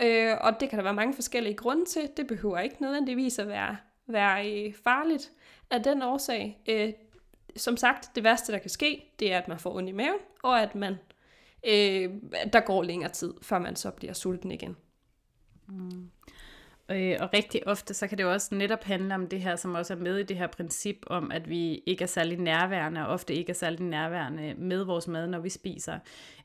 Øh, 0.02 0.36
og 0.40 0.60
det 0.60 0.70
kan 0.70 0.78
der 0.78 0.82
være 0.82 0.94
mange 0.94 1.14
forskellige 1.14 1.54
grunde 1.54 1.84
til. 1.84 2.10
Det 2.16 2.26
behøver 2.26 2.58
ikke 2.58 2.82
nødvendigvis 2.82 3.38
at 3.38 3.48
være, 3.48 3.76
være 4.06 4.52
øh, 4.52 4.74
farligt 4.84 5.32
af 5.70 5.82
den 5.82 6.02
årsag. 6.02 6.58
Øh, 6.68 6.92
som 7.56 7.76
sagt, 7.76 8.10
det 8.14 8.24
værste, 8.24 8.52
der 8.52 8.58
kan 8.58 8.70
ske, 8.70 9.12
det 9.18 9.32
er, 9.32 9.38
at 9.38 9.48
man 9.48 9.58
får 9.58 9.76
ondt 9.76 9.88
i 9.88 9.92
maven, 9.92 10.18
og 10.42 10.62
at 10.62 10.74
man 10.74 10.96
øh, 11.66 12.10
der 12.52 12.60
går 12.60 12.82
længere 12.82 13.10
tid, 13.10 13.34
før 13.42 13.58
man 13.58 13.76
så 13.76 13.90
bliver 13.90 14.12
sulten 14.12 14.50
igen. 14.52 14.76
Mm. 15.68 16.10
Øh, 16.90 17.16
og 17.20 17.28
rigtig 17.34 17.68
ofte, 17.68 17.94
så 17.94 18.06
kan 18.06 18.18
det 18.18 18.24
jo 18.24 18.32
også 18.32 18.54
netop 18.54 18.84
handle 18.84 19.14
om 19.14 19.26
det 19.26 19.40
her, 19.40 19.56
som 19.56 19.74
også 19.74 19.94
er 19.94 19.98
med 19.98 20.18
i 20.18 20.22
det 20.22 20.36
her 20.36 20.46
princip 20.46 20.96
om, 21.06 21.30
at 21.30 21.50
vi 21.50 21.82
ikke 21.86 22.02
er 22.02 22.08
særlig 22.08 22.38
nærværende, 22.38 23.06
og 23.06 23.12
ofte 23.12 23.34
ikke 23.34 23.50
er 23.50 23.54
særlig 23.54 23.80
nærværende 23.80 24.54
med 24.58 24.84
vores 24.84 25.08
mad, 25.08 25.26
når 25.26 25.38
vi 25.38 25.48
spiser. 25.48 25.98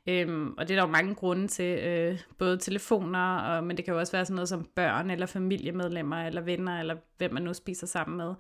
Øhm, 0.07 0.53
og 0.57 0.67
det 0.67 0.73
er 0.73 0.81
der 0.81 0.87
jo 0.87 0.91
mange 0.91 1.15
grunde 1.15 1.47
til, 1.47 1.79
øh, 1.79 2.19
både 2.37 2.57
telefoner, 2.57 3.37
og, 3.37 3.63
men 3.63 3.77
det 3.77 3.85
kan 3.85 3.93
jo 3.93 3.99
også 3.99 4.11
være 4.11 4.25
sådan 4.25 4.35
noget 4.35 4.49
som 4.49 4.67
børn, 4.75 5.09
eller 5.09 5.25
familiemedlemmer, 5.25 6.25
eller 6.25 6.41
venner, 6.41 6.79
eller 6.79 6.95
hvem 7.17 7.33
man 7.33 7.43
nu 7.43 7.53
spiser 7.53 7.87
sammen 7.87 8.17
med. 8.17 8.33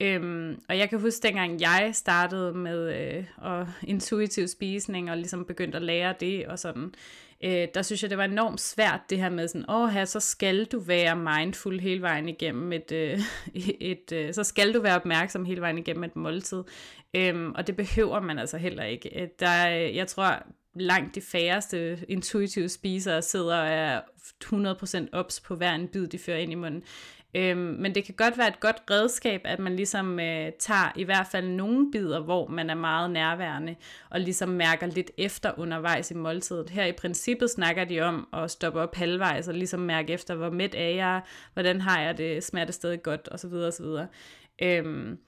Øhm, 0.00 0.60
og 0.68 0.78
jeg 0.78 0.90
kan 0.90 1.00
huske, 1.00 1.22
dengang 1.22 1.60
jeg 1.60 1.90
startede 1.92 2.52
med 2.54 3.14
øh, 3.16 3.24
og 3.36 3.68
intuitiv 3.82 4.48
spisning, 4.48 5.10
og 5.10 5.16
ligesom 5.16 5.44
begyndte 5.44 5.76
at 5.76 5.82
lære 5.82 6.14
det, 6.20 6.46
og 6.46 6.58
sådan, 6.58 6.84
øh, 6.84 6.90
øh, 7.44 7.68
der 7.74 7.82
synes 7.82 8.02
jeg, 8.02 8.10
det 8.10 8.18
var 8.18 8.24
enormt 8.24 8.60
svært 8.60 9.00
det 9.10 9.18
her 9.18 9.28
med 9.28 9.48
sådan, 9.48 9.70
åh 9.70 9.88
her, 9.88 10.04
så 10.04 10.20
skal 10.20 10.64
du 10.64 10.78
være 10.78 11.16
mindful 11.16 11.80
hele 11.80 12.02
vejen 12.02 12.28
igennem 12.28 12.72
et, 12.72 12.92
øh, 12.92 13.20
et 13.80 14.12
øh, 14.12 14.34
så 14.34 14.44
skal 14.44 14.74
du 14.74 14.80
være 14.80 14.96
opmærksom 14.96 15.44
hele 15.44 15.60
vejen 15.60 15.78
igennem 15.78 16.04
et 16.04 16.16
måltid. 16.16 16.62
Øhm, 17.14 17.52
og 17.54 17.66
det 17.66 17.76
behøver 17.76 18.20
man 18.20 18.38
altså 18.38 18.56
heller 18.56 18.84
ikke. 18.84 19.22
Øh, 19.22 19.28
der, 19.40 19.66
jeg 19.68 20.06
tror, 20.06 20.42
langt 20.74 21.14
de 21.14 21.20
færreste 21.20 21.98
intuitive 22.08 22.68
spisere 22.68 23.22
sidder 23.22 23.56
og 23.56 23.68
er 23.68 24.00
100% 24.44 25.08
ops 25.12 25.40
på 25.40 25.54
hver 25.54 25.74
en 25.74 25.88
bid, 25.88 26.06
de 26.06 26.18
fører 26.18 26.38
ind 26.38 26.52
i 26.52 26.54
munden. 26.54 26.82
Øhm, 27.36 27.58
men 27.58 27.94
det 27.94 28.04
kan 28.04 28.14
godt 28.14 28.38
være 28.38 28.48
et 28.48 28.60
godt 28.60 28.82
redskab, 28.90 29.40
at 29.44 29.58
man 29.58 29.76
ligesom 29.76 30.20
øh, 30.20 30.52
tager 30.58 30.92
i 30.96 31.04
hvert 31.04 31.26
fald 31.30 31.48
nogle 31.48 31.90
bidder, 31.90 32.20
hvor 32.20 32.48
man 32.48 32.70
er 32.70 32.74
meget 32.74 33.10
nærværende, 33.10 33.76
og 34.10 34.20
ligesom 34.20 34.48
mærker 34.48 34.86
lidt 34.86 35.10
efter 35.18 35.52
undervejs 35.58 36.10
i 36.10 36.14
måltidet. 36.14 36.70
Her 36.70 36.84
i 36.84 36.92
princippet 36.92 37.50
snakker 37.50 37.84
de 37.84 38.00
om 38.00 38.28
at 38.32 38.50
stoppe 38.50 38.80
op 38.80 38.94
halvvejs, 38.94 39.48
og 39.48 39.54
ligesom 39.54 39.80
mærke 39.80 40.12
efter, 40.12 40.34
hvor 40.34 40.50
mæt 40.50 40.74
er 40.74 40.88
jeg, 40.88 41.20
hvordan 41.52 41.80
har 41.80 42.00
jeg 42.00 42.18
det, 42.18 42.44
smager 42.44 42.64
det 42.64 42.74
stadig 42.74 43.02
godt, 43.02 43.28
osv. 43.32 43.52
osv. 43.52 43.86
Øhm, 44.62 45.18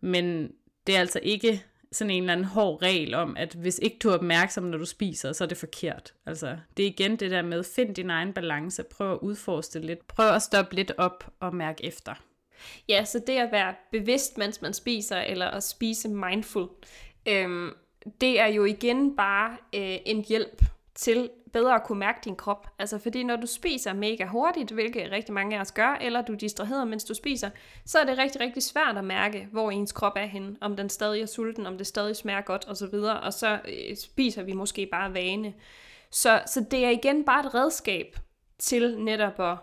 men 0.00 0.52
det 0.86 0.96
er 0.96 1.00
altså 1.00 1.20
ikke 1.22 1.64
sådan 1.92 2.10
en 2.10 2.22
eller 2.22 2.32
anden 2.32 2.46
hård 2.46 2.82
regel 2.82 3.14
om, 3.14 3.36
at 3.36 3.54
hvis 3.54 3.78
ikke 3.82 3.96
du 4.02 4.08
er 4.08 4.14
opmærksom, 4.14 4.64
når 4.64 4.78
du 4.78 4.86
spiser, 4.86 5.32
så 5.32 5.44
er 5.44 5.48
det 5.48 5.58
forkert. 5.58 6.14
Altså, 6.26 6.56
det 6.76 6.82
er 6.82 6.86
igen 6.86 7.16
det 7.16 7.30
der 7.30 7.42
med, 7.42 7.64
find 7.64 7.94
din 7.94 8.10
egen 8.10 8.32
balance, 8.32 8.82
prøv 8.82 9.12
at 9.12 9.18
udforske 9.22 9.72
det 9.72 9.84
lidt, 9.84 10.06
prøv 10.06 10.28
at 10.28 10.42
stoppe 10.42 10.74
lidt 10.74 10.92
op 10.98 11.32
og 11.40 11.54
mærke 11.54 11.84
efter. 11.84 12.14
Ja, 12.88 13.04
så 13.04 13.22
det 13.26 13.36
at 13.36 13.52
være 13.52 13.74
bevidst, 13.92 14.38
mens 14.38 14.62
man 14.62 14.74
spiser, 14.74 15.16
eller 15.16 15.46
at 15.46 15.62
spise 15.62 16.08
mindful, 16.08 16.68
øhm, 17.28 17.70
det 18.20 18.40
er 18.40 18.46
jo 18.46 18.64
igen 18.64 19.16
bare 19.16 19.56
øh, 19.74 19.98
en 20.06 20.24
hjælp 20.28 20.62
til 21.00 21.30
bedre 21.52 21.74
at 21.74 21.84
kunne 21.84 21.98
mærke 21.98 22.18
din 22.24 22.36
krop. 22.36 22.66
Altså 22.78 22.98
fordi 22.98 23.22
når 23.22 23.36
du 23.36 23.46
spiser 23.46 23.92
mega 23.92 24.26
hurtigt, 24.26 24.70
hvilket 24.70 25.12
rigtig 25.12 25.34
mange 25.34 25.56
af 25.56 25.60
os 25.60 25.72
gør, 25.72 25.96
eller 26.00 26.22
du 26.22 26.34
distraherer, 26.34 26.84
mens 26.84 27.04
du 27.04 27.14
spiser, 27.14 27.50
så 27.84 27.98
er 27.98 28.04
det 28.04 28.18
rigtig, 28.18 28.40
rigtig 28.40 28.62
svært 28.62 28.96
at 28.96 29.04
mærke, 29.04 29.48
hvor 29.52 29.70
ens 29.70 29.92
krop 29.92 30.12
er 30.16 30.26
henne. 30.26 30.56
Om 30.60 30.76
den 30.76 30.88
stadig 30.88 31.22
er 31.22 31.26
sulten, 31.26 31.66
om 31.66 31.78
det 31.78 31.86
stadig 31.86 32.16
smager 32.16 32.40
godt 32.40 32.68
osv. 32.68 32.94
Og 32.94 33.32
så 33.32 33.60
øh, 33.68 33.96
spiser 33.96 34.42
vi 34.42 34.52
måske 34.52 34.86
bare 34.86 35.14
vane. 35.14 35.54
Så, 36.10 36.42
så 36.46 36.64
det 36.70 36.84
er 36.84 36.90
igen 36.90 37.24
bare 37.24 37.46
et 37.46 37.54
redskab 37.54 38.16
til 38.58 38.98
netop 38.98 39.40
at, 39.40 39.56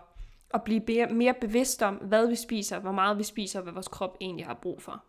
at 0.54 0.62
blive 0.62 1.06
mere 1.10 1.34
bevidst 1.40 1.82
om, 1.82 1.94
hvad 1.94 2.26
vi 2.26 2.36
spiser, 2.36 2.78
hvor 2.78 2.92
meget 2.92 3.18
vi 3.18 3.22
spiser, 3.22 3.58
og 3.58 3.62
hvad 3.62 3.72
vores 3.72 3.88
krop 3.88 4.16
egentlig 4.20 4.46
har 4.46 4.54
brug 4.54 4.82
for. 4.82 5.04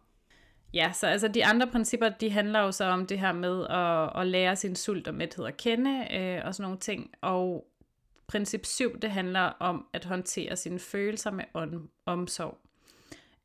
Ja, 0.73 0.91
så 0.93 1.07
altså 1.07 1.27
de 1.27 1.45
andre 1.45 1.67
principper, 1.67 2.09
de 2.09 2.29
handler 2.29 2.59
jo 2.59 2.71
så 2.71 2.85
om 2.85 3.05
det 3.05 3.19
her 3.19 3.31
med 3.31 3.67
at, 3.69 4.21
at 4.21 4.27
lære 4.27 4.55
sin 4.55 4.75
sult 4.75 5.07
og 5.07 5.13
mæthed 5.13 5.45
at 5.45 5.57
kende 5.57 6.07
øh, 6.13 6.41
og 6.45 6.55
sådan 6.55 6.63
nogle 6.63 6.79
ting. 6.79 7.11
Og 7.21 7.65
princip 8.27 8.65
7, 8.65 8.99
det 8.99 9.11
handler 9.11 9.41
om 9.41 9.85
at 9.93 10.05
håndtere 10.05 10.55
sine 10.55 10.79
følelser 10.79 11.31
med 11.31 11.43
om, 11.53 11.89
omsorg. 12.05 12.57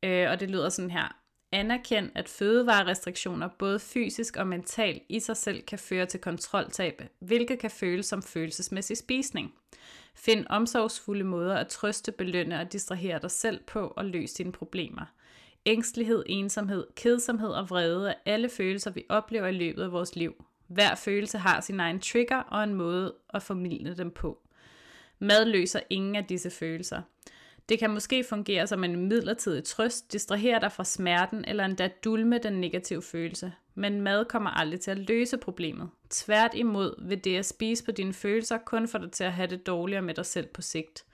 Øh, 0.03 0.31
og 0.31 0.39
det 0.39 0.51
lyder 0.51 0.69
sådan 0.69 0.91
her. 0.91 1.15
Anerkend, 1.51 2.11
at 2.15 2.29
fødevarerestriktioner 2.29 3.49
både 3.59 3.79
fysisk 3.79 4.37
og 4.37 4.47
mentalt 4.47 5.03
i 5.09 5.19
sig 5.19 5.37
selv 5.37 5.61
kan 5.61 5.79
føre 5.79 6.05
til 6.05 6.19
kontroltab, 6.19 7.01
hvilket 7.19 7.59
kan 7.59 7.71
føles 7.71 8.05
som 8.05 8.23
følelsesmæssig 8.23 8.97
spisning. 8.97 9.53
Find 10.15 10.45
omsorgsfulde 10.49 11.23
måder 11.23 11.55
at 11.55 11.67
trøste, 11.67 12.11
belønne 12.11 12.59
og 12.59 12.73
distrahere 12.73 13.19
dig 13.19 13.31
selv 13.31 13.63
på 13.63 13.93
og 13.95 14.05
løse 14.05 14.37
dine 14.37 14.51
problemer. 14.51 15.05
Ængstelighed, 15.65 16.23
ensomhed, 16.25 16.87
kedsomhed 16.95 17.49
og 17.49 17.69
vrede 17.69 18.09
er 18.09 18.13
alle 18.25 18.49
følelser, 18.49 18.91
vi 18.91 19.05
oplever 19.09 19.47
i 19.47 19.51
løbet 19.51 19.83
af 19.83 19.91
vores 19.91 20.15
liv. 20.15 20.45
Hver 20.67 20.95
følelse 20.95 21.37
har 21.37 21.61
sin 21.61 21.79
egen 21.79 21.99
trigger 21.99 22.37
og 22.37 22.63
en 22.63 22.73
måde 22.73 23.13
at 23.29 23.43
formidle 23.43 23.97
dem 23.97 24.11
på. 24.11 24.39
Mad 25.19 25.45
løser 25.45 25.79
ingen 25.89 26.15
af 26.15 26.25
disse 26.25 26.49
følelser. 26.49 27.01
Det 27.69 27.79
kan 27.79 27.89
måske 27.89 28.23
fungere 28.29 28.67
som 28.67 28.83
en 28.83 29.07
midlertidig 29.07 29.63
trøst, 29.63 30.13
distrahere 30.13 30.59
dig 30.59 30.71
fra 30.71 30.83
smerten 30.83 31.45
eller 31.47 31.65
endda 31.65 31.89
dulme 32.03 32.37
den 32.37 32.53
negative 32.53 33.01
følelse. 33.01 33.53
Men 33.75 34.01
mad 34.01 34.25
kommer 34.25 34.49
aldrig 34.49 34.79
til 34.79 34.91
at 34.91 34.97
løse 34.97 35.37
problemet. 35.37 35.89
Tvært 36.09 36.51
imod 36.53 37.07
vil 37.07 37.23
det 37.23 37.37
at 37.37 37.45
spise 37.45 37.85
på 37.85 37.91
dine 37.91 38.13
følelser 38.13 38.57
kun 38.57 38.87
få 38.87 38.97
dig 38.97 39.11
til 39.11 39.23
at 39.23 39.33
have 39.33 39.47
det 39.47 39.67
dårligere 39.67 40.01
med 40.01 40.13
dig 40.13 40.25
selv 40.25 40.47
på 40.47 40.61
sigt. 40.61 41.05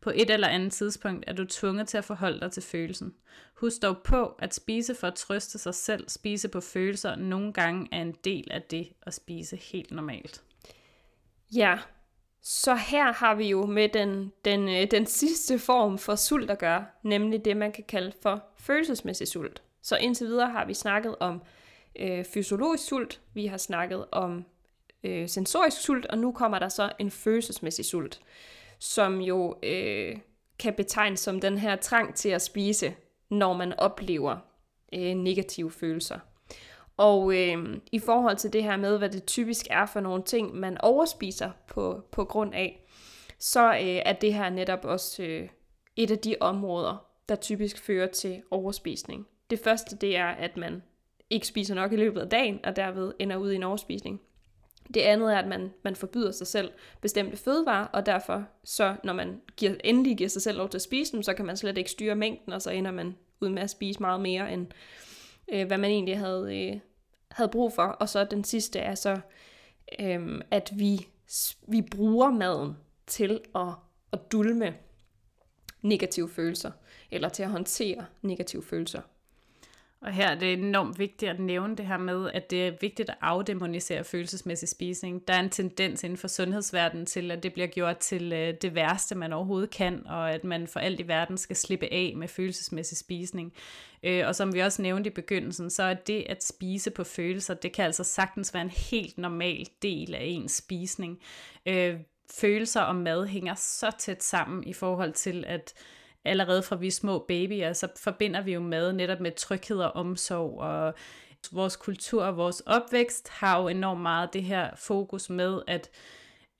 På 0.00 0.10
et 0.14 0.30
eller 0.30 0.48
andet 0.48 0.72
tidspunkt 0.72 1.24
er 1.26 1.32
du 1.32 1.44
tvunget 1.44 1.88
til 1.88 1.98
at 1.98 2.04
forholde 2.04 2.40
dig 2.40 2.52
til 2.52 2.62
følelsen. 2.62 3.14
Husk 3.54 3.82
dog 3.82 3.98
på, 3.98 4.26
at 4.26 4.54
spise 4.54 4.94
for 4.94 5.06
at 5.06 5.14
trøste 5.14 5.58
sig 5.58 5.74
selv, 5.74 6.08
spise 6.08 6.48
på 6.48 6.60
følelser, 6.60 7.16
nogle 7.16 7.52
gange 7.52 7.88
er 7.92 8.02
en 8.02 8.16
del 8.24 8.48
af 8.50 8.62
det 8.62 8.92
at 9.02 9.14
spise 9.14 9.56
helt 9.56 9.90
normalt. 9.90 10.42
Ja, 11.54 11.78
så 12.42 12.74
her 12.74 13.12
har 13.12 13.34
vi 13.34 13.48
jo 13.48 13.66
med 13.66 13.88
den, 13.88 14.32
den, 14.44 14.68
øh, 14.68 14.90
den 14.90 15.06
sidste 15.06 15.58
form 15.58 15.98
for 15.98 16.14
sult 16.14 16.50
at 16.50 16.58
gøre, 16.58 16.86
nemlig 17.02 17.44
det, 17.44 17.56
man 17.56 17.72
kan 17.72 17.84
kalde 17.88 18.12
for 18.22 18.44
følelsesmæssig 18.58 19.28
sult. 19.28 19.62
Så 19.82 19.96
indtil 19.96 20.26
videre 20.26 20.50
har 20.50 20.64
vi 20.64 20.74
snakket 20.74 21.16
om 21.20 21.42
øh, 21.96 22.24
fysiologisk 22.24 22.84
sult, 22.88 23.20
vi 23.34 23.46
har 23.46 23.56
snakket 23.56 24.04
om 24.12 24.44
øh, 25.04 25.28
sensorisk 25.28 25.82
sult, 25.82 26.06
og 26.06 26.18
nu 26.18 26.32
kommer 26.32 26.58
der 26.58 26.68
så 26.68 26.92
en 26.98 27.10
følelsesmæssig 27.10 27.84
sult 27.84 28.20
som 28.80 29.20
jo 29.20 29.56
øh, 29.62 30.16
kan 30.58 30.74
betegnes 30.74 31.20
som 31.20 31.40
den 31.40 31.58
her 31.58 31.76
trang 31.76 32.14
til 32.14 32.28
at 32.28 32.42
spise, 32.42 32.94
når 33.30 33.52
man 33.52 33.78
oplever 33.78 34.36
øh, 34.94 35.14
negative 35.14 35.70
følelser. 35.70 36.18
Og 36.96 37.36
øh, 37.36 37.80
i 37.92 37.98
forhold 37.98 38.36
til 38.36 38.52
det 38.52 38.62
her 38.62 38.76
med, 38.76 38.98
hvad 38.98 39.08
det 39.08 39.24
typisk 39.24 39.66
er 39.70 39.86
for 39.86 40.00
nogle 40.00 40.22
ting, 40.22 40.54
man 40.54 40.78
overspiser 40.80 41.50
på, 41.66 42.04
på 42.12 42.24
grund 42.24 42.54
af, 42.54 42.86
så 43.38 43.72
øh, 43.72 44.02
er 44.06 44.12
det 44.12 44.34
her 44.34 44.50
netop 44.50 44.84
også 44.84 45.22
øh, 45.22 45.48
et 45.96 46.10
af 46.10 46.18
de 46.18 46.36
områder, 46.40 47.06
der 47.28 47.34
typisk 47.34 47.78
fører 47.78 48.06
til 48.06 48.42
overspisning. 48.50 49.26
Det 49.50 49.58
første, 49.58 49.96
det 49.96 50.16
er, 50.16 50.26
at 50.26 50.56
man 50.56 50.82
ikke 51.30 51.46
spiser 51.46 51.74
nok 51.74 51.92
i 51.92 51.96
løbet 51.96 52.20
af 52.20 52.28
dagen, 52.28 52.64
og 52.64 52.76
derved 52.76 53.12
ender 53.18 53.36
ud 53.36 53.52
i 53.52 53.54
en 53.54 53.62
overspisning. 53.62 54.20
Det 54.94 55.00
andet 55.00 55.34
er, 55.34 55.38
at 55.38 55.46
man, 55.46 55.72
man 55.84 55.96
forbyder 55.96 56.32
sig 56.32 56.46
selv 56.46 56.70
bestemte 57.00 57.36
fødevarer, 57.36 57.86
og 57.86 58.06
derfor 58.06 58.44
så, 58.64 58.96
når 59.04 59.12
man 59.12 59.40
giver, 59.56 59.74
endelig 59.84 60.16
giver 60.16 60.30
sig 60.30 60.42
selv 60.42 60.58
lov 60.58 60.68
til 60.68 60.78
at 60.78 60.82
spise 60.82 61.12
dem, 61.12 61.22
så 61.22 61.34
kan 61.34 61.46
man 61.46 61.56
slet 61.56 61.78
ikke 61.78 61.90
styre 61.90 62.14
mængden, 62.14 62.52
og 62.52 62.62
så 62.62 62.70
ender 62.70 62.90
man 62.90 63.16
ud 63.40 63.48
med 63.48 63.62
at 63.62 63.70
spise 63.70 64.00
meget 64.00 64.20
mere, 64.20 64.52
end 64.52 64.66
øh, 65.52 65.66
hvad 65.66 65.78
man 65.78 65.90
egentlig 65.90 66.18
havde, 66.18 66.68
øh, 66.68 66.80
havde 67.30 67.50
brug 67.50 67.72
for. 67.72 67.82
Og 67.82 68.08
så 68.08 68.24
den 68.24 68.44
sidste 68.44 68.78
er 68.78 68.94
så, 68.94 69.20
øh, 70.00 70.40
at 70.50 70.72
vi, 70.76 71.06
vi 71.68 71.82
bruger 71.82 72.30
maden 72.30 72.76
til 73.06 73.40
at, 73.54 73.68
at 74.12 74.32
dulme 74.32 74.74
negative 75.82 76.28
følelser, 76.28 76.70
eller 77.10 77.28
til 77.28 77.42
at 77.42 77.50
håndtere 77.50 78.06
negative 78.22 78.62
følelser. 78.62 79.00
Og 80.02 80.12
her 80.12 80.28
er 80.28 80.34
det 80.34 80.52
enormt 80.52 80.98
vigtigt 80.98 81.30
at 81.30 81.40
nævne 81.40 81.76
det 81.76 81.86
her 81.86 81.98
med, 81.98 82.30
at 82.34 82.50
det 82.50 82.66
er 82.66 82.72
vigtigt 82.80 83.10
at 83.10 83.16
afdemonisere 83.20 84.04
følelsesmæssig 84.04 84.68
spisning. 84.68 85.28
Der 85.28 85.34
er 85.34 85.40
en 85.40 85.50
tendens 85.50 86.04
inden 86.04 86.16
for 86.16 86.28
sundhedsverdenen 86.28 87.06
til, 87.06 87.30
at 87.30 87.42
det 87.42 87.52
bliver 87.52 87.66
gjort 87.66 87.98
til 87.98 88.32
øh, 88.32 88.54
det 88.62 88.74
værste, 88.74 89.14
man 89.14 89.32
overhovedet 89.32 89.70
kan, 89.70 90.06
og 90.06 90.32
at 90.32 90.44
man 90.44 90.66
for 90.66 90.80
alt 90.80 91.00
i 91.00 91.08
verden 91.08 91.38
skal 91.38 91.56
slippe 91.56 91.92
af 91.92 92.12
med 92.16 92.28
følelsesmæssig 92.28 92.98
spisning. 92.98 93.52
Øh, 94.02 94.26
og 94.26 94.34
som 94.36 94.54
vi 94.54 94.60
også 94.60 94.82
nævnte 94.82 95.10
i 95.10 95.14
begyndelsen, 95.14 95.70
så 95.70 95.82
er 95.82 95.94
det 95.94 96.24
at 96.28 96.44
spise 96.44 96.90
på 96.90 97.04
følelser, 97.04 97.54
det 97.54 97.72
kan 97.72 97.84
altså 97.84 98.04
sagtens 98.04 98.54
være 98.54 98.62
en 98.62 98.70
helt 98.70 99.18
normal 99.18 99.66
del 99.82 100.14
af 100.14 100.24
ens 100.24 100.52
spisning. 100.52 101.18
Øh, 101.66 101.96
følelser 102.30 102.80
og 102.80 102.96
mad 102.96 103.26
hænger 103.26 103.54
så 103.54 103.90
tæt 103.98 104.22
sammen 104.22 104.64
i 104.64 104.72
forhold 104.72 105.12
til, 105.12 105.44
at 105.46 105.74
allerede 106.24 106.62
fra 106.62 106.76
vi 106.76 106.86
er 106.86 106.90
små 106.90 107.18
babyer, 107.28 107.72
så 107.72 107.88
forbinder 107.96 108.40
vi 108.40 108.52
jo 108.52 108.60
mad 108.60 108.92
netop 108.92 109.20
med 109.20 109.32
tryghed 109.32 109.78
og 109.78 109.92
omsorg, 109.92 110.60
og 110.60 110.94
vores 111.52 111.76
kultur 111.76 112.24
og 112.24 112.36
vores 112.36 112.60
opvækst 112.60 113.28
har 113.28 113.60
jo 113.60 113.68
enormt 113.68 114.00
meget 114.00 114.32
det 114.32 114.42
her 114.42 114.70
fokus 114.76 115.30
med, 115.30 115.60
at 115.66 115.90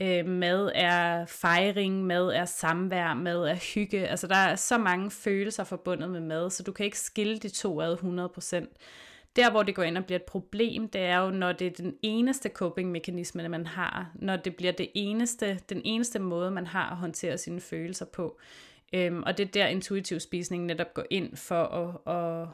øh, 0.03 0.27
mad 0.27 0.71
er 0.75 1.27
fejring, 1.27 2.05
mad 2.05 2.29
er 2.29 2.45
samvær, 2.45 3.15
mad 3.15 3.45
er 3.45 3.75
hygge. 3.75 4.09
Altså 4.09 4.27
der 4.27 4.37
er 4.37 4.57
så 4.57 4.79
mange 4.79 5.11
følelser 5.11 5.65
forbundet 5.65 6.11
med 6.11 6.21
mad, 6.21 6.51
så 6.51 6.63
du 6.63 6.73
kan 6.73 6.85
ikke 6.85 6.99
skille 6.99 7.39
de 7.39 7.49
to 7.49 7.81
ad 7.81 7.97
100%. 7.97 8.77
Der, 9.37 9.51
hvor 9.51 9.63
det 9.63 9.75
går 9.75 9.83
ind 9.83 9.99
og 9.99 10.05
bliver 10.05 10.19
et 10.19 10.25
problem, 10.25 10.89
det 10.89 11.01
er 11.01 11.19
jo, 11.19 11.31
når 11.31 11.53
det 11.53 11.67
er 11.67 11.71
den 11.71 11.95
eneste 12.03 12.49
coping-mekanisme, 12.49 13.49
man 13.49 13.67
har. 13.67 14.11
Når 14.15 14.37
det 14.37 14.57
bliver 14.57 14.73
det 14.73 14.91
eneste, 14.95 15.61
den 15.69 15.83
eneste 15.85 16.19
måde, 16.19 16.51
man 16.51 16.67
har 16.67 16.91
at 16.91 16.97
håndtere 16.97 17.39
sine 17.39 17.61
følelser 17.61 18.05
på. 18.05 18.39
Øhm, 18.93 19.23
og 19.23 19.39
det 19.39 19.49
er 19.49 19.51
der 19.51 19.67
intuitiv 19.67 20.21
spisning 20.21 20.67
netop 20.67 20.95
går 20.95 21.05
ind 21.11 21.37
for 21.37 21.65
at, 21.65 22.15
at, 22.15 22.49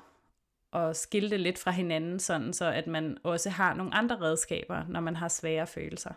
at 0.83 0.97
skille 0.97 1.31
det 1.31 1.41
lidt 1.41 1.59
fra 1.59 1.71
hinanden, 1.71 2.21
sådan 2.21 2.53
så 2.53 2.65
at 2.65 2.87
man 2.87 3.19
også 3.23 3.51
har 3.51 3.75
nogle 3.75 3.95
andre 3.95 4.21
redskaber, 4.21 4.83
når 4.89 5.01
man 5.01 5.17
har 5.17 5.29
svære 5.29 5.67
følelser. 5.67 6.11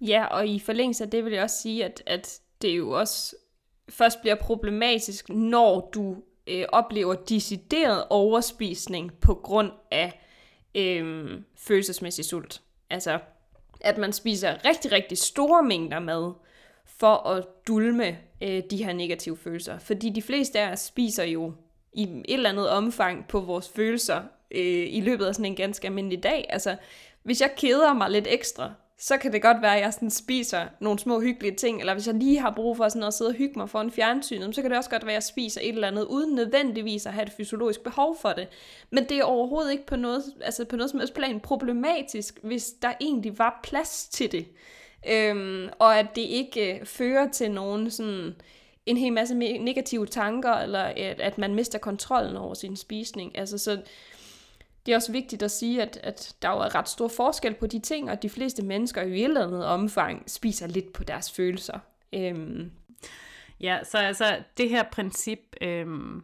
Ja, 0.00 0.24
og 0.24 0.46
i 0.46 0.58
forlængelse 0.58 1.04
af 1.04 1.10
det 1.10 1.24
vil 1.24 1.32
jeg 1.32 1.42
også 1.42 1.62
sige, 1.62 1.84
at, 1.84 2.02
at 2.06 2.40
det 2.62 2.76
jo 2.76 2.90
også 2.90 3.36
først 3.88 4.20
bliver 4.20 4.34
problematisk, 4.34 5.28
når 5.28 5.90
du 5.94 6.16
øh, 6.46 6.64
oplever 6.68 7.14
decideret 7.14 8.04
overspisning 8.10 9.12
på 9.20 9.34
grund 9.34 9.72
af 9.90 10.20
øh, 10.74 11.40
følelsesmæssig 11.56 12.24
sult. 12.24 12.62
Altså, 12.90 13.18
at 13.80 13.98
man 13.98 14.12
spiser 14.12 14.64
rigtig, 14.64 14.92
rigtig 14.92 15.18
store 15.18 15.62
mængder 15.62 15.98
mad, 15.98 16.32
for 17.00 17.28
at 17.28 17.44
dulme 17.66 18.18
øh, 18.42 18.62
de 18.70 18.84
her 18.84 18.92
negative 18.92 19.36
følelser. 19.36 19.78
Fordi 19.78 20.10
de 20.10 20.22
fleste 20.22 20.60
af 20.60 20.72
os 20.72 20.80
spiser 20.80 21.24
jo 21.24 21.52
i 21.92 22.02
et 22.02 22.24
eller 22.28 22.50
andet 22.50 22.68
omfang 22.68 23.28
på 23.28 23.40
vores 23.40 23.68
følelser 23.68 24.22
øh, 24.50 24.86
i 24.88 25.00
løbet 25.00 25.26
af 25.26 25.34
sådan 25.34 25.44
en 25.44 25.56
ganske 25.56 25.86
almindelig 25.86 26.22
dag. 26.22 26.46
Altså, 26.48 26.76
hvis 27.22 27.40
jeg 27.40 27.50
keder 27.56 27.92
mig 27.92 28.10
lidt 28.10 28.26
ekstra, 28.30 28.72
så 29.00 29.16
kan 29.16 29.32
det 29.32 29.42
godt 29.42 29.62
være, 29.62 29.76
at 29.76 29.82
jeg 29.82 29.92
sådan 29.92 30.10
spiser 30.10 30.66
nogle 30.80 30.98
små 30.98 31.20
hyggelige 31.20 31.56
ting, 31.56 31.80
eller 31.80 31.94
hvis 31.94 32.06
jeg 32.06 32.14
lige 32.14 32.40
har 32.40 32.52
brug 32.56 32.76
for 32.76 32.88
sådan 32.88 33.02
at 33.02 33.14
sidde 33.14 33.28
og 33.28 33.34
hygge 33.34 33.58
mig 33.58 33.70
foran 33.70 33.90
fjernsynet, 33.90 34.54
så 34.54 34.62
kan 34.62 34.70
det 34.70 34.78
også 34.78 34.90
godt 34.90 35.02
være, 35.02 35.12
at 35.12 35.14
jeg 35.14 35.22
spiser 35.22 35.60
et 35.60 35.68
eller 35.68 35.88
andet, 35.88 36.04
uden 36.04 36.34
nødvendigvis 36.34 37.06
at 37.06 37.12
have 37.12 37.26
et 37.26 37.32
fysiologisk 37.32 37.80
behov 37.80 38.16
for 38.20 38.28
det. 38.28 38.48
Men 38.90 39.04
det 39.08 39.18
er 39.18 39.24
overhovedet 39.24 39.72
ikke 39.72 39.86
på 39.86 39.96
noget, 39.96 40.22
altså 40.40 40.64
på 40.64 40.76
noget 40.76 40.90
som 40.90 40.98
helst 40.98 41.14
plan 41.14 41.40
problematisk, 41.40 42.38
hvis 42.42 42.70
der 42.82 42.92
egentlig 43.00 43.38
var 43.38 43.60
plads 43.62 44.08
til 44.08 44.32
det. 44.32 44.46
Øhm, 45.06 45.68
og 45.78 45.98
at 45.98 46.06
det 46.14 46.22
ikke 46.22 46.74
øh, 46.74 46.86
fører 46.86 47.30
til 47.30 47.50
nogen 47.50 47.90
sådan 47.90 48.34
en 48.86 48.96
hel 48.96 49.12
masse 49.12 49.34
negative 49.34 50.06
tanker, 50.06 50.52
eller 50.52 50.80
at, 50.80 51.20
at 51.20 51.38
man 51.38 51.54
mister 51.54 51.78
kontrollen 51.78 52.36
over 52.36 52.54
sin 52.54 52.76
spisning. 52.76 53.38
Altså 53.38 53.58
så 53.58 53.82
det 54.86 54.92
er 54.92 54.96
også 54.96 55.12
vigtigt 55.12 55.42
at 55.42 55.50
sige, 55.50 55.82
at, 55.82 56.00
at 56.02 56.34
der 56.42 56.48
er 56.48 56.74
ret 56.74 56.88
stor 56.88 57.08
forskel 57.08 57.54
på 57.54 57.66
de 57.66 57.78
ting, 57.78 58.10
og 58.10 58.22
de 58.22 58.30
fleste 58.30 58.62
mennesker 58.62 59.02
i 59.02 59.20
et 59.20 59.24
eller 59.24 59.46
andet 59.46 59.64
omfang 59.64 60.30
spiser 60.30 60.66
lidt 60.66 60.92
på 60.92 61.04
deres 61.04 61.32
følelser. 61.32 61.78
Øhm. 62.12 62.70
Ja, 63.60 63.78
så 63.84 63.98
altså 63.98 64.38
det 64.56 64.70
her 64.70 64.82
princip, 64.82 65.38
øhm, 65.60 66.22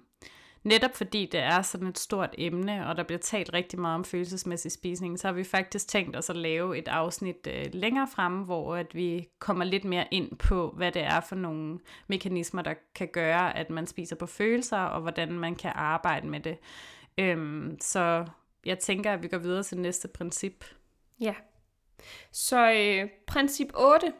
netop 0.65 0.97
fordi 0.97 1.27
det 1.33 1.41
er 1.41 1.62
sådan 1.62 1.87
et 1.87 1.99
stort 1.99 2.35
emne, 2.39 2.89
og 2.89 2.97
der 2.97 3.03
bliver 3.03 3.19
talt 3.19 3.53
rigtig 3.53 3.81
meget 3.81 3.95
om 3.95 4.05
følelsesmæssig 4.05 4.73
spisning, 4.73 5.19
så 5.19 5.29
har 5.29 5.33
vi 5.33 5.45
faktisk 5.45 5.89
tænkt 5.89 6.17
os 6.17 6.31
at 6.31 6.37
lave 6.37 6.79
et 6.79 6.89
afsnit 6.89 7.47
øh, 7.47 7.67
længere 7.73 8.09
fremme, 8.15 8.45
hvor 8.45 8.77
at 8.77 8.95
vi 8.95 9.29
kommer 9.39 9.65
lidt 9.65 9.85
mere 9.85 10.07
ind 10.11 10.37
på, 10.37 10.71
hvad 10.77 10.93
det 10.93 11.03
er 11.03 11.21
for 11.21 11.37
nogle 11.37 11.79
mekanismer, 12.07 12.62
der 12.62 12.75
kan 12.95 13.09
gøre, 13.12 13.57
at 13.57 13.71
man 13.71 13.87
spiser 13.87 14.17
på 14.17 14.27
følelser, 14.27 14.79
og 14.79 15.01
hvordan 15.01 15.33
man 15.33 15.55
kan 15.55 15.73
arbejde 15.75 16.27
med 16.27 16.41
det. 16.41 16.59
Øhm, 17.19 17.77
så 17.81 18.27
jeg 18.65 18.79
tænker, 18.79 19.12
at 19.12 19.23
vi 19.23 19.29
går 19.29 19.39
videre 19.39 19.62
til 19.62 19.79
næste 19.79 20.09
princip. 20.09 20.65
Ja. 21.21 21.35
Så 22.33 22.73
øh, 22.73 23.09
princip 23.27 23.69
8 23.75 24.12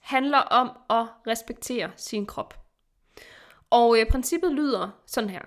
handler 0.00 0.38
om 0.38 0.70
at 0.90 1.06
respektere 1.26 1.90
sin 1.96 2.26
krop. 2.26 2.60
Og 3.70 3.98
øh, 3.98 4.06
princippet 4.10 4.52
lyder 4.52 4.90
sådan 5.06 5.30
her. 5.30 5.42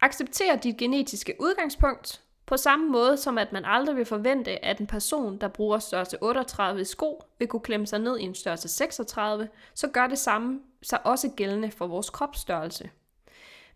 Accepter 0.00 0.56
dit 0.56 0.76
genetiske 0.76 1.34
udgangspunkt, 1.40 2.22
på 2.46 2.56
samme 2.56 2.88
måde 2.88 3.16
som 3.16 3.38
at 3.38 3.52
man 3.52 3.64
aldrig 3.64 3.96
vil 3.96 4.04
forvente, 4.04 4.64
at 4.64 4.78
en 4.78 4.86
person, 4.86 5.38
der 5.38 5.48
bruger 5.48 5.78
størrelse 5.78 6.22
38 6.22 6.84
sko, 6.84 7.22
vil 7.38 7.48
kunne 7.48 7.60
klemme 7.60 7.86
sig 7.86 7.98
ned 7.98 8.18
i 8.18 8.22
en 8.22 8.34
størrelse 8.34 8.68
36, 8.68 9.48
så 9.74 9.88
gør 9.88 10.06
det 10.06 10.18
samme 10.18 10.60
sig 10.82 11.06
også 11.06 11.28
gældende 11.36 11.70
for 11.70 11.86
vores 11.86 12.10
kropsstørrelse. 12.10 12.90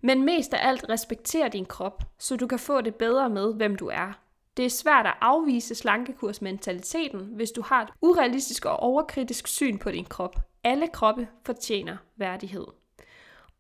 Men 0.00 0.24
mest 0.24 0.54
af 0.54 0.68
alt 0.68 0.88
respekter 0.88 1.48
din 1.48 1.66
krop, 1.66 2.02
så 2.18 2.36
du 2.36 2.46
kan 2.46 2.58
få 2.58 2.80
det 2.80 2.94
bedre 2.94 3.30
med, 3.30 3.54
hvem 3.54 3.76
du 3.76 3.86
er. 3.86 4.12
Det 4.56 4.64
er 4.64 4.70
svært 4.70 5.06
at 5.06 5.14
afvise 5.20 5.74
slankekursmentaliteten, 5.74 7.20
hvis 7.20 7.50
du 7.50 7.62
har 7.62 7.82
et 7.82 7.88
urealistisk 8.00 8.64
og 8.64 8.76
overkritisk 8.76 9.46
syn 9.46 9.78
på 9.78 9.90
din 9.90 10.04
krop. 10.04 10.36
Alle 10.64 10.88
kroppe 10.88 11.28
fortjener 11.46 11.96
værdighed. 12.16 12.64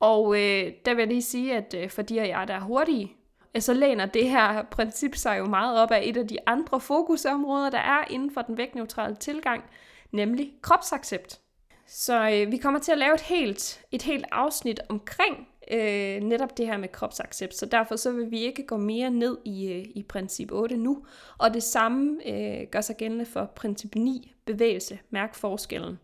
Og 0.00 0.34
øh, 0.36 0.72
der 0.84 0.94
vil 0.94 1.02
jeg 1.02 1.08
lige 1.08 1.22
sige, 1.22 1.56
at 1.56 1.74
øh, 1.78 1.90
for 1.90 2.02
de 2.02 2.20
af 2.20 2.28
jer, 2.28 2.44
der 2.44 2.54
er 2.54 2.60
hurtige, 2.60 3.16
så 3.58 3.74
læner 3.74 4.06
det 4.06 4.30
her 4.30 4.62
princip 4.62 5.14
sig 5.14 5.38
jo 5.38 5.46
meget 5.46 5.78
op 5.78 5.90
af 5.90 6.00
et 6.04 6.16
af 6.16 6.28
de 6.28 6.36
andre 6.46 6.80
fokusområder, 6.80 7.70
der 7.70 7.78
er 7.78 8.04
inden 8.10 8.30
for 8.30 8.42
den 8.42 8.56
vægtneutrale 8.56 9.16
tilgang, 9.16 9.64
nemlig 10.12 10.52
kropsaccept. 10.62 11.40
Så 11.86 12.30
øh, 12.30 12.52
vi 12.52 12.56
kommer 12.56 12.80
til 12.80 12.92
at 12.92 12.98
lave 12.98 13.14
et 13.14 13.20
helt, 13.20 13.84
et 13.90 14.02
helt 14.02 14.24
afsnit 14.32 14.80
omkring 14.88 15.48
øh, 15.70 16.20
netop 16.22 16.56
det 16.58 16.66
her 16.66 16.76
med 16.76 16.88
kropsaccept, 16.88 17.54
så 17.54 17.66
derfor 17.66 17.96
så 17.96 18.12
vil 18.12 18.30
vi 18.30 18.38
ikke 18.38 18.66
gå 18.66 18.76
mere 18.76 19.10
ned 19.10 19.38
i, 19.44 19.72
øh, 19.72 19.84
i 19.94 20.02
princip 20.02 20.52
8 20.52 20.76
nu. 20.76 21.06
Og 21.38 21.54
det 21.54 21.62
samme 21.62 22.28
øh, 22.28 22.66
gør 22.70 22.80
sig 22.80 22.96
gældende 22.96 23.26
for 23.26 23.44
princip 23.56 23.94
9, 23.94 24.32
bevægelse, 24.44 24.98
mærk 25.10 25.34
forskellen. 25.34 25.98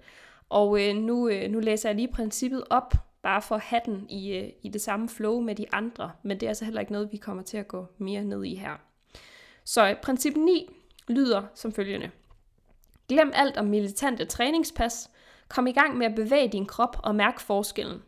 Og 0.48 0.82
øh, 0.82 0.96
nu, 0.96 1.28
øh, 1.28 1.50
nu 1.50 1.58
læser 1.60 1.88
jeg 1.88 1.96
lige 1.96 2.12
princippet 2.12 2.64
op, 2.70 2.94
bare 3.22 3.42
for 3.42 3.54
at 3.54 3.60
have 3.60 3.82
den 3.86 4.06
i, 4.10 4.36
øh, 4.36 4.48
i 4.62 4.68
det 4.68 4.80
samme 4.80 5.08
flow 5.08 5.40
med 5.40 5.54
de 5.54 5.66
andre, 5.72 6.12
men 6.22 6.40
det 6.40 6.46
er 6.46 6.50
altså 6.50 6.64
heller 6.64 6.80
ikke 6.80 6.92
noget, 6.92 7.12
vi 7.12 7.16
kommer 7.16 7.42
til 7.42 7.56
at 7.56 7.68
gå 7.68 7.86
mere 7.98 8.24
ned 8.24 8.44
i 8.44 8.54
her. 8.54 8.76
Så 9.64 9.88
øh, 9.88 9.96
princip 10.02 10.36
9 10.36 10.70
lyder 11.08 11.42
som 11.54 11.72
følgende. 11.72 12.10
Glem 13.08 13.32
alt 13.34 13.56
om 13.56 13.66
militante 13.66 14.24
træningspas. 14.24 15.10
Kom 15.48 15.66
i 15.66 15.72
gang 15.72 15.98
med 15.98 16.06
at 16.06 16.14
bevæge 16.14 16.48
din 16.48 16.66
krop 16.66 16.96
og 17.02 17.14
mærk 17.14 17.40
forskellen. 17.40 18.02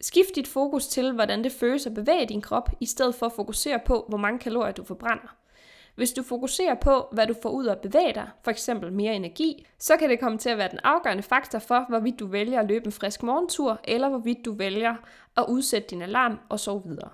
Skift 0.00 0.34
dit 0.34 0.48
fokus 0.48 0.86
til, 0.86 1.12
hvordan 1.12 1.44
det 1.44 1.52
føles 1.52 1.86
at 1.86 1.94
bevæge 1.94 2.26
din 2.26 2.42
krop, 2.42 2.70
i 2.80 2.86
stedet 2.86 3.14
for 3.14 3.26
at 3.26 3.32
fokusere 3.32 3.80
på, 3.86 4.04
hvor 4.08 4.18
mange 4.18 4.38
kalorier 4.38 4.72
du 4.72 4.84
forbrænder. 4.84 5.36
Hvis 5.98 6.12
du 6.12 6.22
fokuserer 6.22 6.74
på, 6.74 7.08
hvad 7.12 7.26
du 7.26 7.34
får 7.42 7.50
ud 7.50 7.66
af 7.66 7.72
at 7.72 7.80
bevæge 7.80 8.14
dig, 8.14 8.28
f.eks. 8.44 8.70
mere 8.92 9.14
energi, 9.14 9.66
så 9.78 9.96
kan 9.96 10.10
det 10.10 10.20
komme 10.20 10.38
til 10.38 10.50
at 10.50 10.58
være 10.58 10.70
den 10.70 10.78
afgørende 10.84 11.22
faktor 11.22 11.58
for, 11.58 11.86
hvorvidt 11.88 12.20
du 12.20 12.26
vælger 12.26 12.60
at 12.60 12.68
løbe 12.68 12.86
en 12.86 12.92
frisk 12.92 13.22
morgentur, 13.22 13.80
eller 13.84 14.08
hvorvidt 14.08 14.38
du 14.44 14.52
vælger 14.52 14.94
at 15.36 15.44
udsætte 15.48 15.88
din 15.88 16.02
alarm 16.02 16.38
og 16.48 16.60
så 16.60 16.78
videre. 16.78 17.10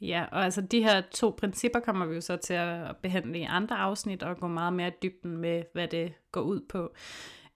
Ja, 0.00 0.24
og 0.32 0.44
altså 0.44 0.60
de 0.60 0.82
her 0.82 1.02
to 1.10 1.34
principper 1.38 1.80
kommer 1.80 2.06
vi 2.06 2.14
jo 2.14 2.20
så 2.20 2.36
til 2.36 2.54
at 2.54 2.96
behandle 3.02 3.38
i 3.38 3.42
andre 3.42 3.76
afsnit 3.76 4.22
og 4.22 4.36
gå 4.36 4.46
meget 4.46 4.72
mere 4.72 4.88
i 4.88 4.92
dybden 5.02 5.36
med, 5.36 5.62
hvad 5.72 5.88
det 5.88 6.12
går 6.32 6.40
ud 6.40 6.60
på. 6.68 6.92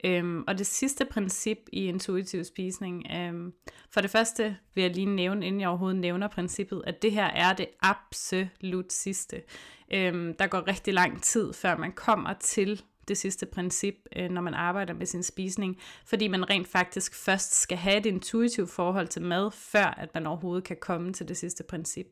Øhm, 0.04 0.44
og 0.46 0.58
det 0.58 0.66
sidste 0.66 1.04
princip 1.04 1.58
i 1.72 1.84
intuitiv 1.84 2.44
spisning, 2.44 3.06
øhm, 3.12 3.52
for 3.90 4.00
det 4.00 4.10
første 4.10 4.56
vil 4.74 4.82
jeg 4.82 4.94
lige 4.94 5.06
nævne, 5.06 5.46
inden 5.46 5.60
jeg 5.60 5.68
overhovedet 5.68 6.00
nævner 6.00 6.28
princippet, 6.28 6.82
at 6.86 7.02
det 7.02 7.12
her 7.12 7.26
er 7.26 7.52
det 7.52 7.66
absolut 7.82 8.92
sidste. 8.92 9.42
Øhm, 9.94 10.34
der 10.34 10.46
går 10.46 10.68
rigtig 10.68 10.94
lang 10.94 11.22
tid, 11.22 11.52
før 11.52 11.76
man 11.76 11.92
kommer 11.92 12.32
til 12.40 12.82
det 13.08 13.18
sidste 13.18 13.46
princip, 13.46 13.94
øh, 14.16 14.30
når 14.30 14.40
man 14.40 14.54
arbejder 14.54 14.94
med 14.94 15.06
sin 15.06 15.22
spisning, 15.22 15.78
fordi 16.06 16.28
man 16.28 16.50
rent 16.50 16.68
faktisk 16.68 17.14
først 17.14 17.54
skal 17.54 17.78
have 17.78 17.96
et 17.96 18.06
intuitivt 18.06 18.70
forhold 18.70 19.08
til 19.08 19.22
mad, 19.22 19.50
før 19.50 19.94
at 19.98 20.14
man 20.14 20.26
overhovedet 20.26 20.64
kan 20.64 20.76
komme 20.80 21.12
til 21.12 21.28
det 21.28 21.36
sidste 21.36 21.64
princip. 21.64 22.06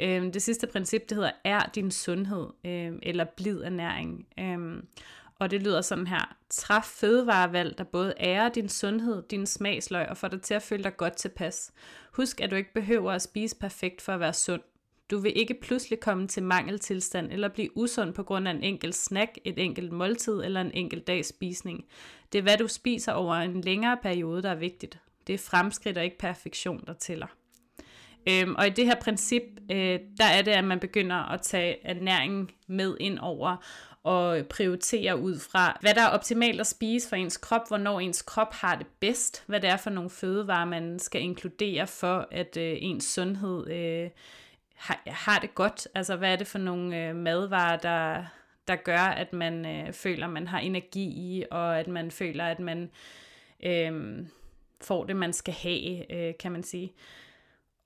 Øhm, 0.00 0.32
det 0.32 0.42
sidste 0.42 0.66
princip, 0.66 1.08
det 1.08 1.16
hedder, 1.16 1.30
er 1.44 1.70
din 1.74 1.90
sundhed, 1.90 2.46
øh, 2.64 2.92
eller 3.02 3.24
blid 3.36 3.62
ernæring. 3.62 4.26
Øh, 4.38 4.82
og 5.42 5.50
det 5.50 5.62
lyder 5.62 5.80
sådan 5.80 6.06
her. 6.06 6.36
Træf 6.50 6.84
fødevarevalg, 6.84 7.78
der 7.78 7.84
både 7.84 8.14
ærer 8.20 8.48
din 8.48 8.68
sundhed, 8.68 9.22
din 9.30 9.46
smagsløg 9.46 10.08
og 10.08 10.16
får 10.16 10.28
dig 10.28 10.42
til 10.42 10.54
at 10.54 10.62
føle 10.62 10.84
dig 10.84 10.96
godt 10.96 11.16
tilpas. 11.16 11.72
Husk, 12.12 12.40
at 12.40 12.50
du 12.50 12.56
ikke 12.56 12.74
behøver 12.74 13.12
at 13.12 13.22
spise 13.22 13.56
perfekt 13.56 14.02
for 14.02 14.12
at 14.12 14.20
være 14.20 14.32
sund. 14.32 14.60
Du 15.10 15.18
vil 15.18 15.32
ikke 15.36 15.54
pludselig 15.62 16.00
komme 16.00 16.28
til 16.28 16.42
mangeltilstand 16.42 17.32
eller 17.32 17.48
blive 17.48 17.76
usund 17.76 18.14
på 18.14 18.22
grund 18.22 18.48
af 18.48 18.52
en 18.52 18.62
enkelt 18.62 18.94
snack, 18.94 19.38
et 19.44 19.58
enkelt 19.58 19.92
måltid 19.92 20.42
eller 20.44 20.60
en 20.60 20.70
enkelt 20.74 21.06
dags 21.06 21.28
spisning. 21.28 21.84
Det 22.32 22.38
er, 22.38 22.42
hvad 22.42 22.58
du 22.58 22.68
spiser 22.68 23.12
over 23.12 23.34
en 23.34 23.60
længere 23.60 23.96
periode, 24.02 24.42
der 24.42 24.50
er 24.50 24.54
vigtigt. 24.54 24.98
Det 25.26 25.34
er 25.34 25.38
fremskridt 25.38 25.98
og 25.98 26.04
ikke 26.04 26.18
perfektion, 26.18 26.84
der 26.86 26.92
tæller. 26.92 27.26
Øhm, 28.28 28.54
og 28.54 28.66
i 28.66 28.70
det 28.70 28.86
her 28.86 28.94
princip, 28.94 29.42
øh, 29.70 29.98
der 30.18 30.24
er 30.24 30.42
det, 30.42 30.50
at 30.50 30.64
man 30.64 30.80
begynder 30.80 31.16
at 31.16 31.42
tage 31.42 31.86
ernæringen 31.86 32.50
med 32.66 32.96
ind 33.00 33.18
over, 33.18 33.56
og 34.02 34.46
prioritere 34.46 35.18
ud 35.18 35.38
fra, 35.38 35.78
hvad 35.80 35.94
der 35.94 36.02
er 36.02 36.08
optimalt 36.08 36.60
at 36.60 36.66
spise 36.66 37.08
for 37.08 37.16
ens 37.16 37.36
krop, 37.36 37.68
hvornår 37.68 38.00
ens 38.00 38.22
krop 38.22 38.52
har 38.52 38.76
det 38.76 38.86
bedst, 39.00 39.44
hvad 39.46 39.60
det 39.60 39.70
er 39.70 39.76
for 39.76 39.90
nogle 39.90 40.10
fødevarer, 40.10 40.64
man 40.64 40.98
skal 40.98 41.22
inkludere 41.22 41.86
for, 41.86 42.28
at 42.30 42.56
øh, 42.56 42.76
ens 42.80 43.04
sundhed 43.04 43.70
øh, 43.70 44.10
har, 44.74 45.02
har 45.06 45.38
det 45.38 45.54
godt. 45.54 45.88
Altså, 45.94 46.16
hvad 46.16 46.32
er 46.32 46.36
det 46.36 46.46
for 46.46 46.58
nogle 46.58 47.08
øh, 47.08 47.16
madvarer, 47.16 47.76
der, 47.76 48.24
der 48.68 48.76
gør, 48.76 48.98
at 48.98 49.32
man 49.32 49.66
øh, 49.66 49.92
føler, 49.92 50.26
man 50.26 50.46
har 50.46 50.58
energi 50.58 51.04
i, 51.04 51.44
og 51.50 51.78
at 51.78 51.88
man 51.88 52.10
føler, 52.10 52.44
at 52.44 52.60
man 52.60 52.90
øh, 53.64 54.18
får 54.80 55.04
det, 55.04 55.16
man 55.16 55.32
skal 55.32 55.54
have, 55.54 56.12
øh, 56.12 56.34
kan 56.38 56.52
man 56.52 56.62
sige. 56.62 56.92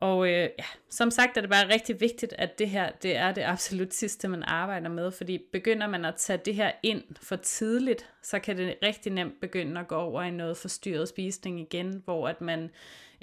Og 0.01 0.28
øh, 0.28 0.51
ja, 0.59 0.64
som 0.90 1.11
sagt 1.11 1.36
er 1.36 1.40
det 1.40 1.51
bare 1.51 1.68
rigtig 1.68 2.01
vigtigt, 2.01 2.34
at 2.38 2.59
det 2.59 2.68
her 2.68 2.90
det 3.03 3.16
er 3.16 3.32
det 3.32 3.42
absolut 3.42 3.94
sidste, 3.94 4.28
man 4.28 4.42
arbejder 4.42 4.88
med, 4.88 5.11
fordi 5.11 5.38
begynder 5.53 5.86
man 5.86 6.05
at 6.05 6.14
tage 6.14 6.40
det 6.44 6.55
her 6.55 6.72
ind 6.82 7.03
for 7.22 7.36
tidligt, 7.36 8.11
så 8.22 8.38
kan 8.38 8.57
det 8.57 8.78
rigtig 8.82 9.12
nemt 9.12 9.40
begynde 9.40 9.80
at 9.80 9.88
gå 9.88 9.94
over 9.94 10.22
i 10.22 10.30
noget 10.30 10.57
forstyrret 10.57 11.09
spisning 11.09 11.61
igen, 11.61 12.03
hvor 12.05 12.28
at 12.28 12.40
man 12.40 12.70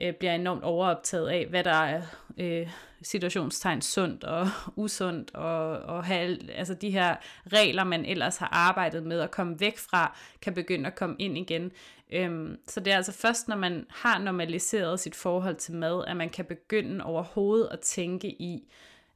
øh, 0.01 0.13
bliver 0.13 0.35
enormt 0.35 0.63
overoptaget 0.63 1.29
af, 1.29 1.45
hvad 1.45 1.63
der 1.63 1.71
er 1.71 2.01
øh, 2.37 2.69
situationstegn 3.01 3.81
sundt 3.81 4.23
og 4.23 4.47
usundt, 4.83 5.35
og, 5.35 5.69
og 5.69 6.03
have, 6.03 6.51
altså 6.51 6.73
de 6.73 6.89
her 6.89 7.15
regler, 7.47 7.83
man 7.83 8.05
ellers 8.05 8.37
har 8.37 8.49
arbejdet 8.51 9.03
med 9.03 9.19
at 9.19 9.31
komme 9.31 9.59
væk 9.59 9.77
fra, 9.77 10.17
kan 10.41 10.53
begynde 10.53 10.87
at 10.87 10.95
komme 10.95 11.15
ind 11.19 11.37
igen. 11.37 11.71
Øhm, 12.11 12.57
så 12.67 12.79
det 12.79 12.93
er 12.93 12.97
altså 12.97 13.11
først, 13.11 13.47
når 13.47 13.55
man 13.55 13.85
har 13.89 14.19
normaliseret 14.19 14.99
sit 14.99 15.15
forhold 15.15 15.55
til 15.55 15.73
mad, 15.73 16.05
at 16.07 16.17
man 16.17 16.29
kan 16.29 16.45
begynde 16.45 17.05
overhovedet 17.05 17.69
at 17.71 17.79
tænke 17.79 18.27
i 18.27 18.73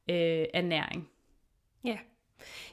øh, 0.08 0.44
ernæring. 0.54 1.08
Ja, 1.84 1.98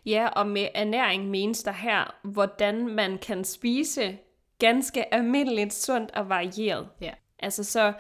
Ja, 0.06 0.28
og 0.28 0.48
med 0.48 0.68
ernæring 0.76 1.30
menes 1.30 1.64
der 1.64 1.72
her, 1.72 2.16
hvordan 2.24 2.88
man 2.88 3.18
kan 3.18 3.44
spise 3.44 4.18
ganske 4.60 5.14
almindeligt, 5.14 5.74
sundt 5.74 6.12
og 6.12 6.30
varieret. 6.30 6.90
Ja. 7.02 7.12
Altså 7.40 7.64
så, 7.64 7.94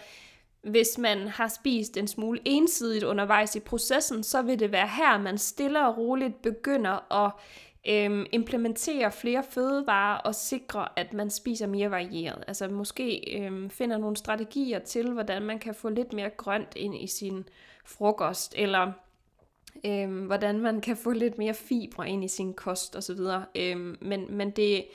hvis 0.61 0.97
man 0.97 1.27
har 1.27 1.47
spist 1.47 1.97
en 1.97 2.07
smule 2.07 2.39
ensidigt 2.45 3.03
undervejs 3.03 3.55
i 3.55 3.59
processen, 3.59 4.23
så 4.23 4.41
vil 4.41 4.59
det 4.59 4.71
være 4.71 4.87
her, 4.87 5.17
man 5.17 5.37
stille 5.37 5.87
og 5.87 5.97
roligt 5.97 6.41
begynder 6.41 7.25
at 7.25 7.31
øhm, 7.87 8.25
implementere 8.31 9.11
flere 9.11 9.43
fødevarer 9.43 10.17
og 10.17 10.35
sikre, 10.35 10.99
at 10.99 11.13
man 11.13 11.29
spiser 11.29 11.67
mere 11.67 11.91
varieret. 11.91 12.43
Altså 12.47 12.67
måske 12.67 13.39
øhm, 13.39 13.69
finder 13.69 13.97
nogle 13.97 14.17
strategier 14.17 14.79
til, 14.79 15.11
hvordan 15.11 15.41
man 15.41 15.59
kan 15.59 15.75
få 15.75 15.89
lidt 15.89 16.13
mere 16.13 16.29
grønt 16.29 16.73
ind 16.75 16.95
i 16.95 17.07
sin 17.07 17.49
frokost, 17.85 18.53
eller 18.57 18.91
øhm, 19.85 20.25
hvordan 20.25 20.59
man 20.59 20.81
kan 20.81 20.97
få 20.97 21.11
lidt 21.11 21.37
mere 21.37 21.53
fibre 21.53 22.09
ind 22.09 22.23
i 22.23 22.27
sin 22.27 22.53
kost 22.53 22.95
osv. 22.95 23.19
Øhm, 23.55 23.97
men, 24.01 24.25
men 24.29 24.51
det, 24.51 24.85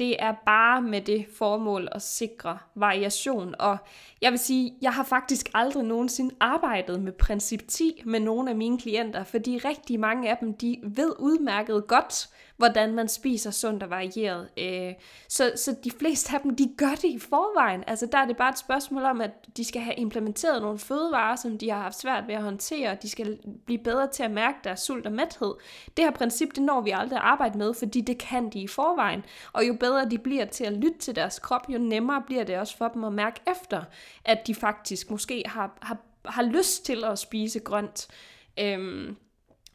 det 0.00 0.16
er 0.18 0.34
bare 0.46 0.82
med 0.82 1.00
det 1.00 1.26
formål 1.38 1.88
at 1.92 2.02
sikre 2.02 2.58
variation. 2.74 3.54
Og 3.58 3.76
jeg 4.20 4.30
vil 4.30 4.38
sige, 4.38 4.74
jeg 4.82 4.92
har 4.92 5.04
faktisk 5.04 5.50
aldrig 5.54 5.84
nogensinde 5.84 6.34
arbejdet 6.40 7.02
med 7.02 7.12
princip 7.12 7.68
10 7.68 8.02
med 8.04 8.20
nogle 8.20 8.50
af 8.50 8.56
mine 8.56 8.78
klienter, 8.78 9.24
fordi 9.24 9.58
rigtig 9.58 10.00
mange 10.00 10.30
af 10.30 10.36
dem, 10.36 10.54
de 10.54 10.76
ved 10.82 11.12
udmærket 11.18 11.86
godt, 11.86 12.28
hvordan 12.60 12.94
man 12.94 13.08
spiser 13.08 13.50
sundt 13.50 13.82
og 13.82 13.90
varieret. 13.90 14.48
Øh, 14.58 14.94
så, 15.28 15.52
så 15.56 15.76
de 15.84 15.90
fleste 15.90 16.34
af 16.34 16.40
dem, 16.40 16.56
de 16.56 16.74
gør 16.76 16.94
det 16.94 17.04
i 17.04 17.18
forvejen. 17.18 17.84
Altså 17.86 18.06
der 18.12 18.18
er 18.18 18.26
det 18.26 18.36
bare 18.36 18.50
et 18.50 18.58
spørgsmål 18.58 19.02
om, 19.02 19.20
at 19.20 19.30
de 19.56 19.64
skal 19.64 19.82
have 19.82 19.94
implementeret 19.94 20.62
nogle 20.62 20.78
fødevarer, 20.78 21.36
som 21.36 21.58
de 21.58 21.70
har 21.70 21.82
haft 21.82 22.00
svært 22.00 22.24
ved 22.26 22.34
at 22.34 22.42
håndtere, 22.42 22.90
og 22.90 23.02
de 23.02 23.10
skal 23.10 23.38
blive 23.66 23.78
bedre 23.78 24.06
til 24.06 24.22
at 24.22 24.30
mærke 24.30 24.58
deres 24.64 24.80
sult 24.80 25.06
og 25.06 25.12
mæthed. 25.12 25.54
Det 25.96 26.04
her 26.04 26.10
princip, 26.10 26.48
det 26.54 26.62
når 26.62 26.80
vi 26.80 26.90
aldrig 26.90 27.18
at 27.18 27.24
arbejde 27.24 27.58
med, 27.58 27.74
fordi 27.74 28.00
det 28.00 28.18
kan 28.18 28.50
de 28.50 28.60
i 28.60 28.66
forvejen. 28.66 29.24
Og 29.52 29.68
jo 29.68 29.76
bedre 29.80 30.08
de 30.08 30.18
bliver 30.18 30.44
til 30.44 30.64
at 30.64 30.72
lytte 30.72 30.98
til 30.98 31.16
deres 31.16 31.38
krop, 31.38 31.68
jo 31.68 31.78
nemmere 31.78 32.22
bliver 32.26 32.44
det 32.44 32.58
også 32.58 32.76
for 32.76 32.88
dem 32.88 33.04
at 33.04 33.12
mærke 33.12 33.40
efter, 33.50 33.82
at 34.24 34.46
de 34.46 34.54
faktisk 34.54 35.10
måske 35.10 35.42
har, 35.46 35.78
har, 35.82 35.96
har 36.24 36.42
lyst 36.42 36.84
til 36.84 37.04
at 37.04 37.18
spise 37.18 37.60
grønt. 37.60 38.08
Øhm, 38.58 39.16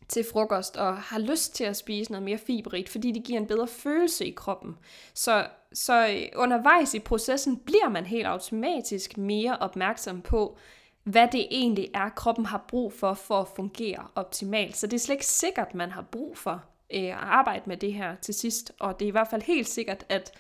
til 0.08 0.26
frokost 0.34 0.78
og 0.78 0.98
har 0.98 1.20
lyst 1.20 1.56
til 1.56 1.64
at 1.64 1.78
spise 1.78 2.12
noget 2.12 2.24
mere 2.24 2.38
fiberigt, 2.38 2.90
fordi 2.90 3.12
det 3.12 3.24
giver 3.24 3.40
en 3.40 3.48
bedre 3.48 3.68
følelse 3.68 4.26
i 4.26 4.32
kroppen. 4.32 4.78
Så, 5.14 5.48
så 5.74 6.08
øh, 6.08 6.42
undervejs 6.42 6.94
i 6.94 7.00
processen 7.00 7.58
bliver 7.58 7.90
man 7.90 8.06
helt 8.06 8.26
automatisk 8.26 9.18
mere 9.18 9.58
opmærksom 9.58 10.22
på, 10.22 10.58
hvad 11.04 11.28
det 11.32 11.48
egentlig 11.52 11.90
er, 11.94 12.10
kroppen 12.10 12.46
har 12.46 12.66
brug 12.68 12.94
for, 12.94 13.14
for 13.14 13.42
at 13.42 13.48
fungere 13.56 14.08
optimalt. 14.16 14.78
Så 14.78 14.88
det 14.88 14.94
er 14.94 15.00
slet 15.00 15.14
ikke 15.14 15.26
sikkert, 15.26 15.76
man 15.76 15.92
har 15.92 16.02
brug 16.02 16.38
for 16.38 16.64
øh, 16.94 17.04
at 17.04 17.12
arbejde 17.12 17.64
med 17.66 17.78
det 17.78 17.94
her 17.94 18.16
til 18.16 18.34
sidst, 18.34 18.72
og 18.80 19.00
det 19.00 19.06
er 19.06 19.10
i 19.10 19.12
hvert 19.12 19.28
fald 19.30 19.42
helt 19.42 19.68
sikkert, 19.68 20.06
at 20.10 20.32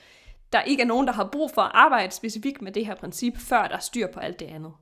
der 0.53 0.61
ikke 0.61 0.83
er 0.83 0.87
nogen, 0.87 1.07
der 1.07 1.13
har 1.13 1.29
brug 1.31 1.51
for 1.51 1.61
at 1.61 1.71
arbejde 1.73 2.11
specifikt 2.11 2.61
med 2.61 2.71
det 2.71 2.85
her 2.85 2.95
princip, 2.95 3.37
før 3.37 3.67
der 3.67 3.75
er 3.75 3.79
styr 3.79 4.07
på 4.07 4.19
alt 4.19 4.39
det 4.39 4.45
andet. 4.45 4.73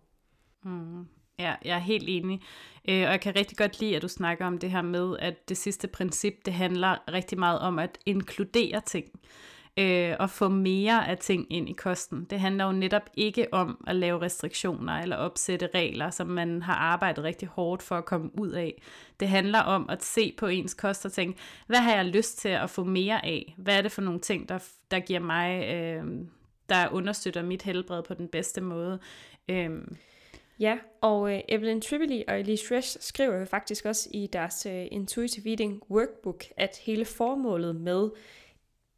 Mm. 0.64 1.08
Ja, 1.44 1.56
jeg 1.66 1.76
er 1.76 1.82
helt 1.82 2.06
enig. 2.08 2.42
Øh, 2.90 3.04
og 3.04 3.12
jeg 3.12 3.22
kan 3.22 3.36
rigtig 3.36 3.58
godt 3.58 3.80
lide, 3.80 3.96
at 3.96 4.02
du 4.02 4.08
snakker 4.08 4.46
om 4.46 4.58
det 4.58 4.72
her 4.72 4.82
med, 4.82 5.18
at 5.20 5.50
det 5.50 5.58
sidste 5.58 5.88
princip, 5.88 6.34
det 6.46 6.54
handler 6.54 7.12
rigtig 7.14 7.40
meget 7.40 7.60
om 7.60 7.80
at 7.80 7.98
inkludere 8.06 8.82
ting. 8.86 9.06
Øh, 9.78 10.16
og 10.20 10.30
få 10.30 10.50
mere 10.50 11.08
af 11.08 11.18
ting 11.18 11.54
ind 11.54 11.70
i 11.70 11.74
kosten. 11.74 12.24
Det 12.24 12.40
handler 12.40 12.66
jo 12.66 12.72
netop 12.72 13.10
ikke 13.14 13.48
om 13.54 13.84
at 13.88 13.96
lave 13.96 14.22
restriktioner 14.22 14.94
eller 15.02 15.16
opsætte 15.16 15.70
regler, 15.76 16.10
som 16.10 16.28
man 16.28 16.62
har 16.62 16.76
arbejdet 16.76 17.24
rigtig 17.24 17.48
hårdt 17.48 17.84
for 17.84 17.96
at 17.96 18.06
komme 18.06 18.40
ud 18.40 18.50
af. 18.50 18.82
Det 19.20 19.28
handler 19.28 19.60
om 19.60 19.90
at 19.90 20.04
se 20.04 20.34
på 20.38 20.48
ens 20.48 20.74
kost 20.74 21.06
og 21.06 21.12
tænke, 21.12 21.40
hvad 21.68 21.80
har 21.80 21.96
jeg 21.96 22.06
lyst 22.06 22.38
til 22.38 22.50
at 22.50 22.70
få 22.70 22.84
mere 22.84 23.26
af? 23.26 23.56
Hvad 23.58 23.78
er 23.78 23.82
det 23.82 23.92
for 23.92 24.02
nogle 24.02 24.20
ting, 24.20 24.50
der, 24.50 24.60
der 24.92 25.00
giver 25.00 25.20
mig, 25.20 25.74
øh, 25.74 26.04
der 26.70 26.90
understøtter 26.92 27.44
mit 27.44 27.62
helbred 27.62 28.04
på 28.04 28.14
den 28.14 28.28
bedste 28.28 28.62
måde? 28.62 29.00
Øh, 29.50 29.70
Ja, 30.60 30.78
og 31.02 31.34
øh, 31.34 31.42
Evelyn 31.48 31.82
Tribbley 31.82 32.22
og 32.28 32.40
Elise 32.40 32.76
Resch 32.76 32.98
skriver 33.00 33.38
jo 33.38 33.46
faktisk 33.46 33.86
også 33.86 34.10
i 34.12 34.28
deres 34.28 34.66
øh, 34.66 34.88
Intuitive 34.92 35.50
Eating 35.50 35.82
Workbook, 35.90 36.44
at 36.58 36.80
hele 36.82 37.06
formålet 37.06 37.76
med 37.76 38.10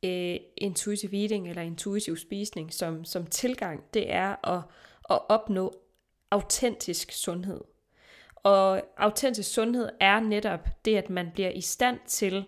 øh, 0.03 0.39
intuitive 0.57 1.21
eating 1.21 1.49
eller 1.49 1.61
intuitiv 1.61 2.17
spisning 2.17 2.73
som, 2.73 3.05
som 3.05 3.25
tilgang, 3.25 3.83
det 3.93 4.11
er 4.11 4.47
at, 4.55 4.61
at 5.09 5.19
opnå 5.29 5.73
autentisk 6.31 7.11
sundhed. 7.11 7.61
Og 8.35 8.81
autentisk 8.97 9.53
sundhed 9.53 9.89
er 9.99 10.19
netop 10.19 10.67
det, 10.85 10.95
at 10.95 11.09
man 11.09 11.31
bliver 11.33 11.49
i 11.49 11.61
stand 11.61 11.99
til 12.07 12.47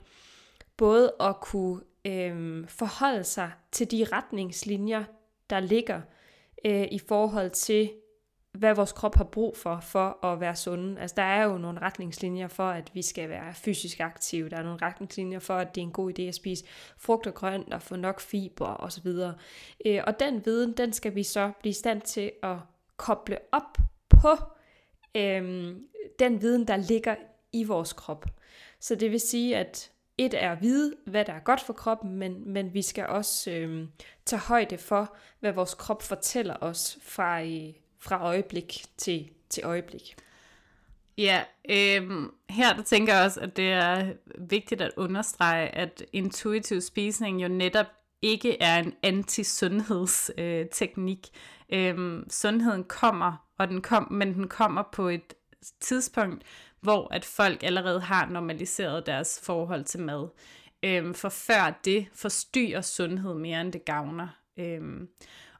både 0.77 1.13
at 1.19 1.35
kunne 1.41 1.81
øh, 2.05 2.67
forholde 2.67 3.23
sig 3.23 3.51
til 3.71 3.91
de 3.91 4.05
retningslinjer, 4.11 5.03
der 5.49 5.59
ligger 5.59 6.01
øh, 6.65 6.87
i 6.91 6.99
forhold 6.99 7.49
til 7.49 7.91
hvad 8.59 8.75
vores 8.75 8.91
krop 8.91 9.15
har 9.15 9.23
brug 9.23 9.57
for, 9.57 9.79
for 9.79 10.25
at 10.25 10.39
være 10.39 10.55
sunde. 10.55 11.01
Altså 11.01 11.13
der 11.17 11.23
er 11.23 11.43
jo 11.43 11.57
nogle 11.57 11.81
retningslinjer 11.81 12.47
for, 12.47 12.69
at 12.69 12.91
vi 12.93 13.01
skal 13.01 13.29
være 13.29 13.53
fysisk 13.53 13.99
aktive. 13.99 14.49
Der 14.49 14.57
er 14.57 14.63
nogle 14.63 14.79
retningslinjer 14.81 15.39
for, 15.39 15.55
at 15.55 15.75
det 15.75 15.81
er 15.81 15.85
en 15.85 15.91
god 15.91 16.19
idé 16.19 16.21
at 16.21 16.35
spise 16.35 16.65
frugt 16.97 17.27
og 17.27 17.33
grønt 17.33 17.73
og 17.73 17.81
få 17.81 17.95
nok 17.95 18.19
fiber 18.19 18.75
osv. 18.79 19.07
Øh, 19.85 20.01
og 20.07 20.19
den 20.19 20.45
viden, 20.45 20.73
den 20.77 20.93
skal 20.93 21.15
vi 21.15 21.23
så 21.23 21.51
blive 21.59 21.69
i 21.69 21.73
stand 21.73 22.01
til 22.01 22.31
at 22.43 22.57
koble 22.97 23.37
op 23.51 23.77
på 24.09 24.29
øhm, 25.15 25.83
den 26.19 26.41
viden, 26.41 26.67
der 26.67 26.77
ligger 26.77 27.15
i 27.53 27.63
vores 27.63 27.93
krop. 27.93 28.25
Så 28.79 28.95
det 28.95 29.11
vil 29.11 29.19
sige, 29.19 29.57
at 29.57 29.91
et 30.17 30.33
er 30.33 30.51
at 30.51 30.61
vide, 30.61 30.95
hvad 31.05 31.25
der 31.25 31.33
er 31.33 31.39
godt 31.39 31.61
for 31.61 31.73
kroppen, 31.73 32.15
men, 32.15 32.53
men 32.53 32.73
vi 32.73 32.81
skal 32.81 33.07
også 33.07 33.51
øhm, 33.51 33.87
tage 34.25 34.39
højde 34.39 34.77
for, 34.77 35.15
hvad 35.39 35.51
vores 35.51 35.73
krop 35.73 36.03
fortæller 36.03 36.55
os 36.61 36.97
fra, 37.01 37.43
øh, 37.43 37.73
fra 37.99 38.23
øjeblik 38.23 38.85
til, 38.97 39.29
til 39.49 39.63
øjeblik. 39.65 40.15
Ja, 41.17 41.43
øhm, 41.69 42.31
her 42.49 42.75
der 42.75 42.83
tænker 42.83 43.15
jeg 43.15 43.25
også, 43.25 43.39
at 43.39 43.57
det 43.57 43.71
er 43.71 44.13
vigtigt 44.37 44.81
at 44.81 44.91
understrege, 44.97 45.67
at 45.67 46.03
intuitiv 46.13 46.81
spisning 46.81 47.43
jo 47.43 47.47
netop 47.47 47.85
ikke 48.21 48.61
er 48.61 48.79
en 48.79 48.93
anti-sundhedsteknik. 49.03 51.27
Øh, 51.69 51.87
øhm, 51.87 52.29
sundheden 52.29 52.83
kommer, 52.83 53.47
og 53.57 53.67
den 53.67 53.81
kom, 53.81 54.11
men 54.11 54.33
den 54.33 54.47
kommer 54.47 54.83
på 54.91 55.07
et 55.07 55.33
tidspunkt, 55.79 56.43
hvor 56.81 57.13
at 57.13 57.25
folk 57.25 57.63
allerede 57.63 58.01
har 58.01 58.25
normaliseret 58.25 59.05
deres 59.05 59.41
forhold 59.43 59.83
til 59.83 59.99
mad. 59.99 60.27
Øhm, 60.83 61.13
for 61.13 61.29
før 61.29 61.79
det 61.85 62.07
forstyrrer 62.13 62.81
sundhed 62.81 63.33
mere 63.33 63.61
end 63.61 63.73
det 63.73 63.85
gavner. 63.85 64.27
Øhm, 64.57 65.09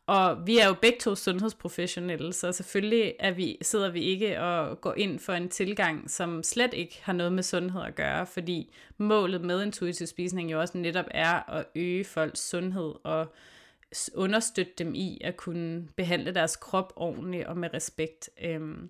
og 0.08 0.48
vi 0.48 0.58
er 0.58 0.68
jo 0.68 0.74
begge 0.74 1.00
to 1.00 1.16
sundhedsprofessionelle, 1.16 2.34
så 2.34 2.52
selvfølgelig 2.52 3.14
er 3.20 3.32
vi, 3.32 3.58
sidder 3.62 3.90
vi 3.90 4.02
ikke 4.02 4.42
og 4.42 4.82
går 4.82 4.94
ind 4.94 5.20
for 5.20 5.34
en 5.34 5.50
tilgang, 5.50 6.10
som 6.10 6.44
slet 6.44 6.74
ikke 6.74 7.00
har 7.04 7.14
noget 7.14 7.34
med 7.34 7.44
sundhed 7.44 7.82
at 7.82 7.96
gøre, 7.96 8.26
fordi 8.26 8.74
målet 8.98 9.42
med 9.42 9.64
intuitiv 9.64 10.08
spisning 10.08 10.52
jo 10.52 10.60
også 10.60 10.78
netop 10.78 11.06
er 11.12 11.50
at 11.50 11.66
øge 11.76 12.04
folks 12.04 12.50
sundhed 12.50 12.94
og 13.04 13.34
understøtte 14.16 14.74
dem 14.78 14.96
i 14.96 15.22
at 15.24 15.38
kunne 15.38 15.88
behandle 15.96 16.34
deres 16.34 16.56
krop 16.56 16.94
ordentligt 16.96 17.48
og 17.48 17.58
med 17.58 17.70
respekt. 17.74 18.30
Øhm, 18.44 18.90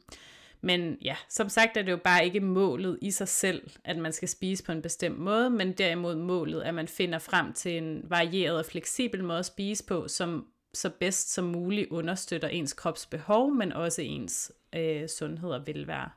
men 0.61 0.97
ja, 1.01 1.15
som 1.29 1.49
sagt 1.49 1.77
er 1.77 1.81
det 1.81 1.91
jo 1.91 1.99
bare 2.03 2.25
ikke 2.25 2.39
målet 2.39 2.99
i 3.01 3.11
sig 3.11 3.27
selv, 3.27 3.69
at 3.83 3.97
man 3.97 4.13
skal 4.13 4.27
spise 4.27 4.63
på 4.63 4.71
en 4.71 4.81
bestemt 4.81 5.19
måde, 5.19 5.49
men 5.49 5.71
derimod 5.71 6.15
målet, 6.15 6.61
at 6.61 6.73
man 6.73 6.87
finder 6.87 7.19
frem 7.19 7.53
til 7.53 7.77
en 7.77 8.01
varieret 8.03 8.57
og 8.57 8.65
fleksibel 8.65 9.23
måde 9.23 9.39
at 9.39 9.45
spise 9.45 9.85
på, 9.85 10.07
som 10.07 10.47
så 10.77 10.89
bedst 10.89 11.33
som 11.33 11.45
muligt 11.45 11.89
understøtter 11.89 12.47
ens 12.47 12.73
krops 12.73 13.05
behov, 13.05 13.53
men 13.53 13.73
også 13.73 14.01
ens 14.01 14.51
øh, 14.75 15.09
sundhed 15.09 15.49
og 15.49 15.67
velvære. 15.67 16.09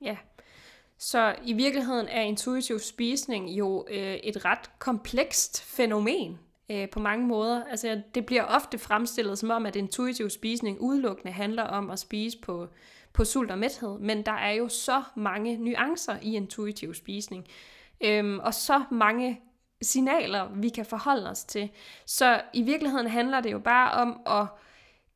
Ja, 0.00 0.16
så 0.98 1.34
i 1.44 1.52
virkeligheden 1.52 2.08
er 2.08 2.20
intuitiv 2.20 2.78
spisning 2.78 3.50
jo 3.50 3.86
øh, 3.90 4.14
et 4.14 4.44
ret 4.44 4.78
komplekst 4.78 5.62
fænomen 5.62 6.38
øh, 6.70 6.90
på 6.90 7.00
mange 7.00 7.26
måder. 7.26 7.64
Altså 7.64 8.02
det 8.14 8.26
bliver 8.26 8.42
ofte 8.42 8.78
fremstillet 8.78 9.38
som 9.38 9.50
om, 9.50 9.66
at 9.66 9.76
intuitiv 9.76 10.30
spisning 10.30 10.80
udelukkende 10.80 11.32
handler 11.32 11.62
om 11.62 11.90
at 11.90 11.98
spise 11.98 12.38
på, 12.38 12.68
på 13.12 13.24
sult 13.24 13.50
og 13.50 13.58
mæthed, 13.58 13.98
men 13.98 14.26
der 14.26 14.32
er 14.32 14.52
jo 14.52 14.68
så 14.68 15.02
mange 15.16 15.56
nuancer 15.56 16.16
i 16.22 16.36
intuitiv 16.36 16.94
spisning, 16.94 17.46
øhm, 18.00 18.38
og 18.38 18.54
så 18.54 18.82
mange 18.90 19.40
signaler, 19.82 20.48
vi 20.54 20.68
kan 20.68 20.86
forholde 20.86 21.30
os 21.30 21.44
til. 21.44 21.70
Så 22.06 22.42
i 22.52 22.62
virkeligheden 22.62 23.06
handler 23.06 23.40
det 23.40 23.52
jo 23.52 23.58
bare 23.58 23.90
om 23.90 24.20
at 24.26 24.46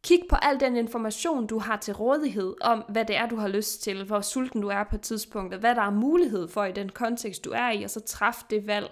kigge 0.03 0.27
på 0.31 0.37
al 0.43 0.61
den 0.61 0.77
information, 0.77 1.47
du 1.47 1.59
har 1.59 1.77
til 1.77 1.95
rådighed 1.95 2.55
om, 2.61 2.85
hvad 2.89 3.05
det 3.05 3.17
er, 3.17 3.27
du 3.27 3.37
har 3.37 3.49
lyst 3.49 3.83
til, 3.83 4.05
hvor 4.05 4.21
sulten 4.21 4.61
du 4.61 4.69
er 4.69 4.85
på 4.85 4.99
tidspunktet, 4.99 5.61
hvad 5.61 5.75
der 5.75 5.83
er 5.83 5.91
mulighed 5.91 6.49
for 6.49 6.65
i 6.65 6.73
den 6.73 6.89
kontekst, 6.89 7.45
du 7.45 7.51
er 7.51 7.71
i, 7.71 7.83
og 7.83 7.91
så 7.91 8.01
træffe 8.01 8.45
det 8.51 8.67
valg, 8.67 8.91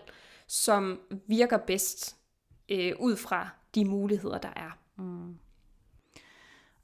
som 0.49 1.01
virker 1.27 1.57
bedst 1.57 2.16
øh, 2.69 2.93
ud 3.01 3.16
fra 3.16 3.49
de 3.74 3.85
muligheder, 3.85 4.39
der 4.39 4.53
er. 4.57 4.78
Mm 4.97 5.35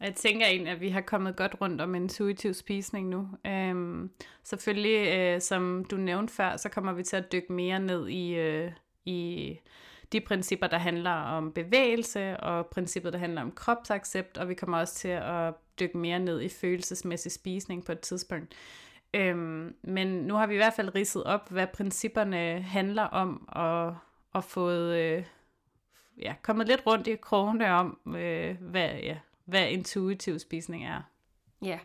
jeg 0.05 0.15
tænker 0.15 0.47
egentlig, 0.47 0.73
at 0.73 0.81
vi 0.81 0.89
har 0.89 1.01
kommet 1.01 1.37
godt 1.37 1.57
rundt 1.61 1.81
om 1.81 1.95
intuitiv 1.95 2.55
spisning 2.55 3.09
nu. 3.09 3.29
Øhm, 3.47 4.11
selvfølgelig, 4.43 5.19
øh, 5.19 5.41
som 5.41 5.85
du 5.91 5.97
nævnte 5.97 6.35
før, 6.35 6.57
så 6.57 6.69
kommer 6.69 6.93
vi 6.93 7.03
til 7.03 7.17
at 7.17 7.33
dykke 7.33 7.53
mere 7.53 7.79
ned 7.79 8.09
i, 8.09 8.35
øh, 8.35 8.73
i 9.05 9.61
de 10.13 10.21
principper, 10.21 10.67
der 10.67 10.79
handler 10.79 11.11
om 11.11 11.53
bevægelse, 11.53 12.41
og 12.41 12.67
princippet, 12.67 13.13
der 13.13 13.19
handler 13.19 13.43
om 13.43 13.53
kropsaccept, 13.53 14.39
og 14.39 14.49
vi 14.49 14.55
kommer 14.55 14.79
også 14.79 14.95
til 14.95 15.09
at 15.09 15.55
dykke 15.81 15.99
mere 15.99 16.19
ned 16.19 16.43
i 16.43 16.49
følelsesmæssig 16.49 17.33
spisning 17.33 17.85
på 17.85 17.93
et 17.93 18.01
tidspunkt. 18.01 18.55
Øhm, 19.15 19.75
men 19.83 20.09
nu 20.09 20.35
har 20.35 20.47
vi 20.47 20.55
i 20.55 20.57
hvert 20.57 20.75
fald 20.77 20.95
ridset 20.95 21.25
op, 21.25 21.51
hvad 21.51 21.67
principperne 21.67 22.63
handler 22.63 23.03
om, 23.03 23.49
og, 23.49 23.97
og 24.33 24.45
fået 24.45 24.97
øh, 24.97 25.25
ja, 26.23 26.35
kommet 26.43 26.69
lidt 26.69 26.87
rundt 26.87 27.07
i 27.07 27.17
krogene 27.17 27.73
om, 27.73 28.17
øh, 28.17 28.57
hvad, 28.61 28.89
ja, 29.03 29.19
hvad 29.45 29.69
intuitiv 29.69 30.39
spisning 30.39 30.85
er. 30.85 31.01
Ja. 31.63 31.79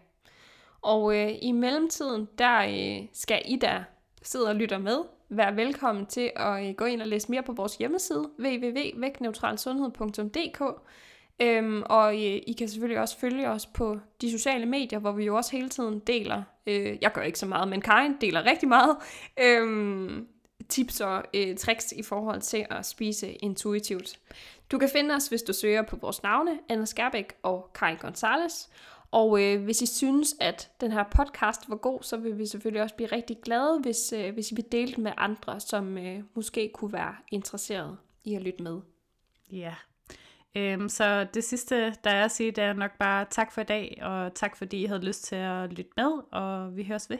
Og 0.81 1.15
øh, 1.15 1.31
i 1.41 1.51
mellemtiden, 1.51 2.27
der 2.37 2.59
øh, 2.59 3.07
skal 3.13 3.41
I, 3.45 3.55
der 3.55 3.83
sidder 4.21 4.49
og 4.49 4.55
lytter 4.55 4.77
med, 4.77 4.97
være 5.29 5.55
velkommen 5.55 6.05
til 6.05 6.31
at 6.35 6.67
øh, 6.67 6.75
gå 6.75 6.85
ind 6.85 7.01
og 7.01 7.07
læse 7.07 7.31
mere 7.31 7.43
på 7.43 7.53
vores 7.53 7.75
hjemmeside, 7.75 8.29
www.vægtneutralsundhed.dk. 8.39 10.61
Øhm, 11.41 11.83
og 11.85 12.13
øh, 12.13 12.41
I 12.47 12.55
kan 12.57 12.67
selvfølgelig 12.67 12.99
også 12.99 13.19
følge 13.19 13.49
os 13.49 13.65
på 13.65 13.99
de 14.21 14.31
sociale 14.31 14.65
medier, 14.65 14.99
hvor 14.99 15.11
vi 15.11 15.25
jo 15.25 15.35
også 15.35 15.51
hele 15.51 15.69
tiden 15.69 15.99
deler, 15.99 16.43
øh, 16.67 16.97
jeg 17.01 17.11
gør 17.11 17.21
ikke 17.21 17.39
så 17.39 17.45
meget, 17.45 17.67
men 17.67 17.81
Karin 17.81 18.15
deler 18.21 18.45
rigtig 18.45 18.69
meget, 18.69 18.97
øh, 19.39 20.11
tips 20.69 21.01
og 21.01 21.23
øh, 21.33 21.57
tricks 21.57 21.91
i 21.91 22.03
forhold 22.03 22.41
til 22.41 22.65
at 22.69 22.85
spise 22.85 23.31
intuitivt. 23.31 24.19
Du 24.71 24.77
kan 24.77 24.89
finde 24.89 25.15
os, 25.15 25.27
hvis 25.27 25.41
du 25.41 25.53
søger 25.53 25.81
på 25.81 25.95
vores 25.95 26.23
navne, 26.23 26.59
Anna 26.69 26.85
Skærbæk 26.85 27.33
og 27.43 27.71
Kai 27.73 27.95
Gonzalez. 27.95 28.67
Og 29.11 29.43
øh, 29.43 29.63
hvis 29.63 29.81
I 29.81 29.85
synes, 29.85 30.35
at 30.39 30.71
den 30.81 30.91
her 30.91 31.03
podcast 31.03 31.69
var 31.69 31.75
god, 31.75 32.03
så 32.03 32.17
vil 32.17 32.37
vi 32.37 32.45
selvfølgelig 32.45 32.81
også 32.81 32.95
blive 32.95 33.11
rigtig 33.11 33.37
glade, 33.43 33.79
hvis, 33.81 34.13
øh, 34.13 34.33
hvis 34.33 34.51
I 34.51 34.55
vil 34.55 34.65
dele 34.71 34.93
den 34.93 35.03
med 35.03 35.11
andre, 35.17 35.59
som 35.59 35.97
øh, 35.97 36.23
måske 36.35 36.71
kunne 36.73 36.93
være 36.93 37.15
interesseret 37.31 37.97
i 38.23 38.35
at 38.35 38.41
lytte 38.41 38.63
med. 38.63 38.79
Ja. 39.51 39.75
Øhm, 40.55 40.89
så 40.89 41.27
det 41.33 41.43
sidste, 41.43 41.95
der 42.03 42.09
er 42.09 42.25
at 42.25 42.31
sige, 42.31 42.51
det 42.51 42.63
er 42.63 42.73
nok 42.73 42.91
bare 42.99 43.25
tak 43.29 43.51
for 43.51 43.61
i 43.61 43.63
dag, 43.63 43.99
og 44.01 44.33
tak 44.33 44.57
fordi 44.57 44.83
I 44.83 44.85
havde 44.85 45.05
lyst 45.05 45.23
til 45.23 45.35
at 45.35 45.73
lytte 45.73 45.91
med, 45.97 46.11
og 46.31 46.77
vi 46.77 46.83
høres 46.83 47.09
ved. 47.09 47.17